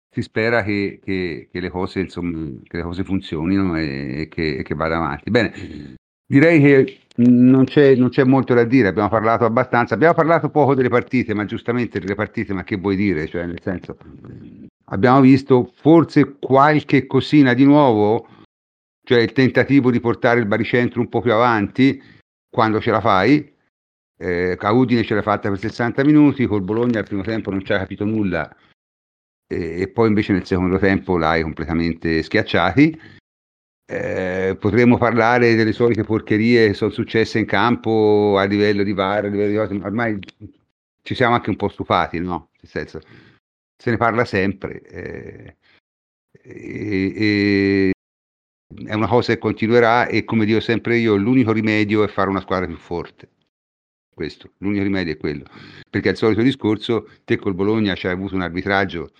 si 0.09 0.23
spera 0.23 0.63
che, 0.63 0.99
che- 1.03 1.49
che 1.51 1.59
le 1.59 1.69
cose 1.69 1.99
insomma 1.99 2.49
che 2.63 2.77
le 2.77 2.81
cose 2.81 3.03
funzionino 3.03 3.77
e, 3.77 4.21
e 4.21 4.27
che, 4.27 4.73
vada 4.73 4.97
avanti. 4.97 5.29
Bene, 5.29 5.53
direi 6.25 6.59
che 6.59 6.97
non 7.17 7.65
c'è, 7.65 7.93
non 7.93 8.09
c'è 8.09 8.23
molto 8.23 8.55
da 8.55 8.63
dire, 8.63 8.87
abbiamo 8.87 9.09
parlato 9.09 9.45
abbastanza, 9.45 9.93
abbiamo 9.93 10.15
parlato 10.15 10.49
poco 10.49 10.73
delle 10.73 10.89
partite, 10.89 11.35
ma 11.35 11.45
giustamente 11.45 11.99
delle 11.99 12.15
partite, 12.15 12.53
ma 12.53 12.63
che 12.63 12.77
vuoi 12.77 12.95
dire? 12.95 13.27
Cioè, 13.27 13.45
nel 13.45 13.61
senso, 13.61 13.95
abbiamo 14.85 15.21
visto 15.21 15.71
forse 15.75 16.37
qualche 16.39 17.05
cosina 17.05 17.53
di 17.53 17.65
nuovo, 17.65 18.27
cioè 19.05 19.21
il 19.21 19.31
tentativo 19.31 19.91
di 19.91 19.99
portare 19.99 20.39
il 20.39 20.47
baricentro 20.47 21.01
un 21.01 21.09
po' 21.09 21.21
più 21.21 21.33
avanti 21.33 22.01
quando 22.49 22.81
ce 22.81 22.89
la 22.89 22.99
fai. 23.01 23.53
Eh, 24.17 24.57
Udine 24.59 25.03
ce 25.03 25.13
l'ha 25.13 25.21
fatta 25.21 25.49
per 25.49 25.59
60 25.59 26.03
minuti, 26.03 26.45
col 26.45 26.61
Bologna 26.63 26.99
al 26.99 27.05
primo 27.05 27.21
tempo 27.21 27.51
non 27.51 27.63
ci 27.63 27.71
ha 27.73 27.77
capito 27.77 28.03
nulla 28.03 28.53
e, 29.47 29.81
e 29.81 29.87
poi 29.89 30.07
invece 30.07 30.33
nel 30.33 30.45
secondo 30.45 30.77
tempo 30.77 31.17
l'hai 31.17 31.41
completamente 31.41 32.21
schiacciati. 32.23 32.99
Eh, 33.89 34.57
potremmo 34.59 34.97
parlare 34.97 35.55
delle 35.55 35.71
solite 35.71 36.03
porcherie 36.03 36.67
che 36.67 36.73
sono 36.73 36.91
successe 36.91 37.39
in 37.39 37.45
campo 37.45 38.35
a 38.37 38.43
livello 38.43 38.83
di 38.83 38.91
VAR, 38.91 39.25
a 39.25 39.27
livello 39.29 39.51
di 39.51 39.55
cose, 39.55 39.73
ma 39.75 39.85
ormai 39.85 40.19
ci 41.03 41.15
siamo 41.15 41.35
anche 41.35 41.49
un 41.49 41.55
po' 41.55 41.69
stufati, 41.69 42.19
no? 42.19 42.49
Nel 42.59 42.69
senso, 42.69 42.99
se 43.77 43.91
ne 43.91 43.97
parla 43.97 44.25
sempre. 44.25 44.81
eh, 44.81 45.55
e- 46.41 47.13
e- 47.15 47.91
è 48.85 48.93
una 48.93 49.07
cosa 49.07 49.33
che 49.33 49.39
continuerà 49.39 50.07
e 50.07 50.23
come 50.25 50.45
dico 50.45 50.59
sempre 50.59 50.97
io, 50.97 51.15
l'unico 51.15 51.51
rimedio 51.53 52.03
è 52.03 52.07
fare 52.07 52.29
una 52.29 52.41
squadra 52.41 52.67
più 52.67 52.75
forte. 52.77 53.29
Questo, 54.17 54.53
l'unico 54.57 54.81
rimedio 54.81 55.13
è 55.13 55.17
quello. 55.17 55.45
Perché 55.87 56.09
al 56.09 56.15
solito 56.15 56.41
discorso, 56.41 57.07
te 57.23 57.37
col 57.37 57.53
Bologna 57.53 57.93
c'hai 57.95 58.13
avuto 58.13 58.33
un 58.33 58.41
arbitraggio 58.41 59.11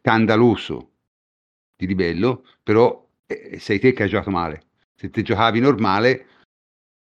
scandaloso 0.00 0.94
di 1.76 1.86
livello, 1.86 2.44
però 2.60 3.08
eh, 3.24 3.60
sei 3.60 3.78
te 3.78 3.92
che 3.92 4.02
hai 4.02 4.08
giocato 4.08 4.30
male. 4.30 4.64
Se 4.96 5.10
te 5.10 5.22
giocavi 5.22 5.60
normale, 5.60 6.26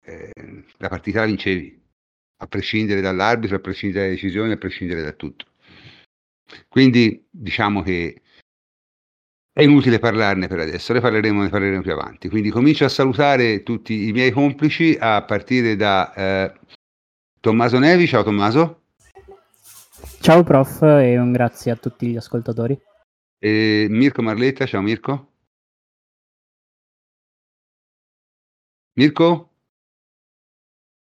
eh, 0.03 0.31
la 0.77 0.89
partita 0.89 1.19
la 1.19 1.27
vincevi, 1.27 1.79
a 2.37 2.47
prescindere 2.47 3.01
dall'arbitro, 3.01 3.57
a 3.57 3.59
prescindere 3.59 4.05
dalle 4.05 4.15
decisioni, 4.15 4.53
a 4.53 4.57
prescindere 4.57 5.03
da 5.03 5.11
tutto. 5.11 5.45
Quindi 6.67 7.23
diciamo 7.29 7.83
che 7.83 8.19
è 9.53 9.61
inutile 9.61 9.99
parlarne 9.99 10.47
per 10.47 10.57
adesso, 10.57 10.91
ne 10.91 11.01
parleremo, 11.01 11.43
ne 11.43 11.49
parleremo 11.49 11.83
più 11.83 11.91
avanti. 11.91 12.29
Quindi 12.29 12.49
comincio 12.49 12.83
a 12.85 12.89
salutare 12.89 13.61
tutti 13.61 14.07
i 14.07 14.11
miei 14.11 14.31
complici 14.31 14.97
a 14.99 15.23
partire 15.23 15.75
da 15.75 16.13
eh, 16.15 16.59
Tommaso 17.41 17.79
Nevi. 17.79 18.07
Ciao 18.07 18.23
Tommaso. 18.23 18.83
Ciao 20.19 20.43
prof 20.43 20.83
e 20.83 21.17
un 21.17 21.31
grazie 21.31 21.71
a 21.71 21.75
tutti 21.75 22.07
gli 22.07 22.15
ascoltatori. 22.15 22.79
E 23.39 23.87
Mirko 23.89 24.21
Marletta. 24.21 24.67
Ciao 24.67 24.81
Mirko. 24.81 25.29
Mirko? 28.93 29.49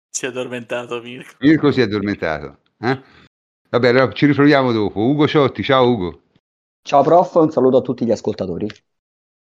Si 0.09 0.25
è 0.25 0.27
addormentato 0.27 1.01
Mirko. 1.01 1.35
Mirko 1.39 1.71
si 1.71 1.79
è 1.79 1.83
addormentato. 1.83 2.59
eh? 2.79 3.01
Vabbè, 3.69 3.87
allora 3.87 4.11
ci 4.11 4.25
ritroviamo 4.25 4.73
dopo. 4.73 4.99
Ugo 4.99 5.27
Ciotti, 5.27 5.63
ciao 5.63 5.87
Ugo. 5.89 6.21
Ciao 6.81 7.01
prof, 7.01 7.33
un 7.35 7.51
saluto 7.51 7.77
a 7.77 7.81
tutti 7.81 8.05
gli 8.05 8.11
ascoltatori. 8.11 8.67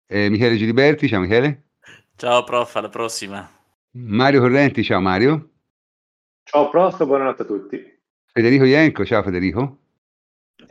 Eh, 0.06 0.28
Michele 0.30 0.56
Giliberti, 0.56 1.08
ciao 1.08 1.20
Michele. 1.20 1.70
Ciao 2.14 2.44
prof, 2.44 2.76
alla 2.76 2.88
prossima. 2.88 3.48
Mario 3.96 4.40
Correnti, 4.40 4.84
ciao 4.84 5.00
Mario. 5.00 5.50
Ciao 6.50 6.70
Prost, 6.70 7.04
buonanotte 7.04 7.42
a 7.42 7.44
tutti. 7.44 8.00
Federico 8.32 8.64
Ienco, 8.64 9.04
ciao 9.04 9.22
Federico. 9.22 9.80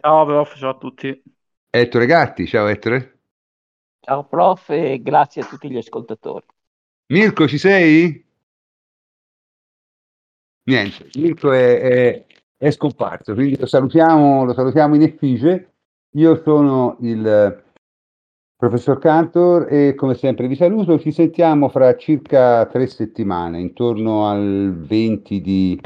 Ciao 0.01 0.25
prof, 0.25 0.57
ciao 0.57 0.71
a 0.71 0.77
tutti. 0.79 1.23
Ettore 1.69 2.07
Gatti, 2.07 2.47
ciao 2.47 2.65
Ettore. 2.65 3.19
Ciao 3.99 4.25
prof 4.25 4.71
e 4.71 4.99
grazie 5.03 5.43
a 5.43 5.45
tutti 5.45 5.69
gli 5.69 5.77
ascoltatori. 5.77 6.47
Mirko, 7.13 7.47
ci 7.47 7.59
sei? 7.59 8.25
Niente, 10.63 11.09
Mirko 11.13 11.51
è, 11.51 11.79
è, 11.79 12.25
è 12.57 12.71
scomparso, 12.71 13.35
quindi 13.35 13.59
lo 13.59 13.67
salutiamo, 13.67 14.45
lo 14.45 14.53
salutiamo 14.55 14.95
in 14.95 15.03
effigie. 15.03 15.73
Io 16.15 16.41
sono 16.41 16.97
il 17.01 17.65
professor 18.57 18.97
Cantor 18.97 19.71
e 19.71 19.93
come 19.93 20.15
sempre 20.15 20.47
vi 20.47 20.55
saluto. 20.55 20.99
Ci 20.99 21.11
sentiamo 21.11 21.69
fra 21.69 21.95
circa 21.95 22.65
tre 22.65 22.88
settimane, 22.88 23.59
intorno 23.59 24.27
al 24.27 24.75
20 24.75 25.41
di 25.41 25.79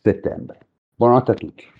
settembre. 0.00 0.58
Buonanotte 0.94 1.30
a 1.32 1.34
tutti. 1.34 1.79